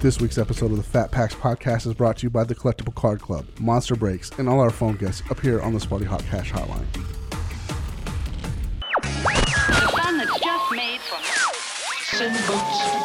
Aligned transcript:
This 0.00 0.18
week's 0.18 0.38
episode 0.38 0.70
of 0.70 0.78
the 0.78 0.82
Fat 0.82 1.10
Packs 1.10 1.34
podcast 1.34 1.86
is 1.86 1.92
brought 1.92 2.16
to 2.18 2.22
you 2.22 2.30
by 2.30 2.44
the 2.44 2.54
Collectible 2.54 2.94
Card 2.94 3.20
Club, 3.20 3.44
Monster 3.58 3.94
Breaks, 3.94 4.30
and 4.38 4.48
all 4.48 4.58
our 4.58 4.70
phone 4.70 4.96
guests 4.96 5.22
appear 5.28 5.60
on 5.60 5.74
the 5.74 5.78
Sparty 5.78 6.06
Hot 6.06 6.24
Cash 6.24 6.50
Hotline. 6.52 6.86
The 9.02 9.88
fun 9.92 10.16
that's 10.16 10.40
just 10.40 10.72
made 10.72 11.00
from 11.00 11.20
Okay, 12.22 12.99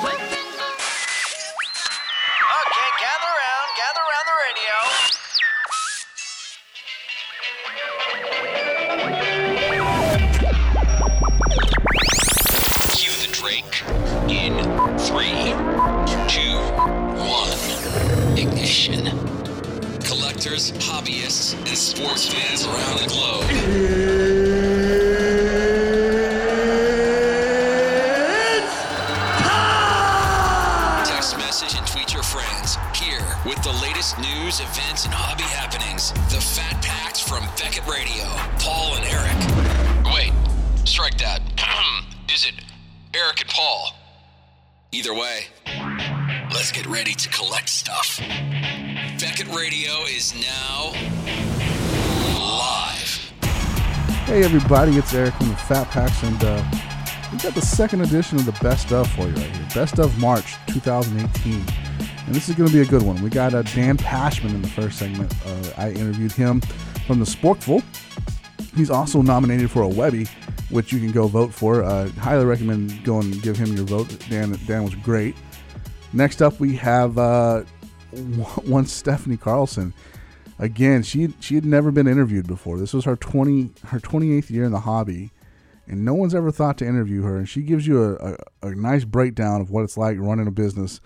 Collectors, 20.56 20.88
hobbyists, 20.88 21.54
and 21.68 21.78
sports 21.78 22.34
fans 22.34 22.66
around 22.66 23.00
the 23.00 23.08
globe. 23.08 23.44
Text 31.06 31.38
message 31.38 31.78
and 31.78 31.86
tweet 31.86 32.14
your 32.14 32.24
friends. 32.24 32.78
Here 32.96 33.20
with 33.46 33.62
the 33.64 33.78
latest 33.82 34.18
news, 34.18 34.62
events, 34.62 35.04
and 35.04 35.14
hobby 35.14 35.44
happenings. 35.44 36.14
The 36.34 36.40
Fat 36.40 36.82
Packs 36.82 37.20
from 37.20 37.44
Beckett 37.58 37.86
Radio. 37.86 38.24
Paul 38.60 38.96
and 38.96 39.06
Eric. 39.12 40.06
Wait, 40.14 40.32
strike 40.88 41.18
that. 41.18 41.42
Is 42.34 42.46
it 42.46 42.54
Eric 43.14 43.42
and 43.42 43.50
Paul? 43.50 43.90
Either 44.94 45.14
way, 45.14 45.48
let's 46.54 46.72
get 46.72 46.86
ready 46.86 47.14
to 47.14 47.28
collect 47.28 47.68
stuff. 47.68 48.22
Beckett 49.36 49.54
Radio 49.54 49.92
is 50.04 50.34
now 50.40 50.92
live. 52.40 53.34
Hey 54.24 54.46
everybody, 54.46 54.96
it's 54.96 55.14
Eric 55.14 55.34
from 55.34 55.50
the 55.50 55.56
Fat 55.58 55.90
Packs, 55.90 56.24
and 56.24 56.42
uh, 56.42 56.64
we 57.34 57.40
got 57.40 57.54
the 57.54 57.62
second 57.62 58.00
edition 58.00 58.38
of 58.38 58.46
the 58.46 58.58
Best 58.64 58.94
of 58.94 59.12
for 59.12 59.24
you 59.24 59.34
right 59.34 59.54
here. 59.54 59.68
Best 59.76 60.00
of 60.00 60.18
March 60.20 60.56
2018. 60.68 61.54
And 61.54 62.34
this 62.34 62.48
is 62.48 62.56
going 62.56 62.70
to 62.70 62.74
be 62.74 62.80
a 62.80 62.86
good 62.86 63.04
one. 63.04 63.22
We 63.22 63.30
got 63.30 63.54
uh, 63.54 63.64
Dan 63.64 63.98
Pashman 63.98 64.52
in 64.52 64.62
the 64.62 64.70
first 64.70 65.00
segment. 65.00 65.34
Uh, 65.46 65.72
I 65.76 65.90
interviewed 65.92 66.32
him 66.32 66.62
from 67.06 67.20
the 67.20 67.26
Sporkful. 67.26 67.84
He's 68.74 68.90
also 68.90 69.22
nominated 69.22 69.70
for 69.70 69.82
a 69.82 69.90
Webby, 69.90 70.28
which 70.70 70.94
you 70.94 71.00
can 71.00 71.12
go 71.12 71.28
vote 71.28 71.54
for. 71.54 71.84
Uh, 71.84 72.08
highly 72.12 72.46
recommend 72.46 73.04
go 73.04 73.20
and 73.20 73.42
give 73.42 73.58
him 73.58 73.76
your 73.76 73.86
vote. 73.86 74.18
Dan, 74.30 74.58
Dan 74.66 74.86
was 74.86 74.96
great. 74.96 75.36
Next 76.14 76.42
up, 76.42 76.58
we 76.62 76.74
have 76.78 77.18
uh, 77.18 77.64
one 78.66 78.86
Stephanie 78.86 79.38
Carlson. 79.38 79.94
Again, 80.58 81.04
she 81.04 81.34
she 81.40 81.56
had 81.56 81.66
never 81.66 81.92
been 81.92 82.08
interviewed 82.08 82.48
before. 82.48 82.78
This 82.78 82.94
was 82.94 83.06
her 83.06 83.16
twenty 83.16 83.72
her 83.88 84.00
twenty 84.00 84.32
eighth 84.34 84.50
year 84.50 84.64
in 84.64 84.72
the 84.72 84.82
hobby, 84.82 85.32
and 85.86 86.06
no 86.06 86.14
one's 86.14 86.34
ever 86.34 86.52
thought 86.52 86.78
to 86.78 86.88
interview 86.88 87.24
her. 87.24 87.38
And 87.38 87.48
she 87.48 87.62
gives 87.62 87.86
you 87.86 88.04
a, 88.04 88.14
a, 88.14 88.68
a 88.70 88.76
nice 88.76 89.04
breakdown 89.04 89.60
of 89.60 89.70
what 89.70 89.84
it's 89.84 89.98
like 89.98 90.18
running 90.18 90.48
a 90.48 90.52
business, 90.52 91.02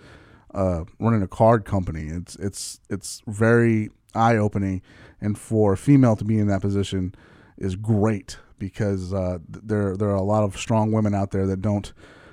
uh, 0.54 0.84
running 1.00 1.22
a 1.22 1.28
card 1.28 1.64
company. 1.64 2.06
It's 2.06 2.36
it's 2.36 2.80
it's 2.88 3.22
very 3.26 3.90
eye 4.14 4.36
opening, 4.36 4.82
and 5.20 5.36
for 5.36 5.72
a 5.72 5.76
female 5.76 6.14
to 6.16 6.24
be 6.24 6.38
in 6.38 6.46
that 6.46 6.60
position 6.60 7.14
is 7.58 7.74
great 7.74 8.38
because 8.58 9.12
uh, 9.12 9.38
there 9.48 9.96
there 9.96 10.10
are 10.10 10.14
a 10.14 10.22
lot 10.22 10.44
of 10.44 10.56
strong 10.56 10.92
women 10.92 11.14
out 11.14 11.32
there 11.32 11.46
that 11.46 11.60
don't 11.60 11.92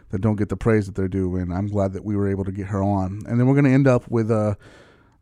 that 0.10 0.22
don't 0.22 0.36
get 0.38 0.50
the 0.50 0.58
praise 0.58 0.86
that 0.86 0.96
they're 0.96 1.08
due, 1.08 1.36
and 1.36 1.54
I'm 1.54 1.68
glad 1.68 1.94
that 1.94 2.06
we 2.06 2.16
were 2.16 2.30
able 2.30 2.46
to 2.46 2.52
get 2.52 2.68
her 2.68 2.82
on. 2.82 3.24
And 3.28 3.40
then 3.40 3.48
we're 3.48 3.54
going 3.54 3.66
to 3.66 3.72
end 3.72 3.88
up 3.88 4.10
with 4.10 4.32
uh, 4.32 4.56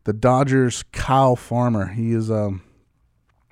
the 0.04 0.12
Dodgers 0.12 0.84
Kyle 0.92 1.36
Farmer. 1.36 1.86
He 1.86 2.12
is 2.12 2.30
um, 2.30 2.62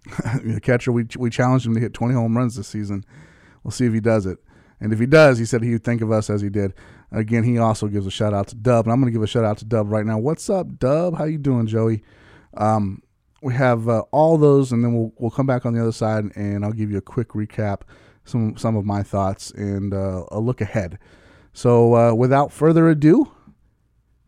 a 0.55 0.61
catcher. 0.61 0.93
We 0.93 1.07
we 1.17 1.31
challenged 1.31 1.67
him 1.67 1.75
to 1.75 1.81
hit 1.81 1.95
20 1.95 2.15
home 2.15 2.37
runs 2.37 2.57
this 2.57 2.69
season. 2.69 3.05
We'll 3.63 3.73
see 3.73 3.87
if 3.87 3.93
he 3.93 4.01
does 4.01 4.27
it. 4.27 4.39
And 4.81 4.93
if 4.93 4.99
he 4.99 5.07
does, 5.07 5.39
he 5.39 5.45
said 5.45 5.63
he 5.63 5.73
would 5.73 5.85
think 5.85 6.03
of 6.03 6.13
us 6.13 6.29
as 6.29 6.43
he 6.43 6.51
did. 6.51 6.75
Again, 7.11 7.45
he 7.45 7.59
also 7.59 7.87
gives 7.87 8.07
a 8.07 8.11
shout 8.11 8.35
out 8.35 8.49
to 8.49 8.57
Dub, 8.57 8.87
and 8.87 8.93
I'm 8.93 9.01
going 9.01 9.13
to 9.13 9.17
give 9.17 9.23
a 9.23 9.27
shout 9.27 9.45
out 9.45 9.59
to 9.59 9.65
Dub 9.65 9.91
right 9.91 10.05
now. 10.05 10.19
What's 10.19 10.51
up, 10.51 10.79
Dub? 10.79 11.17
How 11.17 11.25
you 11.25 11.39
doing, 11.39 11.67
Joey? 11.67 12.03
Um, 12.57 13.03
we 13.41 13.55
have 13.55 13.89
uh, 13.89 14.01
all 14.11 14.37
those, 14.37 14.73
and 14.73 14.83
then 14.83 14.95
we'll 14.95 15.13
we'll 15.19 15.31
come 15.31 15.47
back 15.47 15.65
on 15.65 15.75
the 15.75 15.81
other 15.81 15.93
side, 15.93 16.25
and 16.35 16.65
I'll 16.65 16.73
give 16.73 16.91
you 16.91 16.99
a 16.99 17.03
quick 17.03 17.29
recap, 17.31 17.83
some 18.25 18.57
some 18.57 18.77
of 18.77 18.85
my 18.85 19.03
thoughts, 19.03 19.51
and 19.53 19.95
uh, 19.95 20.25
a 20.31 20.41
look 20.41 20.61
ahead. 20.61 20.99
So, 21.55 21.95
uh, 21.95 22.15
without 22.15 22.53
further 22.53 22.89
ado, 22.89 23.31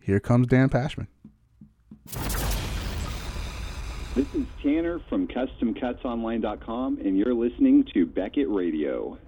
here 0.00 0.20
comes 0.20 0.46
Dan 0.46 0.68
Pashman. 0.68 1.08
This 4.14 4.32
is 4.32 4.46
Tanner 4.62 5.00
from 5.08 5.26
CustomCutsOnline.com, 5.26 7.00
and 7.04 7.18
you're 7.18 7.34
listening 7.34 7.84
to 7.92 8.06
Beckett 8.06 8.48
Radio. 8.48 9.18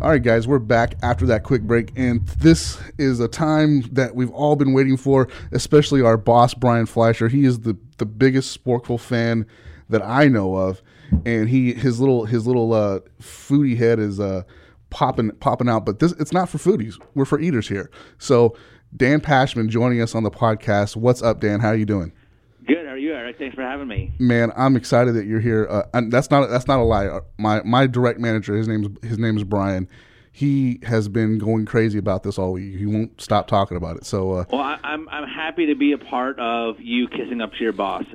All 0.00 0.08
right, 0.08 0.22
guys, 0.22 0.48
we're 0.48 0.58
back 0.58 0.94
after 1.02 1.26
that 1.26 1.44
quick 1.44 1.60
break, 1.62 1.92
and 1.94 2.26
this 2.26 2.80
is 2.96 3.20
a 3.20 3.28
time 3.28 3.82
that 3.92 4.14
we've 4.14 4.30
all 4.30 4.56
been 4.56 4.72
waiting 4.72 4.96
for, 4.96 5.28
especially 5.52 6.00
our 6.00 6.16
boss, 6.16 6.54
Brian 6.54 6.86
Fleischer. 6.86 7.28
He 7.28 7.44
is 7.44 7.60
the, 7.60 7.76
the 7.98 8.06
biggest 8.06 8.58
Sporkful 8.58 8.98
fan 8.98 9.46
that 9.90 10.00
I 10.02 10.28
know 10.28 10.56
of, 10.56 10.80
and 11.24 11.48
he 11.48 11.72
his 11.74 12.00
little 12.00 12.24
his 12.24 12.46
little 12.46 12.72
uh, 12.72 13.00
foodie 13.20 13.76
head 13.76 13.98
is 13.98 14.20
uh, 14.20 14.42
popping 14.90 15.30
popping 15.32 15.68
out. 15.68 15.84
But 15.84 15.98
this 15.98 16.12
it's 16.12 16.32
not 16.32 16.48
for 16.48 16.58
foodies; 16.58 16.94
we're 17.14 17.24
for 17.24 17.40
eaters 17.40 17.68
here. 17.68 17.90
So, 18.18 18.56
Dan 18.96 19.20
Pashman 19.20 19.68
joining 19.68 20.00
us 20.00 20.14
on 20.14 20.22
the 20.22 20.30
podcast. 20.30 20.96
What's 20.96 21.22
up, 21.22 21.40
Dan? 21.40 21.60
How 21.60 21.68
are 21.68 21.76
you 21.76 21.86
doing? 21.86 22.12
Good. 22.66 22.86
How 22.86 22.92
are 22.92 22.98
you, 22.98 23.12
Eric? 23.14 23.38
Thanks 23.38 23.54
for 23.54 23.62
having 23.62 23.88
me. 23.88 24.12
Man, 24.18 24.52
I'm 24.56 24.76
excited 24.76 25.14
that 25.14 25.26
you're 25.26 25.40
here. 25.40 25.66
Uh, 25.70 25.82
and 25.94 26.12
that's 26.12 26.30
not 26.30 26.48
that's 26.50 26.68
not 26.68 26.78
a 26.78 26.84
lie. 26.84 27.06
Uh, 27.06 27.20
My 27.38 27.62
my 27.62 27.86
direct 27.86 28.20
manager, 28.20 28.54
his 28.54 28.68
name's 28.68 28.88
his 29.02 29.18
name 29.18 29.36
is 29.36 29.44
Brian. 29.44 29.88
He 30.32 30.78
has 30.84 31.08
been 31.08 31.38
going 31.38 31.66
crazy 31.66 31.98
about 31.98 32.22
this 32.22 32.38
all 32.38 32.52
week. 32.52 32.76
He 32.76 32.86
won't 32.86 33.20
stop 33.20 33.48
talking 33.48 33.76
about 33.76 33.96
it. 33.96 34.06
So 34.06 34.32
uh, 34.32 34.44
Well, 34.50 34.60
I, 34.60 34.78
I'm 34.84 35.08
I'm 35.08 35.26
happy 35.28 35.66
to 35.66 35.74
be 35.74 35.90
a 35.92 35.98
part 35.98 36.38
of 36.38 36.80
you 36.80 37.08
kissing 37.08 37.40
up 37.40 37.52
to 37.54 37.58
your 37.58 37.72
boss. 37.72 38.04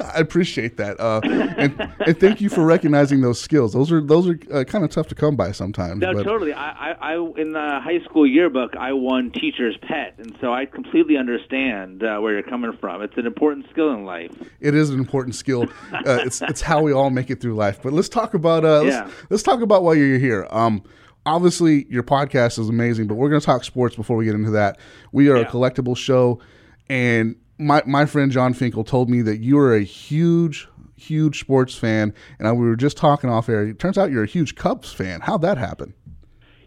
I 0.00 0.14
appreciate 0.16 0.78
that, 0.78 0.98
uh, 0.98 1.20
and, 1.22 1.92
and 2.06 2.18
thank 2.18 2.40
you 2.40 2.48
for 2.48 2.64
recognizing 2.64 3.20
those 3.20 3.38
skills. 3.40 3.74
Those 3.74 3.92
are 3.92 4.00
those 4.00 4.26
are 4.26 4.38
uh, 4.52 4.64
kind 4.64 4.84
of 4.84 4.90
tough 4.90 5.08
to 5.08 5.14
come 5.14 5.36
by 5.36 5.52
sometimes. 5.52 6.00
no, 6.00 6.14
but 6.14 6.22
totally. 6.24 6.54
I, 6.54 6.92
I, 6.92 7.14
I 7.14 7.14
in 7.36 7.52
the 7.52 7.80
high 7.82 8.00
school 8.04 8.26
yearbook, 8.26 8.74
I 8.76 8.92
won 8.94 9.30
teacher's 9.30 9.76
pet, 9.82 10.14
and 10.18 10.34
so 10.40 10.54
I 10.54 10.64
completely 10.64 11.18
understand 11.18 12.02
uh, 12.02 12.18
where 12.20 12.32
you're 12.32 12.42
coming 12.42 12.72
from. 12.80 13.02
It's 13.02 13.16
an 13.18 13.26
important 13.26 13.66
skill 13.70 13.90
in 13.92 14.04
life. 14.06 14.32
it 14.60 14.74
is 14.74 14.88
an 14.90 14.98
important 14.98 15.34
skill. 15.34 15.68
Uh, 15.92 16.20
it's 16.24 16.40
it's 16.42 16.62
how 16.62 16.80
we 16.82 16.92
all 16.92 17.10
make 17.10 17.30
it 17.30 17.40
through 17.42 17.54
life. 17.54 17.80
But 17.82 17.92
let's 17.92 18.08
talk 18.08 18.32
about 18.32 18.64
uh, 18.64 18.80
let's, 18.82 19.12
let's 19.28 19.42
talk 19.42 19.60
about 19.60 19.82
why 19.82 19.92
you're 19.94 20.18
here. 20.18 20.46
Um, 20.50 20.82
obviously 21.26 21.86
your 21.88 22.02
podcast 22.02 22.58
is 22.58 22.68
amazing, 22.68 23.06
but 23.06 23.14
we're 23.14 23.28
going 23.28 23.40
to 23.40 23.46
talk 23.46 23.64
sports 23.64 23.96
before 23.96 24.16
we 24.16 24.24
get 24.24 24.34
into 24.34 24.50
that. 24.50 24.78
We 25.12 25.28
are 25.28 25.36
a 25.36 25.44
collectible 25.44 25.96
show, 25.96 26.40
and 26.88 27.36
my 27.58 27.82
my 27.86 28.06
friend 28.06 28.32
John 28.32 28.54
Finkel 28.54 28.84
told 28.84 29.10
me 29.10 29.22
that 29.22 29.38
you 29.38 29.58
are 29.58 29.74
a 29.74 29.82
huge 29.82 30.68
huge 30.96 31.40
sports 31.40 31.74
fan, 31.74 32.14
and 32.38 32.46
I, 32.46 32.52
we 32.52 32.66
were 32.66 32.76
just 32.76 32.96
talking 32.96 33.30
off 33.30 33.48
air. 33.48 33.66
It 33.66 33.78
turns 33.78 33.96
out 33.98 34.10
you're 34.10 34.24
a 34.24 34.28
huge 34.28 34.54
Cubs 34.54 34.92
fan. 34.92 35.20
How'd 35.20 35.42
that 35.42 35.58
happen? 35.58 35.94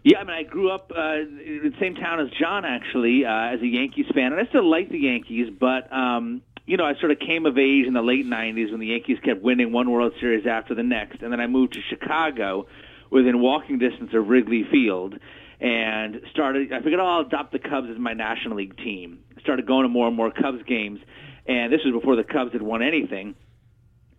Yeah, 0.02 0.18
I 0.18 0.24
mean, 0.24 0.36
I 0.36 0.42
grew 0.42 0.70
up 0.70 0.92
uh, 0.94 1.20
in 1.20 1.60
the 1.64 1.72
same 1.80 1.94
town 1.94 2.20
as 2.20 2.28
John, 2.38 2.66
actually, 2.66 3.24
uh, 3.24 3.54
as 3.54 3.62
a 3.62 3.66
Yankees 3.66 4.06
fan, 4.14 4.32
and 4.32 4.40
I 4.40 4.46
still 4.48 4.68
like 4.68 4.90
the 4.90 4.98
Yankees, 4.98 5.48
but 5.58 5.90
um, 5.92 6.42
you 6.66 6.76
know, 6.76 6.84
I 6.84 6.94
sort 6.96 7.10
of 7.10 7.18
came 7.20 7.46
of 7.46 7.56
age 7.56 7.86
in 7.86 7.94
the 7.94 8.02
late 8.02 8.26
'90s 8.26 8.70
when 8.70 8.80
the 8.80 8.88
Yankees 8.88 9.18
kept 9.24 9.42
winning 9.42 9.72
one 9.72 9.90
World 9.90 10.12
Series 10.20 10.46
after 10.46 10.74
the 10.74 10.82
next, 10.82 11.22
and 11.22 11.32
then 11.32 11.40
I 11.40 11.46
moved 11.46 11.74
to 11.74 11.80
Chicago, 11.80 12.66
within 13.14 13.40
walking 13.40 13.78
distance 13.78 14.10
of 14.12 14.28
Wrigley 14.28 14.64
Field, 14.70 15.14
and 15.60 16.20
started. 16.32 16.72
I 16.72 16.78
figured, 16.78 17.00
oh, 17.00 17.06
I'll 17.06 17.20
adopt 17.20 17.52
the 17.52 17.60
Cubs 17.60 17.88
as 17.90 17.96
my 17.96 18.12
National 18.12 18.56
League 18.56 18.76
team. 18.76 19.20
Started 19.40 19.66
going 19.66 19.84
to 19.84 19.88
more 19.88 20.08
and 20.08 20.16
more 20.16 20.32
Cubs 20.32 20.62
games, 20.66 20.98
and 21.46 21.72
this 21.72 21.80
was 21.84 21.94
before 21.94 22.16
the 22.16 22.24
Cubs 22.24 22.52
had 22.52 22.60
won 22.60 22.82
anything. 22.82 23.36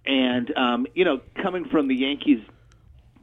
And 0.06 0.56
um, 0.57 0.88
you 0.95 1.03
know, 1.03 1.19
coming 1.44 1.65
from 1.65 1.89
the 1.89 1.95
Yankees 1.95 2.39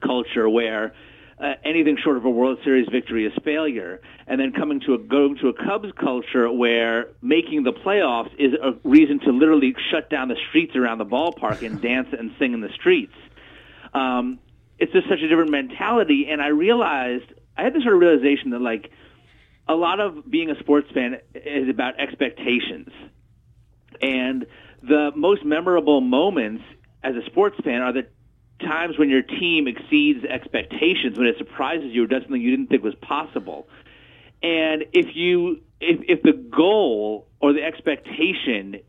culture 0.05 0.49
where 0.49 0.95
uh, 1.41 1.55
anything 1.65 1.97
short 2.03 2.19
of 2.19 2.25
a 2.27 2.31
World 2.31 2.59
Series 2.65 2.87
victory 2.93 3.25
is 3.25 3.33
failure, 3.43 4.03
and 4.27 4.39
then 4.39 4.53
coming 4.53 4.81
to 4.81 4.95
a 4.95 4.99
going 4.99 5.39
to 5.39 5.49
a 5.49 5.55
Cubs 5.55 5.91
culture 5.99 6.53
where 6.53 7.07
making 7.23 7.63
the 7.63 7.73
playoffs 7.73 8.31
is 8.39 8.53
a 8.63 8.73
reason 8.87 9.21
to 9.21 9.31
literally 9.31 9.75
shut 9.91 10.11
down 10.11 10.29
the 10.29 10.37
streets 10.51 10.77
around 10.77 10.99
the 10.99 11.07
ballpark 11.07 11.65
and 11.65 11.81
dance 11.91 12.09
and 12.17 12.33
sing 12.39 12.53
in 12.53 12.61
the 12.61 12.73
streets. 12.75 13.15
Um, 13.95 14.39
it's 14.79 14.93
just 14.93 15.09
such 15.09 15.21
a 15.21 15.29
different 15.29 15.51
mentality, 15.51 16.27
and 16.31 16.41
I 16.43 16.49
realized 16.49 17.25
I 17.57 17.63
had 17.63 17.75
this 17.75 17.83
sort 17.83 17.95
of 17.95 18.01
realization 18.01 18.51
that 18.51 18.61
like 18.61 18.91
a 19.69 19.75
lot 19.75 20.01
of 20.01 20.29
being 20.29 20.51
a 20.51 20.59
sports 20.59 20.89
fan 20.93 21.19
is 21.35 21.69
about 21.69 22.01
expectations. 22.01 22.89
And 24.01 24.47
the 24.83 25.13
most 25.15 25.45
memorable 25.45 26.01
moments 26.01 26.65
as 27.05 27.15
a 27.15 27.25
sports 27.27 27.57
fan 27.63 27.83
are 27.83 27.93
the 27.93 28.07
times 28.61 28.99
when 28.99 29.11
your 29.11 29.23
team 29.23 29.69
exceeds 29.69 30.25
expectations, 30.25 31.19
when 31.19 31.27
it 31.27 31.37
surprises 31.39 31.93
you 31.93 32.05
or 32.05 32.07
does 32.07 32.23
something 32.23 32.41
you 32.41 32.51
didn't 32.51 32.69
think 32.69 32.83
was 32.83 32.95
possible. 32.97 33.69
and 34.43 34.85
if 34.93 35.15
you 35.15 35.63
if 35.81 36.01
if 36.09 36.23
the 36.23 36.33
goal 36.33 37.29
or 37.41 37.53
the 37.53 37.63
expectation 37.63 38.81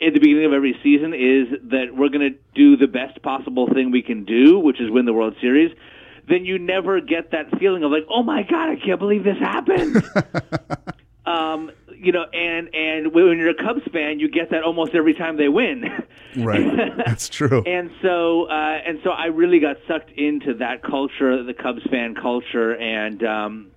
at 0.00 0.12
the 0.12 0.20
beginning 0.20 0.44
of 0.44 0.52
every 0.52 0.78
season 0.82 1.14
is 1.14 1.48
that 1.70 1.94
we're 1.96 2.08
going 2.08 2.32
to 2.32 2.38
do 2.54 2.76
the 2.76 2.86
best 2.86 3.22
possible 3.22 3.68
thing 3.72 3.90
we 3.90 4.02
can 4.02 4.24
do, 4.24 4.58
which 4.58 4.80
is 4.80 4.90
win 4.90 5.06
the 5.06 5.12
World 5.12 5.36
Series, 5.40 5.70
then 6.28 6.44
you 6.44 6.58
never 6.58 7.00
get 7.00 7.30
that 7.30 7.58
feeling 7.58 7.84
of 7.84 7.90
like, 7.90 8.06
oh 8.10 8.22
my 8.22 8.42
god, 8.42 8.70
I 8.70 8.76
can't 8.76 8.98
believe 8.98 9.24
this 9.24 9.38
happened. 9.38 10.02
um, 11.26 11.70
you 11.96 12.12
know, 12.12 12.24
and 12.32 12.74
and 12.74 13.14
when 13.14 13.38
you're 13.38 13.50
a 13.50 13.54
Cubs 13.54 13.82
fan, 13.92 14.20
you 14.20 14.28
get 14.30 14.50
that 14.50 14.62
almost 14.62 14.94
every 14.94 15.14
time 15.14 15.36
they 15.36 15.48
win. 15.48 15.84
Right. 16.36 16.66
That's 16.96 17.28
true. 17.28 17.62
And 17.64 17.90
so, 18.02 18.44
uh, 18.50 18.78
and 18.86 19.00
so, 19.04 19.10
I 19.10 19.26
really 19.26 19.60
got 19.60 19.76
sucked 19.86 20.10
into 20.10 20.54
that 20.54 20.82
culture, 20.82 21.42
the 21.42 21.54
Cubs 21.54 21.82
fan 21.90 22.14
culture, 22.14 22.76
and 22.76 23.22
um, 23.22 23.70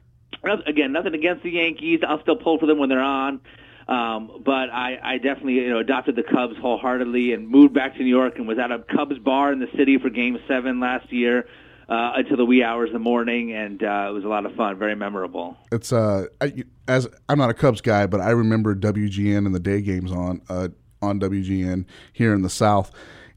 again, 0.65 0.91
nothing 0.91 1.13
against 1.13 1.43
the 1.43 1.51
Yankees. 1.51 2.01
I'll 2.07 2.21
still 2.21 2.35
pull 2.35 2.59
for 2.59 2.65
them 2.65 2.79
when 2.79 2.89
they're 2.89 2.99
on. 2.99 3.39
Um, 3.87 4.41
but 4.43 4.69
I, 4.69 4.99
I 5.01 5.17
definitely, 5.17 5.53
you 5.53 5.69
know, 5.69 5.79
adopted 5.79 6.17
the 6.17 6.23
Cubs 6.23 6.55
wholeheartedly 6.59 7.31
and 7.31 7.47
moved 7.47 7.73
back 7.73 7.93
to 7.95 7.99
New 7.99 8.09
York 8.09 8.37
and 8.37 8.47
was 8.47 8.59
at 8.59 8.71
a 8.71 8.79
Cubs 8.79 9.17
bar 9.17 9.53
in 9.53 9.59
the 9.59 9.69
city 9.77 9.97
for 9.97 10.09
Game 10.09 10.37
Seven 10.47 10.81
last 10.81 11.11
year 11.11 11.47
uh, 11.89 12.11
until 12.15 12.37
the 12.37 12.45
wee 12.45 12.63
hours 12.63 12.89
of 12.89 12.93
the 12.93 12.99
morning, 12.99 13.53
and 13.53 13.81
uh, 13.81 14.07
it 14.09 14.13
was 14.13 14.25
a 14.25 14.27
lot 14.27 14.45
of 14.45 14.53
fun, 14.55 14.77
very 14.77 14.95
memorable. 14.95 15.57
It's 15.71 15.93
uh, 15.93 16.25
I, 16.41 16.65
as 16.87 17.07
I'm 17.29 17.37
not 17.37 17.49
a 17.49 17.53
Cubs 17.53 17.81
guy, 17.81 18.07
but 18.07 18.19
I 18.19 18.31
remember 18.31 18.75
WGN 18.75 19.45
and 19.45 19.55
the 19.55 19.59
day 19.59 19.81
games 19.81 20.11
on 20.11 20.41
uh, 20.49 20.67
on 21.01 21.19
WGN 21.19 21.85
here 22.11 22.33
in 22.33 22.41
the 22.41 22.49
South, 22.49 22.91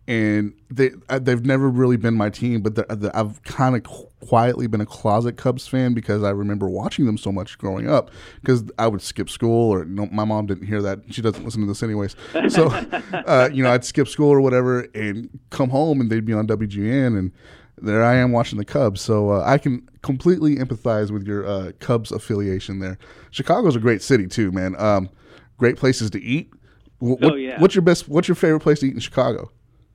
and 0.08 0.52
they 0.70 0.90
uh, 1.08 1.18
they've 1.18 1.44
never 1.44 1.68
really 1.68 1.96
been 1.96 2.14
my 2.14 2.30
team, 2.30 2.62
but 2.62 2.74
the, 2.74 2.84
the, 2.88 3.16
I've 3.16 3.42
kind 3.44 3.76
of 3.76 3.84
quietly 4.26 4.66
been 4.66 4.80
a 4.80 4.86
closet 4.86 5.36
Cubs 5.36 5.68
fan 5.68 5.94
because 5.94 6.22
I 6.22 6.30
remember 6.30 6.68
watching 6.68 7.06
them 7.06 7.16
so 7.16 7.30
much 7.30 7.58
growing 7.58 7.88
up. 7.88 8.10
Because 8.40 8.64
I 8.78 8.88
would 8.88 9.02
skip 9.02 9.30
school, 9.30 9.70
or 9.72 9.84
no, 9.84 10.06
my 10.06 10.24
mom 10.24 10.46
didn't 10.46 10.66
hear 10.66 10.82
that; 10.82 11.00
she 11.10 11.22
doesn't 11.22 11.44
listen 11.44 11.60
to 11.60 11.66
this 11.66 11.82
anyways. 11.82 12.16
So, 12.48 12.66
uh, 13.12 13.50
you 13.52 13.62
know, 13.62 13.70
I'd 13.70 13.84
skip 13.84 14.08
school 14.08 14.30
or 14.30 14.40
whatever, 14.40 14.80
and 14.94 15.28
come 15.50 15.70
home, 15.70 16.00
and 16.00 16.10
they'd 16.10 16.24
be 16.24 16.32
on 16.32 16.46
WGN, 16.46 17.16
and 17.18 17.30
there 17.78 18.02
I 18.04 18.16
am 18.16 18.32
watching 18.32 18.58
the 18.58 18.64
Cubs. 18.64 19.00
So 19.00 19.30
uh, 19.30 19.42
I 19.46 19.58
can 19.58 19.88
completely 20.02 20.56
empathize 20.56 21.10
with 21.10 21.26
your 21.26 21.46
uh, 21.46 21.72
Cubs 21.78 22.10
affiliation 22.10 22.80
there. 22.80 22.98
Chicago's 23.30 23.76
a 23.76 23.80
great 23.80 24.02
city 24.02 24.26
too, 24.26 24.50
man. 24.50 24.74
Um, 24.78 25.08
great 25.56 25.76
places 25.76 26.10
to 26.10 26.20
eat. 26.22 26.52
Wh- 27.00 27.14
Oh, 27.22 27.34
yeah. 27.36 27.60
What's 27.60 27.74
your 27.74 27.82
best? 27.82 28.08
What's 28.08 28.28
your 28.28 28.34
favorite 28.34 28.60
place 28.60 28.80
to 28.80 28.86
eat 28.86 28.94
in 28.94 29.00
Chicago? 29.00 29.50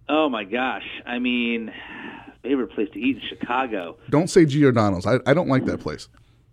Oh 0.07 0.29
my 0.29 0.43
gosh! 0.43 0.85
I 1.05 1.19
mean, 1.19 1.71
favorite 2.43 2.71
place 2.73 2.89
to 2.93 2.99
eat 2.99 3.17
in 3.17 3.21
Chicago. 3.27 3.97
Don't 4.09 4.29
say 4.29 4.45
Giordano's. 4.45 5.05
I, 5.05 5.19
I 5.25 5.33
don't 5.33 5.49
like 5.49 5.65
that 5.65 5.79
place. 5.79 6.07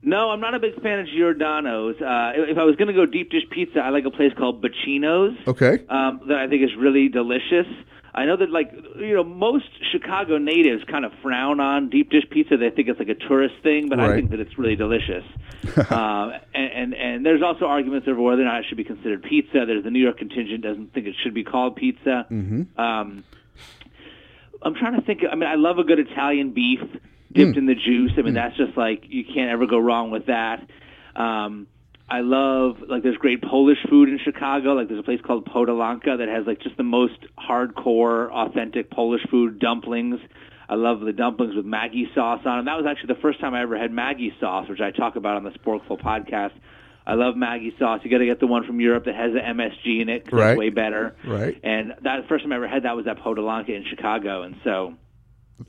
No, 0.05 0.31
I'm 0.31 0.41
not 0.41 0.55
a 0.55 0.59
big 0.59 0.81
fan 0.83 0.99
of 0.99 1.07
Giordano's. 1.07 1.95
Uh, 2.01 2.33
if 2.35 2.59
I 2.59 2.65
was 2.65 2.75
going 2.75 2.89
to 2.89 2.95
go 2.95 3.07
deep 3.07 3.31
dish 3.31 3.45
pizza, 3.51 3.79
I 3.79 3.91
like 3.91 4.05
a 4.05 4.11
place 4.11 4.33
called 4.37 4.63
Bacino's. 4.63 5.39
Okay. 5.47 5.85
um, 5.89 6.23
that 6.27 6.39
I 6.39 6.49
think 6.49 6.65
is 6.65 6.75
really 6.77 7.09
delicious. 7.09 7.67
I 8.15 8.27
know 8.27 8.37
that 8.37 8.51
like 8.51 8.71
you 8.97 9.15
know 9.15 9.25
most 9.25 9.69
Chicago 9.91 10.37
natives 10.37 10.85
kind 10.85 11.07
of 11.07 11.13
frown 11.23 11.61
on 11.61 11.89
deep 11.89 12.11
dish 12.11 12.25
pizza. 12.31 12.59
They 12.59 12.69
think 12.69 12.89
it's 12.89 12.99
like 12.99 13.09
a 13.09 13.15
tourist 13.15 13.55
thing, 13.63 13.89
but 13.89 14.01
I 14.01 14.15
think 14.15 14.31
that 14.33 14.41
it's 14.41 14.59
really 14.59 14.77
delicious. 14.77 15.25
um, 15.91 16.33
and, 16.53 16.73
and 16.73 16.95
and 16.95 17.27
there's 17.27 17.43
also 17.43 17.65
arguments 17.65 18.07
over 18.07 18.21
whether 18.21 18.43
or 18.43 18.45
not 18.45 18.61
it 18.61 18.67
should 18.69 18.77
be 18.77 18.85
considered 18.85 19.23
pizza. 19.23 19.65
There's 19.67 19.83
the 19.83 19.91
New 19.91 20.03
York 20.03 20.19
contingent 20.19 20.63
doesn't 20.63 20.93
think 20.93 21.07
it 21.07 21.15
should 21.23 21.33
be 21.33 21.43
called 21.43 21.77
pizza. 21.77 22.27
Mm-hmm. 22.31 22.79
Um, 22.79 23.25
I'm 24.65 24.75
trying 24.75 24.95
to 24.99 25.03
think. 25.07 25.21
I 25.31 25.35
mean, 25.35 25.49
I 25.49 25.57
love 25.57 25.79
a 25.79 25.85
good 25.85 25.99
Italian 25.99 26.53
beef 26.53 26.81
dipped 27.33 27.57
in 27.57 27.67
the 27.67 27.75
juice. 27.75 28.13
I 28.19 28.23
mean, 28.23 28.35
that's 28.35 28.57
just 28.57 28.77
like 28.77 29.05
you 29.09 29.25
can't 29.25 29.51
ever 29.51 29.67
go 29.67 29.79
wrong 29.79 30.11
with 30.11 30.27
that. 30.27 30.67
Um, 31.17 31.67
I 32.09 32.21
love 32.21 32.77
like 32.89 33.03
there's 33.03 33.17
great 33.17 33.43
Polish 33.43 33.79
food 33.89 34.09
in 34.09 34.19
Chicago. 34.23 34.75
Like 34.75 34.89
there's 34.89 35.01
a 35.01 35.03
place 35.03 35.21
called 35.25 35.47
Podhalanka 35.47 36.19
that 36.19 36.29
has 36.29 36.47
like 36.47 36.61
just 36.61 36.77
the 36.77 36.83
most 36.83 37.19
hardcore, 37.39 38.31
authentic 38.31 38.91
Polish 38.91 39.23
food 39.31 39.59
dumplings. 39.59 40.21
I 40.69 40.75
love 40.75 41.01
the 41.01 41.13
dumplings 41.13 41.55
with 41.55 41.67
Maggi 41.67 42.15
sauce 42.15 42.41
on 42.45 42.59
them. 42.59 42.65
That 42.67 42.77
was 42.77 42.87
actually 42.87 43.15
the 43.15 43.21
first 43.21 43.41
time 43.41 43.55
I 43.55 43.63
ever 43.63 43.79
had 43.79 43.91
Maggi 43.93 44.39
sauce, 44.41 44.69
which 44.69 44.81
I 44.81 44.91
talk 44.91 45.17
about 45.17 45.37
on 45.37 45.45
the 45.45 45.51
Sporkful 45.51 46.01
podcast. 46.01 46.53
I 47.07 47.15
love 47.15 47.35
Maggi 47.35 47.77
sauce. 47.79 48.01
You 48.05 48.11
got 48.11 48.19
to 48.19 48.27
get 48.27 48.39
the 48.41 48.47
one 48.47 48.65
from 48.65 48.81
Europe 48.81 49.05
that 49.07 49.15
has 49.15 49.33
the 49.33 49.41
MSG 49.41 50.01
in 50.01 50.09
it 50.09 50.25
'cause 50.25 50.39
Right. 50.39 50.51
it's 50.53 50.59
way 50.59 50.71
better. 50.71 51.15
Right. 51.27 51.59
And 51.65 51.95
that 52.03 52.23
the 52.23 52.29
first 52.29 52.45
time 52.45 52.53
I 52.53 52.57
ever 52.57 52.69
had 52.69 52.85
that 52.85 52.95
was 52.97 53.07
at 53.07 53.19
Podhalanka 53.19 53.71
in 53.71 53.85
Chicago, 53.85 54.43
and 54.43 54.55
so 54.63 54.95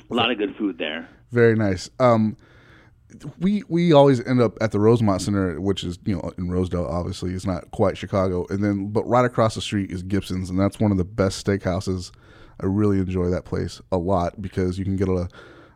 a 0.10 0.14
lot 0.14 0.30
of 0.32 0.38
good 0.38 0.56
food 0.56 0.78
there. 0.78 1.08
Very 1.32 1.56
nice. 1.56 1.90
Um, 2.00 2.38
we 3.40 3.64
we 3.70 3.94
always 3.94 4.26
end 4.26 4.42
up 4.42 4.58
at 4.62 4.72
the 4.72 4.80
Rosemont 4.80 5.22
Center, 5.22 5.60
which 5.62 5.84
is 5.84 6.00
you 6.06 6.16
know 6.16 6.32
in 6.38 6.50
Rosedale. 6.52 6.86
Obviously, 6.86 7.32
it's 7.34 7.46
not 7.46 7.70
quite 7.72 7.98
Chicago, 7.98 8.46
and 8.50 8.64
then 8.64 8.88
but 8.92 9.08
right 9.08 9.26
across 9.26 9.56
the 9.56 9.62
street 9.62 9.92
is 9.92 10.02
Gibson's, 10.04 10.50
and 10.50 10.60
that's 10.60 10.80
one 10.80 10.92
of 10.92 10.98
the 10.98 11.04
best 11.06 11.46
steakhouses. 11.46 12.12
I 12.62 12.66
really 12.68 13.00
enjoy 13.00 13.30
that 13.30 13.46
place 13.46 13.82
a 13.92 13.98
lot 13.98 14.42
because 14.42 14.78
you 14.80 14.86
can 14.86 14.96
get 14.96 15.10
a 15.10 15.28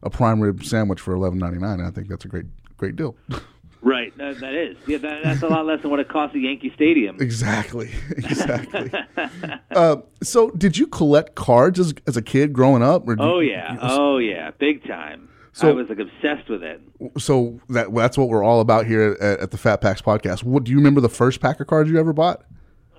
a 0.04 0.10
prime 0.10 0.40
rib 0.40 0.64
sandwich 0.64 1.00
for 1.02 1.14
eleven 1.14 1.38
ninety 1.40 1.60
nine. 1.60 1.80
I 1.82 1.90
think 1.92 2.08
that's 2.08 2.26
a 2.26 2.28
great 2.28 2.46
great 2.78 2.96
deal. 2.96 3.16
Right, 3.82 4.16
that, 4.18 4.40
that 4.40 4.54
is. 4.54 4.76
Yeah, 4.88 4.98
that, 4.98 5.24
that's 5.24 5.42
a 5.44 5.48
lot 5.48 5.66
less 5.66 5.82
than 5.82 5.92
what 5.92 6.00
it 6.00 6.10
costs 6.10 6.36
at 6.36 6.42
Yankee 6.42 6.72
Stadium. 6.76 7.18
exactly, 7.20 7.92
exactly. 8.10 8.92
uh, 9.72 9.98
so, 10.24 10.50
did 10.52 10.78
you 10.78 10.88
collect 10.88 11.36
cards 11.36 11.80
as, 11.80 11.94
as 12.08 12.18
a 12.18 12.22
kid 12.22 12.54
growing 12.54 12.82
up? 12.82 13.04
Oh 13.20 13.40
you- 13.40 13.52
yeah, 13.52 13.78
oh 13.82 14.18
yeah, 14.18 14.52
big 14.60 14.86
time. 14.88 15.30
So- 15.54 15.70
I 15.70 15.72
was 15.74 15.90
like 15.90 16.00
obsessed 16.00 16.50
with 16.50 16.64
it. 16.64 16.82
So 17.18 17.60
that 17.70 17.94
that's 17.94 18.18
what 18.18 18.30
we're 18.30 18.44
all 18.44 18.60
about 18.62 18.86
here 18.86 19.18
at, 19.20 19.40
at 19.40 19.52
the 19.52 19.58
Fat 19.58 19.82
Packs 19.82 20.02
podcast. 20.02 20.44
What 20.44 20.64
do 20.64 20.72
you 20.72 20.78
remember 20.78 21.02
the 21.02 21.10
first 21.10 21.40
pack 21.42 21.60
of 21.60 21.68
cards 21.68 21.90
you 21.90 22.00
ever 22.00 22.14
bought? 22.14 22.44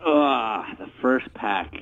Ah, 0.04 0.74
the 0.78 0.88
first 1.02 1.32
pack. 1.34 1.72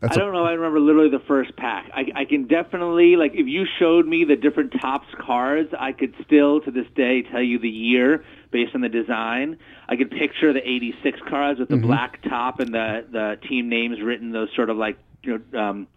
That's 0.00 0.16
I 0.16 0.20
don't 0.20 0.32
know. 0.32 0.44
I 0.44 0.52
remember 0.52 0.80
literally 0.80 1.10
the 1.10 1.24
first 1.26 1.56
pack. 1.56 1.90
I, 1.92 2.20
I 2.20 2.24
can 2.24 2.46
definitely 2.46 3.16
like 3.16 3.32
if 3.34 3.46
you 3.46 3.64
showed 3.78 4.06
me 4.06 4.24
the 4.24 4.36
different 4.36 4.72
Topps 4.80 5.08
cards, 5.18 5.70
I 5.78 5.92
could 5.92 6.14
still 6.24 6.60
to 6.60 6.70
this 6.70 6.86
day 6.94 7.22
tell 7.22 7.42
you 7.42 7.58
the 7.58 7.68
year 7.68 8.24
based 8.52 8.74
on 8.74 8.80
the 8.80 8.88
design. 8.88 9.58
I 9.88 9.96
could 9.96 10.10
picture 10.10 10.52
the 10.52 10.60
'86 10.60 11.18
cards 11.28 11.58
with 11.58 11.68
the 11.68 11.76
black 11.76 12.22
top 12.22 12.60
and 12.60 12.72
the 12.72 13.04
the 13.10 13.36
team 13.48 13.68
names 13.68 14.00
written 14.02 14.30
those 14.32 14.48
sort 14.54 14.70
of 14.70 14.76
like 14.76 14.98
you 15.22 15.38
know 15.52 15.58
um, 15.60 15.88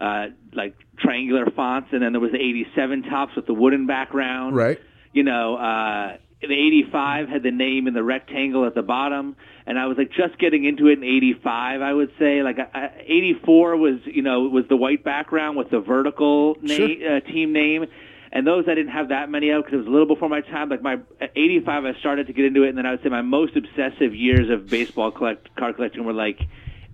uh, 0.00 0.26
like 0.52 0.74
triangular 0.98 1.46
fonts, 1.54 1.88
and 1.92 2.02
then 2.02 2.12
there 2.12 2.20
was 2.20 2.32
the 2.32 2.38
'87 2.40 3.04
Topps 3.04 3.36
with 3.36 3.46
the 3.46 3.54
wooden 3.54 3.86
background 3.86 4.54
Right. 4.54 4.78
you 5.12 5.22
know, 5.22 5.56
uh, 5.56 6.16
the 6.42 6.52
85 6.52 7.28
had 7.28 7.42
the 7.42 7.50
name 7.50 7.86
in 7.86 7.94
the 7.94 8.02
rectangle 8.02 8.66
at 8.66 8.74
the 8.74 8.82
bottom, 8.82 9.36
and 9.66 9.78
I 9.78 9.86
was 9.86 9.96
like 9.98 10.10
just 10.12 10.38
getting 10.38 10.64
into 10.64 10.88
it 10.88 10.98
in 10.98 11.04
85. 11.04 11.80
I 11.82 11.92
would 11.92 12.12
say 12.18 12.42
like 12.42 12.58
I, 12.58 12.68
I- 12.74 13.04
84 13.06 13.76
was 13.76 13.98
you 14.04 14.22
know 14.22 14.42
was 14.42 14.64
the 14.68 14.76
white 14.76 15.02
background 15.04 15.56
with 15.56 15.70
the 15.70 15.80
vertical 15.80 16.56
na- 16.62 16.74
Sure. 16.74 17.16
uh, 17.16 17.20
team 17.20 17.52
name. 17.52 17.86
And 18.32 18.44
those 18.44 18.64
I 18.66 18.74
didn't 18.74 18.90
have 18.90 19.10
that 19.10 19.30
many 19.30 19.50
of 19.50 19.62
because 19.64 19.74
it 19.74 19.78
was 19.78 19.86
a 19.86 19.90
little 19.90 20.08
before 20.08 20.28
my 20.28 20.40
time. 20.40 20.68
Like 20.68 20.82
my 20.82 20.98
85, 21.36 21.84
I 21.84 21.94
started 22.00 22.26
to 22.26 22.32
get 22.32 22.44
into 22.46 22.64
it, 22.64 22.70
and 22.70 22.76
then 22.76 22.84
I 22.84 22.90
would 22.90 23.02
say 23.04 23.08
my 23.08 23.22
most 23.22 23.54
obsessive 23.56 24.12
years 24.12 24.50
of 24.50 24.68
baseball 24.68 25.12
collect 25.12 25.54
card 25.54 25.76
collecting 25.76 26.04
were 26.04 26.12
like 26.12 26.40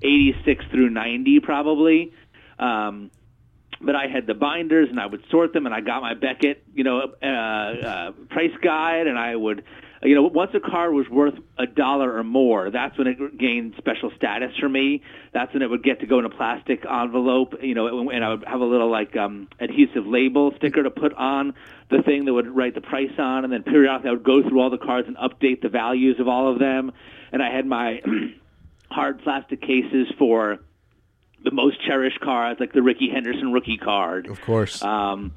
86 0.02 0.64
through 0.70 0.90
90, 0.90 1.40
probably. 1.40 2.12
Um, 2.58 3.10
but 3.80 3.96
I 3.96 4.06
had 4.08 4.26
the 4.26 4.34
binders 4.34 4.90
and 4.90 5.00
I 5.00 5.06
would 5.06 5.24
sort 5.30 5.54
them 5.54 5.64
and 5.64 5.74
I 5.74 5.80
got 5.80 6.02
my 6.02 6.12
Beckett, 6.12 6.62
you 6.74 6.84
know, 6.84 7.14
uh, 7.22 7.26
uh, 7.26 8.10
price 8.28 8.52
guide 8.60 9.06
and 9.06 9.18
I 9.18 9.34
would, 9.34 9.64
you 10.02 10.14
know, 10.14 10.22
once 10.22 10.52
a 10.54 10.60
card 10.60 10.94
was 10.94 11.08
worth 11.10 11.34
a 11.58 11.66
dollar 11.66 12.16
or 12.16 12.24
more, 12.24 12.70
that's 12.70 12.96
when 12.96 13.06
it 13.06 13.38
gained 13.38 13.74
special 13.76 14.10
status 14.16 14.50
for 14.58 14.68
me. 14.68 15.02
That's 15.34 15.52
when 15.52 15.62
it 15.62 15.68
would 15.68 15.82
get 15.82 16.00
to 16.00 16.06
go 16.06 16.18
in 16.18 16.24
a 16.24 16.30
plastic 16.30 16.84
envelope, 16.86 17.54
you 17.62 17.74
know, 17.74 18.08
and 18.08 18.24
I 18.24 18.30
would 18.30 18.44
have 18.46 18.60
a 18.60 18.64
little 18.64 18.90
like 18.90 19.14
um, 19.16 19.48
adhesive 19.58 20.06
label 20.06 20.52
sticker 20.56 20.82
to 20.82 20.90
put 20.90 21.12
on 21.14 21.52
the 21.90 22.02
thing 22.02 22.24
that 22.24 22.32
would 22.32 22.48
write 22.48 22.74
the 22.74 22.80
price 22.80 23.12
on, 23.18 23.44
and 23.44 23.52
then 23.52 23.62
periodically 23.62 24.08
I 24.08 24.12
would 24.12 24.24
go 24.24 24.42
through 24.42 24.60
all 24.60 24.70
the 24.70 24.78
cards 24.78 25.06
and 25.06 25.16
update 25.18 25.60
the 25.60 25.68
values 25.68 26.18
of 26.18 26.28
all 26.28 26.50
of 26.50 26.58
them. 26.58 26.92
And 27.32 27.42
I 27.42 27.54
had 27.54 27.66
my 27.66 28.00
hard 28.90 29.20
plastic 29.22 29.60
cases 29.60 30.06
for 30.18 30.58
the 31.44 31.50
most 31.50 31.76
cherished 31.86 32.20
cards, 32.20 32.58
like 32.60 32.72
the 32.72 32.82
Rickey 32.82 33.08
Henderson 33.12 33.52
rookie 33.52 33.76
card, 33.78 34.28
Of 34.28 34.40
course. 34.42 34.82
um, 34.82 35.32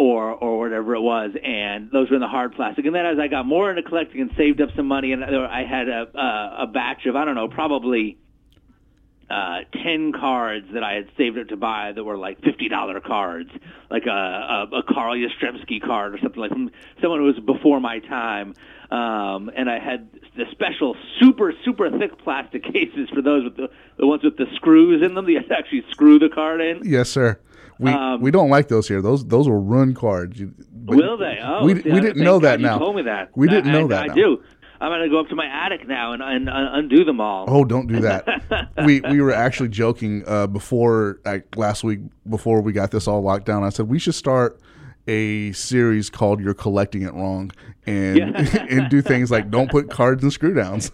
or 0.00 0.32
or 0.32 0.58
whatever 0.58 0.94
it 0.94 1.02
was, 1.02 1.32
and 1.44 1.90
those 1.90 2.08
were 2.08 2.16
in 2.16 2.22
the 2.22 2.26
hard 2.26 2.54
plastic. 2.54 2.86
And 2.86 2.94
then 2.94 3.04
as 3.04 3.18
I 3.18 3.28
got 3.28 3.44
more 3.44 3.68
into 3.68 3.82
collecting 3.82 4.22
and 4.22 4.30
saved 4.34 4.62
up 4.62 4.70
some 4.74 4.86
money, 4.86 5.12
and 5.12 5.22
I 5.22 5.62
had 5.64 5.90
a 5.90 6.06
a, 6.14 6.62
a 6.62 6.66
batch 6.66 7.04
of 7.04 7.16
I 7.16 7.26
don't 7.26 7.34
know, 7.34 7.48
probably 7.48 8.16
uh, 9.28 9.58
ten 9.84 10.12
cards 10.18 10.68
that 10.72 10.82
I 10.82 10.94
had 10.94 11.10
saved 11.18 11.36
up 11.36 11.48
to 11.48 11.56
buy 11.58 11.92
that 11.92 12.02
were 12.02 12.16
like 12.16 12.40
fifty 12.40 12.70
dollar 12.70 12.98
cards, 13.00 13.50
like 13.90 14.06
a, 14.06 14.10
a 14.10 14.76
a 14.78 14.82
Carl 14.82 15.14
Yastrzemski 15.14 15.82
card 15.84 16.14
or 16.14 16.18
something 16.18 16.40
like 16.40 16.50
from 16.50 16.70
someone 17.02 17.18
who 17.20 17.26
was 17.26 17.38
before 17.38 17.78
my 17.78 17.98
time. 17.98 18.54
Um, 18.90 19.50
and 19.54 19.70
I 19.70 19.78
had 19.78 20.08
the 20.34 20.46
special 20.50 20.96
super 21.20 21.52
super 21.62 21.90
thick 21.90 22.16
plastic 22.24 22.64
cases 22.72 23.10
for 23.12 23.20
those 23.20 23.44
with 23.44 23.56
the 23.58 23.68
the 23.98 24.06
ones 24.06 24.24
with 24.24 24.38
the 24.38 24.46
screws 24.54 25.02
in 25.02 25.14
them. 25.14 25.26
That 25.26 25.52
actually 25.52 25.84
screw 25.90 26.18
the 26.18 26.30
card 26.30 26.62
in. 26.62 26.80
yes, 26.84 27.10
sir. 27.10 27.38
We 27.80 27.90
Um, 27.90 28.20
we 28.20 28.30
don't 28.30 28.50
like 28.50 28.68
those 28.68 28.86
here. 28.86 29.00
Those 29.02 29.24
those 29.26 29.48
will 29.48 29.60
ruin 29.62 29.94
cards. 29.94 30.38
You, 30.38 30.52
Will 30.86 31.16
they? 31.18 31.38
Oh, 31.42 31.64
we, 31.64 31.80
see, 31.82 31.90
we 31.90 32.00
didn't 32.00 32.22
know 32.22 32.38
God 32.40 32.44
that 32.48 32.60
you 32.60 32.66
now. 32.66 32.78
told 32.78 32.96
me 32.96 33.02
that. 33.02 33.30
We 33.36 33.48
didn't 33.48 33.70
I- 33.70 33.72
know 33.72 33.84
I- 33.86 33.88
that. 33.88 34.02
I 34.02 34.06
now. 34.08 34.14
do. 34.14 34.42
I'm 34.82 34.90
going 34.90 35.02
to 35.02 35.08
go 35.10 35.20
up 35.20 35.28
to 35.28 35.34
my 35.34 35.44
attic 35.44 35.86
now 35.86 36.14
and, 36.14 36.22
and 36.22 36.48
uh, 36.48 36.52
undo 36.72 37.04
them 37.04 37.20
all. 37.20 37.44
Oh, 37.48 37.66
don't 37.66 37.86
do 37.86 38.00
that. 38.00 38.70
we 38.86 39.00
we 39.02 39.20
were 39.20 39.32
actually 39.32 39.68
joking 39.68 40.24
uh, 40.26 40.46
before 40.46 41.20
like 41.24 41.54
last 41.56 41.84
week 41.84 42.00
before 42.28 42.62
we 42.62 42.72
got 42.72 42.90
this 42.90 43.06
all 43.06 43.20
locked 43.20 43.44
down. 43.44 43.62
I 43.62 43.68
said 43.68 43.88
we 43.88 43.98
should 43.98 44.14
start 44.14 44.58
a 45.06 45.52
series 45.52 46.08
called 46.08 46.40
"You're 46.40 46.54
Collecting 46.54 47.02
It 47.02 47.12
Wrong" 47.12 47.50
and 47.86 48.18
and 48.70 48.88
do 48.88 49.02
things 49.02 49.30
like 49.30 49.50
don't 49.50 49.70
put 49.70 49.90
cards 49.90 50.24
in 50.24 50.30
screw 50.30 50.54
downs. 50.54 50.92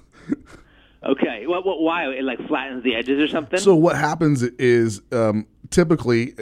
Okay. 1.05 1.47
Well, 1.47 1.63
well, 1.65 1.81
why? 1.81 2.07
It 2.09 2.25
like 2.25 2.45
flattens 2.49 2.83
the 2.83 2.95
edges 2.97 3.21
or 3.23 3.29
something? 3.29 3.61
So 3.61 3.77
what 3.77 3.97
happens 3.97 4.43
is 4.43 5.01
um, 5.13 5.47
typically, 5.71 6.35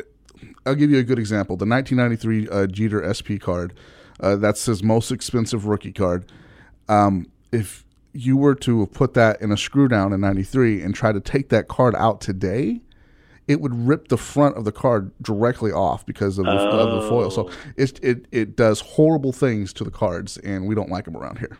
I'll 0.67 0.75
give 0.75 0.91
you 0.91 0.99
a 0.99 1.03
good 1.03 1.19
example. 1.19 1.57
The 1.57 1.67
1993 1.67 2.49
uh, 2.49 2.67
Jeter 2.67 3.13
SP 3.13 3.39
card, 3.41 3.75
uh, 4.21 4.37
that's 4.37 4.65
his 4.67 4.83
most 4.83 5.11
expensive 5.11 5.67
rookie 5.67 5.93
card. 5.93 6.31
Um, 6.89 7.27
if 7.53 7.85
you 8.13 8.37
were 8.37 8.55
to 8.55 8.87
put 8.87 9.15
that 9.15 9.41
in 9.41 9.51
a 9.51 9.57
screw 9.57 9.89
down 9.89 10.13
in 10.13 10.21
93 10.21 10.83
and 10.83 10.95
try 10.95 11.13
to 11.13 11.21
take 11.21 11.49
that 11.51 11.69
card 11.69 11.95
out 11.97 12.21
today, 12.21 12.81
it 13.47 13.61
would 13.61 13.75
rip 13.87 14.09
the 14.09 14.17
front 14.17 14.57
of 14.57 14.65
the 14.65 14.73
card 14.73 15.13
directly 15.21 15.73
off 15.73 16.07
because 16.07 16.39
of 16.39 16.47
the, 16.47 16.51
of 16.51 17.03
the 17.03 17.09
foil. 17.09 17.31
So 17.31 17.51
it, 17.77 18.03
it, 18.03 18.27
it 18.33 18.57
does 18.57 18.81
horrible 18.81 19.33
things 19.33 19.73
to 19.75 19.85
the 19.85 19.91
cards, 19.91 20.39
and 20.39 20.67
we 20.67 20.75
don't 20.75 20.89
like 20.89 21.05
them 21.05 21.17
around 21.17 21.39
here. 21.39 21.59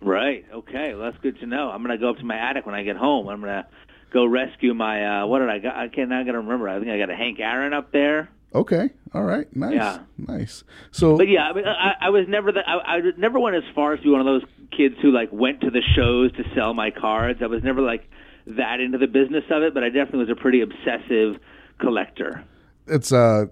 Right. 0.00 0.46
Okay. 0.52 0.94
Well, 0.94 1.10
that's 1.10 1.22
good 1.22 1.38
to 1.40 1.46
know. 1.46 1.70
I'm 1.70 1.82
going 1.82 1.96
to 1.96 2.00
go 2.00 2.10
up 2.10 2.18
to 2.18 2.24
my 2.24 2.36
attic 2.36 2.64
when 2.64 2.74
I 2.74 2.82
get 2.84 2.96
home. 2.96 3.28
I'm 3.28 3.40
going 3.40 3.52
to 3.52 3.66
go 4.12 4.24
rescue 4.24 4.72
my. 4.72 5.22
Uh, 5.22 5.26
what 5.26 5.40
did 5.40 5.48
I 5.48 5.58
got? 5.58 5.76
I 5.76 5.88
can't. 5.88 6.12
I 6.12 6.22
got 6.22 6.32
to 6.32 6.38
remember. 6.38 6.68
I 6.68 6.78
think 6.78 6.90
I 6.90 6.98
got 6.98 7.10
a 7.10 7.16
Hank 7.16 7.40
Aaron 7.40 7.72
up 7.74 7.92
there. 7.92 8.30
Okay. 8.54 8.90
All 9.14 9.22
right. 9.24 9.46
Nice. 9.54 9.74
Yeah. 9.74 9.98
Nice. 10.16 10.64
So 10.90 11.16
But 11.16 11.28
yeah, 11.28 11.48
I, 11.50 11.52
mean, 11.52 11.66
I, 11.66 11.94
I 12.02 12.10
was 12.10 12.26
never 12.28 12.50
the. 12.52 12.60
I, 12.66 12.96
I 12.96 13.00
never 13.16 13.38
went 13.38 13.56
as 13.56 13.62
far 13.74 13.92
as 13.92 13.98
to 14.00 14.04
be 14.04 14.10
one 14.10 14.20
of 14.20 14.26
those 14.26 14.42
kids 14.76 14.96
who 15.02 15.10
like 15.10 15.30
went 15.32 15.60
to 15.62 15.70
the 15.70 15.82
shows 15.94 16.32
to 16.32 16.44
sell 16.54 16.74
my 16.74 16.90
cards. 16.90 17.40
I 17.42 17.46
was 17.46 17.62
never 17.62 17.80
like 17.82 18.08
that 18.46 18.80
into 18.80 18.98
the 18.98 19.06
business 19.06 19.44
of 19.50 19.62
it. 19.62 19.74
But 19.74 19.82
I 19.84 19.88
definitely 19.88 20.20
was 20.20 20.30
a 20.30 20.34
pretty 20.40 20.60
obsessive 20.62 21.40
collector. 21.78 22.42
it's 22.86 23.12
uh 23.12 23.44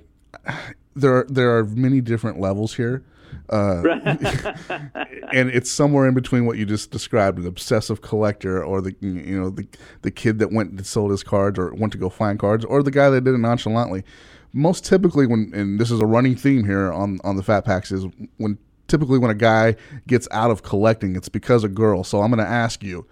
there 0.94 1.24
there 1.28 1.56
are 1.56 1.64
many 1.64 2.00
different 2.00 2.40
levels 2.40 2.74
here 2.74 3.04
uh 3.50 3.82
and 5.32 5.50
it's 5.50 5.70
somewhere 5.70 6.06
in 6.08 6.14
between 6.14 6.46
what 6.46 6.56
you 6.56 6.64
just 6.64 6.90
described 6.90 7.38
an 7.38 7.46
obsessive 7.46 8.00
collector 8.00 8.64
or 8.64 8.80
the 8.80 8.94
you 9.00 9.38
know 9.38 9.50
the 9.50 9.66
the 10.02 10.10
kid 10.10 10.38
that 10.38 10.50
went 10.50 10.70
and 10.70 10.84
sold 10.86 11.10
his 11.10 11.22
cards 11.22 11.58
or 11.58 11.72
went 11.74 11.92
to 11.92 11.98
go 11.98 12.08
find 12.08 12.38
cards 12.38 12.64
or 12.64 12.82
the 12.82 12.90
guy 12.90 13.10
that 13.10 13.22
did 13.22 13.34
it 13.34 13.38
nonchalantly 13.38 14.02
most 14.56 14.84
typically 14.84 15.26
when 15.26 15.52
and 15.54 15.78
this 15.78 15.90
is 15.90 16.00
a 16.00 16.06
running 16.06 16.34
theme 16.34 16.64
here 16.64 16.90
on 16.90 17.18
on 17.24 17.36
the 17.36 17.42
fat 17.42 17.64
packs 17.64 17.92
is 17.92 18.06
when 18.38 18.58
typically 18.88 19.18
when 19.18 19.30
a 19.30 19.34
guy 19.34 19.76
gets 20.06 20.26
out 20.30 20.50
of 20.50 20.62
collecting 20.62 21.14
it's 21.14 21.28
because 21.28 21.62
of 21.62 21.74
girl 21.74 22.02
so 22.02 22.22
i'm 22.22 22.30
going 22.30 22.44
to 22.44 22.50
ask 22.50 22.82
you 22.82 23.06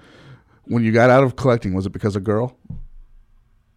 when 0.65 0.83
you 0.83 0.91
got 0.91 1.11
out 1.11 1.23
of 1.23 1.37
collecting 1.37 1.75
was 1.75 1.85
it 1.85 1.91
because 1.91 2.17
of 2.17 2.25
girl 2.25 2.57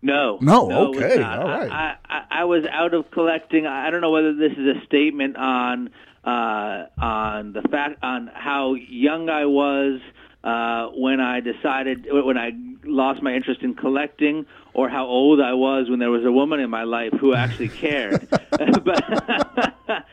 No. 0.01 0.37
No, 0.41 0.65
was 0.65 0.97
okay, 0.97 1.21
all 1.21 1.47
right. 1.47 1.71
I, 1.71 1.95
I, 2.07 2.23
I 2.41 2.43
was 2.45 2.63
out 2.71 2.93
of 2.93 3.09
collecting. 3.11 3.65
I 3.65 3.89
don't 3.89 4.01
know 4.01 4.11
whether 4.11 4.33
this 4.33 4.51
is 4.51 4.77
a 4.77 4.85
statement 4.85 5.35
on 5.37 5.89
uh, 6.23 6.85
on 7.01 7.53
the 7.53 7.63
fact 7.63 8.03
on 8.03 8.29
how 8.33 8.75
young 8.75 9.29
I 9.29 9.45
was 9.45 9.99
uh, 10.43 10.87
when 10.95 11.19
I 11.19 11.39
decided 11.39 12.07
when 12.11 12.37
I 12.37 12.51
lost 12.85 13.21
my 13.23 13.33
interest 13.33 13.61
in 13.63 13.73
collecting, 13.73 14.45
or 14.77 14.87
how 14.87 15.07
old 15.07 15.41
I 15.41 15.53
was 15.53 15.89
when 15.89 15.99
there 15.99 16.11
was 16.11 16.23
a 16.23 16.31
woman 16.31 16.59
in 16.59 16.69
my 16.69 16.83
life 16.83 17.11
who 17.19 17.33
actually 17.33 17.69
cared. 17.69 18.29
but 18.29 20.05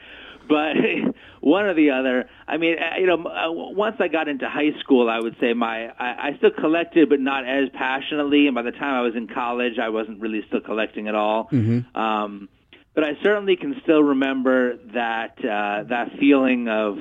but 0.49 0.77
one 1.41 1.67
or 1.67 1.75
the 1.75 1.91
other. 1.91 2.29
I 2.49 2.57
mean, 2.57 2.77
uh, 2.79 2.99
you 2.99 3.07
know, 3.07 3.27
uh, 3.27 3.53
once 3.53 3.97
I 4.01 4.09
got 4.09 4.27
into 4.27 4.49
high 4.49 4.73
school, 4.81 5.11
I 5.11 5.21
would 5.21 5.37
say 5.39 5.53
my 5.53 5.89
I, 5.89 6.29
I 6.29 6.37
still 6.39 6.51
collected, 6.51 7.11
but 7.11 7.21
not 7.21 7.47
as 7.47 7.69
passionately. 7.75 8.47
And 8.47 8.55
by 8.55 8.63
the 8.63 8.73
time 8.73 8.95
I 8.95 9.03
was 9.03 9.15
in 9.15 9.29
college, 9.29 9.79
I 9.81 9.91
wasn't 9.91 10.21
really 10.21 10.43
still 10.49 10.63
collecting 10.63 11.09
at 11.09 11.15
all. 11.15 11.49
Um, 11.95 12.49
but 12.95 13.05
I 13.05 13.23
certainly 13.23 13.57
can 13.57 13.75
still 13.83 14.03
remember 14.03 14.79
that 14.95 15.37
uh, 15.41 15.85
that 15.91 16.13
feeling 16.19 16.69
of, 16.69 16.99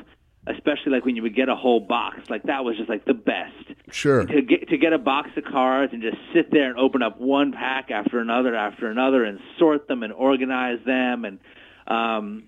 especially 0.47 0.91
like 0.91 1.05
when 1.05 1.15
you 1.15 1.21
would 1.21 1.35
get 1.35 1.47
a 1.47 1.55
whole 1.55 1.79
box, 1.79 2.29
like 2.29 2.43
that 2.43 2.65
was 2.65 2.77
just 2.77 2.89
like 2.89 3.05
the 3.05 3.13
best. 3.13 3.53
Sure. 3.91 4.25
To 4.25 4.41
get 4.41 4.69
to 4.69 4.77
get 4.77 4.93
a 4.93 4.97
box 4.97 5.29
of 5.37 5.45
cards 5.45 5.93
and 5.93 6.01
just 6.01 6.17
sit 6.33 6.51
there 6.51 6.69
and 6.69 6.77
open 6.77 7.01
up 7.01 7.19
one 7.19 7.53
pack 7.53 7.91
after 7.91 8.19
another 8.19 8.55
after 8.55 8.89
another 8.89 9.23
and 9.23 9.39
sort 9.57 9.87
them 9.87 10.03
and 10.03 10.11
organize 10.11 10.79
them 10.85 11.25
and 11.25 11.39
um 11.87 12.43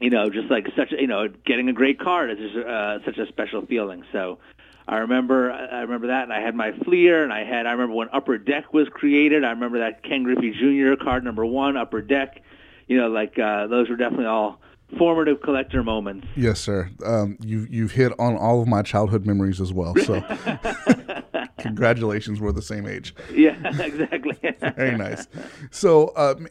you 0.00 0.10
know 0.10 0.28
just 0.28 0.50
like 0.50 0.66
such 0.76 0.92
a, 0.92 1.00
you 1.00 1.06
know 1.06 1.28
getting 1.44 1.68
a 1.68 1.72
great 1.72 1.98
card 1.98 2.30
is 2.30 2.38
just, 2.38 2.56
uh, 2.56 2.98
such 3.04 3.18
a 3.18 3.26
special 3.26 3.66
feeling. 3.66 4.04
So 4.12 4.38
I 4.86 4.98
remember 4.98 5.50
I 5.50 5.80
remember 5.80 6.08
that 6.08 6.24
and 6.24 6.32
I 6.32 6.40
had 6.40 6.54
my 6.54 6.72
Fleer 6.84 7.24
and 7.24 7.32
I 7.32 7.44
had 7.44 7.66
I 7.66 7.72
remember 7.72 7.94
when 7.94 8.08
Upper 8.12 8.38
Deck 8.38 8.72
was 8.72 8.88
created. 8.90 9.44
I 9.44 9.50
remember 9.50 9.80
that 9.80 10.04
Ken 10.04 10.22
Griffey 10.22 10.52
Jr. 10.52 11.02
card 11.02 11.24
number 11.24 11.44
1 11.44 11.76
Upper 11.76 12.00
Deck. 12.00 12.42
You 12.86 12.98
know 12.98 13.08
like 13.08 13.38
uh 13.38 13.66
those 13.66 13.88
were 13.88 13.96
definitely 13.96 14.26
all 14.26 14.60
formative 14.98 15.40
collector 15.42 15.82
moments 15.82 16.26
Yes, 16.36 16.60
sir. 16.60 16.90
Um, 17.04 17.36
you 17.40 17.66
you've 17.70 17.92
hit 17.92 18.12
on 18.18 18.36
all 18.36 18.62
of 18.62 18.68
my 18.68 18.82
childhood 18.82 19.26
memories 19.26 19.60
as 19.60 19.72
well. 19.72 19.94
So, 19.96 20.20
congratulations, 21.58 22.40
we're 22.40 22.52
the 22.52 22.62
same 22.62 22.86
age. 22.86 23.14
yeah 23.32 23.56
exactly 23.82 24.36
Very 24.76 24.96
nice. 24.96 25.26
So, 25.70 26.12
um, 26.16 26.46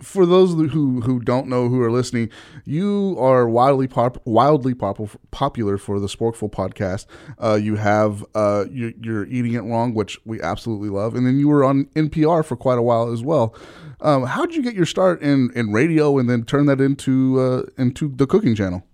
for 0.00 0.26
those 0.26 0.52
who 0.52 1.00
who 1.00 1.20
don't 1.20 1.48
know 1.48 1.68
who 1.68 1.80
are 1.82 1.90
listening, 1.90 2.30
you 2.64 3.16
are 3.18 3.48
wildly 3.48 3.88
pop, 3.88 4.20
wildly 4.24 4.74
pop, 4.74 4.98
popular 5.30 5.78
for 5.78 6.00
the 6.00 6.06
Sporkful 6.06 6.50
podcast. 6.50 7.06
Uh, 7.38 7.54
you 7.54 7.76
have 7.76 8.24
uh, 8.34 8.64
you're, 8.70 8.92
you're 9.00 9.26
eating 9.26 9.54
it 9.54 9.60
wrong, 9.60 9.94
which 9.94 10.18
we 10.24 10.40
absolutely 10.40 10.88
love, 10.88 11.14
and 11.14 11.26
then 11.26 11.38
you 11.38 11.48
were 11.48 11.64
on 11.64 11.86
NPR 11.96 12.44
for 12.44 12.56
quite 12.56 12.78
a 12.78 12.82
while 12.82 13.12
as 13.12 13.22
well. 13.22 13.54
Um, 14.00 14.24
how 14.24 14.44
did 14.44 14.54
you 14.54 14.62
get 14.62 14.74
your 14.74 14.86
start 14.86 15.22
in, 15.22 15.50
in 15.54 15.72
radio 15.72 16.18
and 16.18 16.28
then 16.28 16.44
turn 16.44 16.66
that 16.66 16.80
into 16.80 17.40
uh, 17.40 17.62
into 17.78 18.08
the 18.08 18.26
cooking 18.26 18.54
channel? 18.54 18.84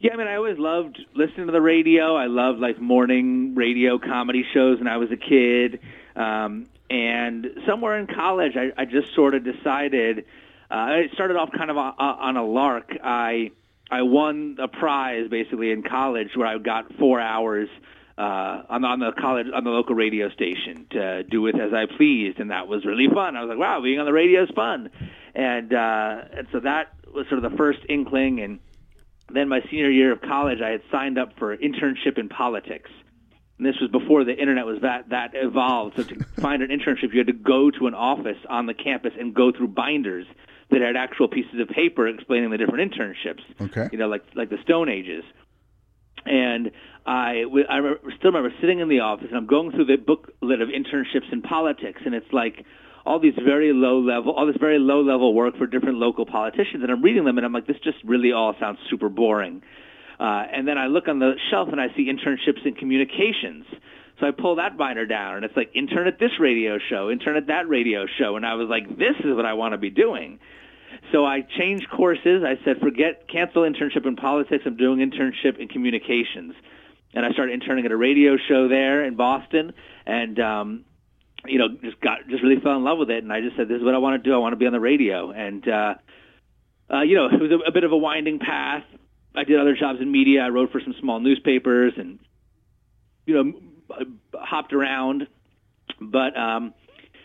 Yeah, 0.00 0.12
I 0.12 0.16
mean, 0.16 0.28
I 0.28 0.36
always 0.36 0.58
loved 0.58 0.98
listening 1.14 1.46
to 1.46 1.52
the 1.52 1.60
radio. 1.60 2.16
I 2.16 2.26
loved 2.26 2.60
like 2.60 2.80
morning 2.80 3.54
radio 3.56 3.98
comedy 3.98 4.44
shows 4.54 4.78
when 4.78 4.86
I 4.86 4.96
was 4.96 5.10
a 5.10 5.16
kid. 5.16 5.80
Um, 6.14 6.66
and 6.90 7.46
somewhere 7.66 7.98
in 7.98 8.06
college, 8.06 8.52
I, 8.56 8.80
I 8.80 8.84
just 8.84 9.14
sort 9.14 9.34
of 9.34 9.44
decided. 9.44 10.24
Uh, 10.70 11.04
it 11.04 11.12
started 11.14 11.36
off 11.36 11.50
kind 11.56 11.70
of 11.70 11.76
on, 11.78 11.94
on 11.98 12.36
a 12.36 12.44
lark. 12.44 12.90
I 13.02 13.52
I 13.90 14.02
won 14.02 14.56
a 14.60 14.68
prize 14.68 15.28
basically 15.30 15.70
in 15.70 15.82
college 15.82 16.28
where 16.34 16.46
I 16.46 16.58
got 16.58 16.92
four 16.98 17.20
hours 17.20 17.70
uh, 18.18 18.62
on, 18.68 18.84
on 18.84 19.00
the 19.00 19.12
college 19.18 19.46
on 19.54 19.64
the 19.64 19.70
local 19.70 19.94
radio 19.94 20.28
station 20.30 20.86
to 20.90 21.22
do 21.22 21.40
with 21.40 21.54
as 21.54 21.72
I 21.72 21.86
pleased, 21.96 22.38
and 22.38 22.50
that 22.50 22.68
was 22.68 22.84
really 22.84 23.08
fun. 23.12 23.36
I 23.36 23.42
was 23.42 23.48
like, 23.48 23.58
wow, 23.58 23.80
being 23.80 23.98
on 23.98 24.06
the 24.06 24.12
radio 24.12 24.42
is 24.42 24.50
fun, 24.54 24.90
and 25.34 25.72
uh, 25.72 26.24
and 26.36 26.48
so 26.52 26.60
that 26.60 26.92
was 27.14 27.26
sort 27.28 27.42
of 27.42 27.50
the 27.50 27.56
first 27.56 27.80
inkling 27.88 28.40
and 28.40 28.58
then 29.32 29.48
my 29.48 29.60
senior 29.70 29.90
year 29.90 30.12
of 30.12 30.20
college, 30.22 30.60
I 30.62 30.70
had 30.70 30.82
signed 30.90 31.18
up 31.18 31.38
for 31.38 31.52
an 31.52 31.58
internship 31.60 32.18
in 32.18 32.28
politics. 32.28 32.90
And 33.58 33.66
this 33.66 33.74
was 33.80 33.90
before 33.90 34.24
the 34.24 34.36
internet 34.36 34.66
was 34.66 34.78
that 34.82 35.10
that 35.10 35.32
evolved. 35.34 35.96
So 35.96 36.04
to 36.04 36.24
find 36.40 36.62
an 36.62 36.70
internship, 36.70 37.12
you 37.12 37.18
had 37.18 37.26
to 37.26 37.32
go 37.32 37.70
to 37.70 37.86
an 37.86 37.94
office 37.94 38.38
on 38.48 38.66
the 38.66 38.74
campus 38.74 39.12
and 39.18 39.34
go 39.34 39.52
through 39.52 39.68
binders 39.68 40.26
that 40.70 40.80
had 40.80 40.96
actual 40.96 41.28
pieces 41.28 41.60
of 41.60 41.68
paper 41.68 42.06
explaining 42.06 42.50
the 42.50 42.58
different 42.58 42.92
internships. 42.92 43.42
Okay. 43.60 43.88
You 43.92 43.98
know, 43.98 44.08
like 44.08 44.22
like 44.34 44.50
the 44.50 44.58
Stone 44.62 44.88
Ages. 44.88 45.24
And 46.24 46.72
I, 47.06 47.44
I 47.70 47.76
remember, 47.76 48.00
still 48.18 48.32
remember 48.32 48.54
sitting 48.60 48.80
in 48.80 48.88
the 48.88 49.00
office, 49.00 49.28
and 49.28 49.36
I'm 49.36 49.46
going 49.46 49.70
through 49.70 49.86
the 49.86 49.96
booklet 49.96 50.60
of 50.60 50.68
internships 50.68 51.32
in 51.32 51.40
politics, 51.42 52.02
and 52.04 52.14
it's 52.14 52.30
like 52.32 52.64
all 53.06 53.18
these 53.18 53.34
very 53.42 53.72
low 53.72 53.98
level, 54.00 54.32
all 54.32 54.46
this 54.46 54.56
very 54.60 54.78
low 54.78 55.00
level 55.00 55.32
work 55.32 55.56
for 55.56 55.66
different 55.66 55.96
local 55.96 56.26
politicians, 56.26 56.82
and 56.82 56.90
I'm 56.92 57.02
reading 57.02 57.24
them, 57.24 57.38
and 57.38 57.46
I'm 57.46 57.52
like, 57.52 57.66
this 57.66 57.78
just 57.82 57.96
really 58.04 58.32
all 58.32 58.54
sounds 58.60 58.78
super 58.90 59.08
boring. 59.08 59.62
Uh, 60.18 60.44
and 60.52 60.66
then 60.66 60.78
I 60.78 60.86
look 60.86 61.08
on 61.08 61.18
the 61.18 61.34
shelf 61.50 61.68
and 61.70 61.80
I 61.80 61.88
see 61.96 62.10
internships 62.10 62.66
in 62.66 62.74
communications. 62.74 63.64
So 64.18 64.26
I 64.26 64.32
pull 64.32 64.56
that 64.56 64.76
binder 64.76 65.06
down, 65.06 65.36
and 65.36 65.44
it's 65.44 65.56
like 65.56 65.70
intern 65.74 66.08
at 66.08 66.18
this 66.18 66.40
radio 66.40 66.78
show, 66.78 67.08
intern 67.08 67.36
at 67.36 67.46
that 67.46 67.68
radio 67.68 68.06
show, 68.18 68.34
and 68.34 68.44
I 68.44 68.54
was 68.54 68.68
like, 68.68 68.98
this 68.98 69.14
is 69.20 69.36
what 69.36 69.46
I 69.46 69.54
want 69.54 69.74
to 69.74 69.78
be 69.78 69.90
doing. 69.90 70.40
So 71.12 71.24
I 71.24 71.42
changed 71.42 71.88
courses. 71.88 72.42
I 72.44 72.58
said, 72.64 72.80
forget, 72.80 73.28
cancel 73.28 73.62
internship 73.62 74.06
in 74.06 74.16
politics. 74.16 74.64
I'm 74.66 74.76
doing 74.76 74.98
internship 74.98 75.58
in 75.58 75.68
communications. 75.68 76.54
And 77.14 77.24
I 77.24 77.30
started 77.30 77.52
interning 77.52 77.86
at 77.86 77.92
a 77.92 77.96
radio 77.96 78.36
show 78.36 78.68
there 78.68 79.04
in 79.04 79.14
Boston, 79.14 79.72
and 80.04 80.38
um, 80.40 80.84
you 81.46 81.58
know, 81.58 81.68
just 81.82 82.00
got 82.00 82.28
just 82.28 82.42
really 82.42 82.60
fell 82.60 82.76
in 82.76 82.84
love 82.84 82.98
with 82.98 83.10
it. 83.10 83.22
And 83.22 83.32
I 83.32 83.40
just 83.40 83.56
said, 83.56 83.68
this 83.68 83.78
is 83.78 83.84
what 83.84 83.94
I 83.94 83.98
want 83.98 84.22
to 84.22 84.28
do. 84.28 84.34
I 84.34 84.38
want 84.38 84.52
to 84.52 84.56
be 84.56 84.66
on 84.66 84.72
the 84.72 84.80
radio. 84.80 85.30
And 85.30 85.66
uh, 85.66 85.94
uh, 86.92 87.02
you 87.02 87.16
know, 87.16 87.26
it 87.26 87.40
was 87.40 87.50
a, 87.50 87.68
a 87.68 87.72
bit 87.72 87.84
of 87.84 87.92
a 87.92 87.96
winding 87.96 88.40
path. 88.40 88.84
I 89.34 89.44
did 89.44 89.60
other 89.60 89.76
jobs 89.76 90.00
in 90.00 90.10
media. 90.10 90.42
I 90.42 90.48
wrote 90.48 90.72
for 90.72 90.80
some 90.80 90.94
small 91.00 91.20
newspapers, 91.20 91.94
and 91.96 92.18
you 93.26 93.34
know, 93.34 94.06
hopped 94.34 94.72
around. 94.72 95.26
But 96.00 96.36
um, 96.36 96.74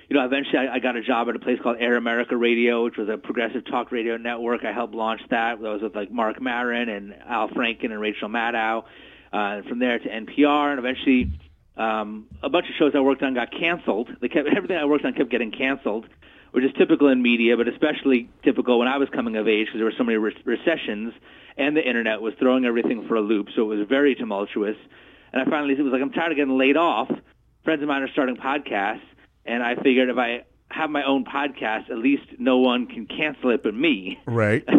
you 0.10 0.18
know, 0.18 0.26
eventually 0.26 0.60
I, 0.60 0.76
I 0.76 0.80
got 0.80 0.96
a 0.96 1.02
job 1.02 1.30
at 1.30 1.36
a 1.36 1.40
place 1.40 1.60
called 1.62 1.78
Air 1.80 1.96
America 1.96 2.36
Radio, 2.38 2.84
which 2.84 2.98
was 2.98 3.10
a 3.10 3.18
progressive 3.18 3.66
talk 3.66 3.92
radio 3.92 4.18
network. 4.18 4.64
I 4.64 4.72
helped 4.72 4.94
launch 4.94 5.22
that. 5.30 5.60
That 5.62 5.70
was 5.70 5.82
with 5.82 5.96
like 5.96 6.12
Mark 6.12 6.42
Maron 6.42 6.90
and 6.90 7.16
Al 7.28 7.50
Franken 7.50 7.86
and 7.86 8.00
Rachel 8.00 8.30
Maddow. 8.30 8.84
Uh, 9.32 9.58
and 9.58 9.66
from 9.66 9.80
there 9.80 9.98
to 9.98 10.08
NPR, 10.08 10.70
and 10.70 10.80
eventually 10.80 11.32
um, 11.76 12.28
a 12.44 12.50
bunch 12.50 12.68
of 12.70 12.76
shows 12.78 12.92
I 12.96 13.00
worked 13.00 13.24
on 13.24 13.34
got 13.34 13.52
canceled. 13.52 14.10
They 14.22 14.30
kept 14.30 14.48
everything 14.56 14.78
I 14.78 14.86
worked 14.86 15.06
on 15.06 15.14
kept 15.14 15.32
getting 15.32 15.52
canceled, 15.52 16.06
which 16.54 16.64
is 16.64 16.72
typical 16.78 17.10
in 17.10 17.22
media, 17.22 17.58
but 17.58 17.68
especially 17.68 18.30
typical 18.44 18.78
when 18.78 18.88
I 18.88 18.98
was 18.98 19.10
coming 19.10 19.36
of 19.38 19.48
age 19.48 19.66
because 19.66 19.80
there 19.80 19.86
were 19.86 19.98
so 19.98 20.04
many 20.04 20.18
re- 20.18 20.38
recessions 20.46 21.14
and 21.58 21.76
the 21.76 21.82
internet 21.82 22.22
was 22.22 22.36
throwing 22.40 22.64
everything 22.64 23.08
for 23.08 23.16
a 23.16 23.22
loop. 23.22 23.48
So 23.56 23.64
it 23.64 23.76
was 23.76 23.88
very 23.90 24.14
tumultuous. 24.14 24.78
And 25.32 25.42
I 25.42 25.46
finally 25.50 25.74
it 25.74 25.82
was 25.82 25.92
like, 25.92 26.02
I'm 26.02 26.12
tired 26.12 26.32
of 26.32 26.38
getting 26.38 26.58
laid 26.58 26.78
off. 26.78 27.10
Friends 27.64 27.82
of 27.82 27.88
mine 27.88 28.04
are 28.04 28.10
starting 28.12 28.36
podcasts, 28.36 29.02
and 29.46 29.64
I 29.64 29.76
figured 29.82 30.10
if 30.10 30.18
I 30.18 30.44
have 30.70 30.92
my 30.92 31.04
own 31.04 31.26
podcast, 31.26 31.90
at 31.90 31.98
least 31.98 32.24
no 32.38 32.60
one 32.60 32.86
can 32.86 33.08
cancel 33.08 33.50
it 33.50 33.64
but 33.64 33.74
me. 33.74 34.20
Right. 34.26 34.64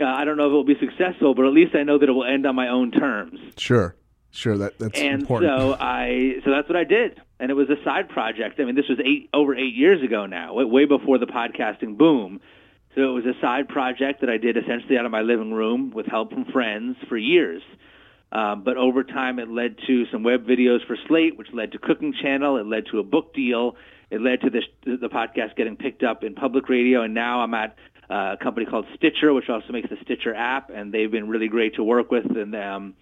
Uh, 0.00 0.06
I 0.06 0.24
don't 0.24 0.38
know 0.38 0.46
if 0.46 0.52
it 0.52 0.54
will 0.54 0.64
be 0.64 0.78
successful, 0.80 1.34
but 1.34 1.44
at 1.44 1.52
least 1.52 1.74
I 1.74 1.82
know 1.82 1.98
that 1.98 2.08
it 2.08 2.12
will 2.12 2.24
end 2.24 2.46
on 2.46 2.54
my 2.54 2.68
own 2.68 2.92
terms. 2.92 3.38
Sure. 3.58 3.94
Sure. 4.30 4.56
That 4.56 4.78
that's 4.78 4.98
and 4.98 5.20
important. 5.20 5.52
so 5.52 5.76
I, 5.78 6.36
so 6.42 6.50
that's 6.50 6.66
what 6.66 6.76
I 6.76 6.84
did, 6.84 7.20
and 7.42 7.50
it 7.50 7.54
was 7.54 7.68
a 7.68 7.84
side 7.84 8.08
project. 8.08 8.60
I 8.60 8.64
mean, 8.64 8.76
this 8.76 8.88
was 8.88 9.00
eight 9.04 9.28
over 9.34 9.52
eight 9.56 9.74
years 9.74 10.00
ago 10.00 10.26
now, 10.26 10.54
way- 10.54 10.84
before 10.84 11.18
the 11.18 11.26
podcasting 11.26 11.98
boom. 11.98 12.40
So 12.94 13.00
it 13.00 13.12
was 13.12 13.26
a 13.26 13.34
side 13.40 13.68
project 13.68 14.20
that 14.20 14.30
I 14.30 14.36
did 14.36 14.56
essentially 14.56 14.96
out 14.96 15.06
of 15.06 15.10
my 15.10 15.22
living 15.22 15.52
room 15.52 15.90
with 15.90 16.06
help 16.06 16.32
from 16.32 16.44
friends 16.44 16.96
for 17.08 17.16
years. 17.16 17.62
Um, 18.30 18.62
but 18.62 18.76
over 18.76 19.02
time, 19.02 19.40
it 19.40 19.48
led 19.48 19.76
to 19.88 20.06
some 20.12 20.22
web 20.22 20.46
videos 20.46 20.86
for 20.86 20.96
Slate, 21.08 21.36
which 21.36 21.48
led 21.52 21.72
to 21.72 21.78
Cooking 21.80 22.14
Channel. 22.22 22.58
It 22.58 22.66
led 22.66 22.86
to 22.92 23.00
a 23.00 23.02
book 23.02 23.34
deal. 23.34 23.74
It 24.10 24.20
led 24.20 24.42
to 24.42 24.50
the 24.50 25.08
podcast 25.08 25.56
getting 25.56 25.76
picked 25.76 26.04
up 26.04 26.22
in 26.22 26.34
public 26.34 26.68
radio, 26.68 27.02
and 27.02 27.12
now 27.12 27.40
I'm 27.40 27.54
at 27.54 27.74
uh, 28.08 28.36
a 28.38 28.44
company 28.44 28.66
called 28.66 28.86
Stitcher, 28.94 29.32
which 29.34 29.48
also 29.48 29.72
makes 29.72 29.88
the 29.90 29.96
Stitcher 30.02 30.32
app, 30.32 30.70
and 30.70 30.94
they've 30.94 31.10
been 31.10 31.28
really 31.28 31.48
great 31.48 31.74
to 31.74 31.82
work 31.82 32.12
with, 32.12 32.26
and 32.36 32.54
um, 32.54 32.94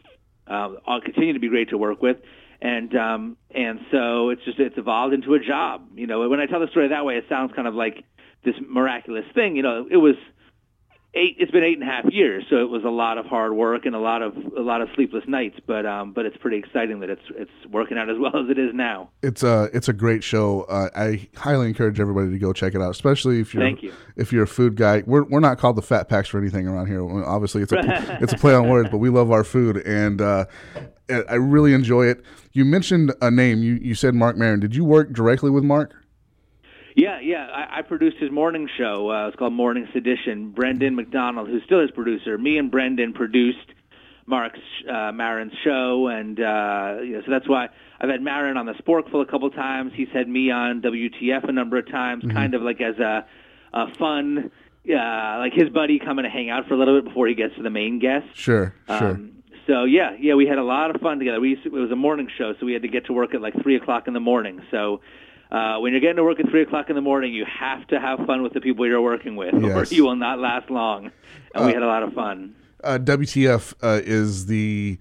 uh, 0.47 0.71
I'll 0.87 1.03
continue 1.03 1.35
to 1.35 1.41
be 1.41 1.49
great 1.49 1.69
to 1.71 1.79
work 1.79 2.01
with. 2.01 2.17
And 2.63 2.95
um, 2.95 3.37
and 3.55 3.81
so 3.91 4.29
it's 4.31 4.45
just 4.45 4.59
it's 4.59 4.77
evolved 4.77 5.15
into 5.15 5.35
a 5.35 5.41
job. 5.41 5.89
You 5.95 6.07
know, 6.07 6.29
when 6.29 6.41
I 6.41 6.47
tell 6.47 6.61
the 6.61 6.69
story 6.71 6.89
that 6.89 7.05
way, 7.05 7.17
it 7.17 7.25
sounds 7.29 7.53
kind 7.57 7.67
of 7.67 7.75
like 7.75 8.05
this 8.45 8.55
miraculous 8.69 9.25
thing. 9.35 9.57
You 9.57 9.63
know, 9.63 9.87
it 9.91 9.97
was 9.97 10.17
eight 11.15 11.37
it's 11.39 11.51
been 11.51 11.65
eight 11.65 11.79
and 11.79 11.83
a 11.83 11.91
half 11.91 12.05
years 12.13 12.45
so 12.49 12.57
it 12.57 12.71
was 12.71 12.85
a 12.85 12.89
lot 12.89 13.19
of 13.19 13.27
hard 13.27 13.53
work 13.53 13.85
and 13.85 13.95
a 13.95 13.99
lot 13.99 14.23
of 14.23 14.37
a 14.57 14.61
lot 14.63 14.81
of 14.81 14.89
sleepless 14.95 15.25
nights 15.27 15.59
but 15.67 15.85
um 15.85 16.13
but 16.13 16.25
it's 16.25 16.37
pretty 16.37 16.57
exciting 16.57 17.01
that 17.01 17.11
it's 17.11 17.23
it's 17.37 17.51
working 17.71 17.99
out 17.99 18.09
as 18.09 18.17
well 18.19 18.37
as 18.45 18.49
it 18.49 18.59
is 18.59 18.73
now 18.73 19.11
it's 19.23 19.43
a 19.43 19.69
it's 19.73 19.89
a 19.89 19.93
great 19.93 20.25
show. 20.25 20.63
Uh, 20.63 20.89
I 20.95 21.29
highly 21.37 21.69
encourage 21.69 22.01
everybody 22.01 22.31
to 22.31 22.39
go 22.39 22.53
check 22.53 22.75
it 22.75 22.81
out, 22.81 22.91
especially 22.91 23.41
if 23.41 23.53
you're 23.53 23.63
Thank 23.63 23.83
you. 23.83 23.93
if 24.17 24.33
you're 24.33 24.45
a 24.45 24.49
food 24.49 24.77
guy. 24.77 25.03
We're, 25.07 25.25
we're 25.25 25.41
not 25.41 25.59
called 25.59 25.77
the 25.77 25.83
Fat 25.83 26.09
Packs 26.09 26.29
for 26.29 26.39
anything 26.39 26.67
around 26.67 26.87
here. 26.87 27.03
Obviously, 27.25 27.63
it's 27.63 27.73
a 27.73 28.19
it's 28.21 28.33
a 28.33 28.37
play 28.37 28.55
on 28.55 28.69
words, 28.69 28.89
but 28.91 28.99
we 28.99 29.11
love 29.11 29.31
our 29.31 29.45
food, 29.45 29.79
and 29.79 30.21
uh, 30.21 30.47
I 31.29 31.35
really 31.35 31.75
enjoy 31.75 32.07
it. 32.07 32.23
You 32.53 32.65
mentioned 32.65 33.13
a 33.21 33.31
name. 33.31 33.63
You 33.63 33.75
you 33.75 33.95
said 33.95 34.15
Mark 34.15 34.37
Maron. 34.37 34.61
Did 34.61 34.75
you 34.75 34.85
work 34.85 35.13
directly 35.13 35.51
with 35.51 35.65
Mark? 35.65 35.95
Yeah 36.97 37.21
yeah 37.21 37.47
i, 37.47 37.79
I 37.79 37.83
produced 37.83 38.19
his 38.19 38.31
morning 38.31 38.69
show 38.79 39.11
uh, 39.11 39.29
it's 39.29 39.37
called 39.37 39.53
morning 39.53 39.89
sedition 39.93 40.51
brendan 40.51 40.95
mcdonald 40.97 41.49
who's 41.49 41.63
still 41.65 41.81
his 41.81 41.91
producer 41.91 42.37
me 42.37 42.59
and 42.59 42.71
brendan 42.71 43.13
produced 43.13 43.59
mark's 44.27 44.61
uh, 44.89 45.13
maron's 45.13 45.53
show 45.65 46.09
and 46.09 46.39
uh 46.41 46.97
you 47.03 47.13
know 47.13 47.23
so 47.25 47.31
that's 47.31 47.49
why 47.49 47.69
i've 48.01 48.09
had 48.09 48.23
marin 48.23 48.57
on 48.57 48.67
the 48.67 48.75
sporkful 48.75 49.23
a 49.23 49.27
couple 49.27 49.51
times 49.51 49.93
he's 49.95 50.09
had 50.13 50.29
me 50.29 50.51
on 50.51 50.81
wtf 50.83 51.49
a 51.49 51.53
number 51.53 51.79
of 51.79 51.91
times 51.91 52.25
kind 52.33 52.55
of 52.55 52.63
like 52.63 52.81
as 52.81 52.99
a, 52.99 53.27
a 53.73 53.95
fun 53.95 54.51
uh, 54.89 55.39
like 55.39 55.53
his 55.53 55.69
buddy 55.69 55.99
coming 55.99 56.25
to 56.25 56.31
hang 56.31 56.49
out 56.49 56.67
for 56.67 56.75
a 56.75 56.79
little 56.79 56.97
bit 56.97 57.05
before 57.05 57.27
he 57.27 57.35
gets 57.35 57.55
to 57.57 57.63
the 57.63 57.71
main 57.71 57.99
guest 57.99 58.27
Sure, 58.35 58.75
sure. 58.87 59.11
Um, 59.11 59.41
so 59.67 59.85
yeah, 59.85 60.17
yeah, 60.19 60.35
we 60.35 60.47
had 60.47 60.59
a 60.59 60.65
lot 60.65 60.93
of 60.93 61.01
fun 61.01 61.19
together. 61.19 61.39
We 61.39 61.51
used 61.51 61.63
to, 61.63 61.69
it 61.69 61.81
was 61.81 61.93
a 61.93 61.97
morning 61.97 62.29
show, 62.37 62.55
so 62.59 62.67
we 62.67 62.73
had 62.73 62.83
to 62.83 62.89
get 62.89 63.07
to 63.07 63.13
work 63.13 63.35
at 63.35 63.41
like 63.41 63.55
three 63.63 63.77
o'clock 63.77 64.09
in 64.09 64.15
the 64.15 64.21
morning. 64.21 64.63
So 64.71 65.01
uh, 65.51 65.79
when 65.81 65.93
you're 65.93 66.01
getting 66.01 66.17
to 66.17 66.25
work 66.25 66.39
at 66.41 66.49
three 66.49 66.63
o'clock 66.63 66.89
in 66.91 66.95
the 66.95 67.01
morning, 67.01 67.33
you 67.35 67.45
have 67.45 67.87
to 67.89 67.99
have 68.01 68.25
fun 68.27 68.43
with 68.43 68.53
the 68.53 68.61
people 68.61 68.87
you're 68.87 69.01
working 69.03 69.35
with, 69.37 69.53
or 69.55 69.85
you 69.91 70.05
will 70.05 70.17
not 70.17 70.39
last 70.39 70.71
long. 70.71 71.11
And 71.55 71.67
we 71.67 71.73
had 71.73 71.83
a 71.83 71.87
lot 71.87 72.03
of 72.03 72.13
fun. 72.13 72.55
uh, 72.85 72.99
WTF 73.03 73.75
uh, 73.83 74.01
is 74.05 74.47
the 74.47 74.99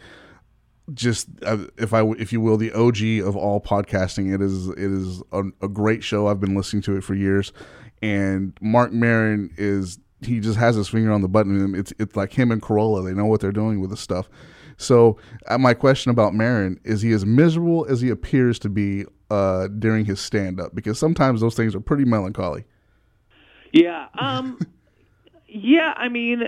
just 0.94 1.28
uh, 1.46 1.66
if 1.78 1.94
I 1.94 2.04
if 2.18 2.34
you 2.34 2.42
will 2.42 2.58
the 2.58 2.72
OG 2.72 3.28
of 3.28 3.36
all 3.36 3.62
podcasting. 3.62 4.34
It 4.34 4.42
is 4.42 4.70
it 4.70 4.80
is 4.80 5.22
a, 5.32 5.44
a 5.62 5.68
great 5.68 6.04
show. 6.04 6.28
I've 6.28 6.40
been 6.40 6.56
listening 6.56 6.82
to 6.84 6.98
it 6.98 7.04
for 7.04 7.14
years, 7.14 7.54
and 8.02 8.58
Mark 8.60 8.92
Maron 8.92 9.52
is 9.58 10.00
he 10.22 10.40
just 10.40 10.58
has 10.58 10.76
his 10.76 10.90
finger 10.90 11.12
on 11.12 11.22
the 11.22 11.28
button. 11.30 11.76
It's 11.76 11.94
it's 12.00 12.16
like 12.16 12.34
him 12.34 12.52
and 12.52 12.62
Carolla. 12.62 13.06
They 13.06 13.14
know 13.14 13.26
what 13.28 13.40
they're 13.40 13.52
doing 13.52 13.80
with 13.82 13.92
the 13.92 13.98
stuff. 13.98 14.28
So 14.80 15.18
uh, 15.48 15.58
my 15.58 15.74
question 15.74 16.10
about 16.10 16.34
Maron 16.34 16.80
is 16.86 17.02
he 17.02 17.12
as 17.12 17.26
miserable 17.26 17.86
as 17.90 18.00
he 18.00 18.10
appears 18.10 18.58
to 18.60 18.70
be 18.70 19.04
uh, 19.30 19.68
during 19.68 20.06
his 20.06 20.20
stand 20.22 20.60
up? 20.60 20.74
Because 20.74 20.98
sometimes 20.98 21.42
those 21.42 21.54
things 21.54 21.76
are 21.76 21.82
pretty 21.82 22.06
melancholy. 22.06 22.64
Yeah. 23.74 24.08
Um. 24.18 24.58
yeah. 25.48 25.94
I 25.98 26.08
mean, 26.08 26.44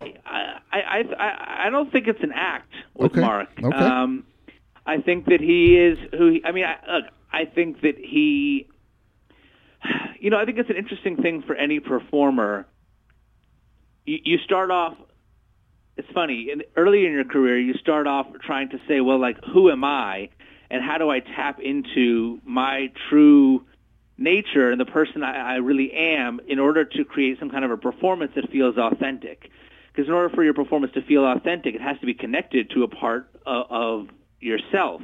I, 0.00 0.60
I 0.70 0.78
I 1.18 1.64
I 1.66 1.70
don't 1.70 1.90
think 1.90 2.06
it's 2.08 2.22
an 2.22 2.32
act 2.34 2.72
with 2.94 3.12
Okay, 3.12 3.20
Mark. 3.22 3.48
okay. 3.62 3.76
Um, 3.76 4.24
I 4.86 4.98
think 4.98 5.24
that 5.26 5.40
he 5.40 5.76
is 5.76 5.98
who. 6.12 6.32
He, 6.32 6.44
I 6.44 6.52
mean, 6.52 6.64
I, 6.64 6.76
look, 6.92 7.04
I 7.32 7.46
think 7.46 7.80
that 7.80 7.96
he. 7.98 8.68
You 10.20 10.30
know, 10.30 10.38
I 10.38 10.44
think 10.44 10.56
it's 10.58 10.70
an 10.70 10.76
interesting 10.76 11.16
thing 11.16 11.42
for 11.42 11.56
any 11.56 11.80
performer. 11.80 12.64
You, 14.06 14.18
you 14.22 14.38
start 14.38 14.70
off. 14.70 14.96
It's 15.96 16.08
funny. 16.12 16.50
In, 16.50 16.62
early 16.76 17.06
in 17.06 17.12
your 17.12 17.24
career, 17.24 17.58
you 17.58 17.74
start 17.74 18.06
off 18.06 18.26
trying 18.44 18.70
to 18.70 18.80
say, 18.88 19.00
"Well, 19.00 19.18
like, 19.18 19.36
who 19.52 19.70
am 19.70 19.84
I, 19.84 20.30
and 20.70 20.82
how 20.82 20.98
do 20.98 21.10
I 21.10 21.20
tap 21.20 21.60
into 21.60 22.40
my 22.44 22.90
true 23.08 23.64
nature 24.18 24.70
and 24.70 24.80
the 24.80 24.86
person 24.86 25.22
I, 25.22 25.54
I 25.54 25.56
really 25.56 25.92
am 25.92 26.40
in 26.46 26.58
order 26.58 26.84
to 26.84 27.04
create 27.04 27.38
some 27.38 27.50
kind 27.50 27.64
of 27.64 27.70
a 27.70 27.76
performance 27.76 28.32
that 28.36 28.50
feels 28.50 28.76
authentic. 28.78 29.50
Because 29.92 30.08
in 30.08 30.14
order 30.14 30.34
for 30.34 30.42
your 30.42 30.54
performance 30.54 30.94
to 30.94 31.02
feel 31.02 31.24
authentic, 31.24 31.74
it 31.74 31.82
has 31.82 31.98
to 32.00 32.06
be 32.06 32.14
connected 32.14 32.70
to 32.70 32.82
a 32.82 32.88
part 32.88 33.28
of, 33.44 33.66
of 33.70 34.08
yourself. 34.40 35.02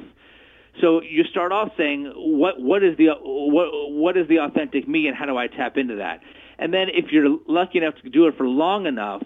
So 0.81 1.03
you 1.03 1.25
start 1.25 1.53
off 1.53 1.73
saying, 1.77 2.13
what 2.15 2.61
what 2.61 2.85
is 2.85 2.97
the 2.97 3.09
what 3.21 3.69
what 3.91 4.17
is 4.17 4.29
the 4.29 4.39
authentic 4.39 4.87
me, 4.87 5.09
and 5.09 5.17
how 5.17 5.27
do 5.27 5.37
I 5.37 5.49
tap 5.49 5.77
into 5.77 5.97
that? 5.97 6.21
And 6.59 6.73
then 6.73 6.89
if 6.89 7.11
you're 7.11 7.37
lucky 7.49 7.79
enough 7.79 7.95
to 8.03 8.09
do 8.09 8.29
it 8.29 8.37
for 8.37 8.47
long 8.47 8.87
enough 8.87 9.23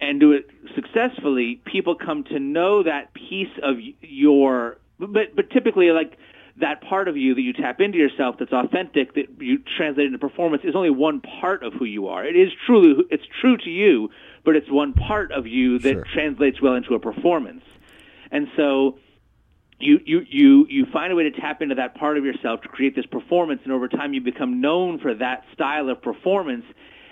and 0.00 0.18
do 0.20 0.32
it 0.32 0.48
successfully, 0.74 1.60
people 1.64 1.94
come 1.94 2.24
to 2.24 2.38
know 2.38 2.82
that 2.82 3.12
piece 3.14 3.52
of 3.62 3.76
your 4.00 4.78
but 4.98 5.34
but 5.36 5.50
typically 5.50 5.90
like 5.90 6.16
that 6.60 6.82
part 6.82 7.08
of 7.08 7.16
you 7.16 7.34
that 7.34 7.40
you 7.40 7.52
tap 7.52 7.80
into 7.80 7.96
yourself 7.96 8.36
that's 8.38 8.52
authentic 8.52 9.14
that 9.14 9.26
you 9.38 9.58
translate 9.76 10.06
into 10.06 10.18
performance 10.18 10.62
is 10.64 10.74
only 10.74 10.90
one 10.90 11.20
part 11.40 11.62
of 11.62 11.72
who 11.72 11.84
you 11.84 12.08
are. 12.08 12.24
It 12.24 12.36
is 12.36 12.50
truly 12.66 13.04
it's 13.10 13.24
true 13.40 13.56
to 13.58 13.70
you, 13.70 14.10
but 14.44 14.56
it's 14.56 14.70
one 14.70 14.92
part 14.92 15.32
of 15.32 15.46
you 15.46 15.78
that 15.80 15.92
Sure. 15.92 16.04
translates 16.12 16.60
well 16.60 16.74
into 16.74 16.94
a 16.94 16.98
performance. 16.98 17.62
And 18.30 18.48
so 18.56 18.98
you, 19.80 19.98
you, 20.04 20.20
you, 20.28 20.66
you 20.68 20.86
find 20.92 21.12
a 21.12 21.16
way 21.16 21.24
to 21.24 21.30
tap 21.30 21.62
into 21.62 21.74
that 21.76 21.94
part 21.94 22.18
of 22.18 22.24
yourself 22.24 22.60
to 22.62 22.68
create 22.68 22.94
this 22.94 23.06
performance, 23.06 23.62
and 23.64 23.72
over 23.72 23.88
time 23.88 24.12
you 24.12 24.20
become 24.20 24.60
known 24.60 24.98
for 24.98 25.14
that 25.14 25.44
style 25.54 25.88
of 25.88 26.02
performance. 26.02 26.64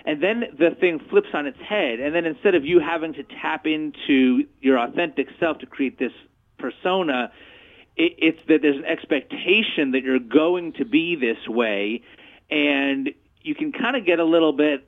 And 0.05 0.23
then 0.23 0.43
the 0.57 0.71
thing 0.79 0.99
flips 1.09 1.29
on 1.33 1.45
its 1.45 1.59
head, 1.59 1.99
and 1.99 2.15
then 2.15 2.25
instead 2.25 2.55
of 2.55 2.65
you 2.65 2.79
having 2.79 3.13
to 3.13 3.23
tap 3.41 3.65
into 3.65 4.43
your 4.61 4.79
authentic 4.79 5.27
self 5.39 5.59
to 5.59 5.65
create 5.65 5.99
this 5.99 6.13
persona, 6.57 7.31
it, 7.97 8.13
it's 8.17 8.39
that 8.47 8.59
there's 8.61 8.77
an 8.77 8.85
expectation 8.85 9.91
that 9.91 10.01
you're 10.03 10.19
going 10.19 10.73
to 10.73 10.85
be 10.85 11.15
this 11.15 11.47
way, 11.47 12.01
and 12.49 13.09
you 13.41 13.55
can 13.55 13.71
kind 13.71 13.95
of 13.95 14.05
get 14.05 14.19
a 14.19 14.23
little 14.23 14.53
bit 14.53 14.87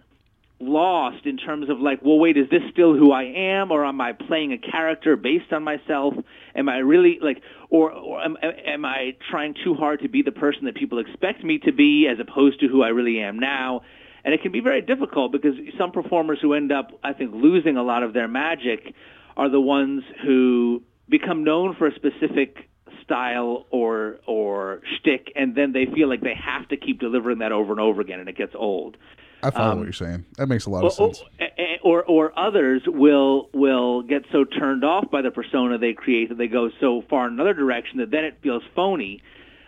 lost 0.62 1.26
in 1.26 1.38
terms 1.38 1.70
of 1.70 1.80
like, 1.80 2.00
well, 2.04 2.20
wait, 2.20 2.38
is 2.38 2.50
this 2.50 2.62
still 2.72 2.96
who 2.96 3.12
I 3.12 3.24
am, 3.24 3.72
or 3.72 3.86
am 3.86 4.00
I 4.00 4.14
playing 4.14 4.54
a 4.54 4.58
character 4.58 5.16
based 5.16 5.52
on 5.52 5.64
myself? 5.64 6.14
Am 6.56 6.70
I 6.70 6.78
really 6.78 7.18
like, 7.22 7.42
or, 7.70 7.92
or 7.92 8.24
am, 8.24 8.38
am 8.42 8.86
I 8.86 9.16
trying 9.30 9.56
too 9.64 9.74
hard 9.74 10.02
to 10.02 10.10
be 10.10 10.22
the 10.22 10.32
person 10.32 10.66
that 10.66 10.76
people 10.76 11.00
expect 11.00 11.44
me 11.44 11.60
to 11.60 11.74
be, 11.74 12.08
as 12.08 12.20
opposed 12.20 12.60
to 12.62 12.68
who 12.68 12.84
I 12.84 12.90
really 12.90 13.20
am 13.20 13.40
now? 13.40 13.82
And 14.24 14.34
it 14.34 14.42
can 14.42 14.52
be 14.52 14.60
very 14.60 14.82
difficult 14.82 15.32
because 15.32 15.56
some 15.78 15.92
performers 15.92 16.40
who 16.42 16.54
end 16.54 16.72
up, 16.72 16.92
I 17.04 17.14
think, 17.14 17.34
losing 17.34 17.78
a 17.78 17.84
lot 17.84 18.04
of 18.04 18.14
their 18.14 18.28
magic 18.28 18.94
are 19.36 19.50
the 19.50 19.62
ones 19.62 20.04
who 20.24 20.84
become 21.10 21.44
known 21.44 21.76
for 21.76 21.88
a 21.88 21.96
specific 21.96 22.70
style 23.04 23.66
or 23.72 24.20
or 24.28 24.82
shtick, 24.98 25.32
and 25.36 25.56
then 25.56 25.74
they 25.74 25.86
feel 25.86 26.08
like 26.08 26.22
they 26.22 26.36
have 26.36 26.68
to 26.70 26.78
keep 26.78 27.00
delivering 27.00 27.40
that 27.40 27.52
over 27.52 27.72
and 27.72 27.80
over 27.80 28.00
again, 28.02 28.20
and 28.20 28.30
it 28.30 28.38
gets 28.38 28.54
old 28.56 28.98
I 29.44 29.52
follow 29.52 29.72
um, 29.72 29.78
what 29.80 29.84
you're 29.86 29.94
saying. 29.94 30.26
That 30.38 30.48
makes 30.48 30.66
a 30.66 30.70
lot 30.70 30.86
of 30.86 31.00
or, 31.00 31.14
sense. 31.14 31.24
Eh, 31.40 31.46
eh, 31.58 31.64
or 31.84 32.04
or 32.04 32.38
others 32.38 32.84
will 32.86 33.50
will 33.54 34.04
get 34.04 34.24
so 34.32 34.44
turned 34.44 34.84
off 34.84 35.10
by 35.10 35.22
the 35.22 35.32
persona 35.32 35.78
they 35.78 35.94
create 35.94 36.30
that 36.30 36.38
they 36.38 36.48
go 36.48 36.70
so 36.80 37.04
far 37.10 37.28
in 37.28 37.34
another 37.34 37.54
direction 37.54 37.98
that 38.00 38.12
then 38.12 38.24
it 38.24 38.38
feels 38.42 38.64
phony. 38.76 39.22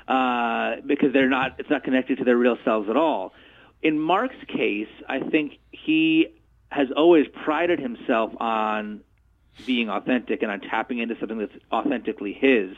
uh, 0.07 0.75
because 0.85 1.13
they're 1.13 1.29
not. 1.29 1.59
It's 1.59 1.69
not 1.69 1.83
connected 1.83 2.17
to 2.19 2.23
their 2.23 2.37
real 2.37 2.57
selves 2.65 2.89
at 2.89 2.97
all. 2.97 3.33
In 3.83 3.99
Mark's 3.99 4.35
case, 4.47 4.87
I 5.07 5.19
think 5.19 5.59
he 5.71 6.27
has 6.69 6.87
always 6.95 7.25
prided 7.43 7.79
himself 7.79 8.31
on 8.39 9.01
being 9.67 9.89
authentic 9.89 10.41
and 10.41 10.51
on 10.51 10.61
tapping 10.61 10.99
into 10.99 11.15
something 11.19 11.37
that's 11.37 11.53
authentically 11.71 12.33
his. 12.33 12.75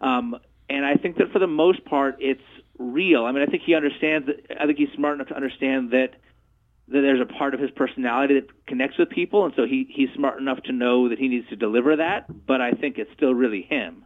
Um, 0.00 0.36
and 0.68 0.84
I 0.84 0.94
think 0.94 1.18
that 1.18 1.30
for 1.32 1.38
the 1.38 1.46
most 1.46 1.84
part, 1.84 2.16
it's 2.20 2.42
real. 2.78 3.26
I 3.26 3.32
mean, 3.32 3.42
I 3.42 3.46
think 3.46 3.62
he 3.64 3.74
understands 3.74 4.26
that. 4.26 4.60
I 4.60 4.66
think 4.66 4.78
he's 4.78 4.88
smart 4.96 5.14
enough 5.14 5.28
to 5.28 5.36
understand 5.36 5.90
that 5.90 6.14
that 6.88 7.02
there's 7.02 7.20
a 7.20 7.32
part 7.38 7.54
of 7.54 7.60
his 7.60 7.70
personality 7.70 8.34
that 8.34 8.66
connects 8.66 8.98
with 8.98 9.10
people, 9.10 9.44
and 9.44 9.54
so 9.54 9.64
he 9.66 9.86
he's 9.88 10.08
smart 10.16 10.40
enough 10.40 10.62
to 10.64 10.72
know 10.72 11.08
that 11.10 11.18
he 11.18 11.28
needs 11.28 11.48
to 11.50 11.56
deliver 11.56 11.96
that. 11.96 12.46
But 12.46 12.60
I 12.60 12.72
think 12.72 12.98
it's 12.98 13.12
still 13.14 13.34
really 13.34 13.62
him. 13.62 14.04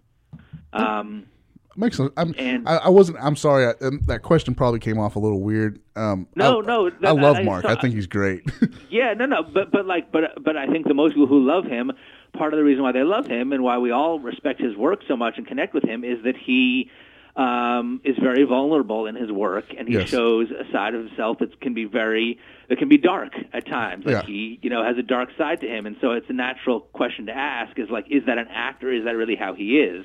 Um, 0.73 1.27
Makes 1.77 1.97
sense. 1.97 2.13
I'm, 2.17 2.35
And- 2.39 2.69
I, 2.69 2.77
I 2.77 2.89
wasn't. 2.89 3.19
I'm 3.21 3.37
sorry. 3.37 3.67
I, 3.67 3.73
um, 3.87 4.01
that 4.07 4.23
question 4.23 4.55
probably 4.55 4.79
came 4.81 4.99
off 4.99 5.17
a 5.17 5.19
little 5.19 5.41
weird. 5.41 5.81
Um, 5.97 6.27
No, 6.37 6.63
I, 6.63 6.67
no, 6.67 6.91
I 7.03 7.11
love 7.13 7.45
Mark. 7.45 7.63
so- 7.65 7.69
I 7.69 7.81
think 7.81 7.95
he's 7.95 8.07
great. 8.07 8.43
Yeah, 8.91 9.13
no, 9.15 9.27
no, 9.27 9.43
but 9.43 9.73
but 9.73 9.87
like, 9.87 10.13
but 10.13 10.45
but 10.45 10.57
I 10.57 10.69
think 10.69 10.87
the 10.87 10.95
most 10.95 11.15
people 11.15 11.27
who 11.27 11.45
love 11.45 11.65
him, 11.65 11.91
part 12.33 12.53
of 12.55 12.59
the 12.59 12.63
reason 12.65 12.85
why 12.85 12.93
they 12.93 13.03
love 13.03 13.27
him 13.27 13.53
and 13.53 13.65
why 13.65 13.79
we 13.79 13.91
all 13.91 14.21
respect 14.21 14.61
his 14.61 14.77
work 14.77 15.01
so 15.09 15.17
much 15.17 15.35
and 15.37 15.45
connect 15.45 15.75
with 15.75 15.83
him 15.83 16.05
is 16.05 16.23
that 16.23 16.37
he 16.37 16.91
um, 17.35 18.01
is 18.05 18.17
very 18.23 18.45
vulnerable 18.45 19.07
in 19.07 19.17
his 19.17 19.33
work, 19.33 19.65
and 19.77 19.89
he 19.89 19.95
Yes. 19.95 20.09
shows 20.11 20.49
a 20.53 20.71
side 20.71 20.95
of 20.95 21.05
himself 21.07 21.39
that 21.41 21.61
can 21.61 21.75
be 21.75 21.85
very 21.87 22.39
that 22.69 22.79
can 22.79 22.89
be 22.89 22.99
dark 22.99 23.33
at 23.53 23.67
times. 23.67 24.05
Like 24.07 24.15
Yeah. 24.15 24.23
he, 24.27 24.61
you 24.63 24.71
know, 24.71 24.85
has 24.85 24.97
a 24.97 25.03
dark 25.03 25.31
side 25.37 25.61
to 25.63 25.67
him, 25.67 25.87
and 25.87 25.97
so 26.01 26.13
it's 26.13 26.31
a 26.31 26.33
natural 26.33 26.81
question 26.81 27.27
to 27.27 27.33
ask: 27.37 27.77
is 27.81 27.91
like, 27.91 28.07
is 28.11 28.27
that 28.27 28.39
an 28.39 28.47
actor? 28.49 28.93
Is 28.93 29.05
that 29.07 29.17
really 29.17 29.35
how 29.35 29.55
he 29.55 29.81
is? 29.81 30.05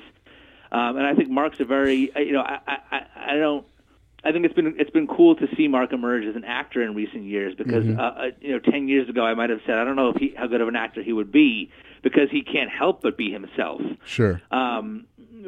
Um, 0.72 0.96
and 0.96 1.06
I 1.06 1.14
think 1.14 1.30
Mark's 1.30 1.60
a 1.60 1.64
very, 1.64 2.10
you 2.16 2.32
know, 2.32 2.42
I, 2.42 2.60
I, 2.66 3.00
I 3.16 3.36
don't. 3.36 3.66
I 4.22 4.32
think 4.32 4.44
it's 4.44 4.54
been 4.54 4.74
it's 4.78 4.90
been 4.90 5.06
cool 5.06 5.34
to 5.36 5.46
see 5.56 5.66
Mark 5.66 5.94
emerge 5.94 6.24
as 6.26 6.36
an 6.36 6.44
actor 6.44 6.82
in 6.82 6.94
recent 6.94 7.24
years 7.24 7.54
because 7.54 7.86
uh, 7.88 8.02
uh, 8.02 8.24
you 8.42 8.52
know 8.52 8.58
ten 8.58 8.86
years 8.86 9.08
ago 9.08 9.24
I 9.24 9.32
might 9.32 9.48
have 9.48 9.60
said 9.64 9.76
I 9.78 9.84
don't 9.84 9.96
know 9.96 10.10
if 10.10 10.16
he, 10.16 10.34
how 10.36 10.46
good 10.46 10.60
of 10.60 10.68
an 10.68 10.76
actor 10.76 11.02
he 11.02 11.14
would 11.14 11.32
be 11.32 11.70
because 12.02 12.30
he 12.30 12.42
can't 12.42 12.70
help 12.70 13.00
but 13.00 13.16
be 13.16 13.32
himself. 13.32 13.80
sure. 14.04 14.42
Um, 14.50 15.06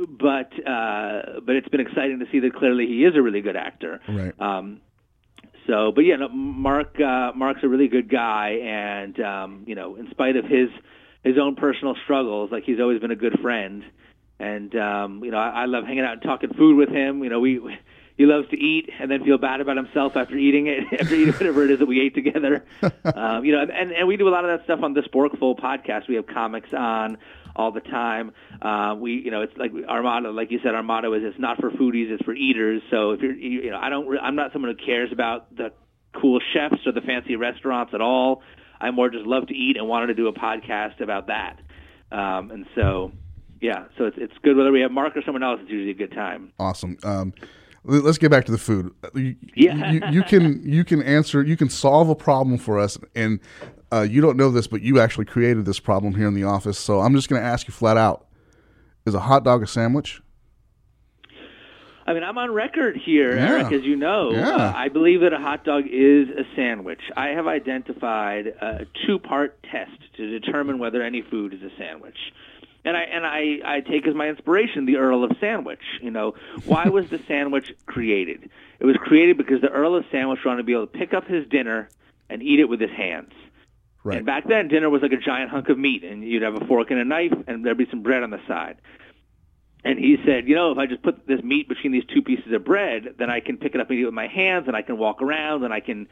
but 0.09 0.53
uh, 0.67 1.41
but 1.45 1.57
it's 1.57 1.69
been 1.69 1.81
exciting 1.81 2.21
to 2.21 2.27
see 2.33 2.41
that 2.41 2.55
clearly 2.55 2.87
he 2.87 3.05
is 3.05 3.15
a 3.15 3.21
really 3.21 3.43
good 3.43 3.57
actor. 3.57 4.01
Right. 4.09 4.33
Um, 4.41 4.81
so, 5.67 5.93
but 5.95 6.03
yeah, 6.03 6.17
no, 6.17 6.29
Mark 6.29 6.99
uh, 7.01 7.33
Mark's 7.35 7.63
a 7.63 7.69
really 7.69 7.89
good 7.89 8.09
guy, 8.09 8.59
and 8.63 9.21
um, 9.21 9.65
you 9.67 9.75
know, 9.75 9.97
in 9.97 10.11
spite 10.11 10.37
of 10.37 10.45
his 10.45 10.71
his 11.23 11.39
own 11.39 11.55
personal 11.55 11.95
struggles, 12.05 12.51
like 12.51 12.65
he's 12.65 12.81
always 12.81 13.01
been 13.01 13.11
a 13.11 13.17
good 13.17 13.39
friend. 13.41 13.85
And 14.43 14.75
um, 14.75 15.23
you 15.25 15.31
know, 15.31 15.39
I, 15.39 15.63
I 15.63 15.65
love 15.67 15.85
hanging 15.85 16.05
out 16.05 16.15
and 16.15 16.23
talking 16.23 16.53
food 16.55 16.77
with 16.77 16.89
him. 16.89 17.23
You 17.23 17.31
know, 17.31 17.39
we 17.39 17.61
he 18.17 18.27
loves 18.27 18.49
to 18.51 18.59
eat 18.59 18.91
and 18.99 19.09
then 19.09 19.25
feel 19.25 19.39
bad 19.39 19.61
about 19.61 19.77
himself 19.77 20.17
after 20.17 20.37
eating 20.37 20.67
it, 20.67 20.85
after 21.01 21.15
eating 21.15 21.33
whatever 21.33 21.65
it 21.65 21.71
is 21.71 21.79
that 21.79 21.87
we 21.87 22.01
ate 22.01 22.15
together. 22.15 22.65
um, 23.05 23.45
you 23.45 23.53
know, 23.53 23.63
and 23.63 23.93
and 23.93 24.09
we 24.09 24.17
do 24.17 24.29
a 24.29 24.31
lot 24.31 24.45
of 24.45 24.51
that 24.51 24.65
stuff 24.65 24.81
on 24.83 24.95
the 24.95 25.03
Sporkful 25.03 25.59
podcast. 25.61 26.09
We 26.09 26.17
have 26.17 26.27
comics 26.27 26.73
on 26.73 27.19
all 27.55 27.71
the 27.71 27.81
time. 27.81 28.33
Uh, 28.61 28.97
we, 28.99 29.13
you 29.13 29.31
know, 29.31 29.43
it's 29.43 29.57
like 29.57 29.71
our 29.89 30.03
motto, 30.03 30.33
like 30.33 30.51
you 30.51 30.59
said, 30.63 30.75
our 30.75 30.83
motto 30.83 31.13
is 31.15 31.23
it's 31.25 31.39
not 31.39 31.61
for 31.61 31.71
foodies, 31.71 32.11
it's 32.11 32.25
for 32.25 32.35
eaters. 32.35 32.83
So 32.91 33.13
if 33.13 33.21
you're, 33.21 33.35
you 33.35 33.71
know, 33.71 33.79
I 33.79 33.91
don't, 33.91 34.07
re- 34.07 34.19
I'm 34.21 34.35
not 34.35 34.53
someone 34.53 34.75
who 34.77 34.85
cares 34.85 35.13
about 35.13 35.55
the 35.55 35.73
cool 36.21 36.41
chefs 36.53 36.87
or 36.87 36.93
the 36.93 37.01
fancy 37.01 37.37
restaurants 37.37 37.93
at 37.95 38.01
all. 38.01 38.43
I 38.81 38.91
more 38.91 39.11
just 39.11 39.27
love 39.27 39.47
to 39.49 39.55
eat 39.55 39.77
and 39.77 39.87
wanted 39.87 40.09
to 40.09 40.15
do 40.15 40.29
a 40.29 40.33
podcast 40.33 41.01
about 41.01 41.29
that. 41.29 41.59
Um, 42.11 42.51
and 42.51 42.67
so, 42.75 43.13
yeah, 43.63 43.85
so 43.97 44.05
it's 44.05 44.17
it's 44.19 44.35
good 44.43 44.57
whether 44.57 44.73
we 44.73 44.81
have 44.81 44.91
Mark 44.91 45.17
or 45.17 45.23
someone 45.23 45.43
else. 45.43 45.61
It's 45.63 45.71
usually 45.71 45.93
a 45.93 45.95
good 45.95 46.13
time. 46.13 46.53
Awesome. 46.59 46.99
Um, 47.05 47.33
let's 47.85 48.19
get 48.19 48.31
back 48.31 48.45
to 48.47 48.53
the 48.53 48.59
food. 48.59 48.93
You, 49.15 49.37
Yeah. 49.55 49.93
you, 49.93 50.01
you 50.11 50.23
can 50.25 50.63
you 50.69 50.85
can 50.85 51.01
answer. 51.03 51.43
You 51.43 51.57
can 51.57 51.71
solve 51.71 52.09
a 52.11 52.15
problem 52.17 52.59
for 52.59 52.79
us, 52.79 52.99
and 53.15 53.39
uh, 53.93 54.03
you 54.03 54.21
don't 54.21 54.37
know 54.37 54.51
this, 54.51 54.67
but 54.67 54.83
you 54.83 54.99
actually 55.01 55.27
created 55.27 55.65
this 55.65 55.79
problem 55.81 56.15
here 56.15 56.27
in 56.27 56.35
the 56.35 56.45
office. 56.45 56.79
So 56.79 57.01
I'm 57.01 57.15
just 57.15 57.29
going 57.29 57.41
to 57.41 57.47
ask 57.47 57.69
you 57.69 57.73
flat 57.73 57.97
out: 57.97 58.27
Is 59.07 59.15
a 59.15 59.21
hot 59.21 59.45
dog 59.45 59.63
a 59.63 59.67
sandwich? 59.67 60.21
I 62.05 62.15
mean, 62.15 62.25
I'm 62.25 62.37
on 62.37 62.51
record 62.53 62.97
here, 62.97 63.37
Yeah. 63.37 63.49
Eric, 63.49 63.73
as 63.73 63.83
you 63.85 63.95
know. 63.95 64.33
Yeah. 64.33 64.49
Uh, 64.57 64.73
I 64.75 64.89
believe 64.89 65.21
that 65.21 65.33
a 65.33 65.39
hot 65.39 65.65
dog 65.65 65.85
is 65.87 66.29
a 66.31 66.43
sandwich. 66.57 67.01
I 67.17 67.29
have 67.29 67.47
identified 67.47 68.49
a 68.49 68.87
two-part 69.07 69.63
test 69.71 69.93
to 70.17 70.27
determine 70.41 70.81
whether 70.81 71.01
any 71.01 71.23
food 71.23 71.55
is 71.55 71.63
a 71.63 71.71
sandwich. 71.79 72.17
And 72.85 72.97
I 72.97 73.03
and 73.03 73.25
I, 73.25 73.59
I 73.65 73.81
take 73.81 74.07
as 74.07 74.15
my 74.15 74.29
inspiration 74.29 74.87
the 74.87 74.97
Earl 74.97 75.23
of 75.25 75.37
Sandwich. 75.41 75.83
You 76.01 76.11
know, 76.11 76.35
why 76.65 76.89
was 76.89 77.09
the 77.11 77.19
sandwich 77.29 77.73
created? 77.87 78.51
It 78.81 78.85
was 78.85 78.97
created 78.97 79.39
because 79.39 79.61
the 79.61 79.69
Earl 79.69 79.95
of 79.95 80.05
Sandwich 80.11 80.41
wanted 80.45 80.59
to 80.59 80.65
be 80.65 80.73
able 80.73 80.89
to 80.89 80.99
pick 80.99 81.15
up 81.15 81.29
his 81.29 81.47
dinner 81.49 81.89
and 82.29 82.43
eat 82.43 82.59
it 82.59 82.69
with 82.69 82.81
his 82.81 82.91
hands. 82.91 83.33
Right. 84.05 84.17
And 84.17 84.27
back 84.27 84.49
then, 84.49 84.67
dinner 84.67 84.91
was 84.91 85.03
like 85.03 85.13
a 85.13 85.17
giant 85.17 85.51
hunk 85.51 85.69
of 85.69 85.79
meat, 85.79 86.03
and 86.03 86.25
you'd 86.25 86.43
have 86.43 86.61
a 86.61 86.67
fork 86.67 86.91
and 86.91 86.99
a 86.99 87.05
knife, 87.05 87.33
and 87.47 87.65
there'd 87.65 87.79
be 87.79 87.87
some 87.89 88.03
bread 88.03 88.25
on 88.25 88.31
the 88.31 88.41
side. 88.49 88.79
And 89.85 89.99
he 89.99 90.17
said, 90.25 90.49
you 90.49 90.55
know, 90.55 90.73
if 90.73 90.79
I 90.79 90.87
just 90.87 91.03
put 91.03 91.27
this 91.27 91.43
meat 91.43 91.69
between 91.69 91.93
these 91.93 92.05
two 92.13 92.23
pieces 92.23 92.53
of 92.53 92.65
bread, 92.65 93.15
then 93.19 93.31
I 93.31 93.41
can 93.41 93.59
pick 93.59 93.75
it 93.75 93.81
up 93.81 93.91
and 93.91 93.99
eat 93.99 94.03
it 94.03 94.07
with 94.07 94.15
my 94.15 94.27
hands, 94.27 94.67
and 94.67 94.77
I 94.77 94.83
can 94.83 94.99
walk 94.99 95.23
around, 95.23 95.63
and 95.63 95.73
I 95.73 95.81
can, 95.81 96.09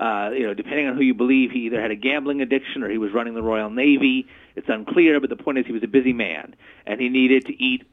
uh, 0.00 0.30
you 0.32 0.46
know, 0.46 0.54
depending 0.54 0.86
on 0.86 0.96
who 0.96 1.02
you 1.02 1.14
believe, 1.14 1.50
he 1.50 1.60
either 1.60 1.80
had 1.80 1.90
a 1.90 1.96
gambling 1.96 2.40
addiction 2.40 2.82
or 2.82 2.90
he 2.90 2.98
was 2.98 3.12
running 3.12 3.34
the 3.34 3.42
Royal 3.42 3.70
Navy. 3.70 4.26
It's 4.56 4.68
unclear, 4.68 5.20
but 5.20 5.30
the 5.30 5.36
point 5.36 5.58
is 5.58 5.66
he 5.66 5.72
was 5.72 5.82
a 5.82 5.88
busy 5.88 6.12
man, 6.12 6.54
and 6.86 7.00
he 7.00 7.08
needed 7.08 7.46
to 7.46 7.62
eat. 7.62 7.84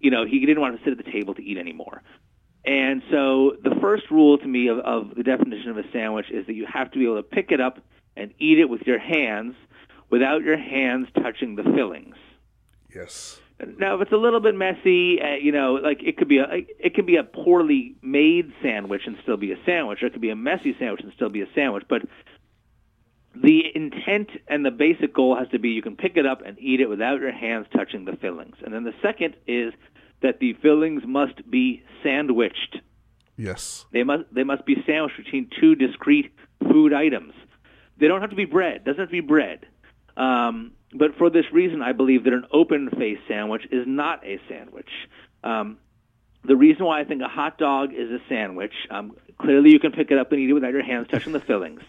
You 0.00 0.10
know, 0.10 0.24
he 0.26 0.44
didn't 0.44 0.60
want 0.60 0.76
to 0.78 0.84
sit 0.84 0.98
at 0.98 1.04
the 1.04 1.10
table 1.10 1.34
to 1.34 1.42
eat 1.42 1.56
anymore. 1.56 2.02
And 2.64 3.02
so 3.10 3.56
the 3.62 3.74
first 3.80 4.10
rule 4.10 4.38
to 4.38 4.46
me 4.46 4.68
of, 4.68 4.78
of 4.78 5.14
the 5.14 5.22
definition 5.22 5.70
of 5.70 5.78
a 5.78 5.84
sandwich 5.92 6.30
is 6.30 6.46
that 6.46 6.54
you 6.54 6.66
have 6.66 6.90
to 6.92 6.98
be 6.98 7.04
able 7.04 7.16
to 7.16 7.22
pick 7.22 7.52
it 7.52 7.60
up 7.60 7.78
and 8.16 8.32
eat 8.38 8.58
it 8.58 8.68
with 8.68 8.82
your 8.82 8.98
hands 8.98 9.54
without 10.10 10.42
your 10.42 10.56
hands 10.56 11.08
touching 11.22 11.56
the 11.56 11.62
fillings. 11.62 12.16
Yes. 12.94 13.40
Now, 13.78 13.94
if 13.94 14.02
it's 14.02 14.12
a 14.12 14.16
little 14.16 14.40
bit 14.40 14.54
messy, 14.54 15.20
uh, 15.20 15.34
you 15.34 15.52
know, 15.52 15.74
like 15.74 16.02
it 16.02 16.16
could 16.16 16.28
be 16.28 16.38
a 16.38 16.48
it 16.50 16.94
could 16.94 17.06
be 17.06 17.16
a 17.16 17.24
poorly 17.24 17.94
made 18.02 18.52
sandwich 18.62 19.02
and 19.06 19.16
still 19.22 19.36
be 19.36 19.52
a 19.52 19.58
sandwich, 19.64 20.02
or 20.02 20.06
it 20.06 20.12
could 20.12 20.20
be 20.20 20.30
a 20.30 20.36
messy 20.36 20.74
sandwich 20.78 21.02
and 21.02 21.12
still 21.14 21.28
be 21.28 21.40
a 21.40 21.46
sandwich. 21.54 21.84
But 21.88 22.02
the 23.34 23.64
intent 23.74 24.30
and 24.48 24.64
the 24.64 24.70
basic 24.70 25.14
goal 25.14 25.36
has 25.36 25.48
to 25.50 25.58
be 25.58 25.70
you 25.70 25.82
can 25.82 25.96
pick 25.96 26.16
it 26.16 26.26
up 26.26 26.42
and 26.44 26.58
eat 26.58 26.80
it 26.80 26.88
without 26.88 27.20
your 27.20 27.32
hands 27.32 27.66
touching 27.72 28.04
the 28.04 28.16
fillings. 28.16 28.56
And 28.64 28.74
then 28.74 28.84
the 28.84 28.94
second 29.02 29.36
is 29.46 29.72
that 30.20 30.40
the 30.40 30.54
fillings 30.54 31.02
must 31.06 31.48
be 31.48 31.82
sandwiched. 32.02 32.78
Yes. 33.36 33.86
They 33.92 34.02
must 34.02 34.24
they 34.32 34.44
must 34.44 34.64
be 34.66 34.82
sandwiched 34.86 35.16
between 35.16 35.48
two 35.60 35.76
discrete 35.76 36.32
food 36.70 36.92
items. 36.92 37.34
They 37.98 38.08
don't 38.08 38.20
have 38.20 38.30
to 38.30 38.36
be 38.36 38.46
bread. 38.46 38.84
Doesn't 38.84 38.98
have 39.00 39.08
to 39.08 39.12
be 39.12 39.20
bread. 39.20 39.66
Um, 40.16 40.72
but 40.94 41.16
for 41.18 41.28
this 41.28 41.44
reason, 41.52 41.82
I 41.82 41.92
believe 41.92 42.24
that 42.24 42.32
an 42.32 42.44
open 42.52 42.88
face 42.90 43.18
sandwich 43.28 43.62
is 43.70 43.84
not 43.86 44.24
a 44.24 44.38
sandwich. 44.48 44.88
Um, 45.42 45.78
the 46.44 46.56
reason 46.56 46.84
why 46.84 47.00
I 47.00 47.04
think 47.04 47.20
a 47.22 47.28
hot 47.28 47.58
dog 47.58 47.92
is 47.92 48.10
a 48.10 48.18
sandwich, 48.28 48.72
um, 48.90 49.16
clearly 49.38 49.70
you 49.70 49.80
can 49.80 49.92
pick 49.92 50.10
it 50.10 50.18
up 50.18 50.30
and 50.32 50.40
eat 50.40 50.50
it 50.50 50.52
without 50.52 50.72
your 50.72 50.84
hands 50.84 51.08
touching 51.10 51.32
the 51.32 51.40
fillings. 51.46 51.80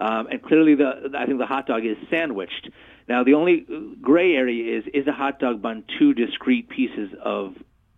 Um, 0.00 0.28
and 0.28 0.42
clearly, 0.42 0.74
the 0.74 1.10
I 1.16 1.26
think 1.26 1.38
the 1.38 1.46
hot 1.46 1.66
dog 1.66 1.84
is 1.84 1.96
sandwiched. 2.08 2.70
Now, 3.08 3.24
the 3.24 3.34
only 3.34 3.66
gray 4.00 4.34
area 4.34 4.78
is 4.78 4.84
is 4.94 5.06
a 5.06 5.12
hot 5.12 5.40
dog 5.40 5.60
bun 5.60 5.84
two 5.98 6.14
discrete 6.14 6.68
pieces 6.68 7.10
of 7.22 7.54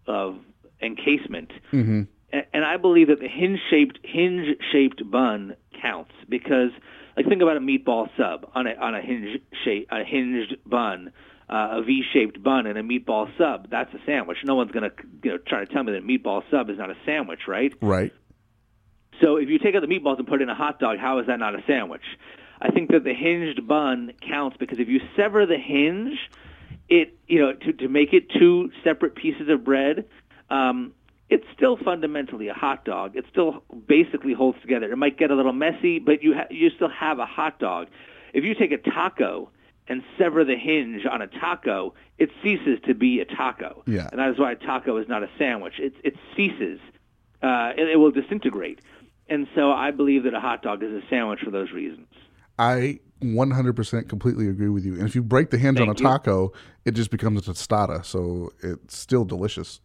of 0.07 0.39
encasement. 0.81 1.51
Mm-hmm. 1.73 2.03
A- 2.33 2.57
and 2.57 2.65
I 2.65 2.79
believe 2.79 3.09
that 3.09 3.21
the 3.21 3.29
hinge 3.29 3.61
shaped 3.71 3.99
hinge 4.03 4.57
shaped 4.73 5.09
bun 5.11 5.57
counts 5.81 6.13
because 6.29 6.71
like 7.17 7.27
think 7.27 7.43
about 7.43 7.57
a 7.57 7.61
meatball 7.61 8.09
sub 8.17 8.51
on 8.55 8.67
a 8.67 8.75
on 8.75 8.95
a 8.95 9.01
hinge 9.01 9.41
shape 9.65 9.89
a 9.91 10.05
hinged 10.05 10.57
bun. 10.67 11.13
Uh, 11.49 11.81
a 11.81 11.83
V-shaped 11.83 12.41
bun 12.41 12.65
and 12.67 12.79
a 12.79 12.83
meatball 12.85 13.29
sub. 13.37 13.69
That's 13.71 13.93
a 13.93 13.99
sandwich. 14.07 14.39
No 14.45 14.55
one's 14.55 14.71
going 14.71 14.89
to 14.89 14.97
you 15.25 15.33
know, 15.33 15.39
try 15.39 15.65
to 15.65 15.67
tell 15.67 15.83
me 15.83 15.91
that 15.91 15.99
a 15.99 16.01
meatball 16.01 16.45
sub 16.49 16.71
is 16.71 16.79
not 16.79 16.91
a 16.91 16.97
sandwich, 17.05 17.41
right? 17.49 17.73
Right. 17.83 18.13
So 19.21 19.37
if 19.37 19.49
you 19.49 19.59
take 19.59 19.75
out 19.75 19.81
the 19.81 19.89
meatballs 19.89 20.19
and 20.19 20.29
put 20.29 20.41
it 20.41 20.45
in 20.45 20.49
a 20.49 20.55
hot 20.55 20.79
dog, 20.79 20.99
how 20.99 21.19
is 21.19 21.27
that 21.27 21.41
not 21.41 21.55
a 21.55 21.63
sandwich? 21.67 22.05
I 22.61 22.71
think 22.71 22.91
that 22.91 23.05
the 23.05 23.15
hinged 23.15 23.67
bun 23.67 24.13
counts 24.21 24.57
because 24.59 24.79
if 24.79 24.89
you 24.89 25.01
sever 25.17 25.47
the 25.47 25.59
hinge, 25.59 26.19
it 26.89 27.17
you 27.27 27.41
know 27.41 27.53
to 27.53 27.73
to 27.73 27.89
make 27.89 28.13
it 28.13 28.31
two 28.31 28.71
separate 28.85 29.15
pieces 29.15 29.49
of 29.49 29.65
bread, 29.65 30.07
um, 30.51 30.93
it's 31.31 31.47
still 31.57 31.77
fundamentally 31.77 32.49
a 32.49 32.55
hot 32.55 32.85
dog. 32.85 33.17
It 33.17 33.25
still 33.31 33.63
basically 33.87 34.33
holds 34.35 34.61
together. 34.61 34.91
It 34.91 34.97
might 34.97 35.17
get 35.17 35.31
a 35.31 35.37
little 35.37 35.53
messy, 35.53 36.01
but 36.01 36.23
you 36.23 36.35
ha- 36.35 36.49
you 36.51 36.71
still 36.71 36.91
have 36.91 37.21
a 37.21 37.27
hot 37.27 37.59
dog. 37.61 37.87
If 38.35 38.45
you 38.45 38.55
take 38.55 38.73
a 38.73 38.79
taco 38.79 39.51
and 39.87 40.03
sever 40.19 40.45
the 40.45 40.57
hinge 40.57 41.07
on 41.11 41.23
a 41.23 41.29
taco, 41.29 41.95
it 42.19 42.31
ceases 42.43 42.79
to 42.87 42.95
be 42.95 43.21
a 43.21 43.25
taco. 43.25 43.83
Yeah. 43.87 44.09
And 44.11 44.19
that 44.19 44.29
is 44.31 44.39
why 44.39 44.53
a 44.53 44.57
taco 44.57 44.97
is 44.97 45.09
not 45.09 45.23
a 45.23 45.29
sandwich. 45.39 45.75
It 45.79 45.95
it 46.03 46.15
ceases. 46.37 46.81
Uh, 47.43 47.73
it, 47.79 47.89
it 47.89 47.97
will 47.97 48.11
disintegrate. 48.11 48.81
And 49.29 49.47
so 49.55 49.71
I 49.73 49.93
believe 49.93 50.25
that 50.25 50.35
a 50.35 50.41
hot 50.41 50.63
dog 50.63 50.83
is 50.83 50.91
a 50.91 51.01
sandwich 51.09 51.41
for 51.41 51.51
those 51.51 51.71
reasons. 51.71 52.09
I 52.59 52.99
100% 53.23 54.09
completely 54.09 54.49
agree 54.49 54.69
with 54.69 54.85
you. 54.85 54.95
And 54.95 55.05
if 55.07 55.15
you 55.15 55.23
break 55.23 55.51
the 55.51 55.57
hinge 55.57 55.81
on 55.81 55.89
a 55.89 55.95
Thank 55.95 56.01
you. 56.01 56.07
taco, 56.07 56.53
it 56.85 56.93
just 56.93 57.11
becomes 57.11 57.49
a 57.49 57.53
tostada. 57.53 58.05
So 58.05 58.53
it's 58.63 58.99
still 58.99 59.25
delicious. 59.25 59.81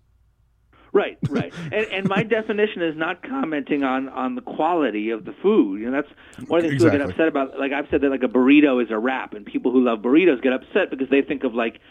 Right, 0.96 1.18
right. 1.30 1.54
And, 1.74 1.86
and 1.92 2.08
my 2.08 2.24
definition 2.24 2.82
is 2.82 2.96
not 2.96 3.22
commenting 3.22 3.84
on 3.84 4.08
on 4.08 4.36
the 4.36 4.42
quality 4.42 5.10
of 5.10 5.26
the 5.26 5.34
food. 5.44 5.82
You 5.82 5.92
know, 5.92 6.02
that's 6.02 6.48
one 6.50 6.60
of 6.60 6.64
the 6.64 6.70
things 6.70 6.84
people 6.84 6.98
get 6.98 7.10
upset 7.10 7.28
about. 7.28 7.60
Like 7.60 7.74
I've 7.74 7.88
said 7.92 8.00
that 8.00 8.10
like 8.10 8.24
a 8.24 8.30
burrito 8.30 8.82
is 8.82 8.90
a 8.92 8.98
wrap, 8.98 9.34
and 9.34 9.46
people 9.46 9.74
who 9.74 9.84
love 9.84 10.00
burritos 10.00 10.42
get 10.42 10.54
upset 10.54 10.90
because 10.90 11.10
they 11.10 11.22
think 11.22 11.44
of 11.44 11.54
like 11.54 11.82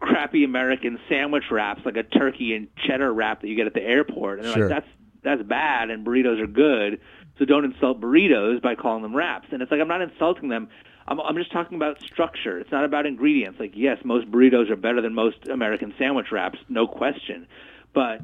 crappy 0.00 0.42
American 0.42 0.98
sandwich 1.08 1.44
wraps, 1.52 1.82
like 1.84 1.96
a 1.96 2.02
turkey 2.02 2.52
and 2.56 2.66
cheddar 2.84 3.12
wrap 3.12 3.42
that 3.42 3.46
you 3.46 3.54
get 3.54 3.68
at 3.68 3.74
the 3.74 3.82
airport, 3.82 4.40
and 4.40 4.48
they're 4.48 4.54
Sure. 4.54 4.68
like, 4.68 4.82
that's 4.82 4.92
that's 5.22 5.42
bad, 5.48 5.90
and 5.90 6.04
burritos 6.04 6.40
are 6.42 6.48
good. 6.48 7.00
So 7.38 7.44
don't 7.44 7.64
insult 7.64 8.00
burritos 8.00 8.60
by 8.60 8.74
calling 8.74 9.02
them 9.02 9.14
wraps. 9.14 9.46
And 9.52 9.62
it's 9.62 9.70
like 9.70 9.80
I'm 9.80 9.86
not 9.86 10.02
insulting 10.02 10.48
them. 10.48 10.68
I'm, 11.06 11.20
I'm 11.20 11.36
just 11.36 11.52
talking 11.52 11.76
about 11.76 12.02
structure. 12.02 12.58
It's 12.58 12.72
not 12.72 12.84
about 12.84 13.06
ingredients. 13.06 13.60
Like 13.60 13.74
yes, 13.76 13.98
most 14.04 14.28
burritos 14.32 14.68
are 14.68 14.74
better 14.76 15.00
than 15.00 15.14
most 15.14 15.46
American 15.48 15.94
sandwich 15.96 16.32
wraps, 16.32 16.58
no 16.68 16.88
question. 16.88 17.46
But 17.92 18.20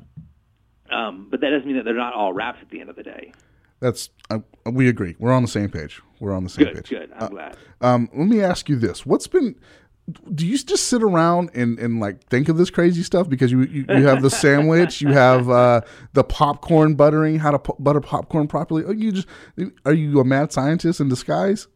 um, 0.91 1.29
but 1.31 1.41
that 1.41 1.51
doesn't 1.51 1.67
mean 1.67 1.77
that 1.77 1.85
they're 1.85 1.95
not 1.95 2.15
all 2.15 2.33
wraps 2.33 2.59
at 2.63 2.71
the 2.71 2.81
end 2.81 2.91
of 2.91 2.97
the 2.97 3.03
day. 3.03 3.33
That's 3.81 4.11
uh, 4.31 4.41
we 4.67 4.89
agree. 4.89 5.15
We're 5.19 5.33
on 5.33 5.43
the 5.43 5.49
same 5.49 5.69
page. 5.71 6.01
We're 6.21 6.33
on 6.33 6.43
the 6.45 6.51
same 6.51 6.67
Good, 6.67 6.75
page. 6.77 6.89
good. 6.91 7.13
I'm 7.17 7.31
glad. 7.31 7.57
Um, 7.81 8.09
let 8.15 8.27
me 8.27 8.41
ask 8.43 8.69
you 8.69 8.77
this: 8.77 9.07
What's 9.07 9.27
been? 9.27 9.55
Do 10.35 10.47
you 10.47 10.57
just 10.57 10.89
sit 10.89 11.03
around 11.03 11.51
and, 11.53 11.79
and 11.79 12.01
like 12.01 12.25
think 12.29 12.49
of 12.49 12.57
this 12.57 12.71
crazy 12.71 13.03
stuff 13.03 13.29
because 13.29 13.53
you 13.53 13.61
you, 13.65 13.85
you 13.91 14.07
have 14.07 14.23
the 14.23 14.31
sandwich, 14.45 15.03
you 15.03 15.09
have 15.09 15.51
uh, 15.51 15.83
the 16.15 16.25
popcorn 16.25 16.95
buttering, 16.95 17.39
how 17.39 17.51
to 17.51 17.59
pu- 17.59 17.77
butter 17.79 18.01
popcorn 18.01 18.49
properly? 18.49 18.85
Or 18.85 18.95
you 18.95 19.13
just 19.13 19.29
are 19.85 19.93
you 19.93 20.19
a 20.19 20.25
mad 20.25 20.51
scientist 20.53 20.99
in 21.01 21.09
disguise? 21.09 21.69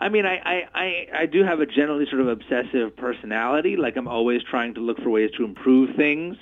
I 0.00 0.08
mean, 0.08 0.24
I, 0.24 0.36
I, 0.36 0.62
I, 0.74 1.06
I 1.22 1.26
do 1.26 1.44
have 1.44 1.60
a 1.60 1.66
generally 1.66 2.06
sort 2.08 2.22
of 2.22 2.28
obsessive 2.28 2.96
personality. 2.96 3.76
Like 3.76 3.96
I'm 3.96 4.08
always 4.08 4.40
trying 4.42 4.74
to 4.74 4.80
look 4.80 4.98
for 5.02 5.10
ways 5.10 5.30
to 5.36 5.44
improve 5.44 5.94
things. 5.94 6.36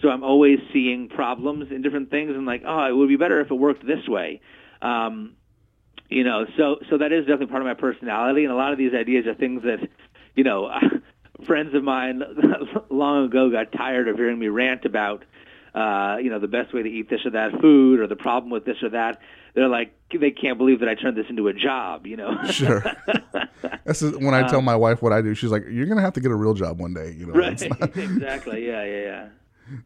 So 0.00 0.08
I'm 0.08 0.24
always 0.24 0.58
seeing 0.72 1.08
problems 1.08 1.70
in 1.70 1.82
different 1.82 2.10
things 2.10 2.30
and 2.34 2.46
like, 2.46 2.62
oh, 2.66 2.86
it 2.86 2.92
would 2.92 3.08
be 3.08 3.16
better 3.16 3.40
if 3.40 3.50
it 3.50 3.54
worked 3.54 3.86
this 3.86 4.08
way. 4.08 4.40
Um, 4.80 5.36
you 6.08 6.24
know, 6.24 6.46
so 6.56 6.76
so 6.90 6.98
that 6.98 7.12
is 7.12 7.26
definitely 7.26 7.46
part 7.46 7.62
of 7.62 7.66
my 7.66 7.74
personality. 7.74 8.44
And 8.44 8.52
a 8.52 8.56
lot 8.56 8.72
of 8.72 8.78
these 8.78 8.92
ideas 8.94 9.26
are 9.26 9.34
things 9.34 9.62
that, 9.62 9.86
you 10.34 10.44
know, 10.44 10.70
friends 11.46 11.74
of 11.74 11.84
mine 11.84 12.22
long 12.90 13.26
ago 13.26 13.50
got 13.50 13.72
tired 13.72 14.08
of 14.08 14.16
hearing 14.16 14.38
me 14.38 14.48
rant 14.48 14.84
about. 14.84 15.24
Uh, 15.74 16.18
you 16.22 16.30
know, 16.30 16.38
the 16.38 16.46
best 16.46 16.72
way 16.72 16.84
to 16.84 16.88
eat 16.88 17.10
this 17.10 17.18
or 17.26 17.32
that 17.32 17.50
food, 17.60 17.98
or 17.98 18.06
the 18.06 18.14
problem 18.14 18.48
with 18.48 18.64
this 18.64 18.76
or 18.80 18.90
that. 18.90 19.18
They're 19.54 19.68
like, 19.68 19.94
they 20.20 20.30
can't 20.30 20.58
believe 20.58 20.80
that 20.80 20.88
I 20.88 20.94
turned 20.94 21.16
this 21.16 21.26
into 21.28 21.48
a 21.48 21.52
job. 21.52 22.06
You 22.06 22.16
know, 22.16 22.44
Sure. 22.50 22.84
This 23.86 24.02
is 24.02 24.16
when 24.16 24.34
I 24.34 24.46
tell 24.48 24.62
my 24.62 24.76
wife 24.76 25.02
what 25.02 25.12
I 25.12 25.20
do. 25.20 25.34
She's 25.34 25.50
like, 25.50 25.64
"You're 25.70 25.86
gonna 25.86 26.00
have 26.00 26.12
to 26.14 26.20
get 26.20 26.30
a 26.30 26.34
real 26.34 26.54
job 26.54 26.80
one 26.80 26.94
day." 26.94 27.14
You 27.18 27.26
know, 27.26 27.34
right? 27.34 27.60
Not- 27.80 27.96
exactly. 27.96 28.66
Yeah, 28.66 28.82
yeah, 28.84 29.00
yeah. 29.02 29.28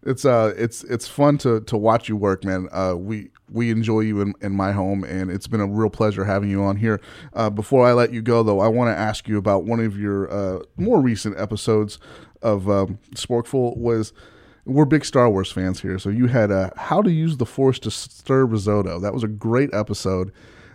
it's 0.04 0.24
uh, 0.24 0.52
it's 0.56 0.84
it's 0.84 1.08
fun 1.08 1.38
to 1.38 1.60
to 1.62 1.76
watch 1.76 2.08
you 2.08 2.16
work, 2.16 2.44
man. 2.44 2.68
Uh, 2.70 2.94
we 2.96 3.30
we 3.50 3.70
enjoy 3.70 4.00
you 4.00 4.20
in, 4.20 4.34
in 4.40 4.52
my 4.52 4.72
home, 4.72 5.02
and 5.04 5.30
it's 5.30 5.46
been 5.48 5.60
a 5.60 5.66
real 5.66 5.90
pleasure 5.90 6.24
having 6.24 6.48
you 6.50 6.62
on 6.62 6.76
here. 6.76 7.00
Uh, 7.32 7.50
before 7.50 7.86
I 7.86 7.92
let 7.92 8.12
you 8.12 8.22
go, 8.22 8.42
though, 8.42 8.60
I 8.60 8.68
want 8.68 8.94
to 8.94 8.98
ask 8.98 9.26
you 9.28 9.36
about 9.38 9.64
one 9.64 9.80
of 9.80 9.98
your 9.98 10.30
uh, 10.30 10.62
more 10.76 11.00
recent 11.00 11.38
episodes 11.38 11.98
of 12.42 12.68
um, 12.68 12.98
Sporkful. 13.14 13.76
Was 13.76 14.12
we're 14.68 14.84
big 14.84 15.04
Star 15.04 15.28
Wars 15.30 15.50
fans 15.50 15.80
here, 15.80 15.98
so 15.98 16.10
you 16.10 16.26
had 16.26 16.52
uh, 16.52 16.70
how 16.76 17.02
to 17.02 17.10
use 17.10 17.38
the 17.38 17.46
Force 17.46 17.78
to 17.80 17.90
stir 17.90 18.44
risotto. 18.44 19.00
That 19.00 19.14
was 19.14 19.24
a 19.24 19.28
great 19.28 19.70
episode. 19.72 20.30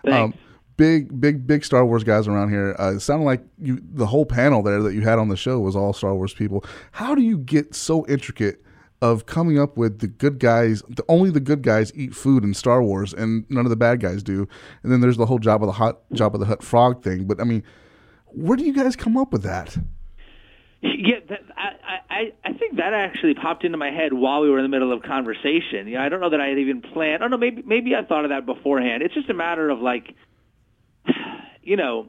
Um, 0.06 0.34
big, 0.78 1.22
big, 1.22 1.46
big 1.46 1.64
Star 1.64 1.86
Wars 1.86 2.04
guys 2.04 2.28
around 2.28 2.50
here. 2.50 2.76
Uh, 2.80 2.96
it 2.96 3.00
sounded 3.00 3.26
like 3.26 3.42
you, 3.60 3.80
the 3.82 4.08
whole 4.08 4.26
panel 4.26 4.64
there 4.64 4.82
that 4.82 4.94
you 4.94 5.02
had 5.02 5.20
on 5.20 5.30
the 5.30 5.38
show 5.38 5.60
was 5.60 5.76
all 5.76 5.94
Star 5.94 6.16
Wars 6.16 6.34
people. 6.34 6.66
How 6.92 7.16
do 7.16 7.22
you 7.22 7.38
get 7.38 7.76
so 7.76 8.06
intricate 8.08 8.64
of 9.02 9.26
coming 9.26 9.60
up 9.60 9.78
with 9.78 10.00
the 10.00 10.08
good 10.08 10.40
guys? 10.40 10.82
The, 10.90 11.06
only 11.08 11.30
the 11.30 11.40
good 11.40 11.62
guys 11.62 11.92
eat 11.96 12.16
food 12.16 12.44
in 12.44 12.54
Star 12.54 12.82
Wars, 12.82 13.14
and 13.14 13.46
none 13.50 13.66
of 13.66 13.70
the 13.70 13.76
bad 13.76 14.00
guys 14.00 14.24
do. 14.24 14.48
And 14.82 14.92
then 14.92 15.02
there's 15.02 15.18
the 15.18 15.28
whole 15.28 15.40
job 15.40 15.62
of 15.62 15.68
the 15.68 15.74
hot 15.74 16.02
Jabba 16.14 16.40
the 16.40 16.46
Hutt 16.46 16.64
frog 16.64 17.04
thing. 17.04 17.26
But 17.26 17.40
I 17.40 17.44
mean, 17.44 17.64
where 18.26 18.58
do 18.58 18.66
you 18.66 18.74
guys 18.74 18.96
come 18.96 19.18
up 19.18 19.32
with 19.32 19.44
that? 19.44 19.78
Yeah, 20.84 21.20
that, 21.30 21.40
I, 21.56 22.00
I, 22.10 22.34
I 22.44 22.54
think 22.54 22.76
that 22.76 22.94
actually 22.94 23.36
popped 23.36 23.64
into 23.64 23.78
my 23.78 23.90
head 23.90 24.12
while 24.12 24.42
we 24.42 24.50
were 24.50 24.58
in 24.58 24.64
the 24.64 24.70
middle 24.70 24.92
of 24.92 25.02
conversation. 25.02 25.88
You 25.88 25.96
know, 25.96 26.02
I 26.02 26.10
don't 26.10 26.20
know 26.20 26.32
that 26.32 26.42
I 26.42 26.48
had 26.48 26.58
even 26.58 26.82
planned. 26.82 27.24
Oh 27.24 27.28
no, 27.28 27.38
maybe 27.38 27.62
maybe 27.66 27.96
I 27.96 28.04
thought 28.04 28.26
of 28.26 28.32
that 28.32 28.46
beforehand. 28.46 29.02
It's 29.02 29.14
just 29.14 29.30
a 29.30 29.34
matter 29.34 29.70
of 29.70 29.80
like, 29.80 30.14
you 31.64 31.78
know, 31.78 32.08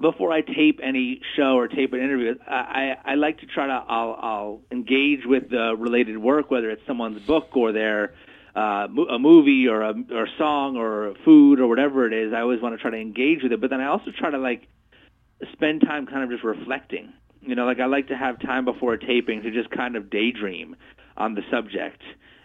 before 0.00 0.32
I 0.32 0.40
tape 0.40 0.80
any 0.82 1.20
show 1.36 1.58
or 1.58 1.68
tape 1.68 1.92
an 1.92 2.00
interview, 2.00 2.34
I, 2.48 2.96
I, 3.04 3.12
I 3.12 3.14
like 3.16 3.40
to 3.40 3.46
try 3.46 3.66
to 3.66 3.72
I'll, 3.72 4.18
I'll 4.18 4.60
engage 4.70 5.26
with 5.26 5.50
the 5.50 5.74
related 5.78 6.16
work, 6.16 6.50
whether 6.50 6.70
it's 6.70 6.86
someone's 6.86 7.20
book 7.26 7.54
or 7.54 7.72
their 7.72 8.14
uh, 8.56 8.88
a 9.10 9.18
movie 9.18 9.68
or 9.68 9.82
a 9.82 9.94
or 10.10 10.24
a 10.24 10.30
song 10.38 10.78
or 10.78 11.14
food 11.26 11.60
or 11.60 11.66
whatever 11.66 12.06
it 12.06 12.14
is. 12.14 12.32
I 12.32 12.40
always 12.40 12.62
want 12.62 12.76
to 12.76 12.80
try 12.80 12.92
to 12.92 12.96
engage 12.96 13.42
with 13.42 13.52
it, 13.52 13.60
but 13.60 13.68
then 13.68 13.82
I 13.82 13.88
also 13.88 14.10
try 14.18 14.30
to 14.30 14.38
like 14.38 14.68
spend 15.52 15.82
time 15.82 16.06
kind 16.06 16.22
of 16.24 16.30
just 16.30 16.44
reflecting. 16.44 17.12
You 17.46 17.54
know, 17.54 17.64
like 17.64 17.80
I 17.80 17.86
like 17.86 18.08
to 18.08 18.16
have 18.16 18.40
time 18.40 18.64
before 18.64 18.96
taping 18.96 19.42
to 19.42 19.50
just 19.50 19.70
kind 19.70 19.96
of 19.96 20.10
daydream 20.10 20.76
on 21.16 21.34
the 21.34 21.42
subject 21.50 22.02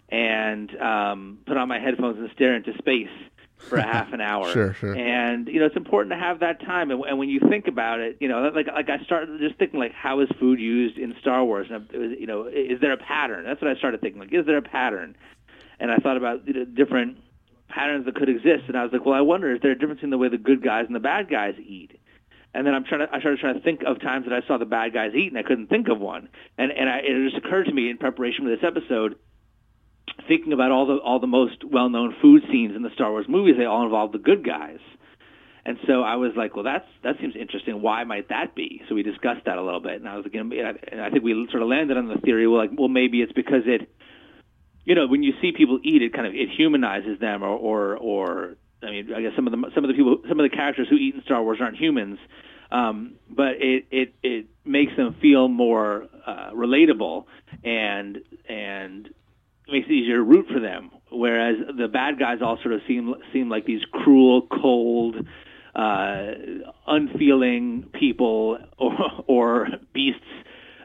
and 0.09 0.75
um, 0.81 1.39
put 1.45 1.57
on 1.57 1.67
my 1.67 1.79
headphones 1.79 2.17
and 2.17 2.29
stare 2.33 2.55
into 2.55 2.73
space 2.77 3.09
for 3.57 3.77
a 3.77 3.83
half 3.83 4.13
an 4.13 4.21
hour. 4.31 4.51
Sure, 4.51 4.73
sure. 4.73 4.95
And 4.95 5.47
you 5.47 5.59
know, 5.59 5.65
it's 5.65 5.75
important 5.75 6.12
to 6.13 6.19
have 6.19 6.39
that 6.39 6.62
time. 6.62 6.91
And, 6.91 7.03
and 7.03 7.19
when 7.19 7.29
you 7.29 7.39
think 7.49 7.67
about 7.67 7.99
it, 7.99 8.17
you 8.19 8.27
know, 8.27 8.51
like 8.53 8.67
like 8.67 8.89
I 8.89 9.03
started 9.03 9.39
just 9.39 9.55
thinking 9.57 9.79
like, 9.79 9.93
how 9.93 10.19
is 10.21 10.29
food 10.39 10.59
used 10.59 10.97
in 10.97 11.15
Star 11.21 11.43
Wars? 11.43 11.67
And 11.69 11.88
you 11.91 12.27
know, 12.27 12.45
is 12.45 12.79
there 12.81 12.93
a 12.93 12.97
pattern? 12.97 13.45
That's 13.45 13.62
what 13.62 13.69
I 13.69 13.75
started 13.75 14.01
thinking. 14.01 14.21
Like, 14.21 14.33
is 14.33 14.45
there 14.45 14.57
a 14.57 14.62
pattern? 14.62 15.15
And 15.79 15.91
I 15.91 15.97
thought 15.97 16.17
about 16.17 16.47
you 16.47 16.53
know, 16.53 16.65
different 16.65 17.17
patterns 17.69 18.05
that 18.05 18.15
could 18.15 18.29
exist. 18.29 18.63
And 18.67 18.77
I 18.77 18.83
was 18.83 18.91
like, 18.91 19.05
well, 19.05 19.15
I 19.15 19.21
wonder 19.21 19.53
is 19.53 19.62
there 19.62 19.71
a 19.71 19.77
difference 19.77 20.01
in 20.03 20.09
the 20.09 20.17
way 20.17 20.27
the 20.27 20.38
good 20.38 20.63
guys 20.63 20.85
and 20.88 20.95
the 20.95 20.99
bad 20.99 21.29
guys 21.29 21.55
eat? 21.59 21.98
And 22.53 22.65
then 22.65 22.73
I'm 22.73 22.83
trying 22.83 23.01
to 23.07 23.13
I 23.13 23.19
started 23.19 23.39
trying 23.39 23.55
to 23.55 23.62
think 23.62 23.81
of 23.85 24.01
times 24.01 24.25
that 24.27 24.33
I 24.33 24.45
saw 24.47 24.57
the 24.57 24.65
bad 24.65 24.93
guys 24.93 25.12
eat, 25.15 25.27
and 25.27 25.38
I 25.38 25.43
couldn't 25.43 25.67
think 25.67 25.88
of 25.88 25.99
one. 25.99 26.29
And 26.57 26.71
and 26.71 26.89
I, 26.89 26.97
it 26.99 27.29
just 27.31 27.45
occurred 27.45 27.65
to 27.65 27.73
me 27.73 27.89
in 27.89 27.97
preparation 27.97 28.45
for 28.45 28.49
this 28.49 28.63
episode, 28.65 29.15
thinking 30.27 30.53
about 30.53 30.71
all 30.71 30.88
the 30.88 30.95
all 30.95 31.19
the 31.19 31.27
most 31.27 31.63
well 31.63 31.89
known 31.89 32.15
food 32.21 32.43
scenes 32.51 32.75
in 32.75 32.81
the 32.81 32.89
Star 32.95 33.12
Wars 33.12 33.27
movies, 33.29 33.55
they 33.57 33.65
all 33.65 33.83
involve 33.83 34.12
the 34.12 34.17
good 34.17 34.43
guys. 34.45 34.79
And 35.65 35.77
so 35.85 36.01
I 36.01 36.15
was 36.15 36.31
like, 36.35 36.55
well, 36.55 36.63
that's 36.63 36.88
that 37.03 37.17
seems 37.21 37.35
interesting. 37.35 37.81
Why 37.81 38.03
might 38.03 38.29
that 38.29 38.55
be? 38.55 38.81
So 38.89 38.95
we 38.95 39.03
discussed 39.03 39.45
that 39.45 39.57
a 39.57 39.63
little 39.63 39.81
bit, 39.81 39.93
and 39.93 40.07
I 40.07 40.15
was 40.15 40.25
like, 40.25 40.33
and 40.33 40.51
I- 40.53 40.73
and 40.91 41.01
I 41.01 41.12
think 41.12 41.23
we 41.23 41.47
sort 41.51 41.62
of 41.62 41.69
landed 41.69 41.97
on 41.97 42.07
the 42.07 42.17
theory. 42.17 42.47
Well, 42.47 42.59
like, 42.62 42.71
well, 42.75 42.88
maybe 42.88 43.21
it's 43.21 43.33
because 43.33 43.63
it, 43.67 43.88
you 44.85 44.95
know, 44.95 45.05
when 45.05 45.21
you 45.21 45.33
see 45.41 45.51
people 45.51 45.79
eat, 45.83 46.01
it 46.01 46.13
kind 46.13 46.25
of 46.25 46.33
it 46.33 46.49
humanizes 46.49 47.19
them, 47.19 47.43
or 47.43 47.55
or 47.55 47.97
or 47.97 48.55
I 48.81 48.91
mean, 48.91 49.13
I 49.13 49.21
guess 49.21 49.31
some 49.35 49.47
of 49.47 49.51
the 49.51 49.71
some 49.75 49.83
of 49.83 49.89
the 49.89 49.93
people, 49.93 50.19
some 50.27 50.39
of 50.39 50.49
the 50.49 50.55
characters 50.55 50.87
who 50.89 50.95
eat 50.95 51.15
in 51.15 51.21
Star 51.23 51.43
Wars 51.43 51.59
aren't 51.61 51.77
humans, 51.77 52.17
um, 52.71 53.15
but 53.29 53.55
it 53.59 53.85
it 53.91 54.13
it 54.23 54.47
makes 54.65 54.95
them 54.95 55.15
feel 55.21 55.47
more 55.47 56.07
uh, 56.25 56.51
relatable 56.53 57.25
and 57.63 58.19
and 58.47 59.09
makes 59.67 59.87
it 59.87 59.91
easier 59.91 60.17
to 60.17 60.23
root 60.23 60.47
for 60.51 60.59
them. 60.59 60.91
Whereas 61.11 61.55
the 61.77 61.87
bad 61.87 62.19
guys 62.19 62.39
all 62.41 62.57
sort 62.61 62.73
of 62.73 62.81
seem 62.87 63.15
seem 63.33 63.49
like 63.49 63.65
these 63.65 63.81
cruel, 63.91 64.47
cold, 64.47 65.15
uh, 65.75 66.31
unfeeling 66.87 67.89
people 67.93 68.59
or 68.77 68.93
or 69.27 69.67
beasts. 69.93 70.21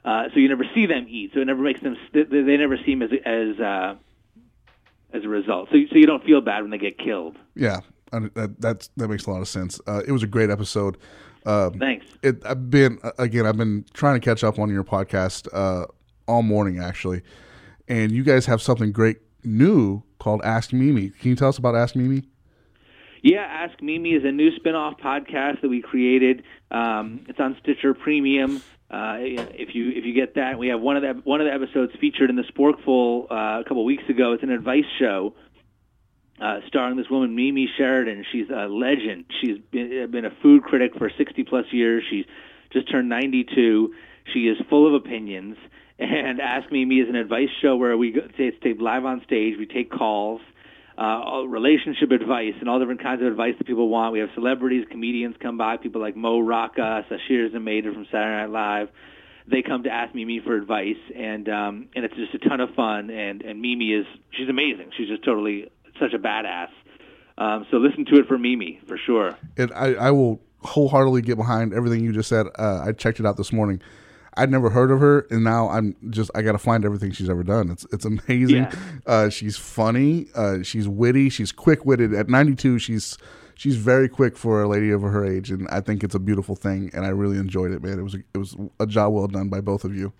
Uh, 0.04 0.24
so 0.34 0.40
you 0.40 0.48
never 0.48 0.66
see 0.74 0.86
them 0.86 1.06
eat. 1.08 1.30
So 1.32 1.40
it 1.40 1.46
never 1.46 1.62
makes 1.62 1.80
them. 1.80 1.96
They, 2.12 2.56
never 2.56 2.78
seem 2.84 3.02
as 3.02 3.10
as 3.24 3.60
uh, 3.60 3.94
as 5.14 5.24
a 5.24 5.28
result. 5.28 5.68
So 5.70 5.76
so 5.90 5.96
you 5.96 6.06
don't 6.06 6.24
feel 6.24 6.40
bad 6.40 6.62
when 6.62 6.70
they 6.70 6.78
get 6.78 6.98
killed. 6.98 7.36
Yeah, 7.54 7.80
that 8.10 8.56
that's, 8.58 8.88
that 8.96 9.08
makes 9.08 9.26
a 9.26 9.30
lot 9.30 9.40
of 9.40 9.48
sense. 9.48 9.80
Uh, 9.86 10.02
it 10.06 10.12
was 10.12 10.22
a 10.22 10.26
great 10.26 10.50
episode. 10.50 10.96
Um, 11.46 11.74
Thanks. 11.78 12.06
it, 12.22 12.44
I've 12.44 12.70
been 12.70 12.98
again. 13.18 13.46
I've 13.46 13.56
been 13.56 13.84
trying 13.92 14.20
to 14.20 14.24
catch 14.24 14.42
up 14.42 14.58
on 14.58 14.70
your 14.70 14.84
podcast 14.84 15.48
uh, 15.52 15.86
all 16.26 16.42
morning 16.42 16.78
actually, 16.78 17.22
and 17.86 18.12
you 18.12 18.24
guys 18.24 18.46
have 18.46 18.60
something 18.62 18.92
great 18.92 19.18
new 19.44 20.02
called 20.18 20.40
Ask 20.42 20.72
Mimi. 20.72 21.10
Can 21.10 21.30
you 21.30 21.36
tell 21.36 21.50
us 21.50 21.58
about 21.58 21.76
Ask 21.76 21.94
Mimi? 21.96 22.22
Yeah, 23.22 23.40
Ask 23.40 23.80
Mimi 23.82 24.10
is 24.10 24.24
a 24.24 24.32
new 24.32 24.54
spin-off 24.56 24.98
podcast 24.98 25.62
that 25.62 25.68
we 25.68 25.80
created. 25.80 26.42
Um, 26.70 27.24
it's 27.28 27.40
on 27.40 27.56
Stitcher 27.62 27.94
Premium. 27.94 28.62
Uh, 28.94 29.16
if 29.18 29.74
you 29.74 29.90
if 29.90 30.04
you 30.04 30.14
get 30.14 30.36
that, 30.36 30.56
we 30.56 30.68
have 30.68 30.80
one 30.80 30.96
of 30.96 31.02
the 31.02 31.20
one 31.24 31.40
of 31.40 31.46
the 31.48 31.52
episodes 31.52 31.92
featured 32.00 32.30
in 32.30 32.36
the 32.36 32.44
Sporkful 32.44 33.24
uh, 33.24 33.60
a 33.60 33.64
couple 33.66 33.84
weeks 33.84 34.04
ago. 34.08 34.34
It's 34.34 34.44
an 34.44 34.50
advice 34.50 34.84
show 35.00 35.34
uh, 36.40 36.60
starring 36.68 36.96
this 36.96 37.10
woman 37.10 37.34
Mimi 37.34 37.68
Sheraton. 37.76 38.24
She's 38.30 38.48
a 38.50 38.68
legend. 38.68 39.24
She's 39.40 39.58
been, 39.72 40.10
been 40.12 40.24
a 40.24 40.32
food 40.42 40.62
critic 40.62 40.92
for 40.96 41.10
60 41.16 41.42
plus 41.44 41.66
years. 41.72 42.04
She's 42.08 42.24
just 42.72 42.90
turned 42.90 43.08
92. 43.08 43.94
She 44.32 44.40
is 44.40 44.56
full 44.68 44.86
of 44.86 44.94
opinions. 44.94 45.56
And 45.96 46.40
Ask 46.40 46.72
Mimi 46.72 46.96
is 46.96 47.08
an 47.08 47.14
advice 47.14 47.50
show 47.62 47.76
where 47.76 47.96
we 47.96 48.10
go, 48.10 48.22
it's 48.36 48.56
taped 48.64 48.82
live 48.82 49.04
on 49.04 49.22
stage. 49.24 49.54
We 49.56 49.66
take 49.66 49.92
calls, 49.92 50.40
uh, 50.98 51.42
relationship 51.46 52.10
advice, 52.12 52.54
and 52.60 52.68
all 52.68 52.78
different 52.78 53.02
kinds 53.02 53.20
of 53.20 53.28
advice 53.28 53.54
that 53.58 53.66
people 53.66 53.88
want. 53.88 54.12
We 54.12 54.20
have 54.20 54.30
celebrities, 54.34 54.86
comedians 54.90 55.36
come 55.40 55.58
by, 55.58 55.76
people 55.76 56.00
like 56.00 56.16
Mo 56.16 56.40
Rocca, 56.40 57.04
Sasheer 57.10 57.50
Zamata 57.50 57.92
from 57.92 58.06
Saturday 58.10 58.46
Night 58.46 58.50
Live. 58.50 58.88
they 59.46 59.62
come 59.62 59.82
to 59.82 59.90
ask 59.90 60.14
Mimi 60.14 60.40
for 60.40 60.54
advice, 60.54 61.00
and 61.14 61.48
um, 61.48 61.88
and 61.94 62.04
it's 62.04 62.14
just 62.14 62.34
a 62.34 62.48
ton 62.48 62.60
of 62.60 62.74
fun. 62.74 63.10
And 63.10 63.42
and 63.42 63.60
Mimi 63.60 63.92
is 63.92 64.06
she's 64.30 64.48
amazing. 64.48 64.90
She's 64.96 65.08
just 65.08 65.24
totally 65.24 65.70
such 65.98 66.12
a 66.14 66.18
badass. 66.18 66.68
Um, 67.36 67.66
so 67.70 67.78
listen 67.78 68.04
to 68.06 68.20
it 68.20 68.26
for 68.28 68.38
Mimi 68.38 68.80
for 68.86 68.96
sure. 68.96 69.36
And 69.56 69.72
I, 69.74 69.94
I 69.94 70.10
will 70.12 70.40
wholeheartedly 70.60 71.22
get 71.22 71.36
behind 71.36 71.74
everything 71.74 72.04
you 72.04 72.12
just 72.12 72.28
said. 72.28 72.46
Uh, 72.58 72.84
I 72.86 72.92
checked 72.92 73.20
it 73.20 73.26
out 73.26 73.36
this 73.36 73.52
morning. 73.52 73.82
I'd 74.36 74.50
never 74.50 74.70
heard 74.70 74.90
of 74.90 75.00
her, 75.00 75.26
and 75.30 75.44
now 75.44 75.68
I'm 75.68 75.96
just 76.10 76.30
I 76.34 76.42
got 76.42 76.52
to 76.52 76.58
find 76.58 76.84
everything 76.84 77.12
she's 77.12 77.30
ever 77.30 77.42
done. 77.42 77.70
It's 77.70 77.86
it's 77.92 78.04
amazing. 78.04 78.64
Yeah. 78.64 78.74
Uh, 79.06 79.28
she's 79.28 79.56
funny. 79.56 80.26
Uh, 80.34 80.62
she's 80.62 80.88
witty. 80.88 81.28
She's 81.28 81.52
quick 81.52 81.84
witted. 81.84 82.14
At 82.14 82.28
92, 82.28 82.78
she's 82.78 83.16
she's 83.54 83.76
very 83.76 84.08
quick 84.08 84.36
for 84.36 84.62
a 84.62 84.68
lady 84.68 84.90
of 84.90 85.02
her 85.02 85.24
age, 85.24 85.50
and 85.50 85.68
I 85.68 85.80
think 85.80 86.02
it's 86.02 86.14
a 86.14 86.18
beautiful 86.18 86.56
thing. 86.56 86.90
And 86.92 87.04
I 87.04 87.10
really 87.10 87.38
enjoyed 87.38 87.72
it, 87.72 87.82
man. 87.82 87.98
It 87.98 88.02
was 88.02 88.14
a, 88.14 88.18
it 88.34 88.38
was 88.38 88.56
a 88.80 88.86
job 88.86 89.12
well 89.12 89.28
done 89.28 89.48
by 89.48 89.60
both 89.60 89.84
of 89.84 89.94
you. 89.94 90.12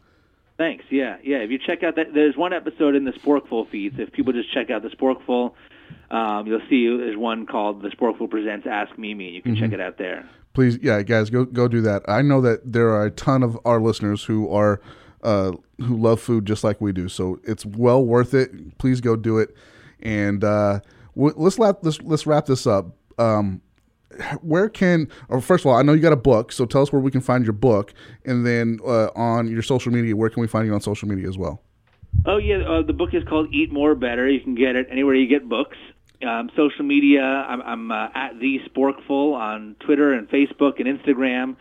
Thanks. 0.56 0.84
Yeah, 0.90 1.16
yeah. 1.22 1.38
If 1.38 1.50
you 1.50 1.58
check 1.58 1.82
out 1.82 1.96
that, 1.96 2.14
there's 2.14 2.36
one 2.36 2.52
episode 2.52 2.94
in 2.94 3.04
the 3.04 3.10
Sporkful 3.12 3.68
feeds. 3.70 3.96
If 3.98 4.12
people 4.12 4.32
just 4.32 4.52
check 4.54 4.70
out 4.70 4.82
the 4.82 4.88
Sporkful, 4.88 5.52
um, 6.12 6.46
you'll 6.46 6.60
see 6.70 6.86
there's 6.86 7.16
one 7.16 7.46
called 7.46 7.82
the 7.82 7.88
Sporkful 7.88 8.30
presents 8.30 8.64
Ask 8.70 8.96
Mimi. 8.96 9.26
And 9.26 9.34
you 9.34 9.42
can 9.42 9.56
check 9.56 9.72
it 9.72 9.80
out 9.80 9.98
there. 9.98 10.28
Please 10.54 10.78
yeah 10.80 11.02
guys 11.02 11.28
go 11.28 11.44
go 11.44 11.68
do 11.68 11.82
that. 11.82 12.02
I 12.08 12.22
know 12.22 12.40
that 12.40 12.72
there 12.72 12.88
are 12.88 13.06
a 13.06 13.10
ton 13.10 13.42
of 13.42 13.58
our 13.64 13.80
listeners 13.80 14.24
who 14.24 14.50
are 14.50 14.80
uh 15.22 15.52
who 15.78 15.96
love 15.96 16.20
food 16.20 16.46
just 16.46 16.64
like 16.64 16.80
we 16.80 16.92
do. 16.92 17.08
So 17.08 17.40
it's 17.44 17.66
well 17.66 18.04
worth 18.04 18.32
it. 18.32 18.78
Please 18.78 19.00
go 19.00 19.16
do 19.16 19.38
it. 19.38 19.54
And 20.00 20.42
uh 20.42 20.80
w- 21.14 21.34
let's 21.36 21.58
wrap 21.58 21.82
this 21.82 22.00
let's 22.02 22.26
wrap 22.26 22.46
this 22.46 22.66
up. 22.66 22.86
Um 23.18 23.60
where 24.42 24.68
can 24.68 25.08
or 25.28 25.40
first 25.40 25.64
of 25.64 25.66
all 25.66 25.76
i 25.76 25.82
know 25.82 25.92
you 25.92 26.00
got 26.00 26.12
a 26.12 26.16
book 26.16 26.52
so 26.52 26.64
tell 26.64 26.82
us 26.82 26.92
where 26.92 27.02
we 27.02 27.10
can 27.10 27.20
find 27.20 27.44
your 27.44 27.52
book. 27.52 27.92
And 28.24 28.46
then 28.46 28.78
uh, 28.86 29.08
on 29.16 29.48
your 29.48 29.62
social 29.62 29.92
media 29.92 30.14
where 30.14 30.30
can 30.30 30.40
we 30.40 30.46
find 30.46 30.66
you 30.66 30.74
on 30.74 30.80
social 30.80 31.08
media 31.08 31.28
as 31.28 31.36
well? 31.36 31.60
Oh 32.26 32.36
yeah, 32.36 32.58
uh, 32.58 32.82
the 32.82 32.92
book 32.92 33.10
is 33.12 33.24
called 33.24 33.52
Eat 33.52 33.72
More 33.72 33.94
Better. 33.94 34.28
You 34.28 34.40
can 34.40 34.54
get 34.54 34.76
it 34.76 34.86
anywhere 34.90 35.14
you 35.14 35.26
get 35.26 35.48
books. 35.48 35.76
Um, 36.24 36.50
social 36.56 36.84
media, 36.84 37.22
I'm, 37.22 37.62
I'm 37.62 37.90
uh, 37.92 38.08
at 38.14 38.38
the 38.40 38.58
Sporkful 38.68 39.34
on 39.34 39.76
Twitter 39.80 40.12
and 40.12 40.28
Facebook 40.28 40.80
and 40.80 40.86
Instagram. 40.86 41.56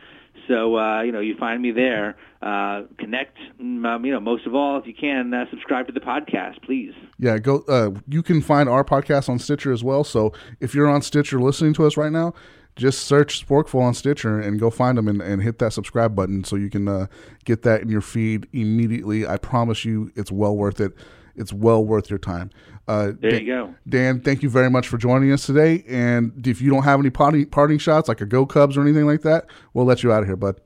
So 0.47 0.77
uh, 0.77 1.01
you 1.03 1.11
know, 1.11 1.19
you 1.19 1.35
find 1.37 1.61
me 1.61 1.71
there. 1.71 2.17
Uh, 2.41 2.83
connect. 2.97 3.37
mm, 3.61 3.85
Um, 3.87 4.05
you 4.05 4.11
know, 4.11 4.19
most 4.19 4.45
of 4.45 4.53
all, 4.53 4.77
if 4.77 4.85
you 4.85 4.93
can, 4.93 5.33
uh, 5.33 5.45
subscribe 5.49 5.87
to 5.87 5.93
the 5.93 6.01
podcast, 6.01 6.61
please. 6.63 6.93
Yeah, 7.17 7.37
go. 7.37 7.63
Uh, 7.69 7.91
you 8.07 8.21
can 8.21 8.41
find 8.41 8.67
our 8.67 8.83
podcast 8.83 9.29
on 9.29 9.39
Stitcher 9.39 9.71
as 9.71 9.83
well. 9.83 10.03
So 10.03 10.33
if 10.59 10.75
you're 10.75 10.89
on 10.89 11.01
Stitcher 11.01 11.39
listening 11.39 11.73
to 11.75 11.85
us 11.85 11.95
right 11.95 12.11
now, 12.11 12.33
just 12.75 13.03
search 13.03 13.45
Sporkful 13.47 13.81
on 13.81 13.93
Stitcher 13.93 14.39
and 14.39 14.59
go 14.59 14.69
find 14.69 14.97
them 14.97 15.07
and, 15.07 15.21
and 15.21 15.41
hit 15.41 15.59
that 15.59 15.71
subscribe 15.71 16.15
button 16.15 16.43
so 16.43 16.55
you 16.57 16.69
can 16.69 16.87
uh, 16.87 17.05
get 17.45 17.61
that 17.61 17.81
in 17.81 17.89
your 17.89 18.01
feed 18.01 18.47
immediately. 18.51 19.25
I 19.25 19.37
promise 19.37 19.85
you, 19.85 20.11
it's 20.15 20.31
well 20.31 20.57
worth 20.57 20.81
it. 20.81 20.91
It's 21.35 21.53
well 21.53 21.85
worth 21.85 22.09
your 22.09 22.19
time. 22.19 22.49
Uh, 22.87 23.11
There 23.19 23.31
Dan, 23.31 23.41
you 23.41 23.45
go. 23.47 23.75
Dan, 23.87 24.19
thank 24.21 24.43
you 24.43 24.49
very 24.49 24.69
much 24.69 24.87
for 24.87 24.97
joining 24.97 25.31
us 25.31 25.45
today. 25.45 25.83
And 25.87 26.45
if 26.45 26.61
you 26.61 26.69
don't 26.69 26.83
have 26.83 26.99
any 26.99 27.09
parting, 27.09 27.45
parting 27.45 27.77
shots 27.77 28.07
like 28.09 28.21
a 28.21 28.25
Go 28.25 28.45
Cubs 28.45 28.75
or 28.77 28.81
anything 28.81 29.05
like 29.05 29.21
that, 29.21 29.45
we'll 29.73 29.85
let 29.85 30.03
you 30.03 30.11
out 30.11 30.21
of 30.23 30.27
here, 30.27 30.35
bud. 30.35 30.59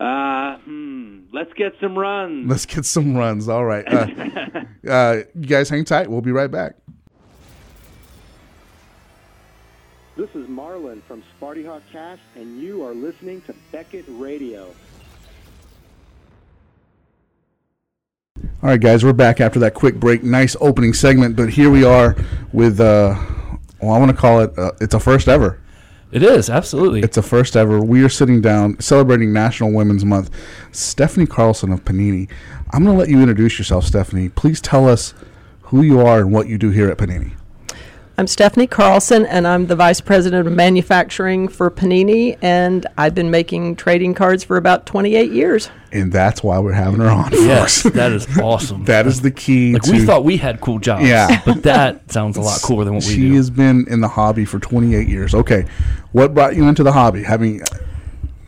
Uh, 0.00 0.56
hmm, 0.58 1.20
let's 1.32 1.52
get 1.54 1.72
some 1.80 1.98
runs. 1.98 2.48
Let's 2.48 2.64
get 2.66 2.84
some 2.84 3.16
runs. 3.16 3.48
All 3.48 3.64
right. 3.64 3.84
Uh, 3.86 4.06
uh, 4.88 5.16
you 5.34 5.46
guys 5.46 5.68
hang 5.68 5.84
tight. 5.84 6.08
We'll 6.08 6.20
be 6.20 6.32
right 6.32 6.50
back. 6.50 6.76
This 10.16 10.30
is 10.34 10.48
Marlon 10.48 11.00
from 11.04 11.22
Sparty 11.40 11.64
Hawk 11.64 11.82
Cast, 11.92 12.22
and 12.34 12.60
you 12.60 12.84
are 12.84 12.92
listening 12.92 13.40
to 13.42 13.54
Beckett 13.70 14.04
Radio. 14.08 14.74
All 18.60 18.68
right, 18.68 18.80
guys, 18.80 19.04
we're 19.04 19.12
back 19.12 19.40
after 19.40 19.60
that 19.60 19.74
quick 19.74 20.00
break. 20.00 20.24
Nice 20.24 20.56
opening 20.60 20.92
segment, 20.92 21.36
but 21.36 21.50
here 21.50 21.70
we 21.70 21.84
are 21.84 22.16
with, 22.52 22.80
uh, 22.80 23.16
well, 23.80 23.92
I 23.92 23.98
want 24.00 24.10
to 24.10 24.16
call 24.16 24.40
it, 24.40 24.58
uh, 24.58 24.72
it's 24.80 24.94
a 24.94 24.98
first 24.98 25.28
ever. 25.28 25.60
It 26.10 26.24
is 26.24 26.50
absolutely. 26.50 27.02
It's 27.02 27.16
a 27.16 27.22
first 27.22 27.56
ever. 27.56 27.80
We 27.80 28.02
are 28.02 28.08
sitting 28.08 28.40
down 28.40 28.80
celebrating 28.80 29.32
National 29.32 29.72
Women's 29.72 30.04
Month. 30.04 30.30
Stephanie 30.72 31.26
Carlson 31.26 31.70
of 31.70 31.84
Panini. 31.84 32.28
I'm 32.72 32.82
going 32.82 32.96
to 32.96 32.98
let 32.98 33.08
you 33.08 33.20
introduce 33.20 33.60
yourself, 33.60 33.84
Stephanie. 33.84 34.28
Please 34.28 34.60
tell 34.60 34.88
us 34.88 35.14
who 35.62 35.82
you 35.82 36.00
are 36.00 36.18
and 36.18 36.32
what 36.32 36.48
you 36.48 36.58
do 36.58 36.70
here 36.70 36.90
at 36.90 36.98
Panini. 36.98 37.37
I'm 38.18 38.26
Stephanie 38.26 38.66
Carlson, 38.66 39.24
and 39.26 39.46
I'm 39.46 39.68
the 39.68 39.76
Vice 39.76 40.00
President 40.00 40.44
of 40.44 40.52
Manufacturing 40.52 41.46
for 41.46 41.70
Panini, 41.70 42.36
and 42.42 42.84
I've 42.98 43.14
been 43.14 43.30
making 43.30 43.76
trading 43.76 44.12
cards 44.12 44.42
for 44.42 44.56
about 44.56 44.86
28 44.86 45.30
years. 45.30 45.70
And 45.92 46.10
that's 46.10 46.42
why 46.42 46.58
we're 46.58 46.72
having 46.72 46.98
her 46.98 47.10
on, 47.10 47.30
yes, 47.30 47.82
folks. 47.82 47.94
that 47.94 48.10
is 48.10 48.26
awesome. 48.42 48.82
that 48.86 49.06
is 49.06 49.20
the 49.20 49.30
key 49.30 49.74
like 49.74 49.82
to. 49.82 49.92
we 49.92 50.04
thought 50.04 50.24
we 50.24 50.36
had 50.36 50.60
cool 50.60 50.80
jobs. 50.80 51.04
Yeah. 51.04 51.40
but 51.46 51.62
that 51.62 52.10
sounds 52.10 52.36
a 52.36 52.40
lot 52.40 52.60
cooler 52.60 52.84
than 52.84 52.94
what 52.94 53.04
we 53.04 53.14
do. 53.14 53.28
she 53.30 53.36
has 53.36 53.50
been 53.50 53.86
in 53.88 54.00
the 54.00 54.08
hobby 54.08 54.44
for 54.44 54.58
28 54.58 55.06
years. 55.06 55.32
Okay, 55.32 55.66
what 56.10 56.34
brought 56.34 56.56
you 56.56 56.66
into 56.66 56.82
the 56.82 56.90
hobby? 56.90 57.22
Having 57.22 57.62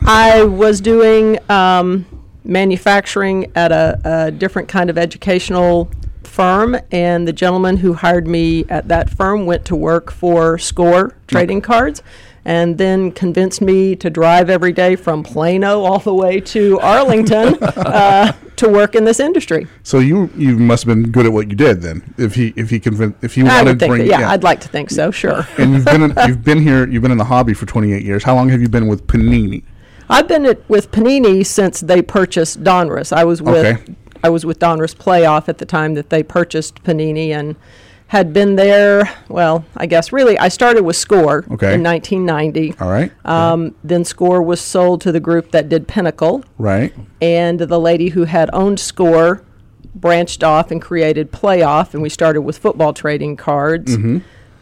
I 0.01 0.43
was 0.43 0.81
doing 0.81 1.39
um, 1.49 2.05
manufacturing 2.43 3.49
at 3.55 3.71
a, 3.71 4.01
a 4.03 4.31
different 4.31 4.67
kind 4.67 4.89
of 4.89 4.97
educational 4.97 5.89
firm, 6.23 6.77
and 6.91 7.27
the 7.27 7.33
gentleman 7.33 7.77
who 7.77 7.93
hired 7.93 8.27
me 8.27 8.65
at 8.69 8.87
that 8.87 9.09
firm 9.09 9.45
went 9.45 9.65
to 9.65 9.75
work 9.75 10.11
for 10.11 10.57
Score 10.57 11.15
Trading 11.27 11.61
Cards. 11.61 12.01
And 12.43 12.79
then 12.79 13.11
convinced 13.11 13.61
me 13.61 13.95
to 13.97 14.09
drive 14.09 14.49
every 14.49 14.71
day 14.71 14.95
from 14.95 15.21
Plano 15.21 15.81
all 15.83 15.99
the 15.99 16.13
way 16.13 16.39
to 16.39 16.79
Arlington 16.79 17.53
uh, 17.63 18.33
to 18.55 18.67
work 18.67 18.95
in 18.95 19.03
this 19.03 19.19
industry. 19.19 19.67
so 19.83 19.99
you 19.99 20.27
you 20.35 20.57
must 20.57 20.85
have 20.85 20.95
been 20.95 21.11
good 21.11 21.27
at 21.27 21.31
what 21.33 21.49
you 21.49 21.55
did 21.55 21.83
then. 21.83 22.01
If 22.17 22.33
he 22.33 22.51
if 22.55 22.71
he 22.71 22.79
convinced 22.79 23.23
if 23.23 23.35
he 23.35 23.43
I 23.43 23.61
wanted 23.61 23.79
to 23.81 23.87
bring 23.87 24.07
that, 24.07 24.19
yeah, 24.19 24.31
I'd 24.31 24.41
like 24.41 24.59
to 24.61 24.67
think 24.67 24.89
so, 24.89 25.11
sure. 25.11 25.45
and 25.59 25.73
you've 25.73 25.85
been 25.85 26.01
in, 26.01 26.13
you've 26.27 26.43
been 26.43 26.59
here 26.59 26.87
you've 26.87 27.03
been 27.03 27.11
in 27.11 27.19
the 27.19 27.25
hobby 27.25 27.53
for 27.53 27.67
28 27.67 28.03
years. 28.03 28.23
How 28.23 28.33
long 28.33 28.49
have 28.49 28.59
you 28.59 28.69
been 28.69 28.87
with 28.87 29.05
Panini? 29.05 29.63
I've 30.09 30.27
been 30.27 30.47
at, 30.47 30.67
with 30.67 30.91
Panini 30.91 31.45
since 31.45 31.79
they 31.79 32.01
purchased 32.01 32.63
Donruss. 32.63 33.13
I 33.13 33.23
was 33.23 33.41
with 33.41 33.65
Okay. 33.65 33.95
I 34.23 34.29
was 34.29 34.45
with 34.45 34.59
Donruss 34.59 34.95
Playoff 34.95 35.49
at 35.49 35.57
the 35.57 35.65
time 35.65 35.93
that 35.95 36.09
they 36.09 36.23
purchased 36.23 36.83
Panini 36.83 37.29
and 37.29 37.55
had 38.07 38.33
been 38.33 38.55
there. 38.55 39.09
Well, 39.29 39.63
I 39.77 39.85
guess 39.85 40.11
really 40.11 40.37
I 40.37 40.49
started 40.49 40.83
with 40.83 40.95
Score 40.97 41.45
Okay. 41.51 41.73
in 41.73 41.81
1990. 41.83 42.75
All 42.79 42.89
right, 42.89 43.11
Um, 43.25 43.73
then 43.83 44.03
Score 44.03 44.41
was 44.41 44.59
sold 44.59 45.01
to 45.01 45.11
the 45.11 45.19
group 45.21 45.51
that 45.51 45.69
did 45.69 45.87
Pinnacle, 45.87 46.43
right. 46.57 46.93
and 47.21 47.59
the 47.59 47.79
lady 47.79 48.09
who 48.09 48.25
had 48.25 48.49
owned 48.53 48.79
Score 48.79 49.41
branched 49.95 50.43
off 50.43 50.71
and 50.71 50.81
created 50.81 51.31
Playoff, 51.31 51.93
and 51.93 52.03
we 52.03 52.09
started 52.09 52.41
with 52.41 52.57
football 52.57 52.93
trading 52.93 53.35
cards. 53.37 53.97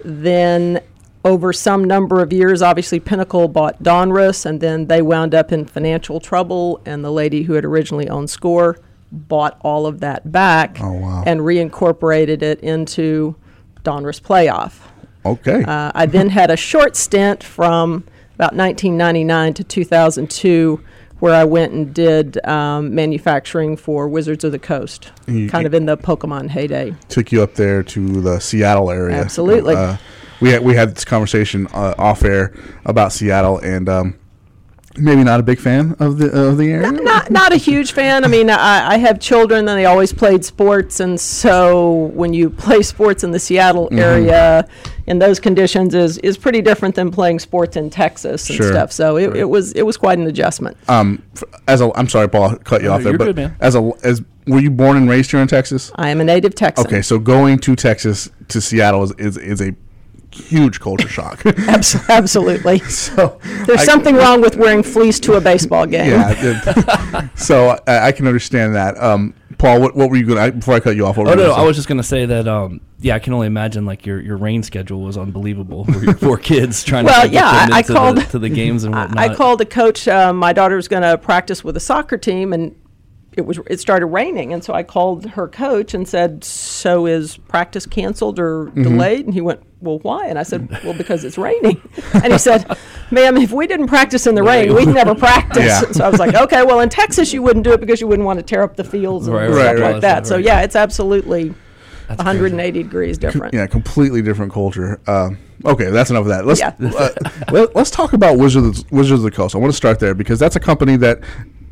Then, 0.03 0.79
over 1.25 1.51
some 1.51 1.83
number 1.83 2.21
of 2.21 2.31
years, 2.31 2.61
obviously 2.61 2.99
Pinnacle 2.99 3.47
bought 3.47 3.83
Donruss, 3.83 4.45
and 4.45 4.61
then 4.61 4.87
they 4.87 5.01
wound 5.01 5.35
up 5.35 5.51
in 5.51 5.65
financial 5.65 6.19
trouble, 6.19 6.79
and 6.85 7.03
the 7.03 7.11
lady 7.11 7.43
who 7.43 7.53
had 7.53 7.65
originally 7.65 8.07
owned 8.07 8.29
Score 8.29 8.77
bought 9.11 9.59
all 9.61 9.85
of 9.87 9.99
that 10.01 10.31
back 10.31 10.77
Oh, 10.81 10.93
wow. 10.93 11.23
and 11.25 11.41
reincorporated 11.41 12.41
it 12.41 12.59
into 12.61 13.35
Donruss 13.83 14.21
Playoff. 14.21 14.79
Okay. 15.25 15.63
Uh, 15.63 15.91
I 15.95 16.05
then 16.05 16.29
had 16.39 16.51
a 16.51 16.57
short 16.57 16.95
stint 16.95 17.43
from 17.43 18.03
about 18.35 18.55
1999 18.55 19.53
to 19.55 19.63
2002 19.63 20.83
where 21.19 21.35
I 21.35 21.43
went 21.43 21.73
and 21.73 21.93
did 21.93 22.43
um, 22.47 22.95
manufacturing 22.95 23.75
for 23.75 24.07
Wizards 24.07 24.45
of 24.45 24.53
the 24.53 24.59
Coast, 24.59 25.11
You- 25.27 25.49
kind 25.49 25.65
of 25.67 25.73
in 25.73 25.85
the 25.85 25.97
Pokemon 25.97 26.49
heyday. 26.49 26.95
Took 27.09 27.31
you 27.33 27.43
up 27.43 27.55
there 27.55 27.83
to 27.83 28.21
the 28.21 28.39
Seattle 28.39 28.89
area. 28.89 29.17
Absolutely. 29.17 29.75
Uh, 29.75 29.97
we 30.39 30.51
had 30.51 30.63
we 30.63 30.75
had 30.75 30.95
this 30.95 31.03
conversation 31.03 31.67
uh, 31.73 31.93
off 31.97 32.23
air 32.23 32.53
about 32.85 33.11
Seattle, 33.11 33.57
and 33.57 33.89
um, 33.89 34.15
maybe 34.99 35.23
not 35.23 35.39
a 35.39 35.43
big 35.43 35.59
fan 35.59 35.95
of 35.99 36.17
the 36.17 36.27
of 36.29 36.57
the 36.57 36.71
area. 36.71 36.91
Not, 36.91 37.31
not 37.31 37.51
a 37.53 37.57
huge 37.57 37.91
fan. 37.93 38.23
I 38.23 38.27
mean, 38.27 38.49
I, 38.49 38.91
I 38.93 38.97
have 38.97 39.19
children 39.19 39.67
and 39.67 39.77
they 39.79 39.85
always 39.85 40.13
played 40.13 40.43
sports, 40.45 40.99
and 40.99 41.19
so 41.19 42.11
when 42.13 42.33
you 42.33 42.49
play 42.49 42.81
sports 42.81 43.23
in 43.23 43.31
the 43.31 43.39
Seattle 43.39 43.87
Mm-hmm. 43.89 43.99
area 43.99 44.67
in 45.07 45.17
those 45.19 45.39
conditions 45.39 45.95
is 45.95 46.17
is 46.19 46.37
pretty 46.37 46.61
different 46.61 46.93
than 46.95 47.09
playing 47.11 47.39
sports 47.39 47.75
in 47.75 47.89
Texas 47.89 48.47
and 48.49 48.57
Sure. 48.57 48.67
stuff. 48.71 48.91
So 48.91 49.17
it, 49.17 49.35
it 49.35 49.45
was 49.49 49.71
it 49.73 49.83
was 49.83 49.97
quite 49.97 50.17
an 50.19 50.27
adjustment. 50.27 50.77
Um, 50.87 51.23
as 51.67 51.81
a, 51.81 51.91
I'm 51.95 52.07
sorry, 52.09 52.29
Paul, 52.29 52.51
I 52.51 52.55
cut 52.57 52.81
you 52.81 52.89
No, 52.89 52.95
off 52.95 53.03
there, 53.03 53.11
you're 53.13 53.17
but 53.17 53.25
good, 53.25 53.35
man. 53.37 53.55
as 53.59 53.75
a 53.75 53.91
as 54.03 54.21
were 54.47 54.59
you 54.59 54.69
born 54.71 54.97
and 54.97 55.09
raised 55.09 55.31
here 55.31 55.39
in 55.39 55.47
Texas? 55.47 55.91
I 55.95 56.09
am 56.09 56.21
a 56.21 56.23
native 56.23 56.55
Texan. 56.55 56.85
Okay, 56.87 57.01
so 57.01 57.19
going 57.19 57.59
to 57.59 57.75
Texas 57.75 58.29
to 58.49 58.59
Seattle 58.61 59.03
is 59.03 59.11
is, 59.17 59.37
is 59.37 59.61
a 59.61 59.73
huge 60.39 60.79
culture 60.79 61.07
shock. 61.07 61.45
Absolutely. 62.09 62.79
so 62.89 63.39
There's 63.65 63.81
I- 63.81 63.85
something 63.85 64.15
wrong 64.15 64.41
with 64.41 64.55
wearing 64.55 64.83
fleece 64.83 65.19
to 65.21 65.33
a 65.33 65.41
baseball 65.41 65.85
game. 65.85 66.09
Yeah. 66.11 66.33
it- 66.37 67.29
so 67.39 67.77
I, 67.87 68.07
I 68.07 68.11
can 68.11 68.27
understand 68.27 68.75
that. 68.75 68.97
Um, 69.01 69.33
Paul, 69.57 69.81
what, 69.81 69.95
what 69.95 70.09
were 70.09 70.15
you 70.15 70.25
going 70.25 70.51
to, 70.51 70.57
before 70.57 70.75
I 70.75 70.79
cut 70.79 70.95
you 70.95 71.05
off? 71.05 71.17
What 71.17 71.27
Oh 71.27 71.31
you 71.31 71.35
no, 71.35 71.41
gonna 71.47 71.57
no. 71.57 71.63
I 71.63 71.65
was 71.67 71.75
just 71.75 71.89
gonna 71.89 72.01
say 72.01 72.25
that. 72.25 72.47
Um, 72.47 72.79
yeah, 73.01 73.15
I 73.15 73.19
can 73.19 73.33
only 73.33 73.47
imagine 73.47 73.85
like 73.85 74.05
your 74.05 74.21
your 74.21 74.37
rain 74.37 74.63
schedule 74.63 75.01
was 75.01 75.17
unbelievable 75.17 75.83
for 75.83 75.99
your 76.03 76.13
four 76.15 76.37
kids 76.37 76.81
trying 76.83 77.03
Well, 77.05 77.15
to 77.21 77.27
like, 77.27 77.33
yeah, 77.33 77.65
them 77.65 77.73
I- 77.73 77.77
I 77.79 77.83
called- 77.83 78.17
the, 78.17 78.21
to 78.27 78.39
the 78.39 78.47
games 78.49 78.85
and 78.85 78.95
I, 78.95 79.01
whatnot. 79.05 79.29
I 79.31 79.35
called 79.35 79.59
a 79.59 79.65
coach. 79.65 80.07
Uh, 80.07 80.31
my 80.31 80.53
daughter 80.53 80.77
was 80.77 80.87
going 80.87 81.03
to 81.03 81.17
practice 81.17 81.61
with 81.61 81.75
a 81.75 81.79
soccer 81.81 82.17
team, 82.17 82.53
and 82.53 82.73
it 83.37 83.45
was 83.45 83.59
it 83.67 83.79
started 83.79 84.07
raining, 84.07 84.53
and 84.53 84.63
so 84.63 84.73
I 84.73 84.83
called 84.83 85.25
her 85.31 85.47
coach 85.47 85.93
and 85.93 86.07
said, 86.07 86.43
"So 86.43 87.05
is 87.05 87.37
practice 87.37 87.85
canceled 87.85 88.39
or 88.39 88.65
Mm-hmm. 88.65 88.83
delayed?" 88.83 89.25
And 89.25 89.33
he 89.33 89.41
went, 89.41 89.61
"Well, 89.81 89.99
why?" 89.99 90.25
And 90.27 90.37
I 90.39 90.43
said, 90.43 90.67
"Well, 90.83 90.93
because 90.95 91.23
it's 91.23 91.37
raining." 91.37 91.81
and 92.13 92.33
he 92.33 92.39
said, 92.39 92.65
"Ma'am, 93.11 93.37
if 93.37 93.51
we 93.51 93.67
didn't 93.67 93.87
practice 93.87 94.25
in 94.27 94.35
the 94.35 94.43
rain, 94.43 94.73
we'd 94.73 94.87
never 94.87 95.15
practice." 95.27 95.65
Yeah. 95.65 95.91
So 95.91 96.05
I 96.05 96.09
was 96.09 96.19
like, 96.19 96.33
"Okay, 96.35 96.63
well, 96.63 96.79
in 96.81 96.89
Texas, 96.89 97.31
you 97.31 97.41
wouldn't 97.41 97.63
do 97.63 97.71
it 97.73 97.79
because 97.79 98.01
you 98.01 98.07
wouldn't 98.07 98.25
want 98.25 98.39
to 98.39 98.43
tear 98.43 98.63
up 98.63 98.75
the 98.75 98.83
fields 98.83 99.27
and 99.27 99.35
Right, 99.35 99.49
stuff 99.49 99.57
right, 99.65 99.77
like 99.77 99.91
right. 99.93 100.01
that." 100.01 100.27
So 100.27 100.37
yeah, 100.37 100.61
it's 100.61 100.75
absolutely 100.75 101.53
That's 102.07 102.17
180 102.17 102.83
degrees 102.83 103.17
different. 103.19 103.53
Yeah, 103.53 103.67
completely 103.67 104.21
different 104.23 104.51
culture. 104.51 104.99
Um, 105.07 105.37
okay, 105.63 105.91
that's 105.91 106.09
enough 106.09 106.21
of 106.23 106.27
that. 106.29 106.45
Let's 106.47 106.59
Yeah. 106.59 106.73
uh, 106.97 107.09
let, 107.51 107.75
us 107.75 107.91
talk 107.91 108.13
about 108.13 108.37
Wizards 108.39 108.83
Wizards 108.91 109.19
of 109.19 109.23
the 109.23 109.31
Coast. 109.31 109.53
I 109.55 109.59
want 109.59 109.71
to 109.71 109.77
start 109.77 109.99
there 109.99 110.15
because 110.15 110.39
that's 110.39 110.55
a 110.55 110.59
company 110.59 110.97
that, 110.97 111.19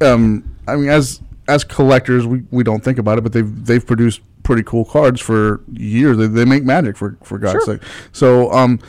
um, 0.01 0.55
I 0.68 0.76
mean, 0.76 0.89
as 0.89 1.20
as 1.48 1.64
collectors, 1.64 2.26
we, 2.26 2.43
we 2.52 2.64
don't 2.64 2.84
think 2.84 2.98
about 2.98 3.18
it, 3.18 3.22
but 3.22 3.34
they've 3.34 3.66
they've 3.66 3.86
produced 3.86 4.22
pretty 4.43 4.64
cool 4.64 4.86
cards 4.86 5.20
for 5.22 5.62
years. 5.72 6.18
They, 6.18 6.28
they 6.28 6.45
make 6.45 6.64
magic 6.64 6.98
for 6.98 7.18
for 7.24 7.38
God's 7.38 7.64
Sure. 7.66 7.78
sake. 7.78 7.82
So, 8.12 8.52
um, 8.52 8.80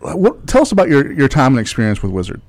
what, 0.00 0.46
tell 0.46 0.62
us 0.62 0.72
about 0.72 0.88
your 0.88 1.12
your 1.12 1.28
time 1.28 1.52
and 1.52 1.60
experience 1.60 2.02
with 2.02 2.12
Wizard. 2.12 2.40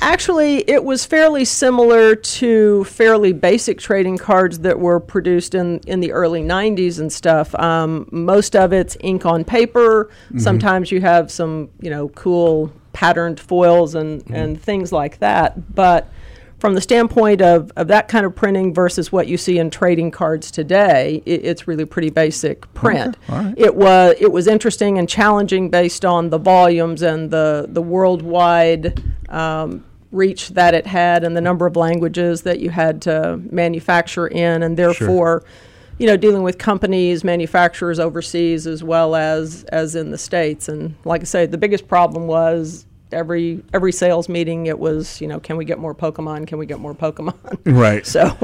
Actually, 0.00 0.58
it 0.70 0.84
was 0.84 1.04
fairly 1.04 1.44
similar 1.44 2.14
to 2.14 2.84
fairly 2.84 3.32
basic 3.32 3.80
trading 3.80 4.16
cards 4.16 4.60
that 4.60 4.78
were 4.78 5.00
produced 5.00 5.56
in, 5.56 5.80
in 5.88 5.98
the 5.98 6.12
early 6.12 6.40
90s 6.40 7.00
and 7.00 7.12
stuff. 7.12 7.52
Um, 7.56 8.08
most 8.12 8.54
of 8.54 8.72
it's 8.72 8.96
ink 9.00 9.26
on 9.26 9.44
paper. 9.44 10.08
Sometimes 10.36 10.92
you 10.92 11.00
have 11.00 11.32
some, 11.32 11.70
you 11.80 11.90
know, 11.90 12.10
cool 12.10 12.72
patterned 12.92 13.40
foils 13.40 13.96
and, 13.96 14.22
and 14.30 14.62
things 14.62 14.92
like 14.92 15.18
that. 15.18 15.74
But 15.74 16.08
from 16.58 16.74
the 16.74 16.80
standpoint 16.80 17.40
of, 17.40 17.70
of 17.76 17.88
that 17.88 18.08
kind 18.08 18.26
of 18.26 18.34
printing 18.34 18.74
versus 18.74 19.12
what 19.12 19.28
you 19.28 19.36
see 19.36 19.58
in 19.58 19.70
trading 19.70 20.10
cards 20.10 20.50
today, 20.50 21.22
it, 21.24 21.44
it's 21.44 21.68
really 21.68 21.84
pretty 21.84 22.10
basic 22.10 22.72
print. 22.74 23.16
It 23.56 23.74
was 23.76 24.16
it 24.18 24.32
was 24.32 24.46
interesting 24.46 24.98
and 24.98 25.08
challenging 25.08 25.70
based 25.70 26.04
on 26.04 26.30
the 26.30 26.38
volumes 26.38 27.02
and 27.02 27.30
the 27.30 27.66
the 27.68 27.82
worldwide 27.82 29.02
um, 29.28 29.84
reach 30.10 30.50
that 30.50 30.74
it 30.74 30.86
had 30.86 31.22
and 31.22 31.36
the 31.36 31.40
number 31.40 31.66
of 31.66 31.76
languages 31.76 32.42
that 32.42 32.58
you 32.60 32.70
had 32.70 33.02
to 33.02 33.40
manufacture 33.50 34.26
in, 34.26 34.62
and 34.62 34.76
therefore. 34.76 35.44
You 36.00 36.06
know, 36.06 36.16
dealing 36.16 36.44
with 36.44 36.58
companies, 36.58 37.24
manufacturers 37.24 37.98
overseas 37.98 38.68
as 38.68 38.84
well 38.84 39.16
as 39.16 39.64
as 39.64 39.96
in 39.96 40.12
the 40.12 40.16
states, 40.18 40.68
and 40.68 40.94
like 41.04 41.22
I 41.22 41.24
say, 41.24 41.44
the 41.46 41.58
biggest 41.58 41.88
problem 41.88 42.28
was 42.28 42.86
every 43.12 43.62
every 43.72 43.92
sales 43.92 44.28
meeting. 44.28 44.66
It 44.66 44.78
was, 44.78 45.20
you 45.20 45.28
know, 45.28 45.40
can 45.40 45.56
we 45.56 45.64
get 45.64 45.78
more 45.78 45.94
Pokemon? 45.94 46.46
Can 46.46 46.58
we 46.58 46.66
get 46.66 46.78
more 46.80 46.94
Pokemon? 46.94 47.34
Right. 47.64 48.06
So, 48.06 48.36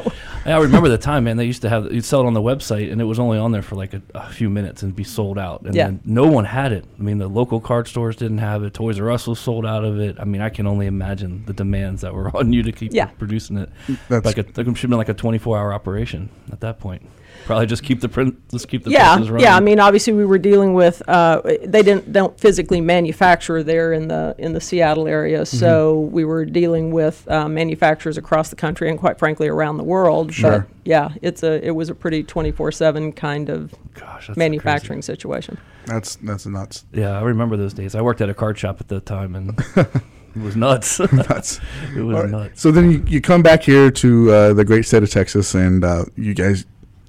I 0.44 0.56
remember 0.58 0.88
the 0.88 0.98
time, 0.98 1.24
man. 1.24 1.36
They 1.36 1.44
used 1.46 1.62
to 1.62 1.68
have 1.68 1.92
you'd 1.92 2.04
sell 2.04 2.20
it 2.20 2.26
on 2.26 2.34
the 2.34 2.42
website, 2.42 2.92
and 2.92 3.00
it 3.00 3.04
was 3.04 3.18
only 3.18 3.38
on 3.38 3.52
there 3.52 3.62
for 3.62 3.74
like 3.76 3.94
a, 3.94 4.02
a 4.14 4.30
few 4.30 4.48
minutes 4.50 4.82
and 4.82 4.94
be 4.94 5.04
sold 5.04 5.38
out. 5.38 5.62
And 5.62 5.74
Yeah. 5.74 5.86
then 5.86 6.00
no 6.04 6.26
one 6.26 6.44
had 6.44 6.72
it. 6.72 6.84
I 6.98 7.02
mean, 7.02 7.18
the 7.18 7.28
local 7.28 7.60
card 7.60 7.88
stores 7.88 8.16
didn't 8.16 8.38
have 8.38 8.62
it. 8.62 8.74
Toys 8.74 9.00
R 9.00 9.10
Us 9.10 9.26
was 9.26 9.38
sold 9.38 9.64
out 9.66 9.84
of 9.84 9.98
it. 9.98 10.16
I 10.20 10.24
mean, 10.24 10.40
I 10.40 10.50
can 10.50 10.66
only 10.66 10.86
imagine 10.86 11.44
the 11.46 11.52
demands 11.52 12.02
that 12.02 12.12
were 12.14 12.28
on 12.36 12.52
you 12.52 12.62
to 12.62 12.72
keep 12.72 12.92
Yeah. 12.92 13.06
producing 13.06 13.56
it. 13.58 13.70
That's- 14.08 14.24
like 14.24 14.38
a, 14.38 14.40
it 14.40 14.54
should 14.54 14.66
have 14.66 14.90
been 14.90 14.98
like 14.98 15.08
a 15.08 15.14
24 15.14 15.58
hour 15.58 15.72
operation 15.72 16.28
at 16.52 16.60
that 16.60 16.78
point. 16.78 17.02
Probably 17.46 17.66
just 17.66 17.82
keep 17.82 18.00
the 18.00 18.08
print, 18.08 18.36
just 18.50 18.68
keep 18.68 18.84
the 18.84 18.90
yeah, 18.90 19.14
presses 19.14 19.30
running. 19.30 19.44
yeah. 19.44 19.56
I 19.56 19.60
mean, 19.60 19.78
obviously, 19.78 20.12
we 20.14 20.24
were 20.24 20.38
dealing 20.38 20.72
with. 20.74 21.02
Uh, 21.06 21.42
they 21.64 21.82
didn't 21.82 22.12
don't 22.12 22.38
physically 22.40 22.80
manufacture 22.80 23.62
there 23.62 23.92
in 23.92 24.08
the 24.08 24.34
in 24.38 24.52
the 24.54 24.60
Seattle 24.60 25.06
area, 25.06 25.42
Mm-hmm. 25.42 25.56
so 25.58 26.00
we 26.00 26.24
were 26.24 26.44
dealing 26.44 26.90
with 26.90 27.28
uh, 27.30 27.48
manufacturers 27.48 28.16
across 28.16 28.48
the 28.48 28.56
country 28.56 28.88
and, 28.88 28.98
quite 28.98 29.18
frankly, 29.18 29.48
around 29.48 29.76
the 29.76 29.84
world. 29.84 30.32
Sure. 30.32 30.60
But 30.60 30.68
yeah, 30.84 31.10
it's 31.22 31.42
a 31.42 31.62
it 31.66 31.72
was 31.72 31.90
a 31.90 31.94
pretty 31.94 32.22
twenty 32.22 32.50
four 32.52 32.72
seven 32.72 33.12
kind 33.12 33.48
of 33.50 33.74
Gosh, 33.94 34.28
that's 34.28 34.36
manufacturing 34.38 35.02
situation. 35.02 35.58
That's 35.86 36.16
that's 36.16 36.46
nuts. 36.46 36.84
Yeah, 36.92 37.10
I 37.18 37.22
remember 37.22 37.56
those 37.58 37.74
days. 37.74 37.94
I 37.94 38.00
worked 38.00 38.20
at 38.22 38.30
a 38.30 38.34
card 38.34 38.56
shop 38.58 38.80
at 38.80 38.88
the 38.88 39.00
time, 39.00 39.34
and 39.36 39.50
it 39.76 40.40
was 40.42 40.56
nuts. 40.56 40.98
Nuts. 41.12 41.60
it 41.96 42.00
was 42.00 42.16
All 42.16 42.22
right. 42.22 42.30
nuts. 42.30 42.62
So 42.62 42.70
then 42.72 42.90
you, 42.90 43.04
you 43.06 43.20
come 43.20 43.42
back 43.42 43.62
here 43.62 43.90
to 43.90 44.32
uh, 44.32 44.52
the 44.54 44.64
great 44.64 44.86
state 44.86 45.02
of 45.02 45.10
Texas, 45.10 45.54
and 45.54 45.84
uh, 45.84 46.06
you 46.16 46.32
guys 46.34 46.64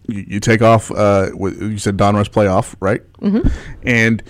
you, 0.08 0.26
you 0.28 0.40
take 0.40 0.62
off. 0.62 0.92
Uh, 0.92 1.30
you 1.34 1.78
said 1.78 1.98
Donruss 1.98 2.30
playoff, 2.30 2.76
right? 2.80 3.02
Mm-hmm. 3.20 3.48
And 3.84 4.24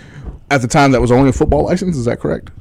at 0.52 0.62
the 0.62 0.68
time, 0.68 0.92
that 0.92 1.02
was 1.02 1.12
only 1.12 1.30
a 1.30 1.34
football 1.34 1.66
license. 1.66 1.98
Is 1.98 2.06
that 2.06 2.20
correct? 2.20 2.52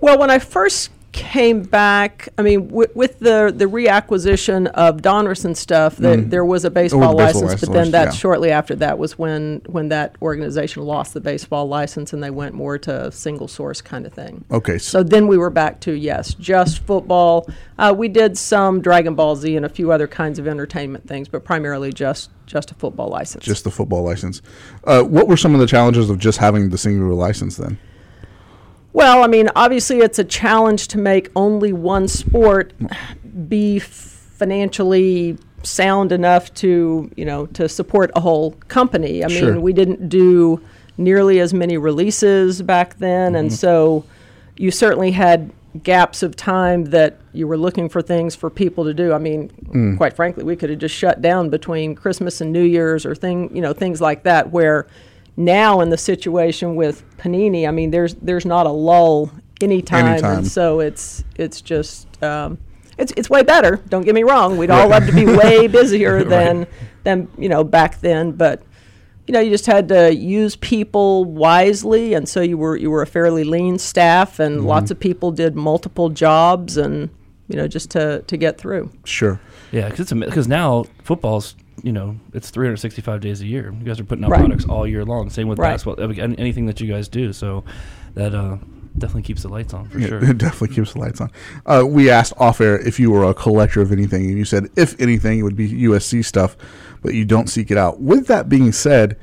Well, 0.00 0.18
when 0.18 0.30
I 0.30 0.38
first 0.38 0.90
came 1.12 1.62
back, 1.62 2.28
I 2.38 2.42
mean, 2.42 2.68
w- 2.68 2.88
with 2.94 3.18
the 3.18 3.52
the 3.54 3.66
reacquisition 3.66 4.66
of 4.68 5.02
Donruss 5.02 5.44
and 5.44 5.56
stuff, 5.56 5.96
the, 5.96 6.16
there 6.16 6.44
was 6.44 6.64
a 6.64 6.70
baseball, 6.70 7.00
Mm. 7.14 7.16
baseball 7.18 7.26
license, 7.26 7.42
license, 7.42 7.60
but 7.66 7.72
then 7.72 7.90
that 7.90 8.04
yeah. 8.06 8.10
shortly 8.12 8.50
after 8.50 8.74
that 8.76 8.98
was 8.98 9.18
when 9.18 9.60
when 9.66 9.88
that 9.90 10.16
organization 10.22 10.82
lost 10.84 11.12
the 11.14 11.20
baseball 11.20 11.68
license 11.68 12.12
and 12.12 12.22
they 12.22 12.30
went 12.30 12.54
more 12.54 12.78
to 12.78 13.12
single 13.12 13.46
source 13.48 13.80
kind 13.82 14.06
of 14.06 14.12
thing. 14.12 14.44
Okay. 14.50 14.78
So, 14.78 14.98
So 14.98 15.02
then 15.02 15.26
we 15.26 15.36
were 15.36 15.50
back 15.50 15.80
to 15.80 15.92
yes, 15.92 16.34
just 16.34 16.78
football. 16.80 17.46
Uh, 17.78 17.94
we 17.96 18.08
did 18.08 18.38
some 18.38 18.80
Dragon 18.80 19.14
Ball 19.14 19.36
Z 19.36 19.54
and 19.56 19.66
a 19.66 19.68
few 19.68 19.92
other 19.92 20.06
kinds 20.06 20.38
of 20.38 20.46
entertainment 20.48 21.06
things, 21.06 21.28
but 21.28 21.44
primarily 21.44 21.92
just 21.92 22.30
just 22.46 22.70
a 22.70 22.74
football 22.74 23.08
license. 23.08 23.44
just 23.44 23.64
the 23.64 23.70
football 23.70 24.02
license. 24.02 24.42
Uh, 24.84 25.02
what 25.02 25.28
were 25.28 25.36
some 25.36 25.54
of 25.54 25.60
the 25.60 25.66
challenges 25.66 26.10
of 26.10 26.18
just 26.18 26.38
having 26.38 26.70
the 26.70 26.78
singular 26.78 27.14
license 27.14 27.56
then? 27.56 27.78
Well, 28.92 29.22
I 29.24 29.26
mean, 29.26 29.48
obviously, 29.56 29.98
it's 29.98 30.18
a 30.18 30.24
challenge 30.24 30.88
to 30.88 30.98
make 30.98 31.30
only 31.34 31.72
one 31.72 32.08
sport 32.08 32.74
be 33.48 33.78
financially 33.78 35.38
sound 35.62 36.12
enough 36.12 36.52
to, 36.54 37.10
you 37.16 37.24
know, 37.24 37.46
to 37.46 37.68
support 37.68 38.10
a 38.14 38.20
whole 38.20 38.52
company. 38.68 39.24
I 39.24 39.28
Sure. 39.28 39.52
mean, 39.52 39.62
we 39.62 39.72
didn't 39.72 40.08
do 40.08 40.60
nearly 40.98 41.40
as 41.40 41.54
many 41.54 41.78
releases 41.78 42.60
back 42.60 42.98
then, 42.98 43.34
and 43.34 43.48
mm-hmm. 43.48 43.56
so 43.56 44.04
you 44.56 44.70
certainly 44.70 45.12
had 45.12 45.50
gaps 45.82 46.22
of 46.22 46.36
time 46.36 46.84
that 46.86 47.18
you 47.32 47.46
were 47.46 47.56
looking 47.56 47.88
for 47.88 48.02
things 48.02 48.34
for 48.34 48.50
people 48.50 48.84
to 48.84 48.92
do. 48.92 49.12
I 49.12 49.18
mean, 49.18 49.48
mm. 49.68 49.96
quite 49.96 50.14
frankly, 50.14 50.44
we 50.44 50.54
could 50.54 50.68
have 50.68 50.78
just 50.78 50.94
shut 50.94 51.22
down 51.22 51.48
between 51.48 51.94
Christmas 51.94 52.42
and 52.42 52.52
New 52.52 52.62
Year's 52.62 53.06
or 53.06 53.14
thing, 53.14 53.54
you 53.56 53.62
know, 53.62 53.72
things 53.72 54.00
like 54.00 54.24
that 54.24 54.50
where 54.50 54.86
now 55.36 55.80
in 55.80 55.88
the 55.90 55.98
situation 55.98 56.76
with 56.76 57.04
Panini, 57.18 57.66
I 57.66 57.70
mean, 57.70 57.90
there's 57.90 58.14
there's 58.16 58.44
not 58.46 58.66
a 58.66 58.70
lull 58.70 59.30
anytime, 59.60 60.06
Anytime. 60.06 60.38
and 60.38 60.46
so 60.46 60.80
it's 60.80 61.24
it's 61.36 61.60
just 61.60 62.22
um, 62.22 62.58
it's 62.98 63.12
it's 63.16 63.30
way 63.30 63.42
better. 63.42 63.76
Don't 63.88 64.02
get 64.04 64.14
me 64.14 64.22
wrong. 64.24 64.56
We'd 64.56 64.70
all 64.70 64.88
love 64.88 65.06
to 65.06 65.12
be 65.12 65.24
way 65.42 65.66
busier 65.68 66.24
than 66.24 66.66
than 67.04 67.28
you 67.38 67.48
know 67.48 67.64
back 67.64 68.00
then, 68.00 68.32
but 68.32 68.62
you 69.26 69.32
know 69.32 69.40
you 69.40 69.50
just 69.50 69.66
had 69.66 69.88
to 69.88 70.14
use 70.14 70.56
people 70.56 71.24
wisely, 71.24 72.14
and 72.14 72.28
so 72.28 72.40
you 72.40 72.58
were 72.58 72.76
you 72.76 72.90
were 72.90 73.02
a 73.02 73.06
fairly 73.06 73.44
lean 73.44 73.78
staff, 73.78 74.38
and 74.38 74.58
Mm-hmm. 74.58 74.66
lots 74.66 74.90
of 74.90 75.00
people 75.00 75.30
did 75.30 75.56
multiple 75.56 76.08
jobs, 76.10 76.76
and 76.76 77.08
you 77.48 77.56
know 77.56 77.66
just 77.68 77.90
to 77.92 78.22
to 78.26 78.36
get 78.36 78.58
through. 78.58 78.90
Sure. 79.04 79.40
Yeah, 79.70 79.88
because 79.88 80.12
it's 80.12 80.12
because 80.12 80.46
now 80.48 80.84
football's 81.02 81.54
you 81.82 81.92
know 81.92 82.16
it's 82.34 82.50
365 82.50 83.20
days 83.20 83.40
a 83.40 83.46
year. 83.46 83.72
You 83.78 83.84
guys 83.84 83.98
are 84.00 84.04
putting 84.04 84.24
out 84.24 84.30
Right. 84.30 84.40
products 84.40 84.64
all 84.66 84.86
year 84.86 85.04
long. 85.04 85.30
Same 85.30 85.48
with 85.48 85.58
Right. 85.58 85.72
basketball. 85.72 86.02
I 86.04 86.06
mean, 86.08 86.20
an- 86.20 86.34
anything 86.36 86.66
that 86.66 86.80
you 86.80 86.86
guys 86.92 87.08
do, 87.08 87.32
so 87.32 87.64
that 88.14 88.34
uh, 88.34 88.56
definitely 88.98 89.22
keeps 89.22 89.42
the 89.42 89.48
lights 89.48 89.72
on 89.72 89.88
for 89.88 89.98
Yeah, 89.98 90.08
sure. 90.08 90.24
It 90.24 90.38
definitely 90.38 90.74
keeps 90.74 90.92
the 90.92 90.98
lights 91.00 91.20
on. 91.20 91.30
Uh, 91.64 91.84
we 91.86 92.10
asked 92.10 92.34
off 92.36 92.60
air 92.60 92.78
if 92.78 93.00
you 93.00 93.10
were 93.10 93.24
a 93.24 93.32
collector 93.34 93.80
of 93.80 93.90
anything, 93.92 94.26
and 94.26 94.36
you 94.36 94.44
said 94.44 94.68
if 94.76 95.00
anything, 95.00 95.38
it 95.38 95.42
would 95.42 95.56
be 95.56 95.66
USC 95.68 96.22
stuff, 96.22 96.56
but 97.02 97.14
you 97.14 97.24
don't 97.24 97.48
seek 97.48 97.70
it 97.70 97.78
out. 97.78 98.00
With 98.00 98.26
that 98.26 98.48
being 98.50 98.70
said, 98.72 99.16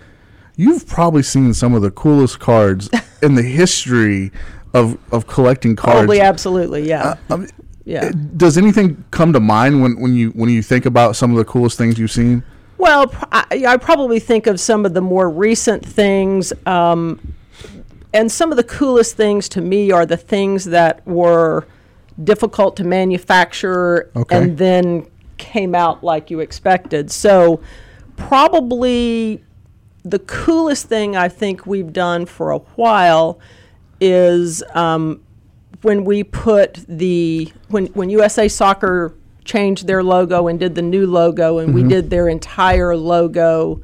you've 0.55 0.87
probably 0.87 1.21
seen 1.23 1.53
some 1.53 1.73
of 1.75 1.81
the 1.81 1.91
coolest 1.91 2.39
cards 2.39 2.89
in 3.21 3.35
the 3.35 3.43
history 3.43 4.31
of 4.73 4.97
of 5.11 5.25
collecting 5.27 5.75
cards. 5.75 5.97
Probably, 5.99 6.19
absolutely, 6.21 6.87
yeah, 6.87 7.15
I 7.29 7.35
mean, 7.37 7.49
yeah. 7.89 8.11
Does 8.37 8.55
anything 8.57 9.03
come 9.09 9.33
to 9.33 9.39
mind 9.39 9.81
when, 9.81 9.99
when 9.99 10.13
you 10.13 10.29
when 10.31 10.49
you 10.49 10.61
think 10.61 10.85
about 10.85 11.15
some 11.15 11.31
of 11.31 11.37
the 11.37 11.45
coolest 11.45 11.77
things 11.77 11.97
you've 11.97 12.11
seen? 12.11 12.43
Well, 12.77 13.11
I, 13.31 13.65
I 13.67 13.77
probably 13.77 14.19
think 14.19 14.45
of 14.47 14.59
some 14.59 14.85
of 14.85 14.93
the 14.93 15.01
more 15.01 15.29
recent 15.29 15.83
things, 15.83 16.53
um, 16.67 17.19
and 18.13 18.31
some 18.31 18.51
of 18.51 18.57
the 18.57 18.63
coolest 18.63 19.17
things 19.17 19.49
to 19.49 19.61
me 19.61 19.91
are 19.91 20.05
the 20.05 20.17
things 20.17 20.65
that 20.65 21.05
were 21.07 21.67
difficult 22.23 22.77
to 22.77 22.83
manufacture 22.83 24.11
Okay. 24.15 24.37
and 24.37 24.57
then 24.57 25.07
came 25.37 25.73
out 25.73 26.03
like 26.03 26.29
you 26.29 26.41
expected. 26.41 27.09
So, 27.09 27.59
probably 28.17 29.43
the 30.03 30.19
coolest 30.19 30.87
thing 30.87 31.17
I 31.17 31.27
think 31.27 31.65
we've 31.65 31.91
done 31.91 32.27
for 32.27 32.51
a 32.51 32.59
while 32.59 33.39
is 33.99 34.63
um, 34.73 35.21
when 35.81 36.03
we 36.03 36.23
put 36.23 36.85
the 36.87 37.51
when 37.69 37.87
when 37.87 38.09
USA 38.09 38.47
Soccer 38.47 39.15
changed 39.45 39.87
their 39.87 40.03
logo 40.03 40.47
and 40.47 40.59
did 40.59 40.75
the 40.75 40.81
new 40.81 41.07
logo 41.07 41.57
and 41.57 41.73
we 41.73 41.81
mm-hmm. 41.81 41.89
did 41.89 42.09
their 42.09 42.27
entire 42.27 42.95
logo 42.95 43.81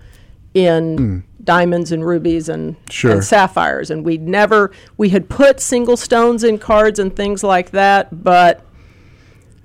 in 0.53 0.97
mm. 0.97 1.23
diamonds 1.43 1.91
and 1.91 2.05
rubies 2.05 2.49
and, 2.49 2.75
Sure. 2.89 3.11
and 3.11 3.23
sapphires. 3.23 3.89
And 3.89 4.05
we'd 4.05 4.21
never 4.21 4.71
we 4.97 5.09
had 5.09 5.29
put 5.29 5.59
single 5.59 5.97
stones 5.97 6.43
in 6.43 6.59
cards 6.59 6.99
and 6.99 7.15
things 7.15 7.43
like 7.43 7.71
that 7.71 8.23
but 8.23 8.65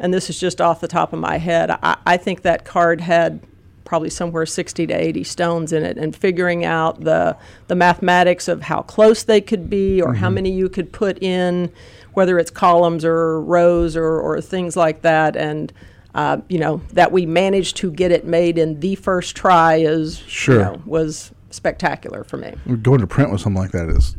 and 0.01 0.15
this 0.15 0.31
is 0.31 0.41
just 0.41 0.61
off 0.61 0.81
the 0.81 0.89
top 0.89 1.13
of 1.13 1.19
my 1.21 1.37
head, 1.37 1.71
I, 1.71 1.99
I 2.07 2.17
think 2.17 2.43
that 2.43 2.65
card 2.65 3.03
had 3.03 3.41
probably 3.85 4.09
somewhere 4.09 4.47
60 4.47 4.87
to 4.87 4.95
80 4.95 5.25
stones 5.25 5.73
in 5.73 5.85
it 5.85 5.99
and 5.99 6.15
figuring 6.15 6.65
out 6.65 7.01
the 7.01 7.37
the 7.67 7.75
mathematics 7.75 8.47
of 8.47 8.63
how 8.63 8.83
close 8.83 9.25
they 9.25 9.41
could 9.41 9.69
be 9.69 10.01
or 10.01 10.15
how 10.15 10.29
mm-hmm. 10.29 10.37
many 10.37 10.53
you 10.53 10.69
could 10.69 10.93
put 10.93 11.21
in 11.23 11.71
whether 12.15 12.39
it's 12.39 12.51
columns 12.51 13.05
or 13.05 13.41
rows 13.41 13.97
or, 13.97 14.21
or 14.21 14.41
things 14.41 14.77
like 14.77 15.03
that 15.03 15.37
and 15.37 15.73
uh, 16.15 16.39
you 16.49 16.59
know 16.59 16.81
that 16.93 17.13
we 17.13 17.25
managed 17.27 17.77
to 17.77 17.91
get 17.91 18.11
it 18.11 18.25
made 18.25 18.59
in 18.59 18.81
the 18.81 18.95
first 18.97 19.37
try 19.37 19.77
is 19.77 20.19
Sure. 20.27 20.55
you 20.57 20.63
know, 20.65 20.83
was 20.85 21.31
spectacular 21.51 22.25
for 22.25 22.37
me 22.37 22.55
Going 22.83 23.01
to 23.01 23.07
print 23.07 23.31
with 23.31 23.41
something 23.41 23.61
like 23.63 23.73
that 23.73 23.89
is. 23.89 24.17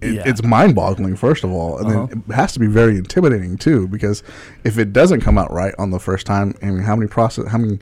It, 0.00 0.14
Yeah. 0.14 0.22
It's 0.26 0.42
mind-boggling, 0.42 1.16
first 1.16 1.44
of 1.44 1.50
all, 1.50 1.78
and 1.78 1.86
Uh-huh. 1.86 2.06
then 2.06 2.24
it 2.28 2.34
has 2.34 2.52
to 2.54 2.58
be 2.60 2.66
very 2.66 2.96
intimidating 2.98 3.56
too. 3.56 3.88
Because 3.88 4.22
if 4.64 4.76
it 4.78 4.92
doesn't 4.92 5.20
come 5.22 5.38
out 5.38 5.50
right 5.52 5.74
on 5.78 5.90
the 5.90 5.98
first 5.98 6.26
time, 6.26 6.54
I 6.62 6.66
mean, 6.66 6.78
how 6.82 6.94
many 6.96 7.08
process, 7.08 7.48
how 7.48 7.56
many, 7.58 7.78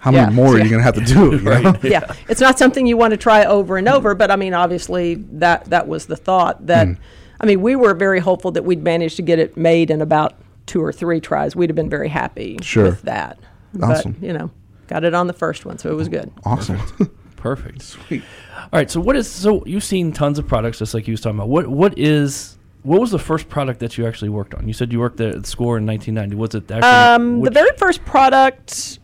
how 0.00 0.10
Yeah. 0.10 0.24
many 0.24 0.34
more 0.36 0.54
are 0.54 0.58
you 0.58 0.68
going 0.70 0.78
to 0.78 0.82
have 0.82 0.94
to 0.94 1.00
do? 1.14 1.36
you 1.36 1.42
know? 1.62 1.74
yeah, 1.82 2.12
it's 2.28 2.40
not 2.40 2.58
something 2.58 2.86
you 2.86 2.96
want 2.96 3.12
to 3.12 3.16
try 3.16 3.44
over 3.44 3.76
and 3.76 3.88
over. 3.88 4.14
But 4.16 4.30
I 4.32 4.36
mean, 4.36 4.54
obviously, 4.54 5.14
that 5.32 5.66
that 5.66 5.86
was 5.86 6.06
the 6.06 6.16
thought. 6.16 6.66
That 6.66 6.86
Hmm. 6.88 6.94
I 7.40 7.46
mean, 7.46 7.60
we 7.62 7.74
were 7.76 7.94
very 7.94 8.20
hopeful 8.20 8.50
that 8.52 8.64
we'd 8.64 8.82
manage 8.82 9.16
to 9.16 9.22
get 9.22 9.38
it 9.38 9.56
made 9.56 9.90
in 9.90 10.00
about 10.02 10.34
two 10.66 10.82
or 10.82 10.92
three 10.92 11.20
tries. 11.20 11.56
We'd 11.56 11.70
have 11.70 11.76
been 11.76 11.90
very 11.90 12.08
happy 12.08 12.58
Sure. 12.62 12.84
with 12.84 13.02
that. 13.02 13.38
Awesome. 13.82 14.12
But 14.12 14.22
you 14.26 14.32
know, 14.32 14.50
got 14.88 15.04
it 15.04 15.14
on 15.14 15.26
the 15.26 15.32
first 15.32 15.64
one, 15.64 15.78
so 15.78 15.90
it 15.90 15.94
was 15.94 16.08
good. 16.08 16.30
Awesome. 16.44 16.78
Perfect. 17.36 17.80
Sweet. 17.82 18.22
All 18.56 18.68
right. 18.72 18.90
So 18.90 19.00
what 19.00 19.16
is 19.16 19.26
so 19.30 19.64
you've 19.64 19.82
seen 19.84 20.12
tons 20.12 20.38
of 20.38 20.46
products 20.46 20.78
just 20.78 20.92
like 20.92 21.08
you 21.08 21.12
was 21.12 21.22
talking 21.22 21.38
about. 21.38 21.48
What 21.48 21.66
what 21.68 21.98
is 21.98 22.58
what 22.82 23.00
was 23.00 23.10
the 23.10 23.18
first 23.18 23.48
product 23.48 23.80
that 23.80 23.96
you 23.96 24.06
actually 24.06 24.28
worked 24.28 24.54
on? 24.54 24.66
You 24.68 24.74
said 24.74 24.92
you 24.92 25.00
worked 25.00 25.16
there 25.16 25.34
at 25.34 25.46
Score 25.46 25.78
in 25.78 25.86
1990. 25.86 26.36
Was 26.36 26.54
it 26.54 26.70
actually 26.70 26.88
Um, 27.36 27.40
the 27.42 27.50
very 27.50 27.70
first 27.78 28.04
product 28.04 28.98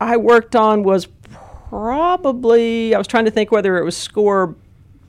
I 0.00 0.16
worked 0.16 0.56
on 0.56 0.82
was 0.84 1.06
probably 1.68 2.94
I 2.94 2.98
was 2.98 3.06
trying 3.06 3.24
to 3.26 3.30
think 3.30 3.50
whether 3.52 3.76
it 3.78 3.84
was 3.84 3.96
score 3.96 4.54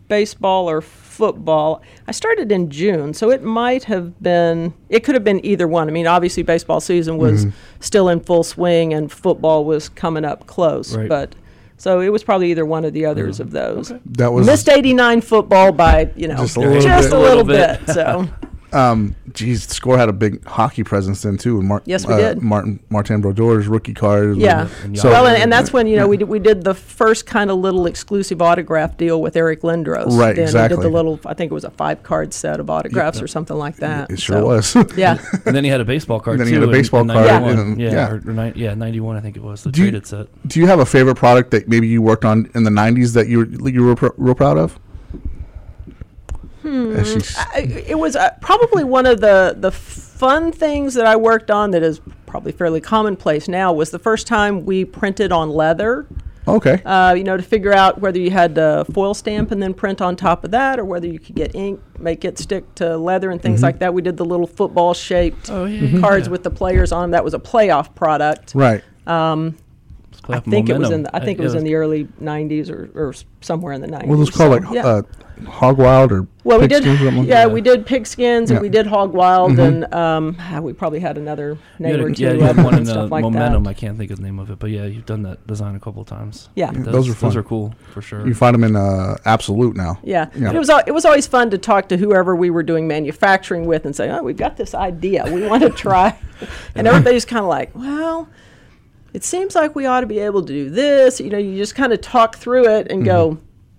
baseball 0.07 0.69
or 0.69 0.81
football. 0.81 1.81
I 2.07 2.11
started 2.11 2.51
in 2.51 2.69
June, 2.69 3.13
so 3.13 3.31
it 3.31 3.43
might 3.43 3.85
have 3.85 4.21
been 4.21 4.73
it 4.89 5.03
could 5.03 5.15
have 5.15 5.23
been 5.23 5.43
either 5.45 5.67
one. 5.67 5.87
I 5.87 5.91
mean, 5.91 6.07
obviously 6.07 6.43
baseball 6.43 6.79
season 6.79 7.17
was 7.17 7.45
mm-hmm. 7.45 7.55
still 7.79 8.09
in 8.09 8.19
full 8.19 8.43
swing 8.43 8.93
and 8.93 9.11
football 9.11 9.65
was 9.65 9.89
coming 9.89 10.25
up 10.25 10.47
close, 10.47 10.95
Right. 10.95 11.09
but 11.09 11.35
so 11.77 11.99
it 11.99 12.09
was 12.09 12.23
probably 12.23 12.51
either 12.51 12.65
one 12.65 12.85
or 12.85 12.89
the 12.89 13.05
others 13.05 13.39
of 13.39 13.51
those. 13.51 13.91
That 14.05 14.31
was 14.31 14.45
Missed 14.45 14.69
89 14.69 15.21
football 15.21 15.71
by, 15.71 16.11
you 16.15 16.27
know, 16.27 16.37
Just 16.37 16.55
just 16.55 16.57
a 16.57 16.61
a 16.61 17.19
little 17.19 17.43
little, 17.43 17.43
bit. 17.43 17.59
A 17.59 17.61
little 17.61 17.83
bit. 17.83 17.85
bit. 17.85 17.93
So, 17.93 18.29
Um, 18.75 19.15
geez, 19.33 19.63
Score 19.67 19.97
had 19.97 20.09
a 20.09 20.13
big 20.13 20.45
hockey 20.45 20.83
presence 20.83 21.21
then 21.21 21.37
too. 21.37 21.59
And 21.59 21.67
Mar- 21.67 21.81
Yes, 21.85 22.05
we 22.05 22.13
uh, 22.13 22.17
did. 22.17 22.41
Martin 22.41 22.79
Martin 22.89 23.21
Brodeurs 23.21 23.67
rookie 23.67 23.93
card. 23.93 24.37
Yeah. 24.37 24.67
And 24.83 24.97
So 24.99 25.09
well, 25.09 25.27
and, 25.27 25.41
and 25.41 25.51
that's 25.51 25.71
when 25.71 25.87
you 25.87 25.95
know 25.95 26.07
we 26.07 26.17
did, 26.17 26.27
we 26.27 26.39
did 26.39 26.63
the 26.63 26.73
first 26.73 27.25
kind 27.25 27.49
of 27.49 27.57
little 27.59 27.85
exclusive 27.85 28.41
autograph 28.41 28.97
deal 28.97 29.21
with 29.21 29.35
Eric 29.37 29.61
Lindros. 29.61 30.17
Right, 30.17 30.35
Then 30.35 30.43
exactly. 30.45 30.77
We 30.77 30.83
did 30.83 30.89
the 30.91 30.93
little, 30.93 31.19
I 31.25 31.33
think 31.33 31.51
it 31.51 31.53
was 31.55 31.63
a 31.63 31.69
five 31.71 32.03
card 32.03 32.33
set 32.33 32.59
of 32.59 32.69
autographs 32.69 33.21
or 33.21 33.27
something 33.27 33.55
like 33.57 33.77
that. 33.77 34.11
it 34.11 34.19
sure 34.19 34.61
So, 34.61 34.81
was. 34.81 34.91
Yeah. 34.97 35.17
and 35.45 35.55
then 35.55 35.63
he 35.63 35.69
had 35.69 35.81
a 35.81 35.85
baseball 35.85 36.19
card. 36.19 36.39
And 36.39 36.41
then 36.41 36.47
he 36.53 36.59
had 36.59 36.63
a 36.67 36.71
baseball 36.71 37.01
in 37.01 37.07
card 37.07 37.27
91. 37.27 37.59
and- 37.59 37.79
yeah, 37.81 37.91
yeah. 37.91 38.09
Or, 38.11 38.15
or 38.25 38.33
ni- 38.33 38.53
yeah, 38.55 38.73
91 38.73 39.15
I 39.15 39.21
think 39.21 39.37
it 39.37 39.43
was 39.43 39.63
the 39.63 39.71
Do 39.71 39.81
you- 39.81 39.87
traded 39.91 40.05
set. 40.07 40.27
Do 40.47 40.59
you 40.59 40.67
have 40.67 40.79
a 40.79 40.85
favorite 40.85 41.15
product 41.15 41.51
that 41.51 41.67
maybe 41.69 41.87
you 41.87 42.01
worked 42.01 42.25
on 42.25 42.49
in 42.55 42.63
the 42.63 42.69
'90s 42.71 43.13
that 43.13 43.27
you 43.27 43.39
were 43.39 43.69
you 43.69 43.83
were 43.83 43.95
pr- 43.95 44.07
real 44.17 44.35
proud 44.35 44.57
of? 44.57 44.77
Hmm. 46.65 46.97
I- 47.53 47.83
it 47.87 47.97
was 47.99 48.15
uh, 48.15 48.31
probably 48.41 48.83
one 48.83 49.05
of 49.05 49.21
the 49.21 49.55
the 49.57 49.71
fun 49.71 50.51
things 50.51 50.93
that 50.95 51.05
I 51.05 51.15
worked 51.15 51.51
on 51.51 51.71
that 51.71 51.83
is 51.83 52.01
probably 52.25 52.51
fairly 52.51 52.81
commonplace 52.81 53.47
now 53.47 53.71
was 53.73 53.91
the 53.91 53.99
first 53.99 54.27
time 54.27 54.65
we 54.65 54.83
printed 54.85 55.31
on 55.31 55.49
leather. 55.49 56.07
okay. 56.47 56.81
uh, 56.85 57.13
you 57.13 57.23
know, 57.23 57.35
to 57.37 57.43
figure 57.43 57.73
out 57.73 57.99
whether 58.01 58.19
you 58.19 58.29
had 58.31 58.55
to 58.55 58.85
foil 58.93 59.13
stamp 59.13 59.51
and 59.51 59.61
then 59.63 59.73
print 59.73 60.01
on 60.01 60.15
top 60.15 60.43
of 60.43 60.51
that, 60.51 60.79
or 60.79 60.85
whether 60.85 61.07
you 61.07 61.17
could 61.19 61.35
get 61.35 61.55
ink, 61.55 61.79
make 61.99 62.23
it 62.25 62.37
stick 62.37 62.63
to 62.75 62.97
leather 62.97 63.29
and 63.31 63.41
things 63.41 63.61
like 63.63 63.79
that. 63.79 63.93
We 63.93 64.01
did 64.01 64.15
the 64.17 64.25
little 64.25 64.45
football 64.47 64.93
shaped 64.93 65.49
Oh, 65.49 65.65
yeah, 65.65 65.99
cards 65.99 66.27
yeah. 66.27 66.31
with 66.31 66.43
the 66.43 66.51
players 66.51 66.91
on 66.91 67.01
them. 67.03 67.11
That 67.11 67.23
was 67.23 67.33
a 67.33 67.39
playoff 67.39 67.93
product. 67.95 68.53
right. 68.55 68.83
Let's 69.07 69.55
play 69.55 69.64
I 70.27 70.37
off 70.37 70.45
think 70.45 70.69
it 70.69 70.77
was 70.77 70.91
in. 70.91 71.03
The, 71.03 71.15
I 71.15 71.19
think 71.19 71.39
it 71.39 71.41
yeah, 71.41 71.45
was 71.45 71.55
in 71.55 71.63
the 71.63 71.75
early 71.75 72.05
'90s 72.21 72.69
or, 72.69 72.89
or 72.95 73.13
somewhere 73.41 73.73
in 73.73 73.81
the 73.81 73.87
'90s. 73.87 74.07
What 74.07 74.17
was 74.17 74.29
it 74.29 74.33
called? 74.33 74.63
So, 74.63 74.67
like 74.67 74.73
yeah. 74.75 74.85
uh, 74.85 75.01
Hog 75.47 75.77
Wild 75.77 76.11
or 76.11 76.27
well, 76.43 76.59
we 76.59 76.67
did. 76.67 76.83
Pigskin 76.83 77.17
or 77.19 77.23
Yeah, 77.23 77.47
we 77.47 77.59
did 77.61 77.85
pigsskins 77.85 78.49
Yeah. 78.49 78.53
and 78.55 78.61
we 78.61 78.69
did 78.69 78.87
hog 78.87 79.13
wild, 79.13 79.59
and 79.59 79.91
um, 79.93 80.37
ah, 80.39 80.59
we 80.61 80.73
probably 80.73 80.99
had 80.99 81.17
another 81.17 81.57
name 81.79 81.99
or 81.99 82.11
two 82.13 82.23
yeah, 82.23 82.31
you 82.33 82.41
had 82.41 82.57
one 82.57 82.75
in 82.75 82.79
and 82.87 82.89
uh, 82.89 83.07
like 83.07 83.23
momentum. 83.23 83.63
that. 83.63 83.69
I 83.69 83.73
can't 83.73 83.97
think 83.97 84.11
of 84.11 84.17
the 84.17 84.23
name 84.23 84.39
of 84.39 84.49
it, 84.51 84.59
but 84.59 84.69
yeah, 84.69 84.85
you've 84.85 85.05
done 85.05 85.23
that 85.23 85.45
design 85.47 85.75
a 85.75 85.79
couple 85.79 86.01
of 86.01 86.07
times. 86.07 86.49
Yeah. 86.55 86.71
Those, 86.71 86.85
those 86.85 87.09
are 87.09 87.13
fun. 87.15 87.29
Those 87.29 87.35
are 87.37 87.43
cool 87.43 87.73
for 87.91 88.01
sure. 88.01 88.25
You 88.27 88.33
find 88.33 88.53
them 88.53 88.63
in 88.63 88.75
uh, 88.75 89.17
Absolute 89.25 89.75
now. 89.75 89.99
Yeah, 90.03 90.29
Yeah. 90.35 90.47
But 90.47 90.55
it 90.55 90.59
was 90.59 90.69
al- 90.69 90.83
it 90.87 90.91
was 90.91 91.03
always 91.05 91.27
fun 91.27 91.49
to 91.49 91.57
talk 91.57 91.89
to 91.89 91.97
whoever 91.97 92.35
we 92.35 92.49
were 92.49 92.63
doing 92.63 92.87
manufacturing 92.87 93.65
with 93.65 93.85
and 93.85 93.95
say, 93.95 94.09
"Oh, 94.09 94.21
we've 94.23 94.37
got 94.37 94.55
this 94.57 94.73
idea. 94.73 95.25
We 95.31 95.45
want 95.47 95.63
to 95.63 95.69
try," 95.85 96.17
and 96.75 96.87
everybody's 96.87 97.25
kind 97.25 97.41
of 97.41 97.47
like, 97.49 97.71
"Well, 97.75 98.29
it 99.15 99.23
seems 99.23 99.55
like 99.55 99.75
we 99.75 99.85
ought 99.85 100.01
to 100.01 100.07
be 100.07 100.19
able 100.19 100.41
to 100.43 100.53
do 100.53 100.69
this." 100.69 101.19
You 101.19 101.29
know, 101.29 101.37
you 101.37 101.55
just 101.57 101.73
kind 101.75 101.93
of 101.93 102.01
talk 102.01 102.35
through 102.37 102.67
it 102.67 102.91
and 102.91 103.03
go, 103.05 103.37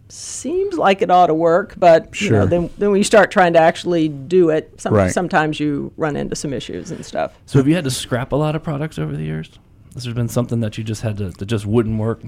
"Seems 0.08 0.76
like 0.78 1.02
it 1.02 1.10
ought 1.10 1.26
to 1.26 1.34
work," 1.34 1.74
but 1.76 2.20
you 2.20 2.30
know, 2.30 2.36
Mm-hmm. 2.38 2.42
Sure. 2.42 2.46
then 2.46 2.70
then 2.78 2.90
when 2.90 2.98
you 2.98 3.04
start 3.04 3.30
trying 3.30 3.52
to 3.52 3.58
actually 3.60 4.08
do 4.08 4.50
it, 4.50 4.80
some, 4.80 4.94
Right. 4.94 5.12
sometimes 5.12 5.60
you 5.60 5.92
run 5.96 6.16
into 6.16 6.34
some 6.36 6.52
issues 6.52 6.90
and 6.90 7.04
stuff. 7.04 7.32
so 7.46 7.58
have 7.58 7.68
you 7.68 7.74
had 7.74 7.84
to 7.84 7.90
scrap 7.90 8.32
a 8.32 8.36
lot 8.36 8.56
of 8.56 8.62
products 8.62 8.98
over 8.98 9.14
the 9.16 9.24
years? 9.24 9.50
Has 9.94 10.04
there 10.04 10.14
been 10.14 10.28
something 10.28 10.60
that 10.60 10.76
you 10.78 10.84
just 10.84 11.02
had 11.02 11.16
to 11.18 11.30
that 11.30 11.46
just 11.46 11.66
wouldn't 11.66 11.98
work? 11.98 12.20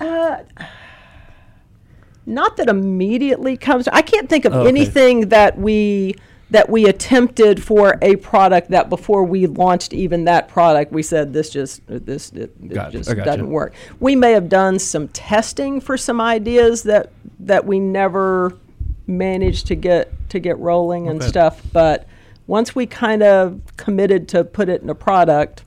Uh, 0.00 0.38
not 2.26 2.56
that 2.58 2.68
immediately 2.68 3.56
comes 3.56 3.88
i 3.88 4.02
can't 4.02 4.28
think 4.28 4.44
of 4.44 4.52
Oh, 4.52 4.60
okay. 4.60 4.68
anything 4.68 5.28
that 5.30 5.58
we 5.58 6.14
that 6.50 6.70
we 6.70 6.86
attempted 6.86 7.62
for 7.62 7.98
a 8.00 8.16
product 8.16 8.70
that 8.70 8.88
before 8.88 9.22
we 9.24 9.46
launched 9.46 9.92
even 9.92 10.24
that 10.24 10.48
product 10.48 10.90
we 10.92 11.02
said 11.02 11.32
this 11.32 11.50
just 11.50 11.82
this 11.86 12.30
it, 12.32 12.52
it 12.62 12.90
just 12.90 13.08
doesn't 13.14 13.50
work 13.50 13.74
we 14.00 14.16
may 14.16 14.32
have 14.32 14.48
done 14.48 14.78
some 14.78 15.08
testing 15.08 15.80
for 15.80 15.96
some 15.96 16.20
ideas 16.20 16.82
that 16.84 17.10
that 17.38 17.64
we 17.66 17.78
never 17.78 18.56
managed 19.06 19.66
to 19.66 19.74
get 19.74 20.10
to 20.30 20.38
get 20.38 20.58
rolling 20.58 21.08
and 21.08 21.20
Okay. 21.20 21.28
stuff 21.28 21.60
but 21.72 22.06
once 22.46 22.74
we 22.74 22.86
kind 22.86 23.22
of 23.22 23.60
committed 23.76 24.26
to 24.28 24.42
put 24.44 24.68
it 24.68 24.80
in 24.82 24.88
a 24.88 24.94
product 24.94 25.62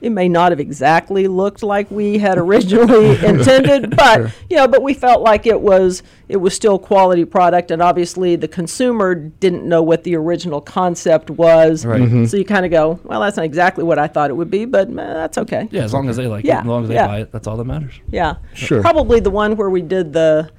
it 0.00 0.10
may 0.10 0.28
not 0.28 0.50
have 0.52 0.60
exactly 0.60 1.26
looked 1.28 1.62
like 1.62 1.90
we 1.90 2.18
had 2.18 2.38
originally 2.38 3.10
intended, 3.26 3.94
but 3.96 4.32
you 4.48 4.56
know, 4.56 4.66
but 4.66 4.82
we 4.82 4.94
felt 4.94 5.22
like 5.22 5.46
it 5.46 5.60
was 5.60 6.02
it 6.28 6.38
was 6.38 6.54
still 6.54 6.78
quality 6.78 7.24
product, 7.24 7.70
and 7.70 7.82
obviously 7.82 8.36
the 8.36 8.48
consumer 8.48 9.14
didn't 9.14 9.68
know 9.68 9.82
what 9.82 10.04
the 10.04 10.16
original 10.16 10.60
concept 10.60 11.28
was. 11.30 11.84
Right. 11.84 12.00
Mhm. 12.00 12.28
So 12.28 12.36
you 12.36 12.44
kind 12.44 12.64
of 12.64 12.70
go, 12.70 12.98
well, 13.04 13.20
that's 13.20 13.36
not 13.36 13.44
exactly 13.44 13.84
what 13.84 13.98
I 13.98 14.06
thought 14.06 14.30
it 14.30 14.34
would 14.34 14.50
be, 14.50 14.64
but 14.64 14.88
eh, 14.88 14.92
that's 14.94 15.36
okay. 15.38 15.68
Yeah, 15.70 15.82
as 15.84 15.92
long 15.92 16.08
as 16.08 16.16
they 16.16 16.26
like 16.26 16.44
Yeah, 16.44 16.58
it, 16.58 16.60
as 16.60 16.66
long 16.66 16.82
as 16.84 16.88
they 16.88 16.94
yeah. 16.94 17.06
buy 17.06 17.20
it, 17.20 17.32
that's 17.32 17.46
all 17.46 17.56
that 17.56 17.64
matters. 17.64 17.94
Yeah. 18.08 18.36
Sure. 18.54 18.80
Probably 18.80 19.20
the 19.20 19.30
one 19.30 19.56
where 19.56 19.70
we 19.70 19.82
did 19.82 20.12
the 20.12 20.50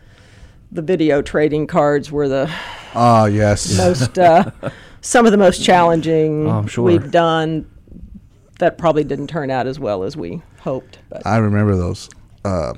the 0.74 0.82
video 0.82 1.22
trading 1.22 1.68
cards 1.68 2.12
were 2.12 2.30
the 2.30 2.50
Ah, 2.96 3.26
yes. 3.26 3.78
most 3.78 4.18
uh, 4.20 4.44
some 5.02 5.26
of 5.26 5.32
the 5.32 5.38
most 5.38 5.64
challenging 5.64 6.48
Oh, 6.48 6.52
I'm 6.52 6.68
sure. 6.68 6.84
we've 6.86 7.10
done. 7.12 7.66
That 8.62 8.78
probably 8.78 9.04
didn't 9.04 9.26
turn 9.26 9.50
out 9.50 9.66
as 9.66 9.80
well 9.80 10.04
as 10.04 10.16
we 10.16 10.44
hoped, 10.60 11.00
but. 11.10 11.26
I 11.26 11.38
remember 11.38 11.76
those. 11.76 12.08
Uh, 12.46 12.76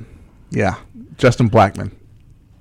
yeah, 0.50 0.78
Justin 1.18 1.50
Blackman. 1.50 1.94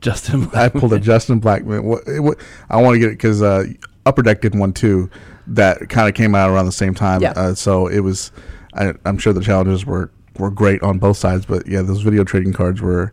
Justin, 0.01 0.51
I 0.55 0.69
pulled 0.69 0.93
a 0.93 0.99
Justin 0.99 1.39
Blackman. 1.39 1.85
What, 1.85 2.03
it, 2.09 2.19
what, 2.19 2.39
I 2.69 2.83
want 2.83 2.97
to 2.97 2.99
get 2.99 3.11
it 3.11 3.13
because 3.13 3.41
uh, 3.41 3.67
Upper 4.07 4.23
Deck 4.23 4.41
did 4.41 4.57
one 4.57 4.73
too. 4.73 5.09
That 5.47 5.89
kind 5.89 6.09
of 6.09 6.17
came 6.17 6.35
out 6.35 6.51
around 6.51 6.67
the 6.67 6.73
same 6.73 6.97
time. 6.97 7.23
Yeah. 7.23 7.31
Uh, 7.37 7.55
so 7.55 7.87
it 7.87 8.01
was. 8.01 8.33
I, 8.75 8.93
I'm 9.05 9.19
sure 9.19 9.33
the 9.33 9.41
challenges 9.41 9.87
were 9.87 10.11
were 10.37 10.51
great 10.51 10.83
on 10.83 10.99
both 10.99 11.17
sides, 11.17 11.47
but 11.47 11.65
yeah, 11.69 11.83
those 11.83 12.03
video 12.03 12.25
trading 12.25 12.53
cards 12.53 12.83
were 12.83 13.13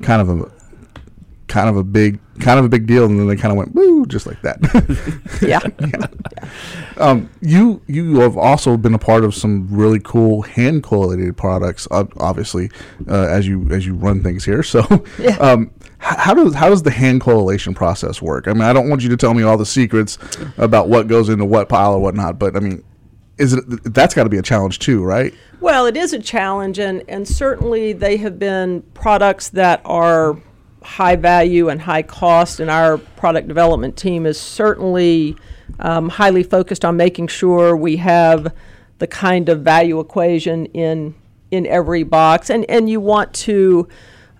kind 0.00 0.22
of 0.22 0.30
a 0.30 0.50
kind 1.48 1.68
of 1.68 1.76
a 1.76 1.84
big 1.84 2.18
kind 2.40 2.58
of 2.58 2.64
a 2.64 2.70
big 2.70 2.86
deal, 2.86 3.04
and 3.04 3.20
then 3.20 3.28
they 3.28 3.36
kind 3.36 3.52
of 3.52 3.58
went 3.58 3.74
woo 3.74 4.06
just 4.06 4.26
like 4.26 4.40
that. 4.40 4.58
yeah. 5.42 5.60
Um, 6.98 7.30
you 7.40 7.82
you 7.86 8.20
have 8.20 8.36
also 8.36 8.76
been 8.76 8.94
a 8.94 8.98
part 8.98 9.24
of 9.24 9.34
some 9.34 9.66
really 9.70 10.00
cool 10.00 10.42
hand 10.42 10.82
collated 10.82 11.36
products, 11.36 11.88
obviously, 11.90 12.70
uh, 13.08 13.26
as 13.28 13.46
you 13.46 13.68
as 13.70 13.86
you 13.86 13.94
run 13.94 14.22
things 14.22 14.44
here. 14.44 14.62
So, 14.72 15.04
Yeah. 15.18 15.36
um, 15.36 15.70
how 15.98 16.32
does 16.34 16.54
how 16.54 16.68
does 16.70 16.82
the 16.82 16.90
hand 16.90 17.20
collation 17.20 17.74
process 17.74 18.22
work? 18.22 18.48
I 18.48 18.52
mean, 18.54 18.62
I 18.62 18.72
don't 18.72 18.88
want 18.88 19.02
you 19.02 19.08
to 19.10 19.16
tell 19.16 19.34
me 19.34 19.42
all 19.42 19.56
the 19.58 19.66
secrets 19.66 20.18
about 20.56 20.88
what 20.88 21.08
goes 21.08 21.28
into 21.28 21.44
what 21.44 21.68
pile 21.68 21.92
or 21.94 21.98
whatnot, 22.00 22.38
but 22.38 22.56
I 22.56 22.60
mean, 22.60 22.82
is 23.38 23.52
it 23.52 23.64
that's 23.94 24.14
got 24.14 24.24
to 24.24 24.28
be 24.30 24.38
a 24.38 24.42
challenge 24.42 24.78
too, 24.78 25.02
right? 25.04 25.34
Well, 25.60 25.86
it 25.86 25.96
is 25.96 26.12
a 26.12 26.18
challenge, 26.18 26.78
and, 26.78 27.04
and 27.08 27.26
certainly 27.28 27.92
they 27.92 28.16
have 28.16 28.38
been 28.38 28.82
products 28.94 29.50
that 29.50 29.80
are 29.84 30.36
high 30.82 31.14
value 31.16 31.68
and 31.68 31.80
high 31.80 32.02
cost, 32.02 32.58
and 32.60 32.68
our 32.70 32.98
product 32.98 33.46
development 33.46 33.96
team 33.96 34.26
is 34.26 34.40
certainly 34.40 35.36
um, 35.78 36.08
highly 36.08 36.42
focused 36.42 36.84
on 36.84 36.96
making 36.96 37.28
sure 37.28 37.76
we 37.76 37.96
have 37.96 38.54
the 38.98 39.06
kind 39.06 39.48
of 39.48 39.62
value 39.62 39.98
equation 40.00 40.66
in 40.66 41.14
in 41.50 41.66
every 41.66 42.02
box, 42.02 42.50
and 42.50 42.64
and 42.70 42.88
you 42.88 43.00
want 43.00 43.32
to 43.34 43.88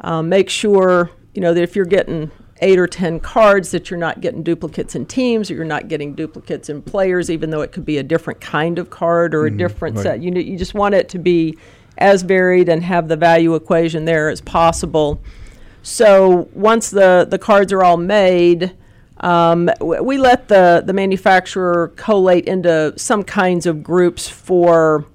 um, 0.00 0.28
make 0.28 0.48
sure 0.48 1.10
you 1.34 1.40
know 1.40 1.52
that 1.54 1.62
if 1.62 1.76
you're 1.76 1.84
getting 1.84 2.30
eight 2.60 2.78
or 2.78 2.86
ten 2.86 3.18
cards 3.18 3.72
that 3.72 3.90
you're 3.90 3.98
not 3.98 4.20
getting 4.20 4.42
duplicates 4.42 4.94
in 4.94 5.04
teams 5.04 5.50
or 5.50 5.54
you're 5.54 5.64
not 5.64 5.88
getting 5.88 6.14
duplicates 6.14 6.68
in 6.68 6.80
players 6.80 7.28
even 7.28 7.50
though 7.50 7.60
it 7.60 7.72
could 7.72 7.84
be 7.84 7.98
a 7.98 8.02
different 8.04 8.40
kind 8.40 8.78
of 8.78 8.88
card 8.88 9.34
or 9.34 9.46
a 9.46 9.50
different 9.50 9.96
right. 9.96 10.02
set. 10.04 10.22
You, 10.22 10.32
you 10.32 10.56
just 10.56 10.72
want 10.72 10.94
it 10.94 11.08
to 11.08 11.18
be 11.18 11.58
as 11.98 12.22
varied 12.22 12.68
and 12.68 12.82
have 12.84 13.08
the 13.08 13.16
value 13.16 13.56
equation 13.56 14.04
there 14.04 14.28
as 14.28 14.40
possible. 14.40 15.20
So 15.82 16.48
once 16.52 16.90
the, 16.90 17.26
the 17.28 17.38
cards 17.38 17.72
are 17.72 17.82
all 17.82 17.96
made 17.96 18.76
um, 19.22 19.70
we 19.80 20.18
let 20.18 20.48
the, 20.48 20.82
the 20.84 20.92
manufacturer 20.92 21.92
collate 21.96 22.46
into 22.46 22.92
some 22.96 23.22
kinds 23.22 23.66
of 23.66 23.82
groups 23.82 24.28
for 24.28 25.06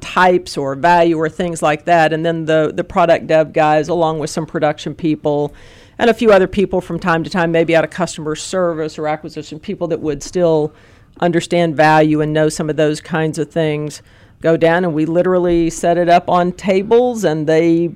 types 0.00 0.56
or 0.56 0.74
value 0.74 1.16
or 1.16 1.28
things 1.28 1.62
like 1.62 1.84
that. 1.86 2.12
And 2.12 2.24
then 2.24 2.44
the, 2.44 2.72
the 2.74 2.84
product 2.84 3.26
dev 3.26 3.52
guys, 3.52 3.88
along 3.88 4.18
with 4.18 4.30
some 4.30 4.46
production 4.46 4.94
people 4.94 5.54
and 5.98 6.10
a 6.10 6.14
few 6.14 6.32
other 6.32 6.48
people 6.48 6.80
from 6.80 6.98
time 6.98 7.24
to 7.24 7.30
time, 7.30 7.52
maybe 7.52 7.74
out 7.74 7.84
of 7.84 7.90
customer 7.90 8.34
service 8.34 8.98
or 8.98 9.08
acquisition, 9.08 9.58
people 9.58 9.88
that 9.88 10.00
would 10.00 10.22
still 10.22 10.72
understand 11.20 11.76
value 11.76 12.20
and 12.20 12.32
know 12.32 12.48
some 12.48 12.70
of 12.70 12.76
those 12.76 13.00
kinds 13.00 13.38
of 13.38 13.50
things, 13.50 14.02
go 14.40 14.56
down 14.56 14.84
and 14.84 14.94
we 14.94 15.04
literally 15.04 15.70
set 15.70 15.98
it 15.98 16.08
up 16.08 16.28
on 16.28 16.52
tables 16.52 17.24
and 17.24 17.46
they 17.46 17.94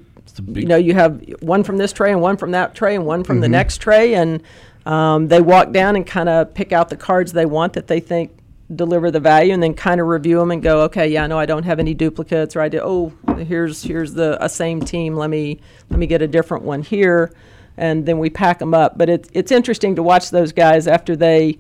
you 0.49 0.67
know, 0.67 0.77
you 0.77 0.95
have 0.95 1.23
one 1.41 1.65
from 1.65 1.77
this 1.77 1.93
tray 1.93 2.13
and 2.13 2.21
one 2.21 2.37
from 2.37 2.53
that 2.53 2.75
tray 2.75 2.95
and 2.95 3.07
one 3.07 3.25
from 3.25 3.41
the 3.41 3.49
next 3.49 3.79
tray, 3.79 4.15
and 4.15 4.43
um, 4.85 5.29
they 5.29 5.41
walk 5.41 5.73
down 5.73 5.97
and 5.97 6.07
kind 6.07 6.29
of 6.29 6.55
pick 6.55 6.73
out 6.73 6.89
the 6.89 6.97
cards 6.97 7.33
they 7.33 7.47
want 7.47 7.73
that 7.75 7.87
they 7.87 8.01
think 8.01 8.33
deliver 8.75 9.11
the 9.11 9.21
value, 9.21 9.53
and 9.53 9.63
then 9.63 9.75
kind 9.75 10.01
of 10.01 10.07
review 10.07 10.39
them 10.39 10.51
and 10.51 10.63
go, 10.63 10.83
okay, 10.83 11.09
yeah, 11.09 11.25
I 11.25 11.27
know 11.27 11.39
I 11.39 11.47
don't 11.47 11.63
have 11.63 11.79
any 11.79 11.95
duplicates, 11.95 12.57
or 12.57 12.61
I 12.61 12.69
do. 12.69 12.81
Oh, 12.83 13.13
here's 13.37 13.83
here's 13.83 14.15
the 14.15 14.43
a 14.45 14.49
same 14.49 14.81
team. 14.81 15.15
Let 15.15 15.31
me 15.31 15.61
let 15.91 15.99
me 15.99 16.07
get 16.07 16.23
a 16.23 16.29
different 16.29 16.65
one 16.65 16.83
here, 16.83 17.33
and 17.77 18.07
then 18.07 18.19
we 18.19 18.31
pack 18.31 18.59
them 18.59 18.75
up. 18.75 18.99
But 18.99 19.09
it's 19.09 19.29
it's 19.33 19.53
interesting 19.53 19.95
to 19.97 20.03
watch 20.03 20.31
those 20.31 20.53
guys 20.53 20.87
after 20.89 21.15
they 21.15 21.59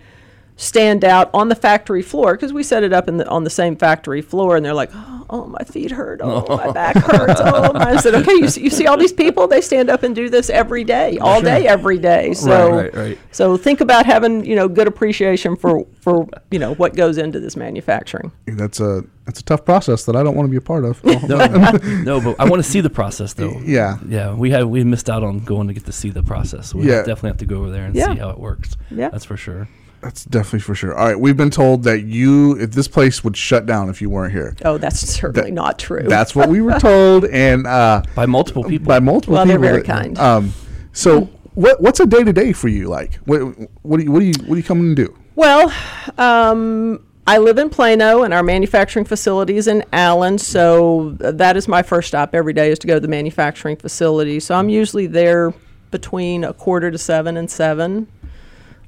stand 0.56 1.04
out 1.04 1.28
on 1.34 1.48
the 1.48 1.54
factory 1.54 2.02
floor 2.02 2.34
because 2.34 2.52
we 2.52 2.62
set 2.62 2.82
it 2.82 2.92
up 2.92 3.08
in 3.08 3.18
the, 3.18 3.28
on 3.28 3.44
the 3.44 3.50
same 3.50 3.76
factory 3.76 4.22
floor 4.22 4.56
and 4.56 4.64
they're 4.64 4.74
like 4.74 4.90
oh, 4.94 5.26
oh 5.30 5.46
my 5.46 5.62
feet 5.64 5.90
hurt 5.90 6.20
oh 6.22 6.44
my 6.56 6.70
back 6.72 6.96
hurts 6.96 7.40
oh 7.44 7.72
my 7.74 7.92
I 7.92 7.96
said 7.98 8.14
okay 8.14 8.32
you 8.32 8.48
see, 8.48 8.62
you 8.62 8.70
see 8.70 8.86
all 8.86 8.96
these 8.96 9.12
people 9.12 9.46
they 9.46 9.60
stand 9.60 9.90
up 9.90 10.02
and 10.02 10.14
do 10.14 10.30
this 10.30 10.48
every 10.48 10.82
day 10.82 11.18
all 11.18 11.42
day 11.42 11.66
every 11.76 11.98
day 11.98 12.32
so 12.32 12.70
right, 12.70 12.94
right. 12.94 13.18
so 13.32 13.56
think 13.56 13.80
about 13.82 14.06
having 14.06 14.44
you 14.46 14.56
know 14.56 14.66
good 14.66 14.88
appreciation 14.88 15.56
for 15.56 15.86
for 16.00 16.26
you 16.50 16.58
know 16.58 16.74
what 16.74 16.96
goes 16.96 17.18
into 17.18 17.38
this 17.38 17.54
manufacturing 17.56 18.32
That's 18.46 18.80
a 18.80 19.04
that's 19.26 19.40
a 19.40 19.44
tough 19.44 19.64
process 19.64 20.04
that 20.04 20.14
I 20.16 20.22
don't 20.22 20.36
want 20.36 20.46
to 20.46 20.50
be 20.50 20.56
a 20.56 20.60
part 20.60 20.84
of. 20.84 21.02
No, 21.04 21.18
no, 22.04 22.20
but 22.20 22.36
I 22.38 22.48
want 22.48 22.62
to 22.62 22.70
see 22.70 22.80
the 22.80 22.88
process 22.88 23.32
though. 23.34 23.60
Yeah. 23.64 23.98
yeah. 24.06 24.32
We 24.32 24.52
had 24.52 24.66
we 24.66 24.84
missed 24.84 25.10
out 25.10 25.24
on 25.24 25.40
going 25.40 25.66
to 25.66 25.74
get 25.74 25.84
to 25.86 25.92
see 25.92 26.10
the 26.10 26.22
process. 26.22 26.72
We 26.72 26.86
Yeah. 26.86 26.98
definitely 26.98 27.30
have 27.30 27.38
to 27.38 27.46
go 27.46 27.56
over 27.56 27.72
there 27.72 27.86
and 27.86 27.94
Yeah. 27.96 28.12
see 28.12 28.20
how 28.20 28.30
it 28.30 28.38
works. 28.38 28.76
Yeah. 28.88 29.08
that's 29.08 29.24
for 29.24 29.36
sure. 29.36 29.66
That's 30.06 30.24
definitely 30.24 30.60
for 30.60 30.76
sure. 30.76 30.96
All 30.96 31.04
right, 31.04 31.18
we've 31.18 31.36
been 31.36 31.50
told 31.50 31.82
that 31.82 32.04
you, 32.04 32.56
if 32.60 32.70
this 32.70 32.86
place 32.86 33.24
would 33.24 33.36
shut 33.36 33.66
down 33.66 33.88
if 33.88 34.00
you 34.00 34.08
weren't 34.08 34.32
here. 34.32 34.54
oh 34.64 34.78
that's 34.78 35.00
certainly 35.00 35.50
That- 35.50 35.54
not 35.54 35.80
true 35.80 36.04
That's 36.06 36.32
what 36.32 36.48
we 36.48 36.60
were 36.60 36.78
told, 36.78 37.24
and 37.24 37.66
uh, 37.66 38.02
By 38.14 38.24
multiple 38.26 38.62
people. 38.62 38.86
by 38.86 39.00
multiple 39.00 39.34
people. 39.34 39.34
Well, 39.34 39.46
they're 39.46 39.58
very 39.58 39.82
that- 39.82 39.86
kind. 39.86 40.16
Um, 40.18 40.52
so, 40.92 41.22
what 41.54 41.82
what's 41.82 41.98
a 41.98 42.06
day 42.06 42.22
to 42.22 42.32
day 42.32 42.52
for 42.52 42.68
you 42.68 42.86
like? 42.86 43.14
What 43.24 43.40
what 43.82 43.96
do 43.98 44.04
you 44.04 44.12
what 44.12 44.20
do 44.20 44.26
you 44.26 44.34
what 44.44 44.50
do 44.54 44.56
you 44.58 44.62
come 44.62 44.78
and 44.78 44.94
do? 44.94 45.12
Well, 45.34 45.72
um, 46.18 47.04
I 47.26 47.38
live 47.38 47.58
in 47.58 47.68
Plano, 47.68 48.22
and 48.22 48.32
our 48.32 48.44
manufacturing 48.44 49.04
facility 49.06 49.56
is 49.56 49.66
in 49.66 49.82
Allen. 49.92 50.38
So 50.38 51.16
that 51.18 51.56
is 51.56 51.66
my 51.66 51.82
first 51.82 52.06
stop 52.08 52.32
every 52.32 52.52
day 52.52 52.70
is 52.70 52.78
to 52.78 52.86
go 52.86 52.94
to 52.94 53.00
the 53.00 53.08
manufacturing 53.08 53.76
facility. 53.76 54.38
So 54.38 54.54
I'm 54.54 54.68
usually 54.68 55.08
there 55.08 55.52
between 55.90 56.44
a 56.44 56.52
quarter 56.52 56.90
to 56.90 56.98
seven 56.98 57.36
and 57.36 57.50
seven. 57.50 58.06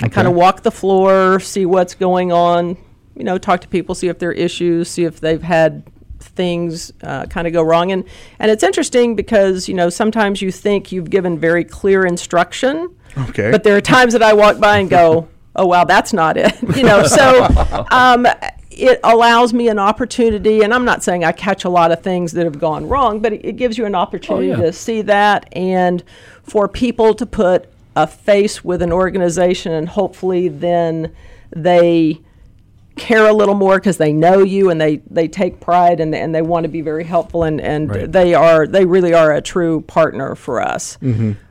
I 0.03 0.09
kind 0.09 0.29
of 0.29 0.35
walk 0.35 0.63
the 0.63 0.71
floor, 0.71 1.41
see 1.41 1.67
what's 1.67 1.95
going 1.95 2.33
on. 2.33 2.77
You 3.17 3.25
know, 3.25 3.37
talk 3.37 3.61
to 3.63 3.69
people, 3.69 3.95
see 3.95 4.09
if 4.09 4.19
there 4.19 4.31
are 4.31 4.35
issues, 4.35 4.89
see 4.89 5.05
if 5.05 5.19
they've 5.21 5.43
had 5.43 5.83
things 6.21 6.93
uh, 7.03 7.27
kind 7.27 7.47
of 7.47 7.53
go 7.53 7.63
wrong. 7.63 7.93
And 7.93 8.05
and 8.39 8.51
it's 8.51 8.63
interesting 8.63 9.17
because 9.17 9.69
you 9.69 9.75
know 9.75 9.91
sometimes 9.91 10.41
you 10.41 10.53
think 10.53 10.93
you've 10.93 11.11
given 11.11 11.39
very 11.39 11.65
clear 11.65 12.05
instruction. 12.07 12.95
Okay. 13.17 13.51
But 13.51 13.65
there 13.65 13.77
are 13.77 13.81
times 13.81 14.13
that 14.13 14.23
I 14.23 14.33
walk 14.33 14.61
by 14.61 14.79
and 14.79 14.89
go, 14.89 15.29
"Oh 15.57 15.67
wow, 15.67 15.85
that's 15.85 16.13
not 16.13 16.37
it." 16.37 16.55
you 16.77 16.85
know, 16.85 17.05
so 17.05 17.47
um, 17.91 18.27
it 18.71 19.01
allows 19.03 19.53
me 19.53 19.69
an 19.69 19.79
opportunity, 19.79 20.63
and 20.63 20.73
I'm 20.73 20.85
not 20.85 21.03
saying 21.03 21.25
I 21.25 21.33
catch 21.33 21.65
a 21.65 21.69
lot 21.69 21.91
of 21.91 22.03
things 22.03 22.33
that 22.33 22.45
have 22.45 22.61
gone 22.61 22.89
wrong, 22.89 23.21
but 23.21 23.33
it, 23.33 23.45
it 23.45 23.57
gives 23.57 23.77
you 23.77 23.85
an 23.85 23.97
opportunity 23.97 24.49
yeah. 24.49 24.57
to 24.57 24.73
see 24.73 25.03
that, 25.03 25.49
and 25.53 26.05
for 26.45 26.69
people 26.69 27.15
to 27.15 27.27
put 27.27 27.69
a 28.03 28.07
face 28.07 28.63
with 28.65 28.83
an 28.83 28.93
organization, 28.93 29.73
and 29.73 29.89
hopefully 29.89 30.49
then 30.49 31.13
they 31.55 32.21
care 32.97 33.29
a 33.29 33.33
little 33.33 33.55
more 33.55 33.77
because 33.79 33.97
they 33.97 34.13
know 34.13 34.39
you 34.43 34.71
and 34.71 34.81
they, 34.81 34.97
they 35.09 35.29
take 35.29 35.61
pride 35.61 36.01
and, 36.01 36.13
and 36.15 36.35
they 36.35 36.43
want 36.43 36.65
to 36.65 36.69
be 36.69 36.81
very 36.81 37.05
helpful 37.05 37.45
and, 37.45 37.61
and 37.61 37.89
Right. 37.91 38.11
they 38.11 38.35
are 38.35 38.67
they 38.67 38.85
really 38.87 39.15
are 39.15 39.33
a 39.33 39.41
true 39.41 39.83
partner 39.83 40.35
for 40.35 40.61
us. 40.61 40.99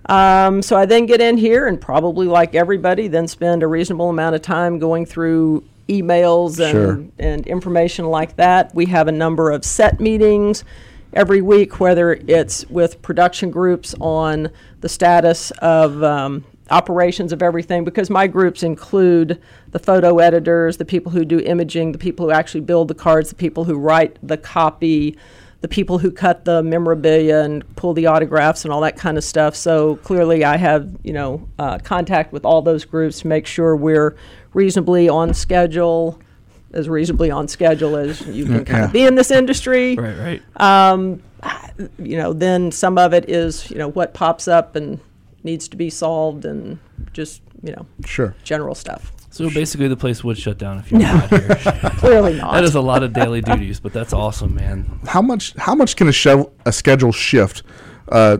Um, 0.08 0.62
so 0.62 0.76
I 0.78 0.86
then 0.86 1.06
get 1.06 1.22
in 1.22 1.38
here 1.38 1.66
and 1.68 1.80
probably 1.80 2.28
like 2.28 2.54
everybody, 2.54 3.08
then 3.08 3.28
spend 3.30 3.64
a 3.64 3.68
reasonable 3.68 4.10
amount 4.10 4.36
of 4.36 4.41
time 4.41 4.78
going 4.78 5.06
through 5.06 5.64
emails 5.88 6.60
and, 6.60 6.72
Sure. 6.72 7.06
and 7.18 7.48
information 7.48 8.06
like 8.08 8.36
that. 8.36 8.76
We 8.76 8.88
have 8.88 9.08
a 9.08 9.12
number 9.14 9.50
of 9.52 9.64
set 9.64 10.02
meetings 10.02 10.66
every 11.14 11.41
week, 11.41 11.80
whether 11.80 12.14
it's 12.28 12.66
with 12.70 13.01
production 13.01 13.49
groups 13.49 13.95
on 13.99 14.49
the 14.82 14.89
status 14.89 15.51
of 15.60 16.03
um, 16.03 16.45
operations 16.70 17.32
of 17.32 17.41
everything, 17.41 17.84
because 17.84 18.10
my 18.10 18.28
groups 18.28 18.64
include 18.64 19.41
the 19.72 19.80
photo 19.80 20.20
editors, 20.20 20.78
the 20.78 20.86
people 20.86 21.12
who 21.12 21.26
do 21.26 21.39
imaging, 21.39 21.91
the 21.91 21.97
people 21.97 22.26
who 22.26 22.32
actually 22.32 22.62
build 22.62 22.88
the 22.88 22.95
cards, 22.95 23.30
the 23.30 23.36
people 23.36 23.64
who 23.64 23.78
write 23.78 24.18
the 24.22 24.38
copy, 24.38 25.18
the 25.62 25.68
people 25.68 25.97
who 25.97 26.12
cut 26.12 26.45
the 26.45 26.62
memorabilia 26.62 27.39
and 27.39 27.64
pull 27.76 27.93
the 27.93 28.05
autographs 28.05 28.64
and 28.64 28.72
all 28.72 28.82
that 28.82 28.95
kind 28.95 29.18
of 29.18 29.24
stuff. 29.24 29.55
So 29.55 29.95
clearly, 29.97 30.43
I 30.43 30.58
have 30.58 30.89
you 31.03 31.14
know 31.14 31.47
uh, 31.58 31.80
contact 31.80 32.32
with 32.32 32.45
all 32.45 32.62
those 32.62 32.86
groups 32.86 33.22
to 33.22 33.28
make 33.28 33.47
sure 33.47 33.76
we're 33.76 34.16
reasonably 34.53 35.10
on 35.10 35.34
schedule, 35.34 36.20
as 36.78 36.88
reasonably 36.88 37.30
on 37.32 37.47
schedule 37.47 37.95
as 37.97 38.21
you 38.28 38.45
can 38.45 38.63
kind 38.63 38.78
Yeah. 38.80 38.86
of 38.86 38.93
be 38.93 39.03
in 39.03 39.15
this 39.15 39.32
industry 39.32 39.95
Right, 39.95 40.41
right. 40.59 41.19
you 41.99 42.17
know, 42.17 42.34
then 42.34 42.71
some 42.71 42.97
of 42.97 43.13
it 43.13 43.30
is, 43.30 43.69
you 43.71 43.78
know, 43.78 43.89
what 43.89 44.13
pops 44.13 44.47
up 44.47 44.75
and 44.75 44.99
needs 45.43 45.67
to 45.69 45.78
be 45.78 45.89
solved 45.89 46.45
and 46.45 46.80
just, 47.13 47.41
you 47.63 47.71
know, 47.71 47.86
Sure. 48.05 48.36
general 48.43 48.75
stuff. 48.75 49.11
so 49.30 49.49
basically, 49.51 49.88
the 49.88 49.95
place 49.95 50.23
would 50.23 50.38
shut 50.38 50.57
down 50.57 50.80
if 50.80 50.91
you're 50.91 50.99
not 51.01 51.30
here. 51.30 51.47
Clearly 51.97 52.34
not. 52.36 52.53
that 52.53 52.63
is 52.63 52.73
a 52.75 52.82
lot 52.82 53.03
of 53.03 53.13
daily 53.13 53.39
duties, 53.41 53.80
but 53.80 53.93
that's 53.93 54.11
awesome, 54.13 54.55
man. 54.55 54.99
How 55.07 55.21
much 55.21 55.53
how 55.57 55.75
much 55.75 55.95
can 55.95 56.07
a 56.07 56.11
show, 56.11 56.51
a 56.65 56.71
schedule 56.71 57.11
shift 57.11 57.61
uh, 58.09 58.38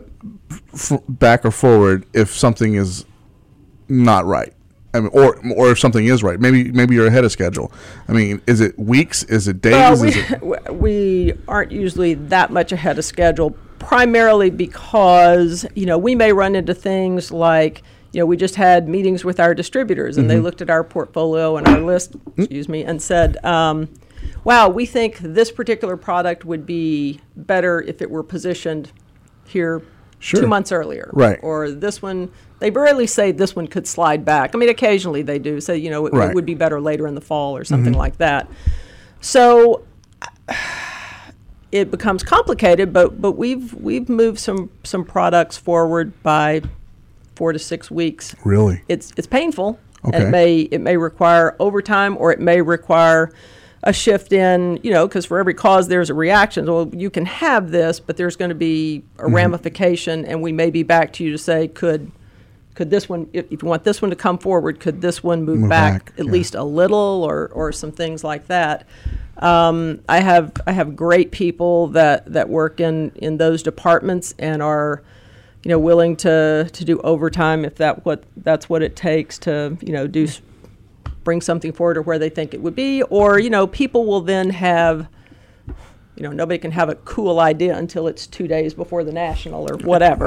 f- 0.74 1.00
back 1.08 1.44
or 1.44 1.52
forward 1.52 2.04
if 2.14 2.34
something 2.36 2.74
is 2.74 3.04
not 3.88 4.24
right? 4.26 4.52
I 4.98 5.00
mean, 5.02 5.10
or 5.12 5.40
or 5.56 5.70
if 5.70 5.78
something 5.78 6.04
is 6.04 6.22
right, 6.22 6.40
maybe 6.40 6.70
maybe 6.72 6.94
you're 6.94 7.06
ahead 7.06 7.24
of 7.24 7.32
schedule. 7.32 7.72
I 8.08 8.12
mean, 8.12 8.42
is 8.46 8.60
it 8.60 8.78
weeks? 8.78 9.22
Is 9.24 9.48
it 9.48 9.60
days? 9.60 9.72
Well, 9.72 10.04
is 10.04 10.16
we, 10.16 10.54
it, 10.56 10.74
we 10.74 11.32
aren't 11.46 11.72
usually 11.72 12.14
that 12.14 12.50
much 12.50 12.72
ahead 12.72 12.98
of 12.98 13.04
schedule, 13.04 13.56
primarily 13.78 14.50
because, 14.50 15.64
you 15.74 15.86
know, 15.86 15.96
we 15.96 16.14
may 16.14 16.32
run 16.32 16.54
into 16.54 16.74
things 16.74 17.30
like, 17.30 17.82
you 18.12 18.20
know, 18.20 18.26
we 18.26 18.36
just 18.36 18.56
had 18.56 18.88
meetings 18.88 19.24
with 19.24 19.38
our 19.38 19.54
distributors 19.54 20.16
and 20.16 20.28
they 20.28 20.40
looked 20.40 20.60
at 20.60 20.70
our 20.70 20.82
portfolio 20.82 21.56
and 21.56 21.68
our 21.68 21.80
list, 21.80 22.16
excuse 22.36 22.68
me, 22.68 22.82
and 22.82 23.00
said, 23.00 23.42
um, 23.44 23.88
wow, 24.44 24.68
we 24.68 24.84
think 24.84 25.18
this 25.18 25.52
particular 25.52 25.96
product 25.96 26.44
would 26.44 26.66
be 26.66 27.20
better 27.36 27.80
if 27.82 28.02
it 28.02 28.10
were 28.10 28.22
positioned 28.22 28.90
here 29.46 29.82
Sure. 30.20 30.40
two 30.40 30.46
months 30.46 30.72
earlier. 30.72 31.10
Right. 31.12 31.38
Or 31.42 31.70
this 31.70 32.02
one, 32.02 32.30
they 32.58 32.70
barely 32.70 33.06
say 33.06 33.30
this 33.32 33.54
one 33.54 33.68
could 33.68 33.86
slide 33.86 34.24
back. 34.24 34.54
I 34.54 34.58
mean, 34.58 34.68
occasionally 34.68 35.22
they 35.22 35.38
do 35.38 35.60
say, 35.60 35.76
you 35.76 35.90
know, 35.90 36.06
it, 36.06 36.12
Right. 36.12 36.22
Mm-hmm. 36.22 36.30
it 36.30 36.34
would 36.34 36.46
be 36.46 36.54
better 36.54 36.80
later 36.80 37.06
in 37.06 37.14
the 37.14 37.20
fall 37.20 37.56
or 37.56 37.64
something 37.64 37.92
like 37.92 38.18
that. 38.18 38.48
So 39.20 39.84
it 41.70 41.90
becomes 41.90 42.22
complicated, 42.22 42.92
but 42.92 43.20
but 43.20 43.32
we've 43.32 43.74
we've 43.74 44.08
moved 44.08 44.38
some 44.38 44.70
some 44.84 45.04
products 45.04 45.56
forward 45.56 46.20
by 46.22 46.62
four 47.36 47.52
to 47.52 47.58
six 47.58 47.90
weeks. 47.90 48.34
really? 48.44 48.82
It's 48.88 49.12
it's 49.16 49.26
painful. 49.26 49.78
And 50.04 50.14
it 50.24 50.30
may 50.30 50.60
it 50.60 50.80
may 50.80 50.96
require 50.96 51.54
overtime 51.58 52.16
or 52.16 52.32
it 52.32 52.40
may 52.40 52.62
require 52.62 53.30
a 53.88 53.92
shift 53.92 54.34
in, 54.34 54.78
you 54.82 54.90
know, 54.90 55.08
because 55.08 55.24
for 55.24 55.38
every 55.38 55.54
cause 55.54 55.88
there's 55.88 56.10
a 56.10 56.14
reaction. 56.14 56.66
Well, 56.66 56.90
you 56.92 57.08
can 57.08 57.24
have 57.24 57.70
this, 57.70 57.98
but 58.00 58.18
there's 58.18 58.36
going 58.36 58.50
to 58.50 58.54
be 58.54 59.02
a 59.18 59.22
Mm-hmm. 59.22 59.34
ramification, 59.34 60.26
and 60.26 60.42
we 60.42 60.52
may 60.52 60.70
be 60.70 60.82
back 60.82 61.12
to 61.14 61.24
you 61.24 61.32
to 61.32 61.38
say, 61.38 61.68
could 61.68 62.12
could 62.74 62.90
this 62.90 63.08
one, 63.08 63.28
if, 63.32 63.50
if 63.50 63.62
you 63.62 63.68
want 63.68 63.82
this 63.82 64.00
one 64.00 64.10
to 64.10 64.16
come 64.16 64.38
forward, 64.38 64.78
could 64.78 65.00
this 65.00 65.24
one 65.24 65.42
move, 65.42 65.60
Move 65.60 65.70
back, 65.70 66.04
back, 66.04 66.20
at 66.20 66.26
yeah. 66.26 66.30
least 66.30 66.54
a 66.54 66.62
little, 66.62 67.24
or 67.24 67.48
or 67.54 67.72
some 67.72 67.90
things 67.90 68.22
like 68.22 68.46
that? 68.48 68.86
Um, 69.38 70.00
I 70.08 70.20
have 70.20 70.52
I 70.66 70.72
have 70.72 70.94
great 70.94 71.32
people 71.32 71.88
that 71.88 72.30
that 72.32 72.48
work 72.50 72.80
in 72.80 73.10
in 73.16 73.38
those 73.38 73.62
departments 73.62 74.34
and 74.38 74.62
are, 74.62 75.02
you 75.64 75.70
know, 75.70 75.78
willing 75.78 76.14
to 76.16 76.68
to 76.72 76.84
do 76.84 77.00
overtime 77.00 77.64
if 77.64 77.76
that 77.76 78.04
what 78.04 78.22
that's 78.36 78.68
what 78.68 78.82
it 78.82 78.94
takes 78.94 79.38
to 79.38 79.76
you 79.80 79.92
know 79.92 80.06
do 80.06 80.28
bring 81.28 81.42
something 81.42 81.72
forward 81.72 81.98
or 81.98 82.00
where 82.00 82.18
they 82.18 82.30
think 82.30 82.54
it 82.54 82.62
would 82.62 82.74
be, 82.74 83.02
or 83.02 83.38
you 83.38 83.50
know, 83.50 83.66
people 83.66 84.06
will 84.06 84.22
then 84.22 84.48
have. 84.48 85.06
You 86.16 86.22
know, 86.24 86.32
nobody 86.32 86.58
can 86.58 86.70
have 86.72 86.88
a 86.88 86.94
cool 86.96 87.38
idea 87.38 87.76
until 87.76 88.08
it's 88.08 88.26
two 88.26 88.48
days 88.48 88.72
before 88.74 89.04
the 89.04 89.12
national 89.12 89.70
or 89.70 89.76
whatever. 89.76 90.26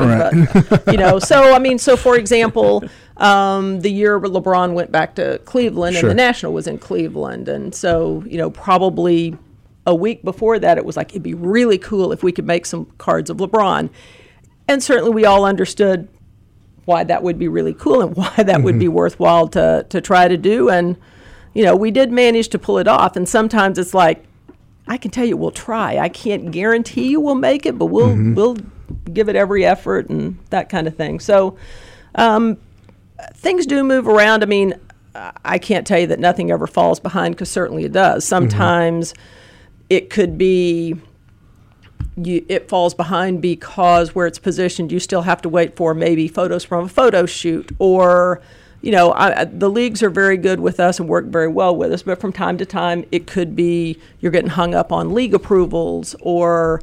But 0.70 0.88
you 0.88 0.98
know, 0.98 1.18
so 1.20 1.54
I 1.54 1.60
mean, 1.60 1.80
so 1.80 1.98
for 1.98 2.16
example, 2.16 2.84
um, 3.18 3.82
the 3.82 3.90
year 3.90 4.20
LeBron 4.20 4.74
went 4.74 4.92
back 4.92 5.16
to 5.16 5.40
Cleveland 5.40 5.96
Sure. 5.98 6.10
and 6.10 6.12
the 6.12 6.24
national 6.24 6.54
was 6.54 6.68
in 6.68 6.78
Cleveland, 6.78 7.50
and 7.50 7.74
so 7.74 8.24
you 8.28 8.38
know, 8.38 8.52
probably 8.52 9.36
a 9.88 9.96
week 9.96 10.24
before 10.24 10.60
that, 10.60 10.78
it 10.78 10.86
was 10.86 10.96
like 10.96 11.10
it'd 11.10 11.24
be 11.24 11.34
really 11.34 11.80
cool 11.80 12.12
if 12.12 12.22
we 12.22 12.32
could 12.32 12.46
make 12.46 12.68
some 12.68 12.86
cards 13.00 13.32
of 13.32 13.38
LeBron, 13.38 13.90
and 14.68 14.84
certainly 14.84 15.12
we 15.12 15.26
all 15.26 15.46
understood 15.46 16.08
why 16.86 17.04
that 17.04 17.24
would 17.24 17.38
be 17.38 17.48
really 17.48 17.74
cool 17.74 18.02
and 18.02 18.16
why 18.16 18.34
that 18.38 18.64
would 18.64 18.80
be 18.80 18.86
mm-hmm. 18.86 18.96
worthwhile 18.96 19.48
to 19.50 19.86
to 19.90 20.02
try 20.02 20.28
to 20.28 20.38
do, 20.38 20.70
and 20.70 20.98
you 21.54 21.64
know, 21.64 21.76
we 21.76 21.92
did 21.92 22.12
manage 22.12 22.50
to 22.50 22.60
pull 22.60 22.78
it 22.78 22.88
off, 22.88 23.16
and 23.16 23.28
sometimes 23.28 23.78
it's 23.78 23.94
like. 23.94 24.26
I 24.88 24.98
can 24.98 25.12
tell 25.12 25.24
you 25.24 25.38
we'll 25.38 25.52
try. 25.52 26.00
I 26.00 26.10
can't 26.10 26.52
guarantee 26.52 27.10
you 27.10 27.22
we'll 27.22 27.36
make 27.36 27.68
it, 27.68 27.78
but 27.78 27.86
we'll 27.86 28.10
mm-hmm. 28.10 28.34
we'll 28.34 28.58
give 29.14 29.30
it 29.30 29.36
every 29.36 29.64
effort 29.64 30.10
and 30.10 30.38
that 30.50 30.70
kind 30.70 30.88
of 30.88 30.96
thing. 30.96 31.20
So 31.20 31.56
um, 32.16 32.58
things 33.36 33.66
do 33.66 33.84
move 33.84 34.08
around. 34.08 34.44
I 34.44 34.48
mean, 34.48 34.74
I- 35.16 35.34
I 35.46 35.58
can't 35.60 35.86
tell 35.86 36.00
you 36.00 36.08
that 36.08 36.20
nothing 36.20 36.52
ever 36.52 36.68
falls 36.68 37.00
behind 37.00 37.36
because 37.36 37.50
certainly 37.50 37.86
it 37.86 37.92
does. 37.92 38.24
Mm-hmm. 38.24 38.30
Sometimes 38.30 39.14
it 39.90 40.10
could 40.10 40.38
be 40.38 40.96
you, 42.16 42.46
it 42.50 42.70
falls 42.70 42.94
behind 42.94 43.42
because 43.42 44.14
where 44.16 44.28
it's 44.28 44.40
positioned, 44.40 44.92
you 44.92 45.00
still 45.00 45.24
have 45.24 45.42
to 45.42 45.50
wait 45.50 45.76
for 45.76 45.94
maybe 45.94 46.28
photos 46.28 46.64
from 46.64 46.86
a 46.86 46.90
photo 46.90 47.26
shoot 47.26 47.72
or. 47.80 48.42
You 48.84 48.92
know, 48.92 49.14
I, 49.14 49.46
the 49.46 49.70
leagues 49.70 50.02
are 50.02 50.10
very 50.10 50.38
good 50.38 50.60
with 50.60 50.80
us 50.80 51.00
and 51.00 51.08
work 51.08 51.26
very 51.26 51.48
well 51.48 51.76
with 51.76 51.92
us, 51.94 52.02
but 52.02 52.20
from 52.20 52.34
time 52.34 52.58
to 52.58 52.66
time, 52.66 53.06
it 53.12 53.28
could 53.28 53.56
be 53.56 54.00
you're 54.20 54.32
getting 54.32 54.50
hung 54.50 54.74
up 54.74 54.92
on 54.92 55.14
league 55.14 55.36
approvals, 55.36 56.16
or 56.20 56.82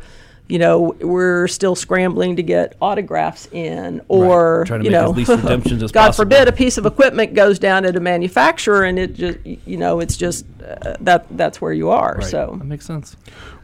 you 0.48 0.58
know, 0.58 0.96
we're 1.00 1.46
still 1.46 1.74
scrambling 1.74 2.36
to 2.36 2.42
get 2.42 2.76
autographs 2.80 3.46
in, 3.52 4.00
or 4.08 4.64
Trying 4.64 4.80
to 4.80 4.84
you 4.86 4.90
make 4.90 5.00
know, 5.00 5.10
as 5.10 5.16
least 5.16 5.30
redemptions 5.30 5.82
as 5.82 5.92
God 5.92 6.06
possible. 6.06 6.24
forbid 6.24 6.48
a 6.48 6.52
piece 6.52 6.78
of 6.78 6.86
equipment 6.86 7.34
goes 7.34 7.58
down 7.58 7.84
at 7.84 7.96
a 7.96 8.00
manufacturer, 8.00 8.84
and 8.84 8.98
it 8.98 9.14
just 9.14 9.38
you 9.44 9.76
know, 9.76 10.00
it's 10.00 10.16
just 10.16 10.46
uh, 10.66 10.96
that 11.00 11.26
that's 11.36 11.60
where 11.60 11.72
you 11.72 11.90
are. 11.90 12.16
Right. 12.16 12.24
So 12.26 12.56
that 12.58 12.64
makes 12.64 12.86
sense. 12.86 13.16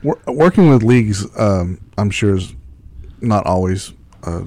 Wor- 0.03 0.21
working 0.27 0.69
with 0.69 0.83
leagues, 0.83 1.27
um, 1.39 1.81
I'm 1.97 2.11
sure 2.11 2.37
is 2.37 2.55
not 3.23 3.47
always 3.47 3.95
a 4.25 4.45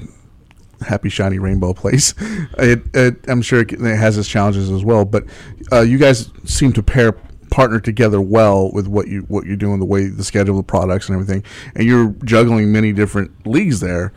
happy, 0.82 1.10
shiny 1.10 1.40
rainbow 1.40 1.74
place. 1.74 2.14
It, 2.60 2.84
it, 2.96 3.16
I'm 3.28 3.44
sure 3.44 3.62
it, 3.62 3.72
it 3.72 3.98
has 3.98 4.18
its 4.18 4.28
challenges 4.28 4.72
as 4.72 4.84
well. 4.84 5.06
But 5.06 5.26
uh, 5.72 5.82
you 5.82 6.00
guys 6.00 6.32
seem 6.46 6.74
to 6.74 6.82
pair 6.82 7.16
partner 7.58 7.80
together 7.80 8.22
well 8.22 8.72
with 8.72 8.88
what 8.88 9.08
you 9.08 9.22
what 9.22 9.48
you're 9.48 9.56
doing, 9.56 9.80
the 9.80 9.86
way 9.86 10.06
the 10.06 10.24
schedule, 10.24 10.56
the 10.58 10.62
products, 10.62 11.10
and 11.10 11.20
everything, 11.20 11.44
and 11.74 11.88
you're 11.88 12.10
juggling 12.24 12.72
many 12.72 12.94
different 12.94 13.32
leagues 13.48 13.80
there. 13.80 14.14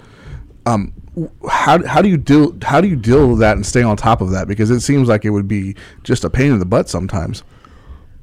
Um, 0.66 0.92
how, 1.48 1.82
how 1.86 2.02
do 2.02 2.10
you 2.10 2.18
deal 2.18 2.54
how 2.60 2.82
do 2.82 2.86
you 2.88 2.96
deal 2.96 3.28
with 3.28 3.38
that 3.38 3.56
and 3.56 3.64
stay 3.64 3.82
on 3.82 3.96
top 3.96 4.20
of 4.20 4.28
that? 4.32 4.46
Because 4.46 4.68
it 4.68 4.80
seems 4.80 5.08
like 5.08 5.24
it 5.24 5.30
would 5.30 5.48
be 5.48 5.74
just 6.04 6.22
a 6.22 6.28
pain 6.28 6.52
in 6.52 6.58
the 6.58 6.66
butt 6.66 6.90
sometimes. 6.90 7.42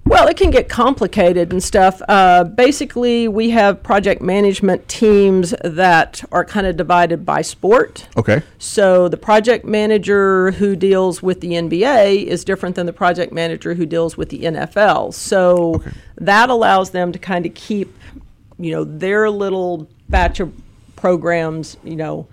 Well, 0.08 0.30
it 0.30 0.38
can 0.38 0.52
get 0.52 0.70
complicated 0.70 1.52
and 1.52 1.62
stuff. 1.62 2.02
Uh, 2.08 2.46
basically, 2.46 3.28
we 3.28 3.50
have 3.50 3.84
project 3.84 4.22
management 4.22 4.88
teams 4.88 5.54
that 5.66 6.24
are 6.32 6.46
kind 6.46 6.66
of 6.66 6.78
divided 6.78 7.26
by 7.26 7.42
sport. 7.42 8.08
Okay. 8.16 8.42
So 8.58 9.10
the 9.10 9.18
project 9.18 9.66
manager 9.66 10.52
who 10.52 10.78
deals 10.78 11.22
with 11.22 11.42
the 11.42 11.50
NBA 11.50 12.24
is 12.24 12.46
different 12.46 12.78
than 12.78 12.86
the 12.86 12.94
project 12.94 13.34
manager 13.34 13.74
who 13.74 13.86
deals 13.86 14.16
with 14.16 14.30
the 14.30 14.44
NFL. 14.44 15.14
So 15.14 15.84
that 16.16 16.50
allows 16.50 16.92
them 16.92 17.12
to 17.12 17.20
kind 17.20 17.46
of 17.46 17.54
keep, 17.54 17.94
you 18.58 18.72
know, 18.72 18.86
their 18.86 19.30
little 19.30 19.90
batch 20.08 20.40
of 20.40 20.54
programs, 20.96 21.76
you 21.84 21.98
know, 21.98 22.28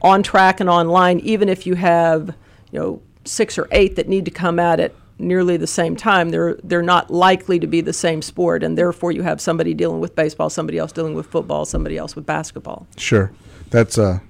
on 0.00 0.22
track 0.22 0.60
and 0.60 0.70
online, 0.70 1.20
even 1.20 1.50
if 1.50 1.66
you 1.66 1.74
have, 1.74 2.28
you 2.72 2.78
know, 2.78 3.02
six 3.26 3.58
or 3.58 3.68
eight 3.70 3.96
that 3.96 4.08
need 4.08 4.24
to 4.24 4.30
come 4.30 4.58
at 4.58 4.80
it 4.80 4.96
nearly 5.18 5.56
the 5.56 5.66
same 5.66 5.96
time. 5.96 6.30
They're 6.30 6.58
they're 6.62 6.82
not 6.82 7.10
likely 7.10 7.58
to 7.58 7.66
be 7.66 7.80
the 7.80 7.92
same 7.92 8.22
sport, 8.22 8.62
and 8.62 8.76
therefore 8.76 9.12
you 9.12 9.22
have 9.22 9.40
somebody 9.40 9.74
dealing 9.74 10.00
with 10.00 10.14
baseball, 10.14 10.50
somebody 10.50 10.78
else 10.78 10.92
dealing 10.92 11.14
with 11.14 11.26
football, 11.26 11.64
somebody 11.64 11.96
else 11.96 12.16
with 12.16 12.26
basketball. 12.26 12.86
Sure. 12.96 13.32
That's 13.70 13.98
uh, 13.98 14.20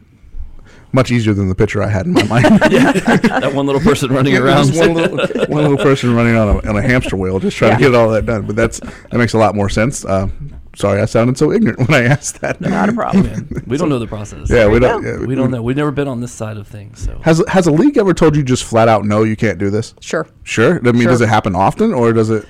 much 0.92 1.10
easier 1.10 1.34
than 1.34 1.48
the 1.48 1.54
picture 1.54 1.82
I 1.82 1.88
had 1.88 2.06
in 2.06 2.12
my 2.12 2.24
mind. 2.24 2.44
that 2.60 3.52
one 3.54 3.66
little 3.66 3.80
person 3.80 4.10
running 4.10 4.36
around. 4.36 4.74
One 4.74 4.94
little, 4.94 5.18
one 5.46 5.62
little 5.62 5.76
person 5.76 6.14
running 6.14 6.36
on 6.36 6.48
a, 6.48 6.68
on 6.68 6.76
a 6.76 6.82
hamster 6.82 7.16
wheel, 7.16 7.38
just 7.38 7.56
trying 7.56 7.76
to 7.76 7.82
get 7.82 7.94
all 7.94 8.08
that 8.10 8.26
done. 8.26 8.46
But 8.46 8.56
that's 8.56 8.80
that 8.80 9.14
makes 9.14 9.34
a 9.34 9.38
lot 9.38 9.54
more 9.54 9.68
sense. 9.68 10.04
Uh, 10.04 10.28
sorry, 10.78 11.00
I 11.00 11.04
sounded 11.06 11.36
so 11.36 11.52
ignorant 11.52 11.78
when 11.88 11.94
I 11.94 12.04
asked 12.06 12.40
that. 12.40 12.60
Not 12.60 12.88
a 12.88 12.92
problem. 12.92 13.62
we 13.66 13.76
don't 13.76 13.88
know 13.88 13.98
the 13.98 14.06
process. 14.06 14.48
Yeah, 14.50 14.68
we 14.68 14.78
don't. 14.78 15.02
Yeah, 15.04 15.18
we 15.26 15.34
don't 15.34 15.50
know. 15.50 15.62
We've 15.62 15.76
never 15.76 15.90
been 15.90 16.08
on 16.08 16.20
this 16.20 16.32
side 16.32 16.56
of 16.56 16.66
things, 16.68 17.00
so 17.04 17.18
Has 17.22 17.42
has 17.48 17.66
a 17.66 17.72
league 17.72 17.98
ever 17.98 18.14
told 18.14 18.36
you 18.36 18.42
just 18.42 18.64
flat 18.64 18.88
out 18.88 19.04
no, 19.04 19.22
you 19.24 19.36
can't 19.36 19.58
do 19.58 19.70
this? 19.70 19.94
Sure. 20.00 20.26
Sure. 20.44 20.78
I 20.86 20.92
mean, 20.92 21.08
does 21.08 21.20
it 21.20 21.28
happen 21.28 21.54
often, 21.54 21.92
or 21.92 22.12
does 22.12 22.30
it? 22.30 22.46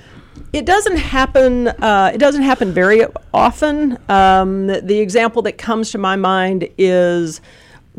It 0.53 0.65
doesn't 0.65 0.97
happen. 0.97 1.67
Uh, 1.67 2.11
it 2.13 2.17
doesn't 2.17 2.41
happen 2.43 2.71
very 2.71 3.05
often. 3.33 3.97
Um, 4.09 4.67
the, 4.67 4.81
the 4.81 4.99
example 4.99 5.41
that 5.43 5.57
comes 5.59 5.91
to 5.91 5.97
my 5.97 6.15
mind 6.15 6.67
is 6.77 7.39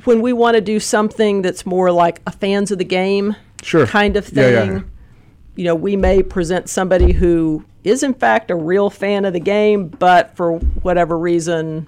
when 0.04 0.20
we 0.20 0.32
want 0.32 0.54
to 0.56 0.60
do 0.60 0.80
something 0.80 1.42
that's 1.42 1.64
more 1.66 1.92
like 1.92 2.20
a 2.26 2.32
fans 2.32 2.70
of 2.72 2.78
the 2.78 2.84
game 2.84 3.36
Sure. 3.62 3.86
kind 3.86 4.16
of 4.16 4.26
Yeah, 4.32 4.42
thing. 4.42 4.68
yeah, 4.70 4.74
yeah. 4.78 4.80
You 5.56 5.64
know, 5.64 5.74
we 5.74 5.94
may 5.96 6.22
present 6.22 6.68
somebody 6.68 7.12
who 7.12 7.64
is 7.84 8.02
in 8.02 8.14
fact 8.14 8.50
a 8.50 8.56
real 8.56 8.90
fan 8.90 9.24
of 9.24 9.32
the 9.32 9.40
game, 9.40 9.88
but 9.88 10.36
for 10.36 10.58
whatever 10.58 11.18
reason, 11.18 11.86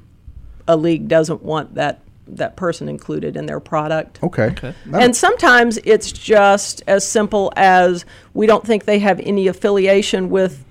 a 0.67 0.77
league 0.77 1.09
doesn't 1.09 1.43
want 1.43 1.75
that 1.75 2.01
that 2.27 2.57
person 2.57 2.89
included 2.89 3.37
in 3.37 3.47
their 3.47 3.61
product. 3.61 4.23
Okay. 4.23 4.45
Okay. 4.45 4.75
And 4.93 5.15
sometimes 5.15 5.79
it's 5.79 6.13
just 6.13 6.83
as 6.87 7.07
simple 7.07 7.53
as 7.57 8.05
we 8.33 8.47
don't 8.47 8.67
think 8.67 8.85
they 8.85 9.01
have 9.01 9.21
any 9.21 9.49
affiliation 9.49 10.31
with 10.31 10.65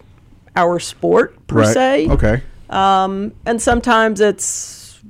our 0.56 0.80
sport 0.80 1.48
per 1.48 1.60
right. 1.60 1.74
se. 1.74 2.08
Okay. 2.10 2.44
Um, 2.70 3.34
and 3.46 3.62
sometimes 3.62 4.22
it's 4.22 5.02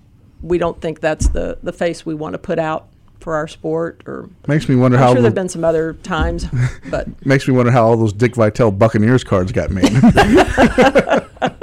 we 0.42 0.58
don't 0.58 0.82
think 0.82 1.00
that's 1.00 1.30
the, 1.30 1.60
the 1.62 1.72
face 1.72 2.06
we 2.06 2.16
want 2.16 2.34
to 2.34 2.40
put 2.40 2.58
out 2.58 2.88
for 3.22 3.36
our 3.36 3.48
sport 3.48 4.02
or 4.08 4.30
Makes 4.48 4.68
me 4.68 4.76
wonder 4.76 4.98
I'm 4.98 5.04
how. 5.04 5.08
sure 5.10 5.16
the- 5.16 5.22
there 5.22 5.28
have 5.30 5.36
been 5.36 5.50
some 5.50 5.64
other 5.64 5.94
times, 5.94 6.46
but 6.90 7.08
makes 7.26 7.48
me 7.48 7.54
wonder 7.54 7.72
how 7.72 7.86
all 7.86 7.96
those 7.98 8.14
Dick 8.14 8.36
Vitale 8.36 8.72
Buccaneers 8.72 9.24
cards 9.24 9.52
got 9.52 9.70
made. 9.72 9.92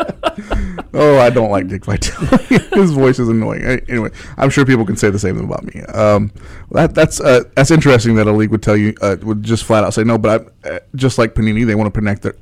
oh, 0.99 1.19
I 1.19 1.31
don't 1.31 1.51
like 1.51 1.69
Dick 1.69 1.85
Vitale. 1.85 2.39
His 2.75 2.91
voice 2.93 3.19
is 3.19 3.29
annoying. 3.29 3.63
Anyway, 3.89 4.11
I'm 4.37 4.51
sure 4.51 4.65
people 4.67 4.85
can 4.85 4.97
say 4.97 5.09
the 5.11 5.19
same 5.19 5.37
thing 5.37 5.45
about 5.45 5.65
me. 5.65 5.81
Um, 5.83 6.31
that, 6.73 6.95
that's 6.95 7.21
uh, 7.21 7.45
that's 7.55 7.71
interesting 7.71 8.15
that 8.17 8.27
a 8.27 8.33
league 8.33 8.51
would 8.51 8.63
tell 8.63 8.77
you 8.77 8.95
uh, 9.01 9.17
would 9.23 9.43
just 9.43 9.65
flat 9.65 9.85
out 9.85 9.95
say 9.95 10.05
no. 10.05 10.19
But 10.19 10.53
I, 10.65 10.69
uh, 10.69 10.79
just 10.95 11.17
like 11.19 11.35
Panini, 11.35 11.67
they 11.67 11.75
want 11.75 11.93
to 11.93 11.99
protect 12.01 12.23
their 12.23 12.35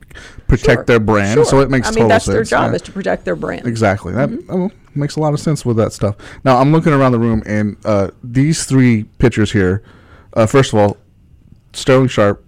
protect 0.48 0.78
Sure. 0.78 0.84
their 0.84 1.00
brand, 1.00 1.34
Sure. 1.34 1.44
so 1.44 1.60
it 1.60 1.70
makes 1.70 1.86
I 1.86 1.90
mean 1.90 1.96
total 1.96 2.08
that's 2.08 2.24
sense. 2.24 2.34
their 2.34 2.44
job 2.44 2.70
yeah. 2.70 2.76
is 2.76 2.82
to 2.82 2.92
protect 2.92 3.24
their 3.24 3.36
brand. 3.36 3.66
Exactly. 3.66 4.12
That 4.12 4.30
Mm-hmm. 4.30 4.52
oh, 4.52 4.70
makes 4.94 5.16
a 5.16 5.20
lot 5.20 5.32
of 5.34 5.40
sense 5.40 5.64
with 5.64 5.76
that 5.76 5.92
stuff. 5.92 6.16
Now 6.44 6.58
I'm 6.58 6.72
looking 6.72 6.92
around 6.92 7.12
the 7.12 7.18
room, 7.18 7.42
and 7.46 7.76
uh, 7.84 8.10
these 8.24 8.64
three 8.64 9.04
pictures 9.18 9.52
here. 9.52 9.82
Uh, 10.32 10.46
first 10.46 10.72
of 10.72 10.78
all, 10.78 10.96
Sterling 11.72 12.08
Sharpe. 12.08 12.42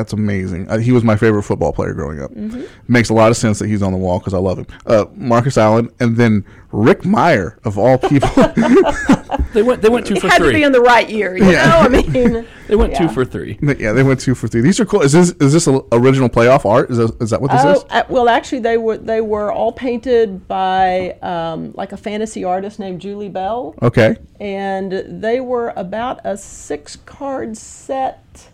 That's 0.00 0.14
amazing. 0.14 0.66
Uh, 0.70 0.78
he 0.78 0.92
was 0.92 1.04
my 1.04 1.14
favorite 1.16 1.42
football 1.42 1.72
player 1.74 1.92
growing 1.92 2.22
up. 2.22 2.30
Mm-hmm. 2.30 2.62
Makes 2.88 3.10
a 3.10 3.14
lot 3.14 3.30
of 3.30 3.36
sense 3.36 3.58
that 3.58 3.68
he's 3.68 3.82
on 3.82 3.92
the 3.92 3.98
wall 3.98 4.18
because 4.18 4.32
I 4.32 4.38
love 4.38 4.56
him. 4.56 4.66
Uh, 4.86 5.04
Marcus 5.14 5.58
Allen, 5.58 5.90
and 6.00 6.16
then 6.16 6.42
Rick 6.72 7.00
Mirer 7.02 7.58
of 7.66 7.76
all 7.76 7.98
people. 7.98 8.30
they 9.52 9.62
went. 9.62 9.82
They 9.82 9.88
went 9.90 10.06
two 10.06 10.14
It 10.14 10.20
for 10.22 10.28
had 10.28 10.38
to 10.38 10.44
three. 10.44 10.54
be 10.54 10.62
in 10.62 10.72
the 10.72 10.80
right 10.80 11.08
year, 11.08 11.36
you 11.36 11.50
Yeah. 11.50 11.68
know. 11.68 11.78
I 11.80 11.88
mean, 11.88 12.46
they 12.68 12.76
went 12.76 12.96
two 12.96 13.08
for 13.08 13.24
three. 13.26 13.58
yeah, 13.60 13.92
they 13.92 14.02
went 14.02 14.20
two 14.20 14.34
for 14.34 14.48
three. 14.48 14.62
These 14.62 14.80
are 14.80 14.86
cool. 14.86 15.02
Is 15.02 15.12
this 15.12 15.30
is 15.40 15.52
this 15.52 15.66
a, 15.66 15.82
original 15.92 16.28
playoff 16.30 16.64
art? 16.64 16.90
Is 16.90 16.96
that, 16.98 17.14
is 17.20 17.30
that 17.30 17.42
what 17.42 17.50
this 17.50 17.60
Oh, 17.62 17.72
is? 17.72 17.84
uh, 17.90 18.04
well, 18.08 18.28
actually, 18.28 18.60
they 18.60 18.78
were 18.78 18.96
they 18.96 19.20
were 19.20 19.52
all 19.52 19.72
painted 19.72 20.48
by 20.48 21.12
um, 21.22 21.72
like 21.74 21.92
a 21.92 21.96
fantasy 21.98 22.42
artist 22.44 22.78
named 22.78 23.00
Julie 23.02 23.28
Bell, 23.28 23.74
Okay. 23.82 24.16
and 24.40 24.92
they 25.22 25.40
were 25.40 25.72
about 25.76 26.20
a 26.24 26.36
six 26.38 26.96
card 26.96 27.56
set. 27.56 28.49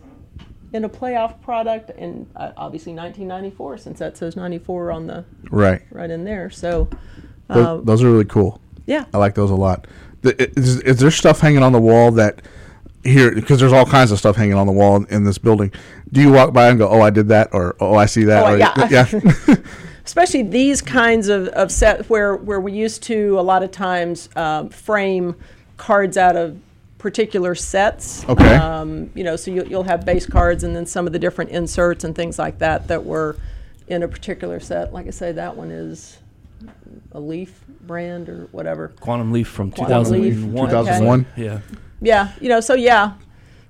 In 0.72 0.84
a 0.84 0.88
playoff 0.88 1.40
product, 1.42 1.90
and 1.90 2.26
uh, 2.36 2.52
obviously 2.56 2.92
1994, 2.92 3.78
since 3.78 3.98
that 4.00 4.16
says 4.16 4.36
94 4.36 4.90
on 4.92 5.06
the 5.06 5.24
Right. 5.50 5.82
right 5.90 6.10
in 6.10 6.24
there. 6.24 6.50
So, 6.50 6.88
Tho- 7.48 7.78
uh, 7.78 7.80
those 7.82 8.02
are 8.02 8.10
really 8.10 8.24
cool. 8.24 8.60
yeah. 8.86 9.04
I 9.14 9.18
like 9.18 9.34
those 9.34 9.50
a 9.50 9.54
lot. 9.54 9.86
The, 10.22 10.50
is, 10.58 10.80
is 10.80 10.98
there 10.98 11.10
stuff 11.10 11.40
hanging 11.40 11.62
on 11.62 11.72
the 11.72 11.80
wall 11.80 12.10
that 12.12 12.42
here 13.04 13.32
because 13.32 13.60
there's 13.60 13.72
all 13.72 13.86
kinds 13.86 14.10
of 14.10 14.18
stuff 14.18 14.34
hanging 14.34 14.54
on 14.54 14.66
the 14.66 14.72
wall 14.72 14.96
in, 14.96 15.06
in 15.06 15.24
this 15.24 15.38
building? 15.38 15.70
Do 16.12 16.20
you 16.20 16.32
walk 16.32 16.52
by 16.52 16.68
and 16.68 16.78
go, 16.78 16.88
"Oh, 16.88 17.00
I 17.00 17.10
did 17.10 17.28
that," 17.28 17.50
or 17.52 17.76
"Oh, 17.78 17.94
I 17.94 18.06
see 18.06 18.24
that"? 18.24 18.44
Oh, 18.44 18.54
or, 18.54 18.58
yeah. 18.58 18.88
yeah. 18.90 19.54
especially 20.04 20.42
these 20.42 20.82
kinds 20.82 21.28
of, 21.28 21.46
of 21.48 21.70
set 21.70 22.08
where 22.10 22.34
where 22.36 22.60
we 22.60 22.72
used 22.72 23.02
to 23.04 23.38
a 23.38 23.42
lot 23.42 23.62
of 23.62 23.70
times 23.70 24.28
um, 24.34 24.68
frame 24.70 25.36
cards 25.76 26.16
out 26.16 26.34
of 26.36 26.58
particular 27.06 27.54
sets. 27.54 28.24
Okay. 28.28 28.56
Um, 28.56 29.12
you 29.14 29.22
know, 29.22 29.36
so 29.36 29.52
you'll, 29.52 29.68
you'll 29.68 29.84
have 29.84 30.04
base 30.04 30.26
cards 30.26 30.64
and 30.64 30.74
then 30.74 30.86
some 30.86 31.06
of 31.06 31.12
the 31.12 31.20
different 31.20 31.52
inserts 31.52 32.02
and 32.02 32.16
things 32.16 32.36
like 32.36 32.58
that 32.58 32.88
that 32.88 33.04
were 33.04 33.36
in 33.86 34.02
a 34.02 34.08
particular 34.08 34.58
set. 34.58 34.92
Like 34.92 35.06
I 35.06 35.10
say, 35.10 35.30
that 35.30 35.56
one 35.56 35.70
is 35.70 36.18
a 37.12 37.20
Leaf 37.20 37.62
brand 37.82 38.28
or 38.28 38.48
whatever. 38.50 38.88
Quantum 38.98 39.30
Leaf 39.30 39.46
from 39.46 39.70
Quantum 39.70 40.02
Leaf, 40.20 40.34
2001. 40.34 40.68
2001. 40.68 41.26
Yeah. 41.36 41.60
Yeah, 42.00 42.32
you 42.40 42.48
know, 42.48 42.58
so 42.58 42.74
yeah. 42.74 43.12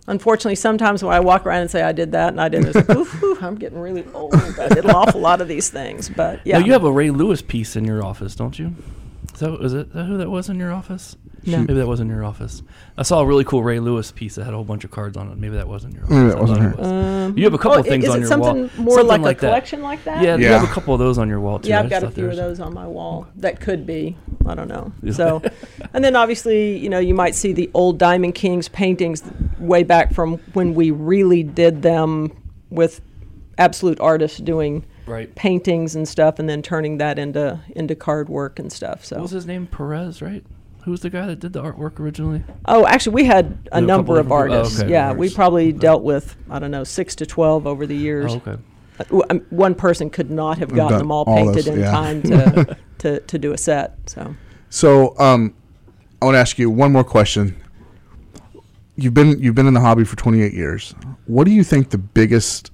Unfortunately, 0.06 0.54
sometimes 0.54 1.04
when 1.04 1.12
I 1.12 1.20
walk 1.20 1.44
around 1.44 1.60
and 1.60 1.70
say 1.70 1.82
I 1.82 1.92
did 1.92 2.12
that 2.12 2.28
and 2.28 2.40
I 2.40 2.48
did, 2.48 2.64
it's 2.64 2.74
like, 2.74 2.88
oof, 2.88 3.22
oof, 3.22 3.42
I'm 3.42 3.56
getting 3.56 3.78
really 3.78 4.06
old. 4.14 4.34
I 4.34 4.68
did 4.68 4.86
an 4.86 4.92
awful 4.92 5.20
lot 5.20 5.42
of 5.42 5.48
these 5.48 5.68
things, 5.68 6.08
but 6.08 6.40
yeah. 6.46 6.58
Now, 6.58 6.64
you 6.64 6.72
have 6.72 6.84
a 6.84 6.92
Ray 6.92 7.10
Lewis 7.10 7.42
piece 7.42 7.76
in 7.76 7.84
your 7.84 8.02
office, 8.02 8.34
don't 8.34 8.58
you? 8.58 8.74
Is 9.36 9.40
that, 9.40 9.52
is 9.62 9.74
it 9.74 9.92
that 9.92 10.04
who 10.04 10.16
that 10.16 10.30
was 10.30 10.48
in 10.48 10.58
your 10.58 10.72
office? 10.72 11.14
No. 11.44 11.58
Maybe 11.58 11.74
that 11.74 11.86
was 11.86 12.00
in 12.00 12.08
your 12.08 12.24
office. 12.24 12.62
I 12.96 13.02
saw 13.02 13.20
a 13.20 13.26
really 13.26 13.44
cool 13.44 13.62
Ray 13.62 13.78
Lewis 13.80 14.10
piece 14.10 14.34
that 14.36 14.44
had 14.44 14.54
a 14.54 14.56
whole 14.56 14.64
bunch 14.64 14.82
of 14.82 14.90
cards 14.90 15.16
on 15.16 15.30
it. 15.30 15.36
Maybe 15.36 15.54
that 15.56 15.68
wasn't 15.68 15.92
your 15.94 16.04
office. 16.04 16.16
Maybe 16.16 16.28
that 16.30 16.38
wasn't 16.40 16.58
thought 16.58 16.70
her. 16.70 16.76
was. 16.76 16.86
Um, 17.30 17.38
you 17.38 17.44
have 17.44 17.52
a 17.54 17.58
couple 17.58 17.76
Oh, 17.76 17.80
of 17.80 17.86
things 17.86 18.04
is 18.04 18.10
on 18.10 18.16
it 18.16 18.20
your 18.20 18.28
something 18.28 18.46
wall. 18.62 18.70
more 18.78 18.96
Something 18.96 19.20
more 19.20 19.28
like 19.28 19.36
a 19.36 19.40
that. 19.42 19.46
collection 19.48 19.82
like 19.82 20.02
that? 20.04 20.22
Yeah, 20.24 20.36
you 20.36 20.46
have 20.46 20.64
a 20.64 20.72
couple 20.72 20.94
of 20.94 20.98
those 21.00 21.18
on 21.18 21.28
your 21.28 21.38
wall 21.40 21.58
too. 21.58 21.68
Yeah, 21.68 21.80
I 21.80 21.84
I've 21.84 21.90
got 21.90 22.02
a 22.02 22.10
few 22.10 22.28
of 22.30 22.36
those 22.36 22.58
on 22.60 22.72
my 22.74 22.86
wall 22.86 23.28
that 23.36 23.60
could 23.60 23.86
be. 23.86 24.16
I 24.46 24.54
don't 24.54 24.68
know. 24.68 24.92
So, 25.12 25.42
and 25.92 26.02
then 26.02 26.16
obviously, 26.16 26.78
you 26.78 26.88
know, 26.88 26.98
you 26.98 27.14
might 27.14 27.34
see 27.34 27.52
the 27.52 27.70
old 27.74 27.98
Diamond 27.98 28.34
Kings 28.34 28.68
paintings 28.68 29.22
way 29.58 29.82
back 29.82 30.14
from 30.14 30.38
when 30.54 30.74
we 30.74 30.90
really 30.90 31.42
did 31.42 31.82
them 31.82 32.32
with 32.70 33.00
absolute 33.58 34.00
artists 34.00 34.38
doing 34.38 34.84
Right. 35.06 35.32
paintings 35.34 35.94
and 35.94 36.06
stuff, 36.08 36.38
and 36.38 36.48
then 36.48 36.62
turning 36.62 36.98
that 36.98 37.18
into 37.18 37.60
into 37.74 37.94
card 37.94 38.28
work 38.28 38.58
and 38.58 38.72
stuff. 38.72 39.04
So, 39.04 39.16
What 39.16 39.22
was 39.22 39.30
his 39.32 39.46
name? 39.46 39.66
Perez, 39.66 40.20
right? 40.22 40.44
Who 40.84 40.90
was 40.92 41.00
the 41.00 41.10
guy 41.10 41.26
that 41.26 41.40
did 41.40 41.52
the 41.52 41.62
artwork 41.62 41.98
originally? 41.98 42.42
oh, 42.66 42.86
actually, 42.86 43.14
we 43.14 43.24
had 43.24 43.58
a 43.72 43.78
a 43.78 43.80
number 43.80 44.16
couple 44.16 44.16
of 44.16 44.26
different 44.26 44.26
people- 44.26 44.54
oh, 44.54 44.58
artists. 44.58 44.80
okay, 44.80 44.90
yeah, 44.90 45.12
we 45.12 45.16
artists. 45.18 45.36
probably 45.36 45.72
dealt 45.72 46.02
with 46.02 46.36
I 46.50 46.58
don't 46.58 46.70
know 46.70 46.84
six 46.84 47.14
to 47.16 47.26
twelve 47.26 47.66
over 47.66 47.86
the 47.86 47.96
years. 47.96 48.32
Oh, 48.34 48.36
okay. 48.46 48.62
Uh, 48.98 49.20
um, 49.30 49.40
One 49.50 49.74
person 49.74 50.08
could 50.10 50.30
not 50.30 50.58
have 50.58 50.74
gotten 50.74 50.98
them 50.98 51.10
all 51.10 51.24
all 51.24 51.36
painted 51.36 51.64
those, 51.66 51.66
in 51.68 51.80
yeah. 51.80 51.90
time 51.90 52.22
to, 52.22 52.76
to 52.98 53.20
to 53.20 53.38
do 53.38 53.52
a 53.52 53.58
set. 53.58 53.96
So. 54.06 54.34
So, 54.70 55.16
um, 55.18 55.54
I 56.20 56.24
want 56.24 56.34
to 56.34 56.38
ask 56.40 56.58
you 56.58 56.68
one 56.70 56.92
more 56.92 57.04
question. 57.04 57.54
You've 58.96 59.14
been 59.14 59.38
you've 59.40 59.54
been 59.54 59.66
in 59.66 59.74
the 59.74 59.80
hobby 59.80 60.04
for 60.04 60.16
28 60.16 60.52
years. 60.54 60.94
What 61.26 61.44
do 61.44 61.50
you 61.50 61.62
think 61.62 61.90
the 61.90 61.98
biggest 61.98 62.70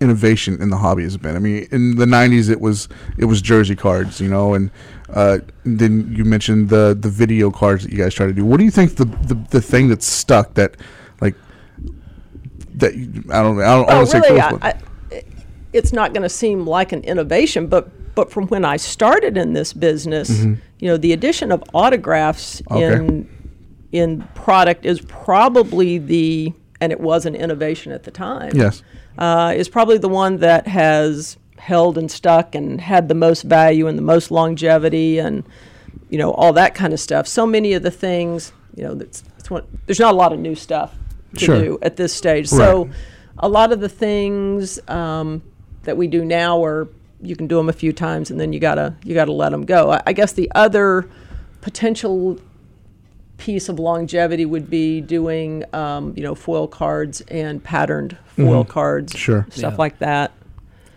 innovation 0.00 0.60
in 0.60 0.70
the 0.70 0.76
hobby 0.76 1.02
has 1.04 1.16
been? 1.16 1.36
I 1.36 1.38
mean, 1.38 1.66
in 1.70 1.96
the 1.96 2.04
90s 2.06 2.50
it 2.50 2.60
was 2.60 2.88
it 3.18 3.24
was 3.26 3.40
jersey 3.42 3.76
cards, 3.76 4.20
you 4.20 4.28
know, 4.28 4.54
and 4.54 4.70
uh, 5.10 5.38
then 5.64 6.12
you 6.12 6.24
mentioned 6.24 6.68
the 6.68 6.96
the 6.98 7.08
video 7.08 7.50
cards 7.50 7.84
that 7.84 7.92
you 7.92 7.98
guys 7.98 8.14
try 8.14 8.26
to 8.26 8.32
do. 8.32 8.44
What 8.44 8.58
do 8.58 8.64
you 8.64 8.70
think 8.70 8.96
the 8.96 9.04
the, 9.04 9.34
the 9.50 9.60
thing 9.60 9.88
that's 9.88 10.06
stuck 10.06 10.54
that 10.54 10.76
like 11.20 11.34
that 12.74 12.94
you, 12.94 13.24
I 13.30 13.42
don't 13.42 13.60
I 13.60 13.74
don't, 13.74 13.84
Oh, 13.88 13.92
don't 13.92 14.06
say 14.06 14.20
really? 14.20 14.40
close, 14.40 14.58
I, 14.62 14.68
I, 15.12 15.22
it's 15.72 15.92
not 15.92 16.12
going 16.12 16.22
to 16.22 16.28
seem 16.28 16.66
like 16.66 16.92
an 16.92 17.02
innovation, 17.04 17.66
but 17.66 17.88
but 18.14 18.30
from 18.30 18.46
when 18.48 18.64
I 18.64 18.78
started 18.78 19.36
in 19.36 19.52
this 19.52 19.72
business, 19.74 20.42
you 20.44 20.58
know, 20.88 20.96
the 20.96 21.12
addition 21.12 21.52
of 21.52 21.62
autographs 21.74 22.60
Mm-hmm. 22.62 22.76
Okay. 22.76 22.94
in 22.96 23.28
in 23.92 24.22
product 24.34 24.84
is 24.84 25.00
probably 25.02 25.98
the 25.98 26.52
and 26.80 26.92
it 26.92 27.00
was 27.00 27.24
an 27.24 27.34
innovation 27.34 27.92
at 27.92 28.02
the 28.02 28.10
time. 28.10 28.50
yes. 28.54 28.82
Uh, 29.18 29.52
is 29.56 29.68
probably 29.68 29.98
the 29.98 30.08
one 30.08 30.38
that 30.38 30.66
has 30.66 31.36
held 31.58 31.98
and 31.98 32.10
stuck 32.10 32.54
and 32.54 32.80
had 32.80 33.08
the 33.08 33.14
most 33.14 33.42
value 33.42 33.86
and 33.86 33.98
the 33.98 34.02
most 34.02 34.30
longevity 34.30 35.18
and 35.18 35.42
you 36.10 36.18
know 36.18 36.32
all 36.32 36.52
that 36.52 36.74
kind 36.74 36.92
of 36.92 37.00
stuff. 37.00 37.26
So 37.26 37.46
many 37.46 37.72
of 37.72 37.82
the 37.82 37.90
things, 37.90 38.52
you 38.74 38.84
know, 38.84 38.94
that's, 38.94 39.24
it's 39.38 39.50
one, 39.50 39.64
there's 39.86 40.00
not 40.00 40.14
a 40.14 40.16
lot 40.16 40.32
of 40.32 40.38
new 40.38 40.54
stuff 40.54 40.94
to 41.34 41.44
Sure. 41.44 41.58
do 41.58 41.78
at 41.82 41.96
this 41.96 42.12
stage. 42.12 42.48
So 42.48 42.88
a 43.38 43.48
lot 43.48 43.72
of 43.72 43.80
the 43.80 43.88
things 43.88 44.78
um, 44.88 45.42
that 45.82 45.96
we 45.96 46.06
do 46.06 46.24
now 46.24 46.64
are 46.64 46.88
you 47.22 47.34
can 47.34 47.46
do 47.46 47.56
them 47.56 47.68
a 47.68 47.72
few 47.72 47.92
times 47.92 48.30
and 48.30 48.38
then 48.38 48.52
you 48.52 48.60
gotta 48.60 48.94
you 49.04 49.14
gotta 49.14 49.32
let 49.32 49.50
them 49.50 49.64
go. 49.64 49.90
I, 49.90 50.02
I 50.06 50.12
guess 50.12 50.32
the 50.32 50.50
other 50.54 51.08
potential 51.60 52.38
piece 53.38 53.68
of 53.68 53.78
longevity 53.78 54.46
would 54.46 54.70
be 54.70 55.00
doing 55.00 55.62
um, 55.74 56.14
you 56.16 56.22
know 56.22 56.34
foil 56.34 56.66
cards 56.66 57.20
and 57.22 57.62
patterned 57.62 58.16
foil 58.36 58.64
cards 58.64 59.12
Mm-hmm. 59.12 59.18
Sure. 59.18 59.46
stuff 59.50 59.72
Yeah. 59.74 59.76
like 59.78 59.98
that 59.98 60.32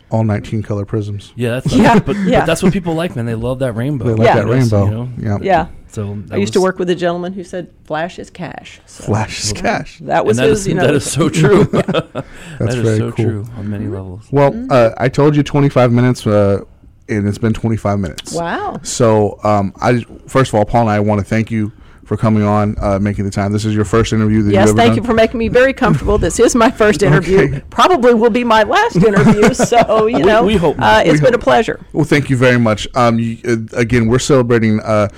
All 0.09 0.23
19 0.23 0.63
color 0.63 0.85
prisms. 0.85 1.33
Yeah, 1.35 1.51
that's 1.59 1.73
Yeah, 1.75 1.99
but, 1.99 2.15
yeah. 2.17 2.39
but 2.39 2.45
that's 2.47 2.63
what 2.63 2.73
people 2.73 2.95
like, 2.95 3.15
man. 3.15 3.25
They 3.25 3.35
love 3.35 3.59
that 3.59 3.73
rainbow. 3.73 4.05
They 4.05 4.13
like 4.15 4.25
Yeah. 4.25 4.35
that 4.43 4.47
Yes, 4.47 4.71
rainbow. 4.71 4.85
You 4.85 4.91
know? 4.91 5.09
Yeah. 5.17 5.37
yeah 5.41 5.67
So 5.89 6.17
i 6.31 6.37
used 6.37 6.53
to 6.53 6.61
work 6.61 6.79
with 6.79 6.89
a 6.89 6.95
gentleman 6.95 7.33
who 7.33 7.43
said 7.43 7.69
flash 7.85 8.17
is 8.19 8.29
cash 8.29 8.79
so 8.85 9.03
Flash 9.03 9.43
is 9.43 9.53
cash. 9.53 9.99
that 9.99 10.25
was 10.25 10.37
and 10.37 10.45
that 10.45 10.49
his 10.49 10.61
is, 10.61 10.67
you 10.67 10.75
know 10.75 10.83
that 10.85 10.95
is 10.95 11.09
so 11.11 11.29
true. 11.41 11.63
That's 11.71 11.85
that 11.93 12.69
is 12.69 12.75
very 12.75 12.97
so 12.99 13.11
cool. 13.11 13.25
true 13.25 13.45
on 13.57 13.69
many 13.69 13.87
levels. 13.87 14.27
Well, 14.31 14.53
uh, 14.71 14.91
I 14.97 15.09
told 15.09 15.35
you 15.35 15.43
25 15.43 15.91
minutes, 15.91 16.25
uh, 16.27 16.61
and 17.07 17.27
it's 17.27 17.37
been 17.39 17.53
25 17.53 17.99
minutes. 17.99 18.33
wow 18.33 18.79
So, 18.83 19.39
um, 19.43 19.73
I 19.81 20.01
first 20.27 20.49
of 20.51 20.55
all, 20.55 20.65
Paul 20.65 20.81
and 20.81 20.91
I 20.91 20.99
want 20.99 21.19
to 21.19 21.25
thank 21.25 21.49
you 21.51 21.71
for 22.09 22.17
coming 22.17 22.41
on, 22.41 22.75
uh, 22.81 22.97
making 22.97 23.23
the 23.23 23.29
time. 23.29 23.53
This 23.53 23.65
is 23.65 23.75
your 23.75 23.85
first 23.85 24.13
interview 24.13 24.41
that 24.41 24.51
yes 24.51 24.61
you've 24.61 24.69
ever 24.69 24.77
thank 24.77 24.89
done. 24.95 24.97
you 24.97 25.03
for 25.03 25.13
making 25.13 25.37
me 25.37 25.47
very 25.47 25.73
comfortable 25.73 26.17
this 26.17 26.39
is 26.39 26.55
my 26.55 26.71
first 26.71 27.03
interview 27.09 27.41
Okay. 27.41 27.61
probably 27.69 28.15
will 28.15 28.31
be 28.31 28.43
my 28.43 28.63
last 28.63 28.95
interview 29.09 29.53
so 29.53 30.07
you 30.07 30.17
We- 30.17 30.23
know 30.23 30.43
we 30.43 30.55
hope 30.55 30.77
uh, 30.77 30.81
not. 30.81 31.05
it's 31.05 31.21
We 31.21 31.25
been 31.27 31.35
a 31.35 31.37
pleasure 31.37 31.79
Well, 31.93 32.05
thank 32.05 32.31
you 32.31 32.35
very 32.35 32.57
much. 32.57 32.87
Um, 32.95 33.19
you, 33.19 33.37
uh, 33.47 33.57
again, 33.77 34.07
we're 34.07 34.17
celebrating 34.17 34.79
uh, 34.79 35.09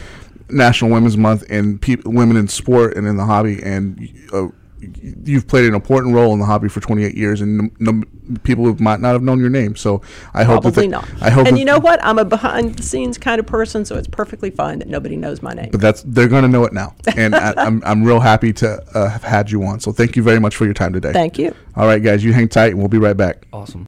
National 0.50 0.92
Women's 0.92 1.16
Month 1.16 1.46
and 1.50 1.82
peop 1.82 2.04
women 2.06 2.36
in 2.36 2.50
sport 2.50 2.98
and 2.98 3.08
in 3.08 3.16
the 3.16 3.24
hobby, 3.26 3.64
and 3.64 4.10
uh, 4.34 4.48
you've 4.82 5.48
played 5.48 5.66
an 5.66 5.76
important 5.76 6.16
role 6.16 6.34
in 6.34 6.40
the 6.40 6.46
hobby 6.46 6.70
for 6.70 6.80
28 6.80 7.16
years, 7.16 7.42
and 7.42 7.58
no, 7.80 7.92
no, 7.92 8.04
people 8.44 8.66
who 8.66 8.76
might 8.84 9.00
not 9.00 9.14
have 9.14 9.22
known 9.22 9.40
your 9.40 9.50
name. 9.50 9.76
So 9.76 10.02
I 10.34 10.44
hope 10.44 10.64
that 10.64 10.74
probably 10.74 10.88
not 10.88 11.08
I 11.22 11.30
hope 11.30 11.48
and 11.48 11.58
you 11.58 11.66
know 11.66 11.80
what 11.80 12.04
i'm 12.04 12.18
a 12.18 12.26
behind 12.26 12.76
the 12.76 12.84
scenes 12.84 13.18
kind 13.18 13.40
of 13.40 13.46
person 13.46 13.86
so 13.86 13.96
it's 13.96 14.08
perfectly 14.08 14.50
fine 14.50 14.80
that 14.80 14.88
nobody 14.88 15.18
knows 15.18 15.42
my 15.42 15.54
name 15.54 15.70
but 15.72 15.82
that's 15.82 16.04
they're 16.04 16.28
going 16.28 16.44
to 16.44 16.48
know 16.48 16.64
it 16.66 16.74
now, 16.74 16.96
and 17.16 17.36
I, 17.36 17.54
I'm 17.58 17.82
I'm 17.86 18.04
real 18.04 18.20
happy 18.20 18.54
to 18.54 18.82
uh, 18.96 19.10
have 19.10 19.24
had 19.24 19.52
you 19.52 19.64
on. 19.64 19.80
So 19.80 19.92
thank 19.92 20.16
you 20.16 20.24
very 20.24 20.40
much 20.40 20.56
for 20.56 20.66
your 20.66 20.74
time 20.74 20.94
today. 20.94 21.14
thank 21.14 21.38
you 21.38 21.56
All 21.76 21.86
right, 21.86 22.02
guys, 22.02 22.24
you 22.24 22.34
hang 22.34 22.50
tight, 22.50 22.72
and 22.72 22.80
we'll 22.80 22.88
be 22.88 22.98
right 22.98 23.18
back. 23.18 23.48
Awesome. 23.54 23.88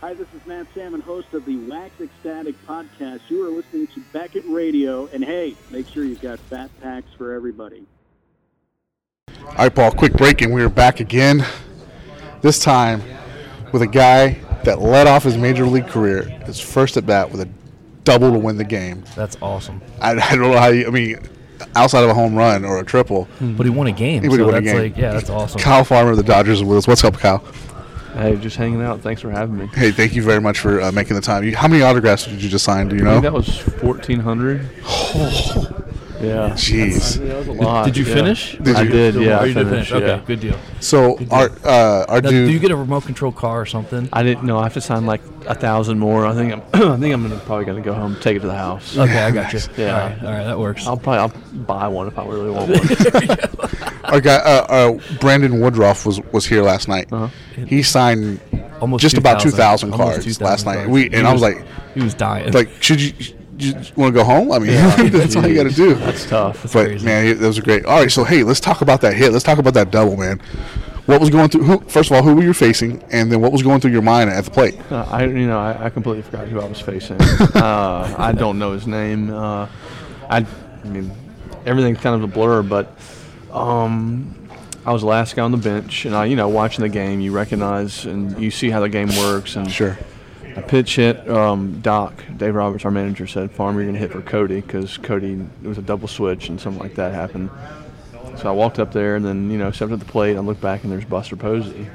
Hi, 0.00 0.12
this 0.12 0.28
is 0.34 0.46
Matt 0.46 0.66
Salmon, 0.74 1.00
host 1.00 1.32
of 1.32 1.46
the 1.46 1.56
Wax 1.56 1.98
Ecstatic 1.98 2.54
podcast. 2.66 3.20
You 3.28 3.46
are 3.46 3.50
listening 3.50 3.86
to 3.88 4.00
Beckett 4.12 4.44
Radio, 4.46 5.06
and 5.06 5.24
hey, 5.24 5.56
make 5.70 5.88
sure 5.88 6.04
you've 6.04 6.20
got 6.20 6.38
fat 6.40 6.70
packs 6.82 7.08
for 7.16 7.32
everybody. 7.32 7.86
All 9.42 9.54
right, 9.58 9.74
Paul, 9.74 9.92
quick 9.92 10.12
break, 10.14 10.42
and 10.42 10.52
we 10.52 10.62
are 10.62 10.68
back 10.68 11.00
again. 11.00 11.44
This 12.42 12.58
time 12.58 13.02
with 13.72 13.82
a 13.82 13.86
guy 13.86 14.40
that 14.64 14.80
led 14.80 15.06
off 15.06 15.22
his 15.24 15.36
major 15.36 15.64
league 15.66 15.88
career, 15.88 16.22
his 16.46 16.58
first 16.60 16.96
at 16.96 17.06
bat 17.06 17.30
with 17.30 17.40
a 17.40 17.48
double 18.04 18.32
to 18.32 18.38
win 18.38 18.56
the 18.56 18.64
game. 18.64 19.04
That's 19.14 19.36
awesome. 19.40 19.80
I, 20.00 20.10
I 20.12 20.36
don't 20.36 20.50
know 20.50 20.58
how 20.58 20.68
you, 20.68 20.86
I 20.86 20.90
mean, 20.90 21.18
outside 21.76 22.02
of 22.04 22.10
a 22.10 22.14
home 22.14 22.34
run 22.34 22.64
or 22.64 22.78
a 22.80 22.84
triple, 22.84 23.28
But 23.40 23.64
he 23.64 23.70
won 23.70 23.86
a 23.86 23.92
game. 23.92 24.22
He 24.24 24.30
so 24.30 24.44
won 24.46 24.54
a 24.56 24.60
game. 24.60 24.76
like 24.76 24.96
yeah, 24.96 25.12
that's 25.12 25.30
awesome. 25.30 25.60
Kyle 25.60 25.84
Farmer 25.84 26.10
of 26.10 26.16
the 26.16 26.22
Dodgers 26.22 26.58
is 26.58 26.64
with 26.64 26.78
us. 26.78 26.86
What's 26.88 27.04
up, 27.04 27.14
Kyle? 27.18 27.44
Hey, 28.14 28.36
just 28.36 28.56
hanging 28.56 28.80
out. 28.80 29.00
Thanks 29.00 29.22
for 29.22 29.30
having 29.30 29.56
me. 29.58 29.66
Hey, 29.74 29.90
thank 29.90 30.14
you 30.14 30.22
very 30.22 30.40
much 30.40 30.60
for 30.60 30.80
uh, 30.80 30.92
making 30.92 31.16
the 31.16 31.22
time. 31.22 31.42
You, 31.42 31.56
how 31.56 31.66
many 31.66 31.82
autographs 31.82 32.26
did 32.26 32.40
you 32.40 32.48
just 32.48 32.64
sign? 32.64 32.88
Do 32.88 32.94
you 32.96 33.02
I 33.02 33.04
know? 33.04 33.12
think 33.20 33.22
that 33.24 33.32
was 33.32 33.60
1,400. 33.82 34.68
Yeah. 36.26 36.50
Jeez. 36.50 37.18
Yeah, 37.20 37.26
that 37.26 37.38
was 37.38 37.48
a 37.48 37.52
lot. 37.52 37.84
Did 37.86 37.96
you 37.96 38.04
yeah. 38.04 38.14
finish? 38.14 38.56
Did 38.58 38.76
I 38.76 38.82
you? 38.82 38.88
did, 38.90 39.14
yeah. 39.16 39.38
Oh, 39.38 39.42
I 39.42 39.44
you 39.46 39.54
did 39.54 39.68
finished, 39.68 39.90
finish. 39.90 40.02
Okay, 40.02 40.06
yeah. 40.20 40.26
good 40.26 40.40
deal. 40.40 40.58
So, 40.80 41.18
our 41.30 41.50
uh, 41.64 42.04
our 42.08 42.20
Now, 42.20 42.30
dude. 42.30 42.46
do 42.48 42.52
you 42.52 42.58
get 42.58 42.70
a 42.70 42.76
remote 42.76 43.04
control 43.04 43.32
car 43.32 43.60
or 43.60 43.66
something? 43.66 44.08
I 44.12 44.22
didn't 44.22 44.44
know. 44.44 44.58
I 44.58 44.64
have 44.64 44.74
to 44.74 44.80
sign 44.80 45.06
like 45.06 45.22
a 45.46 45.54
thousand 45.54 45.98
more. 45.98 46.26
I 46.26 46.34
think 46.34 46.52
I'm. 46.52 46.62
I 46.92 46.96
think 46.96 47.14
I'm 47.14 47.22
gonna 47.22 47.38
probably 47.40 47.64
gonna 47.64 47.80
go 47.82 47.94
home, 47.94 48.16
take 48.20 48.36
it 48.36 48.40
to 48.40 48.46
the 48.46 48.54
house. 48.54 48.96
Okay, 48.96 49.18
I 49.22 49.30
got 49.30 49.52
you. 49.52 49.60
Yeah. 49.76 49.92
All 50.02 50.08
right, 50.08 50.22
all 50.24 50.32
right, 50.32 50.44
that 50.44 50.58
works. 50.58 50.86
I'll 50.86 50.96
probably 50.96 51.18
I'll 51.20 51.62
buy 51.64 51.88
one 51.88 52.08
if 52.08 52.18
I 52.18 52.24
really 52.26 52.50
want 52.50 52.70
one. 52.70 54.00
our 54.04 54.20
guy, 54.20 54.36
uh, 54.36 54.66
uh, 54.68 54.98
Brandon 55.20 55.60
Woodruff 55.60 56.06
was 56.06 56.20
was 56.32 56.46
here 56.46 56.62
last 56.62 56.88
night. 56.88 57.12
Uh-huh. 57.12 57.28
He 57.66 57.82
signed 57.82 58.40
Almost 58.80 59.02
just 59.02 59.16
about 59.16 59.40
2,000 59.40 59.92
Almost 59.92 60.02
cards 60.12 60.24
2,000 60.24 60.44
last 60.44 60.66
night. 60.66 60.74
cards. 60.76 60.90
We 60.90 61.08
He 61.08 61.14
and 61.14 61.26
I 61.26 61.32
was 61.32 61.40
like, 61.42 61.64
he 61.94 62.02
was 62.02 62.12
dying. 62.14 62.52
like, 62.52 62.70
should 62.82 63.00
you 63.00 63.12
you 63.58 63.74
want 63.96 64.12
to 64.14 64.20
go 64.20 64.24
home? 64.24 64.50
I 64.52 64.58
mean, 64.58 64.72
Yeah. 64.72 64.96
that's 65.08 65.36
all 65.36 65.46
you 65.46 65.54
got 65.54 65.68
to 65.70 65.74
do. 65.74 65.94
That's 65.94 66.26
tough. 66.26 66.72
but 66.72 67.02
man, 67.02 67.26
it- 67.26 67.34
those 67.34 67.58
are 67.58 67.62
great. 67.62 67.84
All 67.86 68.00
right, 68.00 68.10
so 68.10 68.24
hey, 68.24 68.42
let's 68.42 68.60
talk 68.60 68.80
about 68.80 69.00
that 69.02 69.14
hit. 69.14 69.32
Let's 69.32 69.44
talk 69.44 69.58
about 69.58 69.74
that 69.74 69.90
double, 69.90 70.16
man. 70.16 70.40
What 71.06 71.20
was 71.20 71.28
going 71.28 71.50
through? 71.50 71.64
Who, 71.64 71.80
first 71.80 72.10
of 72.10 72.16
all, 72.16 72.22
who 72.22 72.34
were 72.34 72.42
you 72.42 72.54
facing, 72.54 73.02
and 73.10 73.30
then 73.30 73.42
what 73.42 73.52
was 73.52 73.62
going 73.62 73.80
through 73.80 73.90
your 73.90 74.00
mind 74.00 74.30
at 74.30 74.42
the 74.46 74.50
plate? 74.50 74.74
Uh, 74.90 75.06
I 75.10 75.24
you 75.26 75.46
know 75.46 75.58
I, 75.58 75.84
I 75.84 75.90
completely 75.90 76.22
forgot 76.22 76.48
who 76.48 76.58
I 76.60 76.64
was 76.66 76.80
facing. 76.80 77.20
uh, 77.54 78.14
I 78.18 78.32
don't 78.32 78.58
know 78.58 78.72
his 78.72 78.86
name. 78.86 79.30
Uh, 79.30 79.68
I, 80.30 80.46
I 80.82 80.88
mean 80.88 81.10
everything's 81.66 81.98
kind 82.00 82.16
of 82.16 82.22
a 82.22 82.32
blur, 82.32 82.62
but 82.62 82.96
um, 83.52 84.34
I 84.86 84.92
was 84.92 85.02
the 85.02 85.08
last 85.08 85.36
guy 85.36 85.42
on 85.42 85.50
the 85.50 85.58
bench, 85.58 86.06
and 86.06 86.14
I 86.16 86.24
you 86.24 86.36
know 86.36 86.48
watching 86.48 86.82
the 86.82 86.88
game, 86.88 87.20
you 87.20 87.32
recognize 87.32 88.06
and 88.06 88.40
you 88.42 88.50
see 88.50 88.70
how 88.70 88.80
the 88.80 88.88
game 88.88 89.08
works. 89.18 89.56
And 89.56 89.70
sure, 89.70 89.98
I 90.56 90.60
pitch 90.62 90.96
hit. 90.96 91.28
Um, 91.28 91.80
Doc 91.80 92.14
Dave 92.36 92.54
Roberts, 92.54 92.84
our 92.84 92.90
manager, 92.90 93.26
said, 93.26 93.50
"Farmer, 93.50 93.80
you're 93.80 93.88
gonna 93.88 93.98
hit 93.98 94.12
for 94.12 94.20
Cody 94.22 94.60
because 94.60 94.98
Cody 94.98 95.40
it 95.62 95.66
was 95.68 95.78
a 95.78 95.82
double 95.82 96.08
switch 96.08 96.48
and 96.48 96.60
something 96.60 96.82
like 96.82 96.94
that 96.94 97.12
happened." 97.12 97.50
So 98.38 98.48
I 98.48 98.52
walked 98.52 98.78
up 98.78 98.92
there 98.92 99.16
and 99.16 99.24
then 99.24 99.50
you 99.50 99.58
know 99.58 99.70
stepped 99.70 99.92
at 99.92 99.98
the 100.00 100.04
plate. 100.04 100.36
I 100.36 100.40
looked 100.40 100.60
back 100.60 100.82
and 100.84 100.92
there's 100.92 101.04
Buster 101.04 101.36
Posey. 101.36 101.86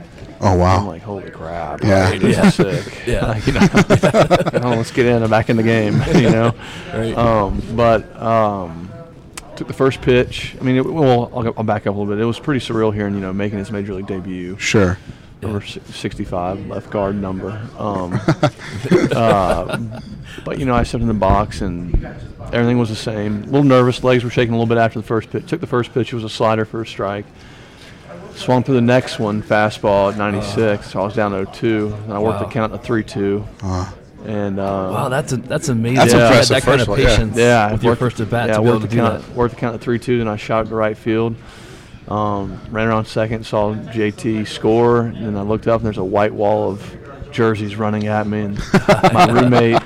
Oh 0.42 0.56
wow! 0.58 0.78
I'm 0.80 0.88
like, 0.88 1.02
holy 1.02 1.30
crap! 1.32 1.84
Yeah. 1.84 2.10
right, 2.12 2.20
this 2.22 2.38
Yeah. 2.38 2.50
sick. 2.50 3.02
Yeah. 3.08 3.26
Like, 3.28 3.46
you 3.48 3.54
know, 3.54 3.62
you 4.54 4.60
know, 4.60 4.70
let's 4.78 4.92
get 4.92 5.06
in 5.06 5.22
and 5.22 5.30
back 5.30 5.50
in 5.50 5.58
the 5.58 5.64
game. 5.64 6.02
You 6.16 6.30
know, 6.30 6.54
Right. 6.94 7.18
um, 7.18 7.62
but 7.76 8.16
um, 8.22 8.90
took 9.58 9.68
the 9.68 9.74
first 9.74 10.02
pitch. 10.02 10.56
I 10.60 10.64
mean, 10.64 10.78
it, 10.78 10.86
well, 10.86 11.30
I'll, 11.36 11.48
I'll 11.58 11.64
back 11.66 11.88
up 11.88 11.94
a 11.96 11.98
little 11.98 12.06
bit. 12.14 12.22
It 12.22 12.26
was 12.26 12.40
pretty 12.40 12.62
surreal 12.66 12.94
here 12.94 13.02
hearing 13.04 13.16
you 13.16 13.20
know 13.22 13.34
making 13.34 13.60
his 13.60 13.70
major 13.72 13.94
league 13.94 14.08
debut. 14.08 14.58
Sure. 14.60 14.98
Number 15.42 15.62
65, 15.66 16.68
left 16.68 16.90
guard 16.90 17.16
number. 17.16 17.52
Um, 17.78 18.20
uh, 19.16 20.00
but 20.44 20.60
you 20.60 20.66
know, 20.66 20.74
I 20.74 20.84
stepped 20.84 21.02
in 21.02 21.08
the 21.08 21.14
box 21.14 21.62
and 21.62 21.94
everything 22.52 22.78
was 22.78 22.90
the 22.90 22.96
same. 22.96 23.44
A 23.44 23.46
little 23.46 23.64
nervous, 23.64 24.04
legs 24.04 24.24
were 24.24 24.30
shaking 24.30 24.54
a 24.54 24.58
little 24.58 24.68
bit 24.68 24.78
after 24.78 25.00
the 25.00 25.06
first 25.08 25.30
pitch. 25.30 25.48
Took 25.48 25.62
the 25.62 25.68
first 25.68 25.94
pitch. 25.94 26.12
It 26.12 26.16
was 26.16 26.26
a 26.26 26.30
slider 26.30 26.66
for 26.66 26.82
a 26.82 26.86
strike. 26.88 27.26
Swung 28.36 28.64
through 28.64 28.76
the 28.76 28.82
next 28.82 29.18
one, 29.20 29.42
fastball 29.42 30.12
at 30.12 30.18
96. 30.18 30.92
so 30.92 31.02
I 31.02 31.04
was 31.06 31.16
down 31.16 31.32
0-2. 31.32 32.04
And 32.06 32.14
I 32.14 32.20
worked 32.20 32.40
Wow. 32.42 32.46
the 32.48 32.52
count 32.54 32.74
to 32.74 32.80
3-2. 32.80 33.46
Uh, 33.64 33.92
and 34.26 34.60
uh, 34.60 34.64
Wow, 34.94 35.10
that's 35.10 35.32
a, 35.34 35.38
that's 35.38 35.70
amazing. 35.70 35.96
That's 35.96 36.14
You 36.14 36.20
had 36.20 36.28
impressive, 36.32 36.56
That 36.56 36.64
kind 36.64 36.82
of 36.82 36.88
of 36.88 36.90
all, 36.90 37.00
yeah. 37.00 37.08
patience. 37.16 37.38
yeah, 37.38 37.72
with 37.72 37.84
your 37.84 37.92
worked- 37.94 38.00
first 38.02 38.20
at 38.20 38.30
bat 38.30 38.50
yeah, 38.50 38.56
to 38.58 38.62
be 38.62 38.68
able 38.68 38.80
to 38.82 38.88
the 38.88 38.92
do 38.92 38.98
count, 39.02 39.26
that. 39.26 39.36
Worked 39.36 39.56
the 39.56 39.60
count 39.62 39.76
at 39.76 39.82
3-2. 39.82 40.18
Then 40.20 40.28
I 40.28 40.36
shot 40.36 40.66
it 40.66 40.70
to 40.70 40.76
right 40.76 40.98
field. 40.98 41.36
Um, 42.10 42.60
ran 42.72 42.88
around 42.88 43.06
second, 43.06 43.46
saw 43.46 43.76
JT 43.76 44.48
score, 44.48 45.02
and 45.02 45.26
then 45.28 45.38
I 45.38 45.42
looked 45.44 45.68
up 45.68 45.78
and 45.82 45.86
there's 45.86 45.98
a 46.00 46.04
white 46.04 46.34
wall 46.34 46.72
of 46.72 46.98
jerseys 47.32 47.76
running 47.76 48.08
at 48.08 48.26
me. 48.26 48.40
And 48.42 48.58
my 49.14 49.26
roommate, 49.32 49.82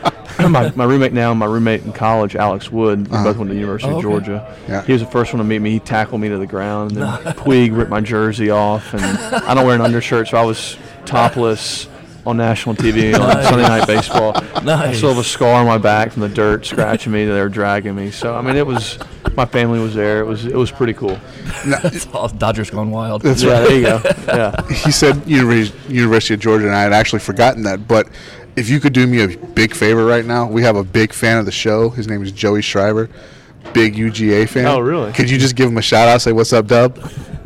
my, 0.50 0.72
my 0.74 0.86
roommate 0.86 1.12
now, 1.12 1.32
and 1.32 1.40
my 1.40 1.46
roommate 1.48 1.84
in 1.84 1.92
college, 1.92 2.38
Alex 2.38 2.72
Wood, 2.72 3.10
we 3.10 3.14
Uh-huh. 3.16 3.24
both 3.26 3.38
went 3.38 3.50
to 3.50 3.54
the 3.54 3.60
University 3.60 3.90
Oh, 3.92 3.98
of 3.98 4.06
okay. 4.06 4.10
Georgia. 4.26 4.56
Yeah. 4.70 4.84
He 4.84 4.94
was 4.94 5.02
the 5.02 5.08
first 5.10 5.34
one 5.34 5.40
to 5.40 5.44
meet 5.44 5.60
me. 5.60 5.72
He 5.72 5.80
tackled 5.80 6.22
me 6.22 6.30
to 6.30 6.38
the 6.38 6.48
ground, 6.48 6.94
and 6.94 7.02
then 7.02 7.10
Puig 7.36 7.76
ripped 7.76 7.90
my 7.92 8.00
jersey 8.00 8.50
off, 8.50 8.94
and 8.94 9.04
I 9.04 9.54
don't 9.54 9.66
wear 9.66 9.76
an 9.76 9.82
undershirt, 9.82 10.30
so 10.30 10.38
I 10.38 10.46
was 10.46 10.78
topless 11.06 11.90
on 12.26 12.38
national 12.38 12.76
TV 12.76 13.14
on 13.16 13.20
Nice. 13.20 13.50
Sunday 13.50 13.68
Night 13.68 13.86
Baseball. 13.86 14.32
I 14.56 14.94
still 14.94 15.10
have 15.10 15.18
a 15.18 15.26
scar 15.26 15.56
on 15.56 15.66
my 15.68 15.78
back 15.78 16.14
from 16.14 16.22
the 16.22 16.30
dirt 16.30 16.66
scratching 16.66 17.12
me. 17.12 17.26
They 17.26 17.38
were 17.38 17.50
dragging 17.50 17.96
me. 17.96 18.12
So 18.12 18.34
I 18.34 18.40
mean, 18.42 18.56
it 18.56 18.66
was 18.66 18.98
my 19.36 19.46
family 19.46 19.80
was 19.80 19.94
there. 19.96 20.20
It 20.22 20.26
was 20.26 20.46
it 20.46 20.56
was 20.56 20.72
pretty 20.72 20.94
cool. 20.94 21.20
That's 21.66 22.08
all 22.14 22.28
Dodgers 22.30 22.70
gone 22.70 22.92
wild. 22.92 23.22
That's 23.22 23.44
yeah, 23.44 23.60
right. 23.60 23.68
there 23.68 23.78
you 23.78 23.84
go. 23.84 24.02
Yeah. 24.28 24.68
he 24.68 24.92
said 24.92 25.22
University, 25.28 25.94
University 25.94 26.34
of 26.36 26.40
Georgia, 26.40 26.66
and 26.68 26.76
I 26.76 26.82
had 26.82 26.94
actually 26.94 27.20
forgotten 27.20 27.64
that. 27.64 27.88
But 27.88 28.08
if 28.56 28.70
you 28.70 28.80
could 28.80 28.94
do 28.94 29.08
me 29.08 29.22
a 29.24 29.38
big 29.38 29.74
favor 29.76 30.06
right 30.06 30.26
now, 30.26 30.48
we 30.48 30.62
have 30.64 30.76
a 30.76 30.84
big 30.84 31.14
fan 31.14 31.38
of 31.38 31.46
the 31.46 31.52
show. 31.52 31.90
His 31.90 32.08
name 32.08 32.22
is 32.24 32.32
Joey 32.32 32.62
Schreiber, 32.62 33.10
big 33.74 33.96
UGA 33.96 34.48
fan. 34.48 34.66
Oh, 34.68 34.80
really? 34.80 35.12
Could 35.14 35.30
you 35.30 35.38
just 35.38 35.56
give 35.56 35.70
him 35.70 35.78
a 35.78 35.82
shout 35.82 36.08
out? 36.08 36.22
Say 36.22 36.32
what's 36.32 36.54
up, 36.54 36.68
Dub? 36.68 36.98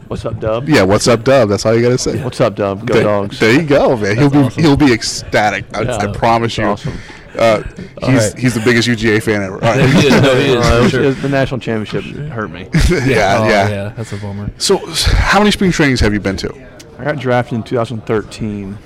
What's 0.08 0.24
up, 0.24 0.40
Dub? 0.40 0.70
Yeah, 0.70 0.84
what's 0.84 1.08
up, 1.10 1.24
Dub? 1.26 1.50
That's 1.50 1.66
all 1.66 1.76
you 1.76 1.82
gotta 1.82 1.98
say. 1.98 2.24
What's 2.24 2.40
up, 2.40 2.56
Dub? 2.56 2.86
Go 2.88 2.94
there, 2.94 3.04
dogs. 3.04 3.40
There 3.42 3.54
you 3.54 3.68
go, 3.68 3.98
man. 3.98 4.16
he'll 4.18 4.30
be 4.30 4.38
awesome. 4.38 4.64
he'll 4.64 4.78
be 4.78 4.94
ecstatic. 4.94 5.66
I, 5.76 5.82
Yeah. 5.82 5.98
I 5.98 6.08
promise 6.14 6.56
That's 6.56 6.86
you. 6.86 6.92
awesome. 6.92 7.02
Uh, 7.38 7.64
he's 8.02 8.08
right. 8.32 8.38
he's 8.40 8.54
the 8.54 8.62
biggest 8.62 8.88
UGA 8.88 9.22
fan 9.22 9.42
ever. 9.44 9.56
All 9.56 9.60
right. 9.62 9.90
He 9.90 10.08
is, 10.08 10.22
no, 10.22 10.36
he 10.36 10.46
is, 10.54 10.56
Uh, 10.56 10.62
for 10.62 10.78
it 10.78 10.82
was- 10.82 10.92
sure. 10.92 11.12
the 11.12 11.30
national 11.30 11.60
championship 11.60 12.04
hurt 12.32 12.50
me. 12.52 12.62
yeah, 12.90 13.38
oh, 13.40 13.48
yeah, 13.48 13.70
yeah, 13.70 13.94
that's 13.96 14.12
a 14.14 14.18
bummer. 14.18 14.50
So, 14.58 14.78
how 14.88 15.40
many 15.40 15.52
spring 15.52 15.72
trainings 15.72 16.00
have 16.00 16.14
you 16.14 16.20
been 16.20 16.38
to? 16.38 16.68
I 17.00 17.04
got 17.04 17.20
drafted 17.20 17.56
in 17.58 17.64
2013. 17.64 18.78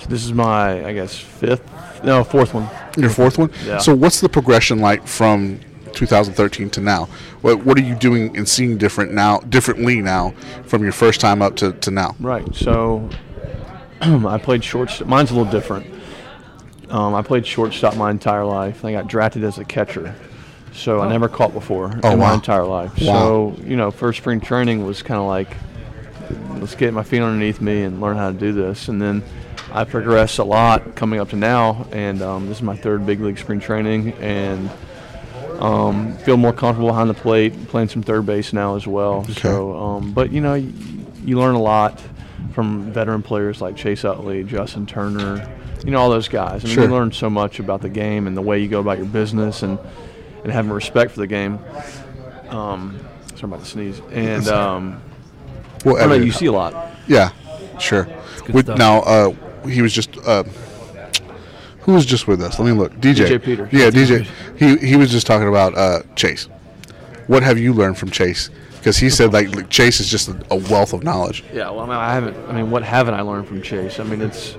So 0.00 0.08
this 0.08 0.24
is 0.24 0.32
my, 0.32 0.84
I 0.84 0.92
guess, 0.92 1.16
fifth, 1.16 1.62
no, 2.02 2.24
fourth 2.24 2.54
one. 2.54 2.68
Your 2.96 3.10
fourth 3.10 3.38
one. 3.38 3.50
Yeah. 3.64 3.78
So, 3.78 3.94
what's 3.94 4.20
the 4.20 4.28
progression 4.28 4.80
like 4.80 5.06
from 5.06 5.60
2013 5.92 6.70
to 6.70 6.80
now? 6.80 7.04
What 7.42 7.64
What 7.64 7.78
are 7.78 7.82
you 7.82 7.94
doing 7.94 8.36
and 8.36 8.48
seeing 8.48 8.78
different 8.78 9.12
now, 9.12 9.38
differently 9.40 10.00
now, 10.00 10.30
from 10.64 10.82
your 10.82 10.90
first 10.92 11.20
time 11.20 11.40
up 11.40 11.54
to, 11.56 11.72
to 11.72 11.90
now? 11.92 12.16
Right. 12.18 12.52
So 12.54 13.08
I 14.00 14.38
played 14.38 14.64
short. 14.64 15.06
Mine's 15.06 15.30
a 15.30 15.34
little 15.36 15.52
different. 15.52 15.86
Um, 16.92 17.14
I 17.14 17.22
played 17.22 17.46
shortstop 17.46 17.96
my 17.96 18.10
entire 18.10 18.44
life. 18.44 18.84
I 18.84 18.92
got 18.92 19.08
drafted 19.08 19.42
as 19.44 19.58
a 19.58 19.64
catcher. 19.64 20.14
So 20.74 21.00
I 21.00 21.08
never 21.08 21.28
caught 21.28 21.52
before 21.52 21.98
Oh, 22.02 22.12
in 22.12 22.18
my 22.18 22.32
entire 22.34 22.64
life. 22.64 22.92
Wow. 23.00 23.06
So, 23.06 23.56
you 23.64 23.76
know, 23.76 23.90
first 23.90 24.18
spring 24.18 24.40
training 24.40 24.86
was 24.86 25.02
kind 25.02 25.20
of 25.20 25.26
like, 25.26 25.56
let's 26.60 26.74
get 26.74 26.94
my 26.94 27.02
feet 27.02 27.20
underneath 27.20 27.60
me 27.60 27.82
and 27.82 28.00
learn 28.00 28.16
how 28.16 28.30
to 28.30 28.38
do 28.38 28.52
this. 28.52 28.88
And 28.88 29.00
then 29.00 29.22
I 29.72 29.84
progressed 29.84 30.38
a 30.38 30.44
lot 30.44 30.94
coming 30.94 31.18
up 31.20 31.30
to 31.30 31.36
now. 31.36 31.86
And 31.92 32.22
um, 32.22 32.46
this 32.48 32.58
is 32.58 32.62
my 32.62 32.76
third 32.76 33.04
big 33.04 33.20
league 33.20 33.38
spring 33.38 33.60
training. 33.60 34.12
And 34.14 34.70
um, 35.58 36.16
feel 36.18 36.36
more 36.36 36.52
comfortable 36.52 36.88
behind 36.88 37.08
the 37.10 37.14
plate, 37.14 37.68
playing 37.68 37.88
some 37.88 38.02
third 38.02 38.24
base 38.26 38.52
now 38.52 38.76
as 38.76 38.86
well. 38.86 39.24
So, 39.24 39.76
um, 39.78 40.12
but 40.12 40.32
you 40.32 40.40
know, 40.40 40.54
you, 40.54 40.72
you 41.24 41.38
learn 41.38 41.54
a 41.54 41.60
lot 41.62 42.02
from 42.52 42.92
veteran 42.92 43.22
players 43.22 43.60
like 43.60 43.76
Chase 43.76 44.04
Utley, 44.04 44.44
Justin 44.44 44.86
Turner, 44.86 45.48
you 45.84 45.90
know, 45.90 46.00
all 46.00 46.10
those 46.10 46.28
guys. 46.28 46.64
I 46.64 46.66
mean, 46.68 46.74
Sure. 46.74 46.84
you 46.84 46.90
learn 46.90 47.12
so 47.12 47.28
much 47.30 47.58
about 47.58 47.80
the 47.82 47.88
game 47.88 48.26
and 48.26 48.36
the 48.36 48.42
way 48.42 48.58
you 48.60 48.68
go 48.68 48.80
about 48.80 48.98
your 48.98 49.06
business 49.06 49.62
and 49.62 49.78
and 50.44 50.50
having 50.52 50.70
respect 50.72 51.12
for 51.12 51.20
the 51.20 51.26
game. 51.26 51.58
Um, 52.48 52.98
sorry 53.36 53.44
about 53.44 53.60
the 53.60 53.66
sneeze. 53.66 54.00
And 54.10 54.46
um, 54.48 55.00
Well, 55.84 55.96
I 55.96 56.00
don't 56.00 56.08
know, 56.10 56.14
you 56.16 56.32
see 56.32 56.46
a 56.46 56.52
lot. 56.52 56.74
Yeah, 57.06 57.30
sure. 57.78 58.08
good 58.44 58.54
With, 58.54 58.68
now, 58.68 59.00
uh, 59.02 59.32
he 59.66 59.82
was 59.82 59.92
just. 59.92 60.16
Uh, 60.18 60.44
who 61.80 61.94
was 61.94 62.06
just 62.06 62.28
with 62.28 62.40
us? 62.40 62.58
Let 62.60 62.66
me 62.66 62.72
look. 62.72 62.92
DJ. 63.00 63.26
DJ 63.26 63.42
Peters. 63.42 63.72
Yeah, 63.72 63.90
DJ. 63.90 64.24
He 64.56 64.76
he 64.86 64.96
was 64.96 65.10
just 65.10 65.26
talking 65.26 65.48
about 65.48 65.76
uh, 65.76 66.02
Chase. 66.14 66.48
What 67.26 67.42
have 67.42 67.58
you 67.58 67.72
learned 67.72 67.98
from 67.98 68.10
Chase? 68.10 68.50
Because 68.82 68.96
he 68.96 69.10
said 69.10 69.32
like, 69.32 69.54
like, 69.54 69.70
Chase 69.70 70.00
is 70.00 70.08
just 70.08 70.28
a, 70.28 70.44
a 70.50 70.56
wealth 70.56 70.92
of 70.92 71.04
knowledge. 71.04 71.44
Yeah, 71.52 71.70
well, 71.70 71.80
I, 71.82 71.86
mean, 71.86 71.94
I 71.94 72.12
haven't. 72.14 72.36
I 72.48 72.52
mean, 72.52 72.72
what 72.72 72.82
haven't 72.82 73.14
I 73.14 73.20
learned 73.20 73.46
from 73.46 73.62
Chase? 73.62 74.00
I 74.00 74.02
mean, 74.02 74.20
it's 74.20 74.56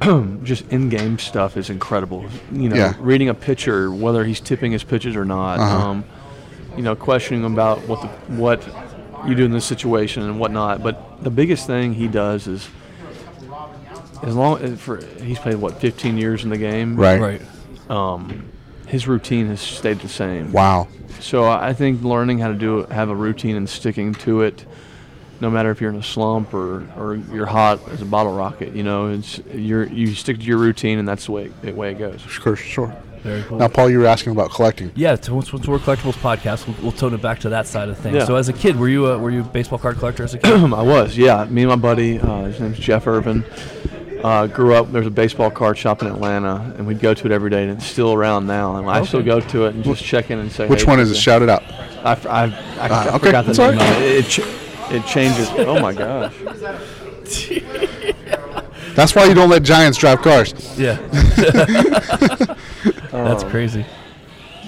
just 0.44 0.68
in-game 0.70 1.18
stuff 1.18 1.56
is 1.56 1.68
incredible. 1.68 2.24
You 2.52 2.68
know, 2.68 2.76
Yeah. 2.76 2.94
reading 3.00 3.28
a 3.28 3.34
pitcher, 3.34 3.90
whether 3.90 4.24
he's 4.24 4.38
tipping 4.38 4.70
his 4.70 4.84
pitches 4.84 5.16
or 5.16 5.24
not. 5.24 5.58
Uh-huh. 5.58 5.88
Um, 5.88 6.04
you 6.76 6.84
know, 6.84 6.94
questioning 6.94 7.44
about 7.44 7.80
what 7.88 8.02
the, 8.02 8.08
what 8.36 8.64
you 9.26 9.34
do 9.34 9.44
in 9.44 9.50
this 9.50 9.64
situation 9.64 10.22
and 10.22 10.38
whatnot. 10.38 10.80
But 10.80 11.24
the 11.24 11.30
biggest 11.30 11.66
thing 11.66 11.94
he 11.94 12.06
does 12.06 12.46
is, 12.46 12.68
as 14.22 14.36
long 14.36 14.62
as 14.62 14.80
for 14.80 15.04
he's 15.20 15.40
played 15.40 15.56
what 15.56 15.80
15 15.80 16.16
years 16.18 16.44
in 16.44 16.50
the 16.50 16.56
game, 16.56 16.94
Right. 16.94 17.20
Right. 17.20 17.42
Um, 17.90 18.48
his 18.88 19.06
routine 19.06 19.46
has 19.48 19.60
stayed 19.60 20.00
the 20.00 20.08
same. 20.08 20.50
Wow. 20.50 20.88
So 21.20 21.44
I 21.48 21.74
think 21.74 22.02
learning 22.02 22.38
how 22.38 22.48
to 22.48 22.54
do 22.54 22.84
have 22.84 23.10
a 23.10 23.14
routine 23.14 23.56
and 23.56 23.68
sticking 23.68 24.14
to 24.14 24.42
it, 24.42 24.64
no 25.40 25.50
matter 25.50 25.70
if 25.70 25.80
you're 25.80 25.90
in 25.90 25.96
a 25.96 26.02
slump 26.02 26.54
or, 26.54 26.88
or 26.96 27.16
you're 27.16 27.46
hot 27.46 27.86
as 27.90 28.02
a 28.02 28.06
bottle 28.06 28.34
rocket, 28.34 28.74
you 28.74 28.82
know, 28.82 29.08
it's 29.08 29.38
you're 29.52 29.86
you 29.86 30.14
stick 30.14 30.38
to 30.38 30.42
your 30.42 30.58
routine 30.58 30.98
and 30.98 31.06
that's 31.06 31.26
the 31.26 31.32
way 31.32 31.48
the 31.62 31.72
way 31.72 31.92
it 31.92 31.98
goes. 31.98 32.20
Sure, 32.22 32.56
sure. 32.56 32.96
Very 33.20 33.42
cool. 33.42 33.58
Now, 33.58 33.68
Paul, 33.68 33.90
you 33.90 33.98
were 33.98 34.06
asking 34.06 34.32
about 34.32 34.52
collecting. 34.52 34.92
Yeah, 34.94 35.16
once, 35.28 35.52
once 35.52 35.66
we're 35.66 35.78
collectibles 35.78 36.14
podcast, 36.14 36.68
we'll, 36.68 36.76
we'll 36.82 36.92
tone 36.92 37.14
it 37.14 37.20
back 37.20 37.40
to 37.40 37.48
that 37.48 37.66
side 37.66 37.88
of 37.88 37.98
things. 37.98 38.14
Yeah. 38.14 38.24
So, 38.24 38.36
as 38.36 38.48
a 38.48 38.52
kid, 38.52 38.76
were 38.76 38.88
you 38.88 39.06
a, 39.06 39.18
were 39.18 39.30
you 39.30 39.40
a 39.40 39.44
baseball 39.44 39.80
card 39.80 39.98
collector 39.98 40.22
as 40.22 40.34
a 40.34 40.38
kid? 40.38 40.52
I 40.72 40.82
was, 40.82 41.18
yeah. 41.18 41.44
Me 41.46 41.62
and 41.62 41.70
my 41.70 41.76
buddy, 41.76 42.20
uh, 42.20 42.44
his 42.44 42.60
name's 42.60 42.78
Jeff 42.78 43.08
Irvin. 43.08 43.44
Uh, 44.22 44.46
grew 44.46 44.74
up. 44.74 44.90
There's 44.90 45.06
a 45.06 45.10
baseball 45.10 45.50
card 45.50 45.78
shop 45.78 46.02
in 46.02 46.08
Atlanta, 46.08 46.74
and 46.76 46.86
we'd 46.86 47.00
go 47.00 47.14
to 47.14 47.26
it 47.26 47.32
every 47.32 47.50
day, 47.50 47.62
and 47.62 47.72
it's 47.72 47.86
still 47.86 48.12
around 48.12 48.46
now. 48.46 48.76
And 48.76 48.88
I 48.88 49.04
still 49.04 49.22
go 49.22 49.40
to 49.40 49.66
it 49.66 49.74
and 49.74 49.84
just 49.84 50.02
check 50.02 50.30
in 50.30 50.38
and 50.38 50.50
say. 50.50 50.66
Which 50.66 50.82
hey, 50.82 50.86
one 50.88 51.00
is 51.00 51.10
it? 51.10 51.14
today. 51.14 51.22
Shout 51.22 51.42
it 51.42 51.48
out. 51.48 51.62
I, 52.04 52.12
f- 52.12 52.26
I, 52.26 52.44
I, 52.44 52.88
I 52.88 53.08
okay, 53.14 53.26
forgot 53.26 53.44
the 53.44 53.52
that's 53.52 53.58
all 53.58 53.72
name 53.72 53.80
of 53.80 54.02
it. 54.02 54.02
It, 54.02 54.28
ch- 54.28 54.40
it 54.90 55.06
changes. 55.06 55.48
Oh 55.58 55.78
my 55.80 55.92
gosh. 55.92 56.34
That's 58.94 59.14
why 59.14 59.26
you 59.26 59.34
don't 59.34 59.50
let 59.50 59.62
Giants 59.62 59.98
drive 59.98 60.22
cars. 60.22 60.54
Yeah. 60.76 60.96
That's 63.12 63.44
crazy. 63.44 63.84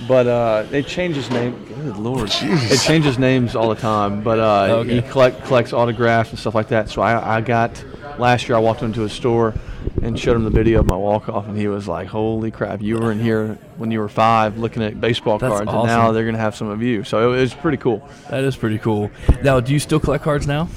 But 0.07 0.27
uh, 0.27 0.67
it 0.71 0.87
changes 0.87 1.31
name. 1.31 1.65
Good 1.65 1.97
lord, 1.97 2.31
it 2.33 2.81
changes 2.81 3.19
names 3.19 3.57
all 3.57 3.69
the 3.69 3.75
time. 3.81 4.23
But 4.23 4.39
uh, 4.39 4.75
Okay. 4.77 5.01
he 5.01 5.03
collect 5.03 5.45
collects 5.45 5.73
autographs 5.73 6.31
and 6.31 6.39
stuff 6.39 6.55
like 6.55 6.69
that. 6.69 6.89
So 6.91 7.03
I, 7.03 7.39
I 7.39 7.41
got 7.41 7.83
last 8.21 8.49
year. 8.49 8.57
I 8.57 8.61
walked 8.61 8.83
into 8.83 9.03
a 9.05 9.09
store 9.09 9.55
and 10.03 10.19
showed 10.19 10.37
him 10.37 10.45
the 10.45 10.51
video 10.51 10.81
of 10.81 10.87
my 10.87 10.97
walk 10.97 11.29
off, 11.29 11.49
and 11.49 11.57
he 11.57 11.67
was 11.69 11.89
like, 11.89 12.07
"Holy 12.09 12.51
crap! 12.51 12.81
You 12.83 12.99
were 12.99 13.11
in 13.11 13.19
here 13.19 13.59
when 13.77 13.91
you 13.91 13.99
were 13.99 14.09
five, 14.09 14.59
looking 14.59 14.83
at 14.83 15.01
baseball 15.01 15.39
That's 15.39 15.51
cards, 15.53 15.73
and 15.73 15.85
now 15.85 16.13
they're 16.13 16.25
gonna 16.27 16.39
have 16.39 16.55
some 16.55 16.69
of 16.69 16.83
you." 16.83 17.03
So 17.05 17.33
it 17.33 17.41
was 17.41 17.55
pretty 17.55 17.79
cool. 17.79 18.07
That 18.31 18.45
is 18.45 18.57
pretty 18.57 18.79
cool. 18.79 19.11
Now, 19.43 19.59
do 19.61 19.73
you 19.73 19.79
still 19.79 19.99
collect 20.01 20.23
cards 20.23 20.47
now? 20.47 20.69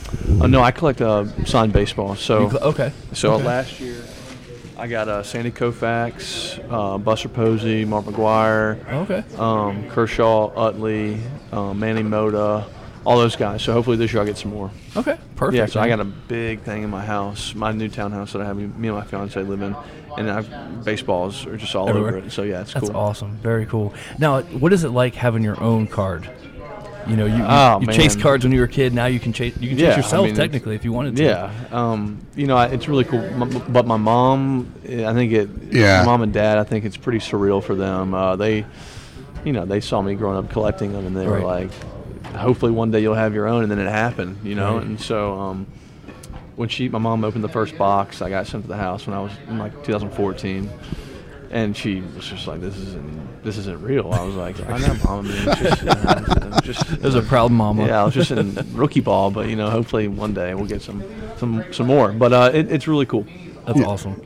Uh, 0.41 0.47
no, 0.47 0.61
I 0.61 0.71
collect 0.71 1.01
uh, 1.01 1.25
signed 1.45 1.73
baseball. 1.73 2.15
So 2.15 2.49
cl- 2.49 2.63
okay. 2.63 2.91
So 3.13 3.33
Okay. 3.33 3.43
last 3.45 3.79
year, 3.79 3.97
I 4.77 4.87
got 4.87 5.07
uh, 5.07 5.23
Sandy 5.23 5.51
Koufax, 5.51 6.59
uh, 6.71 6.97
Buster 6.97 7.29
Posey, 7.29 7.85
Mark 7.85 8.05
McGwire, 8.05 8.77
Okay. 9.03 9.23
um, 9.37 9.87
Kershaw, 9.89 10.51
Utley, 10.55 11.19
uh, 11.51 11.73
Manny 11.73 12.03
Mota, 12.03 12.65
all 13.06 13.18
those 13.18 13.36
guys. 13.36 13.62
So 13.64 13.74
hopefully 13.74 13.97
this 13.97 14.12
year 14.14 14.22
I'll 14.22 14.26
get 14.28 14.38
some 14.38 14.51
more. 14.51 14.72
Okay. 14.95 15.18
Perfect. 15.36 15.58
Yeah, 15.58 15.66
so 15.66 15.80
I 15.82 15.88
got 15.88 15.99
a 15.99 16.06
big 16.06 16.62
thing 16.62 16.84
in 16.84 16.89
my 16.89 17.04
house, 17.04 17.54
my 17.56 17.72
new 17.72 17.89
townhouse 17.89 18.34
that 18.34 18.41
I 18.41 18.45
have 18.45 18.56
me 18.58 18.68
me 18.68 18.88
and 18.88 18.97
my 18.97 19.04
fiance 19.04 19.41
live 19.41 19.62
in, 19.62 19.76
and 20.18 20.30
I've, 20.32 20.49
baseballs 20.86 21.45
are 21.45 21.58
just 21.58 21.76
all 21.76 21.89
Everywhere. 21.89 22.18
over 22.18 22.28
it. 22.28 22.32
So 22.32 22.43
yeah, 22.43 22.62
it's 22.62 22.74
That's 22.74 22.88
cool. 22.89 22.97
awesome. 22.97 23.36
Very 23.38 23.66
cool. 23.66 23.93
Now, 24.20 24.41
what 24.41 24.72
is 24.74 24.84
it 24.84 24.89
like 24.89 25.16
having 25.16 25.43
your 25.43 25.60
own 25.62 25.88
card? 25.88 26.30
You 27.06 27.18
know, 27.18 27.26
you 27.26 27.36
you, 27.36 27.43
Oh, 27.45 27.82
you 27.82 27.88
chased 27.88 28.22
cards 28.22 28.45
when 28.45 28.54
you 28.54 28.60
were 28.60 28.66
a 28.66 28.70
kid. 28.70 28.93
Now 28.93 29.08
you 29.08 29.20
can 29.20 29.34
chase 29.34 29.54
you 29.60 29.68
can 29.70 29.78
chase 29.78 29.88
Yeah, 29.88 29.93
I 29.93 29.97
yourself 29.97 30.26
mean, 30.26 30.36
technically 30.36 30.76
if 30.76 30.86
you 30.86 30.93
wanted 30.93 31.18
to. 31.18 31.24
Yeah, 31.24 31.51
um, 31.74 32.26
you 32.38 32.47
know, 32.47 32.56
I- 32.56 32.68
it's 32.68 32.88
really 32.88 33.04
cool. 33.04 33.20
M- 33.20 33.62
But 33.68 33.86
my 33.86 33.97
mom, 33.97 34.72
I 34.86 35.12
think 35.14 35.34
it. 35.34 35.49
Yeah. 35.70 35.99
My 35.99 36.06
mom 36.06 36.22
and 36.22 36.32
dad, 36.32 36.58
I 36.60 36.64
think 36.64 36.86
it's 36.86 36.95
pretty 36.95 37.20
surreal 37.20 37.62
for 37.62 37.76
them. 37.76 38.14
Uh, 38.14 38.38
they, 38.38 38.66
you 39.43 39.51
know, 39.51 39.66
they 39.66 39.82
saw 39.82 40.01
me 40.01 40.16
growing 40.16 40.38
up 40.38 40.49
collecting 40.49 40.93
them, 40.93 41.06
and 41.06 41.14
they 41.18 41.28
were 41.28 41.41
like, 41.41 41.72
"Hopefully, 42.36 42.71
one 42.71 42.91
day 42.91 43.01
you'll 43.01 43.13
have 43.15 43.34
your 43.34 43.47
own." 43.47 43.63
And 43.63 43.71
then 43.71 43.79
it 43.79 43.89
happened, 43.89 44.38
you 44.43 44.55
know. 44.55 44.77
Right. 44.77 44.86
And 44.86 44.99
so, 44.99 45.34
um, 45.39 45.67
when 46.55 46.69
she, 46.69 46.88
my 46.89 46.99
mom 46.99 47.23
opened 47.23 47.43
the 47.43 47.49
first 47.49 47.77
box, 47.77 48.21
I 48.21 48.29
got 48.29 48.45
sent 48.47 48.63
to 48.63 48.67
the 48.67 48.77
house 48.77 49.07
when 49.07 49.15
I 49.15 49.21
was 49.21 49.31
in 49.47 49.57
like 49.57 49.71
2014. 49.84 50.69
And 51.51 51.77
she 51.77 52.01
was 52.15 52.25
just 52.27 52.47
like, 52.47 52.61
"This 52.61 52.75
isn't, 52.77 53.43
this 53.43 53.57
isn't 53.59 53.79
real." 53.84 54.11
I 54.11 54.23
was 54.23 54.34
like, 54.36 54.59
"I 54.67 54.77
know, 54.79 54.95
mom. 55.05 55.19
I 55.25 55.29
mean, 55.29 55.31
it's 55.49 55.59
just, 55.61 55.81
you 55.81 55.86
know, 55.88 56.49
it's 56.57 56.65
just, 56.65 57.01
There's 57.01 57.15
a 57.15 57.21
proud 57.21 57.51
mama. 57.51 57.86
yeah, 57.86 58.01
I 58.01 58.05
was 58.05 58.15
just 58.15 58.31
in 58.31 58.55
rookie 58.73 59.01
ball, 59.01 59.29
but 59.29 59.47
you 59.49 59.55
know, 59.55 59.69
hopefully 59.69 60.07
one 60.07 60.34
day 60.34 60.55
we'll 60.55 60.65
get 60.65 60.81
some 60.81 61.03
some 61.38 61.63
some 61.71 61.86
more. 61.86 62.11
But 62.11 62.34
uh, 62.34 62.51
it, 62.53 62.71
it's 62.71 62.88
really 62.88 63.05
cool. 63.05 63.27
That's 63.67 63.79
awesome. 63.81 64.19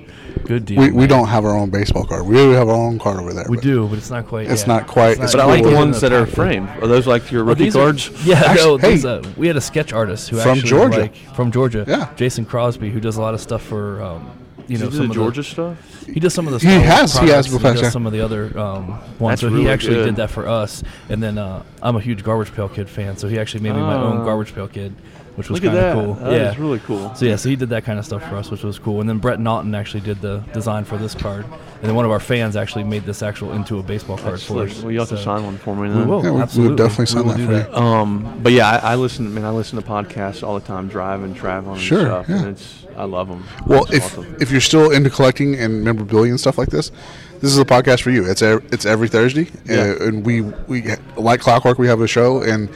Good 0.46 0.66
deal. 0.66 0.80
We, 0.80 0.92
we 0.92 0.98
man. 1.00 1.10
don't 1.10 1.28
have 1.28 1.46
our 1.46 1.56
own 1.58 1.70
baseball 1.70 2.06
card. 2.06 2.26
We 2.26 2.38
have 2.38 2.70
our 2.70 2.76
own 2.76 3.00
card 3.00 3.20
over 3.20 3.34
there. 3.34 3.46
We 3.50 3.58
but 3.58 3.64
do, 3.64 3.88
but 3.88 3.98
it's 3.98 4.10
not 4.10 4.28
quite. 4.28 4.50
It's 4.50 4.62
yeah. 4.62 4.68
not 4.68 4.88
quite- 4.88 5.12
It's 5.14 5.24
it's 5.24 5.32
But 5.34 5.42
I 5.42 5.46
like 5.46 5.64
the 5.64 5.74
ones 5.76 6.02
that 6.02 6.12
are 6.14 6.26
framed. 6.26 6.70
Are 6.82 6.88
those 6.88 7.08
like 7.08 7.32
your 7.32 7.44
Well, 7.44 7.56
rookie 7.56 7.70
are- 7.70 7.72
cards? 7.74 8.10
yeah, 8.26 8.42
Actually, 8.46 8.66
no, 8.66 8.78
hey. 8.78 8.98
there's 8.98 9.06
a, 9.06 9.22
we 9.38 9.48
had 9.48 9.58
a 9.58 9.62
sketch 9.62 9.94
artist 9.94 10.30
who 10.30 10.38
From 10.38 10.52
actually 10.58 10.70
Georgia. 10.70 11.00
like, 11.02 11.16
from 11.36 11.52
Georgia, 11.52 11.86
Yeah. 11.88 12.10
Jason 12.16 12.46
Crosby, 12.46 12.90
who 12.90 13.00
does 13.00 13.18
a 13.18 13.22
lot 13.22 13.34
of 13.34 13.42
stuff 13.42 13.62
for, 13.62 14.02
um, 14.02 14.30
you 14.68 14.78
know, 14.78 14.90
some 14.90 15.00
the 15.00 15.04
of 15.06 15.12
Georgia 15.12 15.42
the, 15.42 15.46
stuff? 15.46 16.06
He 16.08 16.20
does 16.20 16.34
some 16.34 16.48
of 16.48 16.54
the. 16.54 16.60
He 16.60 16.68
Star 16.68 16.78
Wars 16.80 16.88
has- 16.90 17.18
he 17.20 17.28
has 17.28 17.48
products, 17.48 17.50
before, 17.50 17.74
does 17.84 17.92
some 17.94 18.06
of 18.06 18.14
the 18.14 18.22
other 18.22 18.58
um, 18.58 18.88
ones. 19.20 19.42
That's 19.42 19.42
so 19.42 19.50
he 19.50 19.70
actually 19.70 19.96
good. 19.96 20.06
did 20.06 20.16
that 20.18 20.30
for 20.30 20.48
us, 20.48 20.84
and 21.10 21.22
then 21.22 21.38
uh, 21.38 21.64
I'm 21.82 21.96
a 21.96 22.02
huge 22.02 22.24
Garbage 22.24 22.54
Pail 22.54 22.70
Kid 22.70 22.90
fan, 22.90 23.18
so 23.18 23.28
he 23.28 23.38
actually 23.40 23.62
made 23.62 23.74
me 23.76 23.82
my 23.82 23.96
own 23.96 24.20
Ah. 24.20 24.24
Garbage 24.26 24.54
Pail 24.56 24.68
Kid, 24.70 24.94
which 25.38 25.50
was 25.50 25.60
kind 25.60 25.78
of 25.78 25.94
cool. 25.94 26.14
That 26.16 26.32
yeah, 26.34 26.52
is 26.52 26.58
really 26.58 26.80
cool. 26.80 27.14
So 27.16 27.26
yeah, 27.26 27.36
so 27.38 27.48
he 27.48 27.56
did 27.56 27.70
that 27.70 27.84
kind 27.86 27.98
of 28.00 28.06
stuff 28.06 28.22
for 28.28 28.36
us, 28.36 28.52
which 28.52 28.64
was 28.64 28.78
cool. 28.80 29.00
And 29.02 29.08
then 29.10 29.20
Brett 29.20 29.40
Naughton 29.40 29.74
actually 29.76 30.02
did 30.02 30.20
the 30.20 30.40
design 30.54 30.84
for 30.84 30.98
this 30.98 31.14
card, 31.16 31.46
and 31.46 31.84
then 31.84 31.96
one 31.96 32.06
of 32.06 32.12
our 32.12 32.20
fans 32.20 32.56
actually 32.56 32.84
made 32.84 33.06
this 33.06 33.22
actual 33.22 33.54
into 33.54 33.80
a 33.80 33.84
baseball 33.84 34.18
card 34.18 34.34
That's 34.34 34.44
for 34.44 34.54
slick. 34.68 34.72
us. 34.72 34.82
Well, 34.82 34.92
you 34.92 35.00
have 35.00 35.10
to 35.10 35.18
sign 35.18 35.44
one 35.46 35.58
for 35.58 35.76
me 35.76 35.84
We 35.84 35.88
then. 35.90 36.08
will 36.08 36.18
Yeah, 36.24 36.26
we- 36.26 36.32
we'll 36.32 36.42
absolutely. 36.44 36.76
definitely 36.76 37.04
We 37.04 37.06
sign 37.06 37.24
will 37.24 37.32
that 37.34 37.38
do 37.38 37.64
for 37.64 37.70
you. 37.72 37.76
Um, 37.86 38.40
but 38.44 38.52
yeah, 38.52 38.70
I, 38.84 38.94
I 38.94 38.96
listen. 38.96 39.28
I 39.28 39.30
mean, 39.30 39.46
I 39.46 39.52
listen 39.52 39.80
to 39.82 39.88
podcasts 39.88 40.42
all 40.46 40.60
the 40.60 40.66
time, 40.66 40.90
driving, 40.90 41.34
traveling, 41.34 41.80
Sure, 41.80 42.00
and 42.00 42.08
stuff, 42.26 42.26
yeah. 42.30 42.38
and 42.40 42.48
it's 42.50 42.84
I 42.98 43.04
love 43.04 43.28
them. 43.30 43.44
Well, 43.68 43.86
if 43.94 44.18
if 44.42 44.50
you're 44.50 44.60
still 44.60 44.90
into 44.92 45.12
collecting 45.12 45.54
and 45.56 45.84
memorabilia 45.84 46.32
and 46.32 46.40
stuff 46.40 46.58
like 46.58 46.70
this, 46.70 46.92
this 47.42 47.52
is 47.52 47.58
a 47.60 47.66
podcast 47.66 48.02
for 48.02 48.10
you. 48.12 48.26
It's 48.30 48.42
e- 48.42 48.58
it's 48.72 48.86
every 48.86 49.08
Thursday, 49.08 49.48
Yeah. 49.66 49.96
uh, 50.00 50.06
and 50.08 50.26
we 50.26 50.42
we 50.42 50.84
like 51.16 51.40
clockwork. 51.42 51.78
We 51.80 51.88
have 51.88 52.02
a 52.02 52.08
show, 52.08 52.42
and 52.42 52.70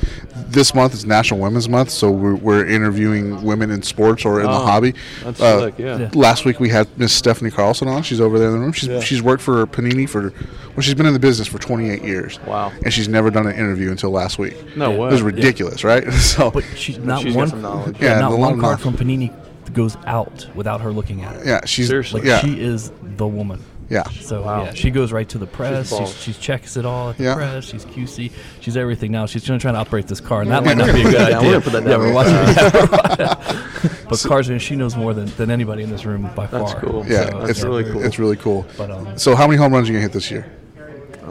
this 0.47 0.73
month 0.75 0.93
is 0.93 1.05
National 1.05 1.39
Women's 1.39 1.69
Month, 1.69 1.89
so 1.91 2.11
we're, 2.11 2.35
we're 2.35 2.65
interviewing 2.67 3.41
women 3.43 3.71
in 3.71 3.81
sports 3.83 4.25
or 4.25 4.39
in 4.41 4.47
the 4.47 4.51
Oh, 4.51 4.65
hobby. 4.65 4.93
that's 5.23 5.39
Uh, 5.39 5.59
slick, 5.59 5.79
yeah. 5.79 5.97
Yeah. 5.97 6.09
Last 6.13 6.43
week 6.45 6.59
we 6.59 6.69
had 6.69 6.87
Miss 6.97 7.13
Stephanie 7.13 7.51
Carlson 7.51 7.87
on. 7.87 8.03
She's 8.03 8.19
over 8.19 8.37
there 8.37 8.49
in 8.49 8.53
the 8.55 8.59
room. 8.59 8.73
She's 8.73 8.89
Yeah. 8.89 8.99
she's 8.99 9.21
worked 9.21 9.41
for 9.43 9.65
Panini 9.67 10.07
for 10.09 10.33
well, 10.75 10.81
she's 10.81 10.93
been 10.93 11.05
in 11.05 11.13
the 11.13 11.19
business 11.19 11.47
for 11.47 11.57
28 11.57 12.03
years. 12.03 12.39
Wow. 12.45 12.71
and 12.83 12.93
she's 12.93 13.07
never 13.07 13.29
done 13.29 13.45
an 13.47 13.55
interview 13.55 13.91
until 13.91 14.11
last 14.11 14.39
week. 14.39 14.55
No 14.77 14.91
It 14.91 14.99
way. 14.99 15.09
was 15.11 15.21
ridiculous, 15.21 15.83
right? 15.83 16.11
so, 16.13 16.51
But 16.51 16.63
she's 16.75 16.97
not 16.97 17.21
she's 17.21 17.33
got 17.33 17.39
one. 17.39 17.47
some 17.49 17.61
knowledge. 17.61 17.97
Yeah, 17.99 18.15
Yeah, 18.15 18.19
not 18.21 18.31
a 18.33 18.35
one 18.35 18.59
card 18.59 18.79
from 18.79 18.93
Panini 18.97 19.31
goes 19.73 19.95
out 20.05 20.47
without 20.53 20.81
her 20.81 20.91
looking 20.91 21.23
at 21.23 21.35
it. 21.37 21.45
yeah, 21.45 21.61
she's 21.65 21.87
Seriously. 21.87 22.19
Like 22.21 22.27
yeah, 22.27 22.39
she 22.39 22.59
is 22.61 22.91
the 23.17 23.25
woman. 23.27 23.59
Yeah. 23.91 24.03
So 24.21 24.41
Wow. 24.41 24.63
yeah, 24.63 24.73
she 24.73 24.89
goes 24.89 25.11
right 25.11 25.27
to 25.29 25.37
the 25.37 25.45
press. 25.45 25.89
She's, 25.89 25.99
boss. 25.99 26.19
she 26.21 26.33
checks 26.33 26.77
it 26.77 26.85
all 26.85 27.09
at 27.11 27.17
the 27.17 27.25
Yeah. 27.25 27.35
press. 27.35 27.65
She's 27.65 27.85
QC. 27.85 28.31
She's 28.61 28.77
everything 28.77 29.11
now. 29.11 29.25
She's 29.27 29.45
gonna 29.45 29.59
try 29.59 29.71
to 29.71 29.77
operate 29.77 30.07
this 30.07 30.19
car, 30.21 30.41
and 30.41 30.49
that 30.51 30.63
might 30.63 30.77
not 30.77 30.93
be 30.93 31.01
a 31.01 31.03
good 31.03 31.13
Put 31.17 31.33
idea. 31.33 31.49
We're 31.51 31.61
put 31.61 31.73
that 31.73 31.83
Yeah, 31.83 31.89
down. 31.89 31.99
we're 31.99 32.13
watching. 32.13 32.33
yeah, 32.33 33.81
we're 33.83 33.89
but 34.09 34.19
cars, 34.27 34.49
and 34.49 34.61
she 34.61 34.75
knows 34.75 34.95
more 34.95 35.13
than, 35.13 35.25
than 35.37 35.51
anybody 35.51 35.83
in 35.83 35.89
this 35.91 36.05
room 36.05 36.29
by 36.35 36.47
That's 36.47 36.71
far. 36.71 36.81
That's 36.81 36.85
cool. 36.91 37.05
Yeah, 37.07 37.29
So, 37.29 37.37
That's 37.39 37.49
it's 37.51 37.63
really 37.63 37.83
cool. 37.83 38.03
It's 38.03 38.17
really 38.19 38.37
cool. 38.37 38.65
But, 38.77 38.89
um, 38.91 39.17
so, 39.17 39.35
how 39.35 39.45
many 39.45 39.57
home 39.57 39.73
runs 39.73 39.89
are 39.89 39.91
you 39.91 39.97
gonna 39.99 40.03
hit 40.03 40.13
this 40.13 40.31
year? 40.31 40.45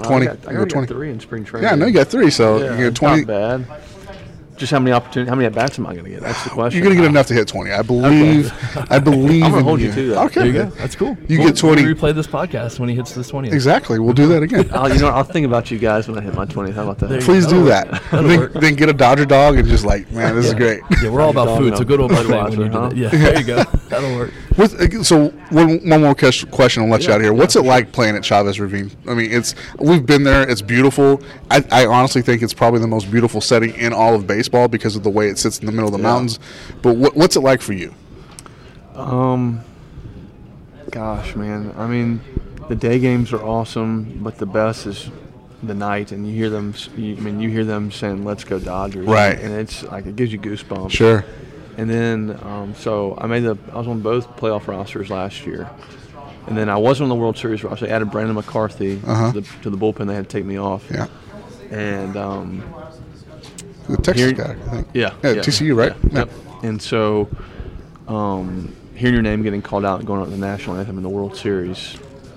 20. 0.03 0.27
I 0.29 0.35
got, 0.35 0.49
I 0.49 0.53
You 0.53 0.59
got 0.59 0.65
got 0.69 0.71
20. 0.71 0.87
three 0.87 1.11
in 1.11 1.21
spring 1.21 1.45
training. 1.45 1.67
Yeah, 1.69 1.73
I 1.73 1.77
know 1.77 1.87
you 1.87 1.93
got 1.93 2.09
three, 2.09 2.31
so 2.31 2.59
Yeah, 2.59 2.77
you 2.79 2.85
get 2.85 2.95
twenty. 2.95 3.25
Not 3.25 3.27
bad. 3.67 3.67
Just 4.61 4.73
how 4.73 4.79
many 4.79 4.93
opportunities? 4.93 5.31
How 5.31 5.35
many 5.37 5.47
at 5.47 5.55
bats 5.55 5.79
am 5.79 5.87
I 5.87 5.95
going 5.95 6.05
to 6.05 6.11
get? 6.11 6.21
That's 6.21 6.45
the 6.45 6.51
question. 6.51 6.77
You're 6.79 6.85
gonna 6.91 7.01
get 7.01 7.09
enough 7.09 7.27
to 7.29 7.35
hit 7.35 7.49
twenty. 7.49 7.73
I 7.73 7.81
believe. 7.81 8.53
I 8.91 8.99
believe. 8.99 9.43
I'm 9.45 9.53
gonna 9.53 9.61
in 9.61 9.65
hold 9.65 9.81
you 9.81 9.91
to 9.91 10.09
that. 10.11 10.27
Okay, 10.27 10.41
there 10.41 10.47
you 10.47 10.53
go. 10.53 10.65
That's 10.67 10.95
cool. 10.95 11.17
You 11.29 11.39
We'll- 11.39 11.49
get 11.49 11.57
20 11.57 11.83
We'll 11.83 11.95
replay 11.95 12.15
this 12.15 12.27
podcast 12.27 12.79
when 12.79 12.91
he 12.91 12.95
hits 12.95 13.15
this 13.15 13.29
20. 13.29 13.49
Exactly. 13.49 13.99
We'll 13.99 14.13
do 14.13 14.29
that 14.29 14.43
again. 14.43 14.69
I'll, 14.75 14.93
you 14.93 15.01
know, 15.01 15.09
I'll 15.09 15.25
think 15.25 15.47
about 15.47 15.71
you 15.71 15.79
guys 15.79 16.09
when 16.09 16.19
I 16.19 16.21
hit 16.21 16.35
my 16.35 16.45
20th. 16.45 16.75
How 16.75 16.83
about 16.83 16.99
that? 16.99 17.23
Please 17.23 17.47
do 17.47 17.65
that. 17.65 18.03
Then, 18.11 18.53
then 18.53 18.75
get 18.75 18.89
a 18.91 18.93
Dodger 18.93 19.25
dog 19.25 19.57
and 19.57 19.67
just 19.67 19.85
like, 19.85 20.11
man, 20.13 20.37
this 20.37 20.45
is 20.47 20.55
great. 20.55 20.83
Yeah, 21.03 21.09
we're 21.09 21.23
all 21.23 21.31
about 21.31 21.57
food, 21.59 21.75
so 21.75 21.83
a 21.83 21.85
go 21.87 21.97
to 21.97 22.05
a 22.05 22.09
buffet 22.09 22.29
when 22.29 22.51
you 22.53 22.57
do 22.59 22.65
Budweiser, 22.69 22.91
that. 22.91 22.97
Yeah, 22.97 23.09
there 23.09 23.39
you 23.41 23.47
go. 23.47 23.65
That'll 23.91 24.15
work. 24.17 24.31
What's, 24.55 24.73
uh, 24.75 25.03
so 25.03 25.29
one, 25.51 25.87
one 25.89 26.01
more 26.01 26.15
question. 26.15 26.83
I'll 26.83 26.89
let 26.89 27.03
you 27.05 27.11
out 27.13 27.17
of 27.17 27.23
here. 27.23 27.33
yeah, 27.33 27.39
What's 27.39 27.57
it 27.57 27.61
for 27.61 27.67
like 27.67 27.91
playing 27.93 28.15
at 28.17 28.25
Chavez 28.25 28.61
Ravine? 28.61 28.91
I 29.09 29.15
mean, 29.15 29.33
it's 29.33 29.55
we've 29.79 30.07
been 30.07 30.23
there. 30.23 30.49
It's 30.49 30.63
beautiful. 30.63 31.21
I, 31.51 31.65
I 31.73 31.87
honestly 31.87 32.23
think 32.23 32.41
it's 32.43 32.55
probably 32.55 32.79
the 32.81 32.87
most 32.87 33.11
beautiful 33.11 33.41
setting 33.41 33.75
in 33.75 33.93
all 33.93 34.15
of 34.15 34.27
baseball 34.29 34.69
because 34.69 34.95
of 34.97 35.03
the 35.03 35.11
way 35.11 35.29
it 35.29 35.39
sits 35.39 35.59
in 35.59 35.67
the 35.67 35.73
middle 35.73 35.89
of 35.89 35.93
the 35.93 35.99
Yeah. 35.99 36.05
mountains. 36.05 36.39
But 36.83 36.97
what, 36.97 37.17
what's 37.17 37.35
it 37.37 37.41
like 37.41 37.61
for 37.61 37.73
you? 37.73 37.93
Um, 38.95 39.61
gosh, 40.91 41.35
man. 41.35 41.75
I 41.77 41.87
mean, 41.87 42.21
the 42.69 42.77
day 42.77 42.99
games 43.01 43.33
are 43.33 43.43
awesome, 43.43 44.21
but 44.23 44.39
the 44.39 44.47
best 44.47 44.87
is 44.87 45.11
the 45.63 45.75
night, 45.75 46.13
and 46.13 46.27
you 46.27 46.33
hear 46.35 46.49
them. 46.51 46.75
You, 46.97 47.17
I 47.17 47.21
mean, 47.21 47.41
you 47.41 47.51
hear 47.51 47.65
them 47.65 47.91
saying 47.91 48.25
"Let's 48.25 48.45
go 48.45 48.59
Dodgers," 48.59 49.07
Right. 49.07 49.39
And 49.39 49.53
it's 49.55 49.83
like 49.83 50.07
it 50.07 50.17
gives 50.17 50.33
you 50.33 50.39
goosebumps. 50.39 50.91
Sure. 50.93 51.25
And 51.77 51.89
then, 51.89 52.39
um, 52.43 52.75
so 52.75 53.17
I 53.19 53.27
made 53.27 53.41
the. 53.41 53.57
I 53.73 53.79
was 53.79 53.89
on 53.89 54.01
both 54.01 54.37
playoff 54.37 54.67
rosters 54.67 55.09
last 55.11 55.47
year, 55.47 55.71
and 56.47 56.57
then 56.57 56.69
I 56.69 56.77
wasn't 56.77 57.05
on 57.05 57.09
the 57.09 57.15
World 57.23 57.39
Series 57.39 57.65
roster. 57.65 57.87
They 57.87 57.93
added 57.93 58.11
Brandon 58.11 58.35
McCarthy 58.35 59.01
Uh-huh. 59.07 59.33
to, 59.33 59.41
the, 59.41 59.49
to 59.63 59.71
the 59.71 59.77
bullpen. 59.79 60.07
They 60.07 60.15
had 60.15 60.29
to 60.29 60.37
take 60.39 60.45
me 60.45 60.59
off. 60.59 60.85
Yeah. 60.91 61.07
And 61.71 62.17
um, 62.17 62.63
The 63.89 63.97
Texas 63.99 64.17
Here- 64.27 64.33
guy. 64.33 64.57
I 64.67 64.71
think. 64.71 64.89
yeah, 64.93 65.15
Yeah. 65.23 65.35
TCU, 65.37 65.75
right? 65.77 65.95
Yeah. 66.11 66.19
Yep. 66.21 66.31
And 66.65 66.83
so, 66.83 67.29
um, 68.09 68.75
hearing 68.95 69.15
your 69.15 69.23
name 69.23 69.43
getting 69.43 69.63
called 69.63 69.85
out 69.85 69.99
and 70.01 70.07
going 70.07 70.21
on 70.21 70.31
the 70.31 70.37
national 70.37 70.77
anthem 70.77 70.97
in 70.99 71.03
the 71.03 71.09
World 71.09 71.37
Series, 71.37 71.97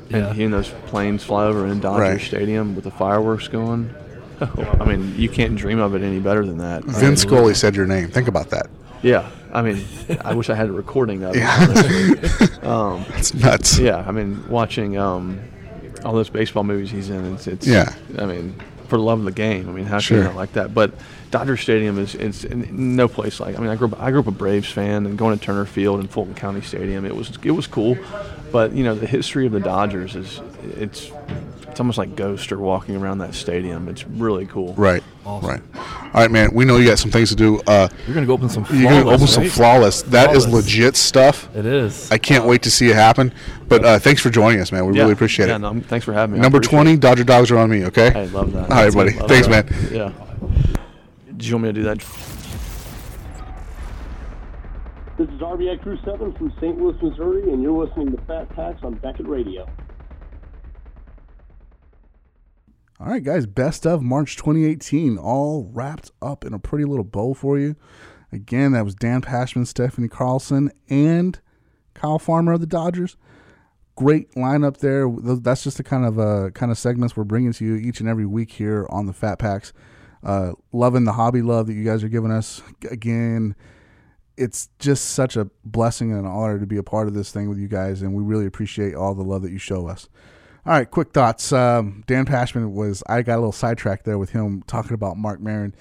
Yeah. 0.09 0.27
and 0.27 0.35
hearing 0.35 0.51
those 0.51 0.69
planes 0.87 1.23
fly 1.23 1.45
over 1.45 1.65
in 1.67 1.79
Dodger 1.79 2.01
Right. 2.01 2.21
Stadium 2.21 2.75
with 2.75 2.83
the 2.85 2.91
fireworks 2.91 3.47
going, 3.49 3.93
I 4.41 4.85
mean, 4.85 5.15
you 5.17 5.29
can't 5.29 5.55
dream 5.55 5.79
of 5.79 5.95
it 5.95 6.01
any 6.01 6.19
better 6.19 6.45
than 6.45 6.59
that. 6.59 6.83
Vince 6.85 7.21
Scully 7.23 7.53
said 7.53 7.75
your 7.75 7.85
name. 7.87 8.09
Think 8.09 8.27
about 8.27 8.49
that. 8.51 8.67
Yeah, 9.03 9.29
I 9.53 9.61
mean, 9.61 9.85
I 10.23 10.33
wish 10.33 10.49
I 10.49 10.55
had 10.55 10.69
a 10.69 10.71
recording 10.71 11.23
of 11.23 11.35
it. 11.35 11.39
Yeah. 11.39 12.47
um, 12.63 13.05
It's 13.17 13.33
nuts. 13.33 13.77
yeah, 13.77 14.03
I 14.07 14.11
mean, 14.11 14.47
watching 14.49 14.97
um, 14.97 15.39
all 16.05 16.13
those 16.13 16.29
baseball 16.29 16.63
movies 16.63 16.89
he's 16.89 17.09
in, 17.09 17.33
it's, 17.33 17.45
it's 17.47 17.67
Yeah. 17.67 17.93
I 18.17 18.25
mean, 18.25 18.55
for 18.87 18.97
love 18.97 19.19
of 19.19 19.25
the 19.25 19.31
game. 19.31 19.67
I 19.69 19.73
mean, 19.73 19.85
how 19.85 19.99
Sure. 19.99 20.17
can 20.17 20.23
you 20.23 20.29
not 20.29 20.37
like 20.37 20.53
that? 20.53 20.73
But 20.73 20.93
Dodger 21.31 21.57
Stadium 21.57 21.97
is 21.99 22.15
it's 22.15 22.45
no 22.45 23.07
place 23.07 23.39
like. 23.39 23.57
I 23.57 23.59
mean, 23.61 23.69
I 23.69 23.75
grew 23.75 23.87
up 23.87 23.99
I 23.99 24.11
grew 24.11 24.19
up 24.21 24.27
a 24.27 24.31
Braves 24.31 24.69
fan, 24.69 25.05
and 25.05 25.17
going 25.17 25.37
to 25.37 25.43
Turner 25.43 25.65
Field 25.65 25.99
and 25.99 26.09
Fulton 26.09 26.35
County 26.35 26.61
Stadium, 26.61 27.05
it 27.05 27.15
was 27.15 27.37
it 27.43 27.51
was 27.51 27.65
cool. 27.67 27.97
But 28.51 28.73
you 28.73 28.83
know, 28.83 28.93
the 28.95 29.07
history 29.07 29.45
of 29.47 29.51
the 29.51 29.59
Dodgers 29.59 30.15
is 30.15 30.39
it's 30.77 31.11
it's 31.73 31.79
almost 31.79 31.97
like 31.97 32.15
ghosts 32.15 32.51
are 32.51 32.59
walking 32.59 32.95
around 32.95 33.17
that 33.17 33.33
stadium. 33.33 33.87
It's 33.89 34.05
really 34.05 34.45
cool. 34.45 34.75
Right. 34.75 35.03
Awesome. 35.25 35.49
Right. 35.49 35.61
All 36.13 36.21
right, 36.21 36.29
man. 36.29 36.53
We 36.53 36.65
know 36.65 36.77
you 36.77 36.87
got 36.87 36.99
some 36.99 37.09
things 37.09 37.29
to 37.29 37.35
do. 37.35 37.59
Uh, 37.65 37.89
You're 38.05 38.13
gonna 38.13 38.27
go 38.27 38.33
open 38.33 38.47
some. 38.47 38.63
you're 38.69 38.83
gonna 38.91 39.01
Flawless, 39.01 39.15
open 39.21 39.27
some 39.27 39.43
right? 39.43 39.51
flawless. 39.51 40.01
That 40.03 40.35
is 40.35 40.45
Flawless. 40.45 40.65
legit 40.67 40.95
stuff. 40.95 41.49
It 41.55 41.65
is. 41.65 42.11
I 42.11 42.19
can't 42.19 42.45
wait 42.45 42.61
to 42.61 42.69
see 42.69 42.89
it 42.91 42.95
happen. 42.95 43.33
But 43.67 43.83
uh, 43.83 43.97
thanks 43.97 44.21
for 44.21 44.29
joining 44.29 44.61
us, 44.61 44.71
man. 44.71 44.85
We 44.85 44.93
Yeah. 44.95 45.01
really 45.01 45.13
appreciate 45.13 45.47
yeah, 45.47 45.55
it. 45.55 45.59
No, 45.59 45.79
thanks 45.81 46.05
for 46.05 46.13
having 46.13 46.35
me. 46.35 46.41
Number 46.41 46.59
20, 46.59 46.93
it. 46.93 46.99
Dodger 46.99 47.23
Dogs 47.23 47.49
are 47.49 47.57
on 47.57 47.71
me, 47.71 47.85
okay? 47.85 48.13
I 48.13 48.25
love 48.25 48.53
that. 48.53 48.69
All 48.69 48.83
right, 48.83 48.93
buddy. 48.93 49.17
Love 49.17 49.27
Thanks, 49.27 49.47
that. 49.47 49.71
man. 49.71 49.87
Yeah. 49.91 50.11
Do 51.35 51.47
you 51.47 51.55
want 51.55 51.63
me 51.63 51.69
to 51.69 51.73
do 51.73 51.83
that? 51.85 51.97
This 55.17 55.27
is 55.29 55.41
RBI 55.41 55.81
Crew 55.81 55.97
7 56.05 56.33
from 56.33 56.51
St. 56.59 56.79
Louis, 56.79 56.95
Missouri, 57.01 57.51
and 57.51 57.63
you're 57.63 57.85
listening 57.85 58.15
to 58.15 58.21
Fat 58.25 58.49
Packs 58.49 58.83
on 58.83 58.93
Beckett 58.95 59.27
Radio. 59.27 59.67
All 63.03 63.09
right, 63.09 63.21
guys, 63.21 63.45
best 63.45 63.85
of 63.85 64.01
March 64.01 64.37
2018, 64.37 65.17
all 65.17 65.69
wrapped 65.73 66.11
up 66.21 66.45
in 66.45 66.53
a 66.53 66.59
pretty 66.59 66.85
little 66.85 67.03
bow 67.03 67.33
for 67.33 67.59
you. 67.59 67.75
Again, 68.31 68.71
that 68.71 68.85
was 68.85 68.95
Dan 68.95 69.21
Pashman, 69.21 69.67
Stephanie 69.67 70.07
Carlson, 70.07 70.71
and 70.89 71.41
Kyle 71.95 72.17
Farmer 72.17 72.53
of 72.53 72.61
the 72.61 72.65
Dodgers. 72.65 73.17
Great 73.97 74.31
lineup 74.35 74.77
there. 74.77 75.09
That's 75.11 75.65
just 75.65 75.75
the 75.75 75.83
kind 75.83 76.05
of 76.05 76.17
uh, 76.17 76.51
kind 76.51 76.71
of 76.71 76.77
segments 76.77 77.17
we're 77.17 77.25
bringing 77.25 77.51
to 77.51 77.65
you 77.65 77.75
each 77.75 77.99
and 77.99 78.07
every 78.07 78.25
week 78.25 78.53
here 78.53 78.87
on 78.89 79.05
the 79.05 79.13
Fat 79.13 79.37
Packs. 79.37 79.73
Uh, 80.23 80.53
loving 80.71 81.03
the 81.03 81.11
hobby 81.11 81.41
love 81.41 81.67
that 81.67 81.73
you 81.73 81.83
guys 81.83 82.05
are 82.05 82.09
giving 82.09 82.31
us. 82.31 82.61
Again, 82.89 83.53
it's 84.37 84.69
just 84.79 85.09
such 85.09 85.35
a 85.35 85.49
blessing 85.65 86.11
and 86.11 86.21
an 86.21 86.25
honor 86.25 86.57
to 86.57 86.65
be 86.65 86.77
a 86.77 86.83
part 86.83 87.09
of 87.09 87.15
this 87.15 87.33
thing 87.33 87.49
with 87.49 87.57
you 87.57 87.67
guys, 87.67 88.01
and 88.01 88.13
we 88.13 88.23
really 88.23 88.45
appreciate 88.45 88.95
all 88.95 89.13
the 89.13 89.23
love 89.23 89.41
that 89.41 89.51
you 89.51 89.59
show 89.59 89.89
us. 89.89 90.07
All 90.65 90.71
right, 90.71 90.89
quick 90.89 91.11
thoughts. 91.11 91.51
Um, 91.51 92.05
Dan 92.07 92.25
Pashman 92.25 92.71
was, 92.71 93.03
I 93.09 93.21
got 93.21 93.35
a 93.35 93.39
little 93.39 93.51
sidetracked 93.51 94.05
there 94.05 94.17
with 94.17 94.29
him 94.29 94.63
talking 94.65 94.93
about 94.93 95.17
Mark 95.17 95.41
Maron. 95.41 95.75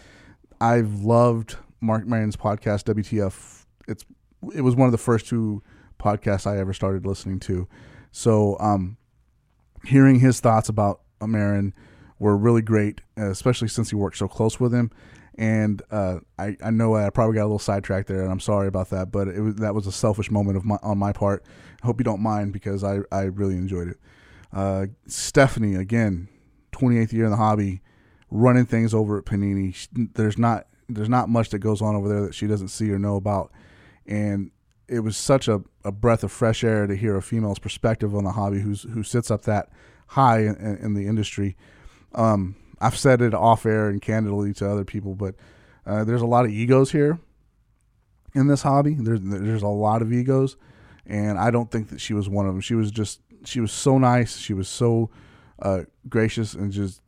I've 0.61 1.05
loved 1.05 1.57
Mark 1.81 2.05
Maron's 2.05 2.37
podcast, 2.37 2.93
WTF. 2.93 3.65
It's 3.87 4.05
It 4.53 4.63
was 4.63 4.75
one 4.75 4.87
of 4.87 4.93
the 4.93 4.99
first 4.99 5.29
two 5.29 5.63
podcasts 6.01 6.49
I 6.49 6.59
ever 6.59 6.73
started 6.73 7.07
listening 7.07 7.39
to. 7.41 7.69
So, 8.11 8.57
um, 8.59 8.97
hearing 9.85 10.19
his 10.19 10.41
thoughts 10.41 10.69
about 10.69 11.03
Maron 11.25 11.75
were 12.19 12.37
really 12.37 12.63
great, 12.63 13.03
especially 13.17 13.69
since 13.69 13.91
he 13.91 13.97
worked 13.97 14.17
so 14.17 14.27
close 14.27 14.59
with 14.59 14.75
him. 14.75 14.91
And 15.39 15.81
uh, 15.93 16.19
I, 16.41 16.57
I 16.61 16.71
know 16.71 16.97
I 16.97 17.09
probably 17.11 17.37
got 17.37 17.43
a 17.43 17.45
little 17.45 17.61
sidetracked 17.61 18.09
there, 18.09 18.23
and 18.23 18.33
I'm 18.33 18.41
sorry 18.41 18.67
about 18.67 18.91
that. 18.91 19.13
But 19.13 19.29
it 19.29 19.41
was, 19.41 19.55
that 19.57 19.77
was 19.77 19.87
a 19.87 19.93
selfish 19.93 20.29
moment 20.29 20.57
of 20.57 20.65
my, 20.65 20.79
on 20.83 20.99
my 20.99 21.13
part. 21.13 21.45
I 21.85 21.87
hope 21.87 22.01
you 22.01 22.05
don't 22.05 22.21
mind 22.21 22.53
because 22.53 22.83
I, 22.83 22.99
I 23.13 23.23
really 23.23 23.55
enjoyed 23.55 23.87
it. 23.87 23.99
Uh, 24.53 24.87
Stephanie, 25.07 25.74
again, 25.74 26.29
28th 26.73 27.12
year 27.12 27.24
in 27.24 27.31
the 27.31 27.37
hobby, 27.37 27.81
running 28.31 28.66
things 28.66 28.93
over 28.93 29.19
at 29.19 29.24
Panini. 29.24 29.89
There's 30.15 30.39
not 30.39 30.66
there's 30.89 31.09
not 31.09 31.29
much 31.29 31.51
that 31.51 31.61
goes 31.61 31.81
on 31.81 31.95
over 31.95 32.09
there 32.09 32.20
that 32.23 32.35
she 32.35 32.47
doesn't 32.47 32.69
see 32.69 32.91
or 32.91 32.99
know 32.99 33.16
about, 33.16 33.51
and 34.07 34.51
it 34.89 35.01
was 35.01 35.16
such 35.16 35.49
a, 35.49 35.62
a 35.85 35.93
breath 35.93 36.23
of 36.23 36.31
fresh 36.33 36.62
air 36.62 36.87
to 36.87 36.95
hear 36.95 37.16
a 37.16 37.23
female's 37.23 37.59
perspective 37.59 38.15
on 38.15 38.24
the 38.24 38.33
hobby 38.33 38.61
who's 38.61 38.83
who 38.83 39.03
sits 39.03 39.31
up 39.31 39.43
that 39.43 39.70
high 40.09 40.41
in, 40.41 40.57
in 40.83 40.95
the 40.95 41.07
industry. 41.07 41.57
Um, 42.15 42.57
I've 42.81 42.97
said 42.97 43.23
it 43.23 43.33
off 43.33 43.65
air 43.65 43.89
and 43.89 44.03
candidly 44.03 44.53
to 44.55 44.69
other 44.69 44.85
people, 44.85 45.15
but 45.15 45.35
uh, 45.87 46.05
there's 46.05 46.23
a 46.23 46.27
lot 46.27 46.45
of 46.45 46.51
egos 46.51 46.93
here 46.93 47.19
in 48.35 48.49
this 48.49 48.62
hobby. 48.62 48.95
There's 48.95 49.20
there's 49.23 49.62
a 49.62 49.69
lot 49.69 50.03
of 50.03 50.12
egos, 50.12 50.57
and 51.07 51.39
I 51.39 51.51
don't 51.51 51.70
think 51.70 51.89
that 51.89 52.01
she 52.01 52.12
was 52.12 52.29
one 52.29 52.47
of 52.47 52.53
them. 52.53 52.61
She 52.61 52.74
was 52.74 52.91
just 52.91 53.20
she 53.44 53.60
was 53.60 53.73
so 53.73 53.98
nice. 53.98 54.36
She 54.36 54.55
was 54.55 54.69
so 54.69 55.10
uh, 55.60 55.82
gracious 56.09 56.55
and 56.55 56.73
just 56.73 57.01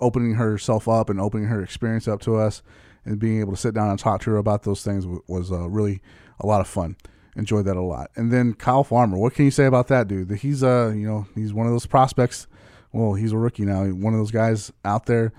opening 0.00 0.34
herself 0.34 0.88
up 0.88 1.08
and 1.08 1.20
opening 1.20 1.46
her 1.46 1.62
experience 1.62 2.08
up 2.08 2.20
to 2.22 2.36
us 2.36 2.62
and 3.04 3.18
being 3.18 3.40
able 3.40 3.52
to 3.52 3.58
sit 3.58 3.74
down 3.74 3.90
and 3.90 3.98
talk 3.98 4.22
to 4.22 4.30
her 4.30 4.36
about 4.36 4.62
those 4.62 4.82
things 4.82 5.06
was 5.28 5.52
uh, 5.52 5.68
really 5.68 6.00
a 6.40 6.46
lot 6.46 6.60
of 6.60 6.66
fun. 6.66 6.96
Enjoyed 7.36 7.64
that 7.64 7.76
a 7.76 7.82
lot. 7.82 8.10
And 8.16 8.32
then 8.32 8.54
Kyle 8.54 8.84
Farmer, 8.84 9.18
what 9.18 9.34
can 9.34 9.44
you 9.44 9.50
say 9.50 9.64
about 9.66 9.88
that 9.88 10.08
dude? 10.08 10.30
He's 10.38 10.62
uh, 10.62 10.92
you 10.94 11.06
know, 11.06 11.26
he's 11.34 11.52
one 11.52 11.66
of 11.66 11.72
those 11.72 11.86
prospects. 11.86 12.46
Well, 12.92 13.14
he's 13.14 13.32
a 13.32 13.38
rookie 13.38 13.64
now. 13.64 13.84
One 13.86 14.14
of 14.14 14.20
those 14.20 14.30
guys 14.30 14.72
out 14.84 15.06
there, 15.06 15.32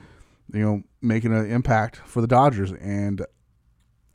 you 0.54 0.60
know, 0.60 0.84
making 1.02 1.34
an 1.34 1.50
impact 1.50 2.02
for 2.06 2.20
the 2.20 2.28
Dodgers. 2.28 2.74
And 2.74 3.26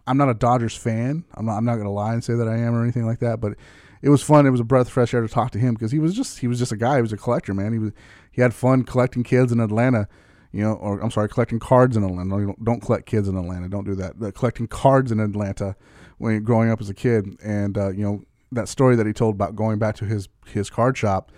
I'm 0.07 0.19
not 0.19 0.29
a 0.29 0.35
Dodgers 0.35 0.77
fan. 0.77 1.25
I'm 1.35 1.47
not. 1.47 1.57
I'm 1.57 1.65
not 1.65 1.77
gonna 1.77 1.93
lie 1.93 2.13
and 2.13 2.23
say 2.23 2.35
that 2.35 2.49
I 2.49 2.59
am 2.59 2.75
or 2.75 2.83
anything 2.83 3.07
like 3.07 3.21
that. 3.21 3.41
But 3.41 3.55
it 4.03 4.09
was 4.09 4.23
fun. 4.23 4.47
It 4.47 4.51
was 4.51 4.61
a 4.61 4.65
breath 4.65 4.87
of 4.87 4.93
fresh 4.93 5.13
air 5.13 5.21
to 5.21 5.29
talk 5.29 5.51
to 5.53 5.59
him 5.59 5.75
because 5.75 5.93
he 5.93 5.99
was 5.99 6.15
just 6.15 6.39
he 6.39 6.47
was 6.47 6.59
just 6.59 6.73
a 6.73 6.77
guy. 6.77 6.97
He 6.97 7.03
was 7.03 7.13
a 7.13 7.17
collector, 7.17 7.53
man. 7.53 7.73
He 7.73 7.79
was 7.79 7.93
he 8.33 8.41
had 8.41 8.55
fun 8.55 8.85
collecting 8.85 9.23
kids 9.23 9.53
in 9.53 9.61
Atlanta, 9.61 10.09
you 10.53 10.63
know, 10.63 10.75
or 10.75 11.01
I'm 11.01 11.11
sorry, 11.11 11.29
collecting 11.29 11.59
cards 11.59 11.97
in 11.97 12.05
Atlanta. 12.05 12.31
Don't, 12.31 12.65
don't 12.65 12.81
collect 12.81 13.07
kids 13.07 13.29
in 13.29 13.37
Atlanta. 13.37 13.69
Don't 13.69 13.85
do 13.85 13.95
that. 13.97 14.35
Collecting 14.35 14.69
cards 14.69 15.13
in 15.13 15.21
Atlanta 15.21 15.77
when 16.19 16.43
growing 16.43 16.71
up 16.71 16.81
as 16.81 16.89
a 16.89 16.95
kid, 16.95 17.39
and 17.43 17.77
uh, 17.77 17.91
you 17.91 18.03
know 18.03 18.23
that 18.53 18.69
story 18.69 18.97
that 18.97 19.07
he 19.07 19.13
told 19.13 19.35
about 19.35 19.55
going 19.55 19.79
back 19.79 19.97
to 19.97 20.05
his 20.07 20.29
his 20.47 20.71
card 20.71 20.97
shop. 20.97 21.31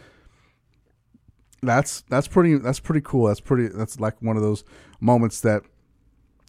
That's 1.62 2.02
that's 2.02 2.28
pretty 2.28 2.58
that's 2.58 2.80
pretty 2.80 3.00
cool. 3.02 3.26
That's 3.26 3.40
pretty 3.40 3.68
that's 3.68 3.98
like 3.98 4.20
one 4.22 4.36
of 4.36 4.42
those 4.42 4.64
moments 5.00 5.40
that 5.40 5.62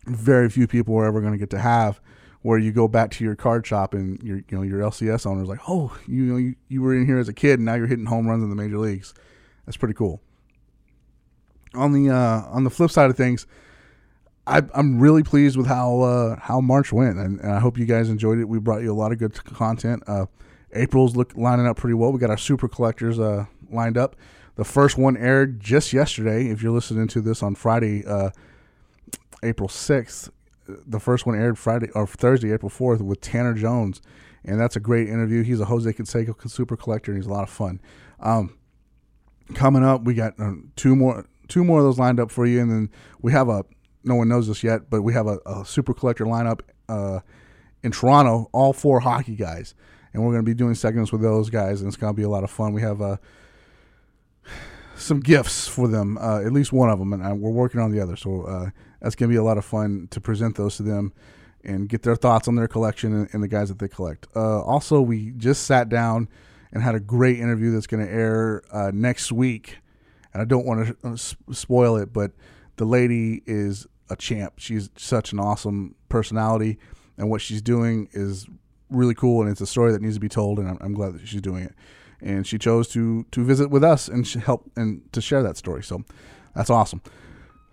very 0.05 0.49
few 0.49 0.67
people 0.67 0.95
are 0.95 1.05
ever 1.05 1.21
going 1.21 1.33
to 1.33 1.39
get 1.39 1.49
to 1.51 1.59
have 1.59 1.99
where 2.43 2.57
you 2.57 2.71
go 2.71 2.87
back 2.87 3.09
to 3.09 3.23
your 3.23 3.35
card 3.35 3.65
shop 3.65 3.93
and 3.93 4.21
your 4.21 4.37
you 4.37 4.57
know 4.57 4.61
your 4.61 4.79
LCS 4.81 5.25
owner 5.25 5.41
is 5.41 5.49
like, 5.49 5.61
oh, 5.67 5.97
you 6.07 6.23
know 6.23 6.37
you, 6.37 6.55
you 6.67 6.81
were 6.81 6.93
in 6.93 7.05
here 7.05 7.17
as 7.17 7.27
a 7.27 7.33
kid 7.33 7.59
and 7.59 7.65
now 7.65 7.73
you're 7.73 7.87
hitting 7.87 8.05
home 8.05 8.27
runs 8.27 8.43
in 8.43 8.49
the 8.49 8.55
major 8.55 8.77
leagues. 8.77 9.13
That's 9.65 9.77
pretty 9.77 9.95
cool. 9.95 10.21
On 11.73 11.91
the 11.93 12.13
uh, 12.13 12.43
on 12.49 12.63
the 12.63 12.69
flip 12.69 12.91
side 12.91 13.09
of 13.09 13.17
things, 13.17 13.47
I, 14.45 14.61
am 14.75 14.99
really 14.99 15.23
pleased 15.23 15.55
with 15.57 15.67
how 15.67 16.01
uh, 16.01 16.35
how 16.39 16.59
March 16.59 16.91
went, 16.91 17.17
and, 17.17 17.39
and, 17.39 17.51
I 17.51 17.59
hope 17.59 17.77
you 17.77 17.85
guys 17.85 18.09
enjoyed 18.09 18.39
it. 18.39 18.45
We 18.47 18.59
brought 18.59 18.83
you 18.83 18.91
a 18.91 18.93
lot 18.93 19.11
of 19.11 19.17
good 19.17 19.33
content. 19.45 20.03
Uh, 20.05 20.25
April's 20.73 21.15
look 21.15 21.35
lining 21.35 21.65
up 21.65 21.77
pretty 21.77 21.93
well. 21.93 22.11
We 22.11 22.19
got 22.19 22.29
our 22.29 22.37
super 22.37 22.67
collectors 22.67 23.19
uh, 23.19 23.45
lined 23.71 23.97
up. 23.97 24.15
The 24.55 24.65
first 24.65 24.97
one 24.97 25.15
aired 25.17 25.59
just 25.59 25.93
yesterday. 25.93 26.49
If 26.49 26.61
you're 26.61 26.73
listening 26.73 27.07
to 27.09 27.21
this 27.21 27.41
on 27.41 27.55
Friday, 27.55 28.05
uh, 28.05 28.31
April 29.41 29.69
sixth, 29.69 30.29
the 30.67 30.99
first 30.99 31.25
one 31.25 31.35
aired 31.35 31.57
Friday 31.57 31.89
or 31.95 32.07
Thursday, 32.07 32.51
April 32.51 32.69
fourth, 32.69 33.01
with 33.01 33.21
Tanner 33.21 33.53
Jones, 33.53 34.01
and 34.43 34.59
that's 34.59 34.75
a 34.75 34.79
great 34.79 35.07
interview. 35.07 35.43
He's 35.43 35.59
a 35.59 35.65
Jose 35.65 35.91
Canseco 35.91 36.49
super 36.49 36.77
collector, 36.77 37.11
and 37.11 37.19
he's 37.21 37.27
a 37.27 37.33
lot 37.33 37.43
of 37.43 37.49
fun. 37.49 37.81
Um, 38.19 38.57
coming 39.53 39.83
up, 39.83 40.03
we 40.03 40.13
got 40.13 40.39
uh, 40.39 40.53
two 40.75 40.95
more 40.95 41.25
two 41.47 41.63
more 41.63 41.79
of 41.79 41.85
those 41.85 41.99
lined 41.99 42.19
up 42.19 42.31
for 42.31 42.45
you, 42.45 42.61
and 42.61 42.71
then 42.71 42.89
we 43.21 43.31
have 43.31 43.49
a 43.49 43.65
no 44.03 44.15
one 44.15 44.27
knows 44.27 44.47
this 44.47 44.63
yet, 44.63 44.89
but 44.89 45.01
we 45.01 45.13
have 45.13 45.27
a, 45.27 45.39
a 45.45 45.65
super 45.65 45.93
collector 45.93 46.25
lineup 46.25 46.61
uh, 46.89 47.19
in 47.83 47.91
Toronto, 47.91 48.49
all 48.51 48.73
four 48.73 48.99
hockey 48.99 49.35
guys, 49.35 49.75
and 50.13 50.23
we're 50.23 50.31
going 50.31 50.43
to 50.43 50.49
be 50.49 50.53
doing 50.53 50.75
segments 50.75 51.11
with 51.11 51.21
those 51.21 51.49
guys, 51.49 51.81
and 51.81 51.87
it's 51.87 51.97
going 51.97 52.13
to 52.13 52.17
be 52.17 52.23
a 52.23 52.29
lot 52.29 52.43
of 52.43 52.51
fun. 52.51 52.73
We 52.73 52.81
have 52.81 53.01
uh, 53.01 53.17
some 54.95 55.19
gifts 55.19 55.67
for 55.67 55.87
them, 55.87 56.17
uh, 56.17 56.41
at 56.41 56.51
least 56.51 56.71
one 56.73 56.89
of 56.89 56.99
them, 56.99 57.13
and 57.13 57.41
we're 57.41 57.51
working 57.51 57.79
on 57.81 57.91
the 57.91 57.99
other. 57.99 58.15
So 58.15 58.43
uh, 58.43 58.69
that's 59.03 59.15
going 59.15 59.29
to 59.29 59.33
be 59.33 59.37
a 59.37 59.43
lot 59.43 59.57
of 59.57 59.65
fun 59.65 60.07
to 60.11 60.21
present 60.21 60.55
those 60.55 60.77
to 60.77 60.83
them 60.83 61.13
and 61.63 61.89
get 61.89 62.03
their 62.03 62.15
thoughts 62.15 62.47
on 62.47 62.55
their 62.55 62.69
collection 62.69 63.13
and, 63.13 63.29
and 63.33 63.43
the 63.43 63.47
guys 63.49 63.67
that 63.67 63.79
they 63.79 63.87
collect. 63.87 64.27
Uh, 64.35 64.61
also, 64.61 65.01
we 65.01 65.31
just 65.31 65.63
sat 65.63 65.89
down 65.89 66.29
and 66.71 66.81
had 66.81 66.95
a 66.95 66.99
great 66.99 67.37
interview 67.37 67.71
that's 67.71 67.85
going 67.85 68.03
to 68.05 68.11
air 68.11 68.63
uh, 68.71 68.91
next 68.93 69.31
week. 69.31 69.77
And 70.33 70.41
I 70.41 70.45
don't 70.45 70.65
want 70.65 70.87
to 71.01 71.09
uh, 71.09 71.53
spoil 71.53 71.97
it, 71.97 72.11
but 72.13 72.31
the 72.77 72.85
lady 72.85 73.43
is 73.45 73.85
a 74.09 74.15
champ. 74.15 74.53
She's 74.57 74.89
such 74.97 75.33
an 75.33 75.39
awesome 75.39 75.95
personality, 76.09 76.79
and 77.17 77.29
what 77.29 77.41
she's 77.41 77.61
doing 77.61 78.09
is 78.13 78.47
really 78.89 79.13
cool. 79.13 79.41
And 79.41 79.51
it's 79.51 79.61
a 79.61 79.67
story 79.67 79.91
that 79.91 80.01
needs 80.01 80.15
to 80.15 80.19
be 80.21 80.29
told, 80.29 80.59
and 80.59 80.67
I'm, 80.67 80.77
I'm 80.81 80.93
glad 80.93 81.13
that 81.13 81.27
she's 81.27 81.41
doing 81.41 81.63
it. 81.63 81.75
And 82.21 82.47
she 82.47 82.57
chose 82.57 82.87
to 82.89 83.25
to 83.31 83.43
visit 83.43 83.69
with 83.69 83.83
us 83.83 84.07
and 84.07 84.25
help 84.25 84.71
and 84.75 85.11
to 85.11 85.21
share 85.21 85.43
that 85.43 85.57
story. 85.57 85.83
So 85.83 86.03
that's 86.55 86.69
awesome. 86.69 87.01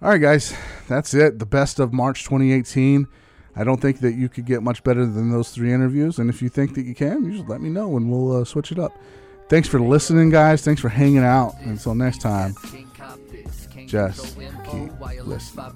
All 0.02 0.09
right, 0.09 0.20
guys, 0.20 0.55
that's 0.89 1.12
it. 1.12 1.39
The 1.39 1.44
best 1.44 1.78
of 1.78 1.93
March 1.93 2.24
2018. 2.24 3.06
I 3.55 3.64
don't 3.64 3.82
think 3.82 4.01
that 4.01 4.14
you 4.14 4.31
could 4.31 4.47
get 4.47 4.62
much 4.62 4.82
better 4.82 5.05
than 5.05 5.31
those 5.31 5.51
three 5.51 5.74
interviews. 5.74 6.18
And 6.18 6.31
if 6.31 6.40
you 6.40 6.48
think 6.48 6.74
that 6.77 6.86
you 6.86 6.94
can, 6.94 7.27
you 7.27 7.36
just 7.36 7.51
let 7.51 7.60
me 7.60 7.68
know 7.68 7.98
and 7.98 8.10
we'll 8.10 8.40
uh, 8.40 8.44
switch 8.47 8.72
it 8.72 8.78
up. 8.78 8.98
Thanks 9.51 9.68
for 9.68 9.78
listening, 9.78 10.31
guys. 10.31 10.62
Thanks 10.62 10.81
for 10.81 10.89
hanging 10.89 11.24
out. 11.24 11.55
Until 11.64 11.94
next 11.94 12.22
time, 12.22 12.55
just 13.86 14.39
keep 14.39 14.90
listening. 15.27 15.70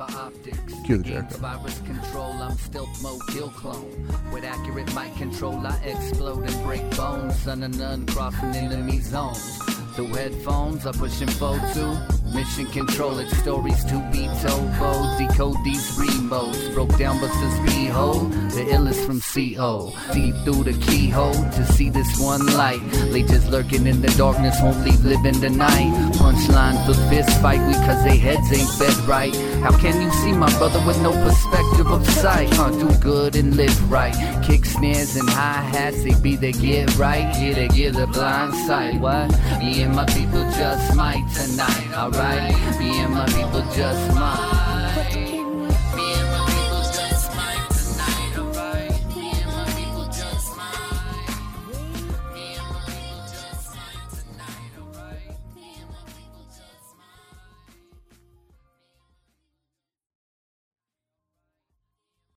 Cue 0.86 0.96
the 0.96 1.04
Jericho. 1.04 1.36
Virus 1.36 1.80
control, 1.80 2.32
I'm 2.32 2.56
stealth 2.56 3.02
mode 3.02 3.20
kill 3.28 3.50
clone. 3.50 4.08
With 4.32 4.44
accurate 4.44 4.94
mic 4.94 5.14
control, 5.16 5.66
I 5.66 5.76
explode 5.84 6.48
and 6.48 6.64
break 6.64 6.88
bones. 6.96 7.38
Son 7.40 7.62
of 7.62 7.76
none 7.76 8.06
crossing 8.06 8.54
enemy 8.54 9.00
zones. 9.00 9.83
The 9.96 10.04
headphones 10.06 10.86
are 10.86 10.92
pushing 10.92 11.28
foe 11.28 11.56
to 11.74 12.14
Mission 12.34 12.66
control, 12.66 13.20
it's 13.20 13.36
stories 13.38 13.84
to 13.84 13.96
be 14.10 14.26
told. 14.42 14.66
Bold, 14.76 15.18
decode 15.18 15.56
these 15.62 15.96
remotes. 15.96 16.74
Broke 16.74 16.98
down 16.98 17.20
Buster's 17.20 17.60
behold. 17.60 18.32
The 18.50 18.64
illest 18.74 19.06
from 19.06 19.20
CO. 19.20 19.92
Deep 20.12 20.34
through 20.42 20.64
the 20.64 20.72
keyhole 20.84 21.32
to 21.32 21.64
see 21.66 21.90
this 21.90 22.18
one 22.18 22.44
light. 22.56 22.82
Leeches 23.12 23.48
lurking 23.48 23.86
in 23.86 24.02
the 24.02 24.08
darkness, 24.18 24.56
won't 24.60 24.84
leave 24.84 25.04
living 25.04 25.40
the 25.40 25.50
night. 25.50 25.92
Punchline 26.14 26.84
for 26.86 26.94
fist 27.08 27.40
fight, 27.40 27.64
we 27.68 27.74
cause 27.86 28.02
they 28.02 28.16
heads 28.16 28.52
ain't 28.52 28.68
fed 28.70 28.96
right. 29.06 29.34
How 29.62 29.70
can 29.78 30.00
you 30.02 30.10
see 30.10 30.32
my 30.32 30.50
brother 30.58 30.84
with 30.84 31.00
no 31.02 31.12
perspective 31.12 31.86
of 31.86 32.04
sight? 32.08 32.52
Huh, 32.54 32.70
do 32.70 32.92
good 32.98 33.36
and 33.36 33.56
live 33.56 33.92
right. 33.92 34.14
Kick 34.42 34.64
snares 34.64 35.14
and 35.14 35.30
hi 35.30 35.62
hats, 35.62 36.02
they 36.02 36.14
be 36.20 36.34
the 36.34 36.50
get 36.50 36.96
right. 36.96 37.32
Here 37.36 37.54
they 37.54 37.68
get 37.68 37.94
the 37.94 38.08
blind 38.08 38.54
sight. 38.66 39.00
What? 39.00 39.30
Me 39.60 39.83
and 39.84 39.94
my 39.94 40.06
people 40.06 40.40
just 40.52 40.96
might 40.96 41.26
tonight, 41.34 41.92
alright? 41.94 42.78
Me 42.78 43.00
and 43.00 43.12
my 43.12 43.26
people 43.26 43.60
just 43.74 44.14
might. 44.14 44.53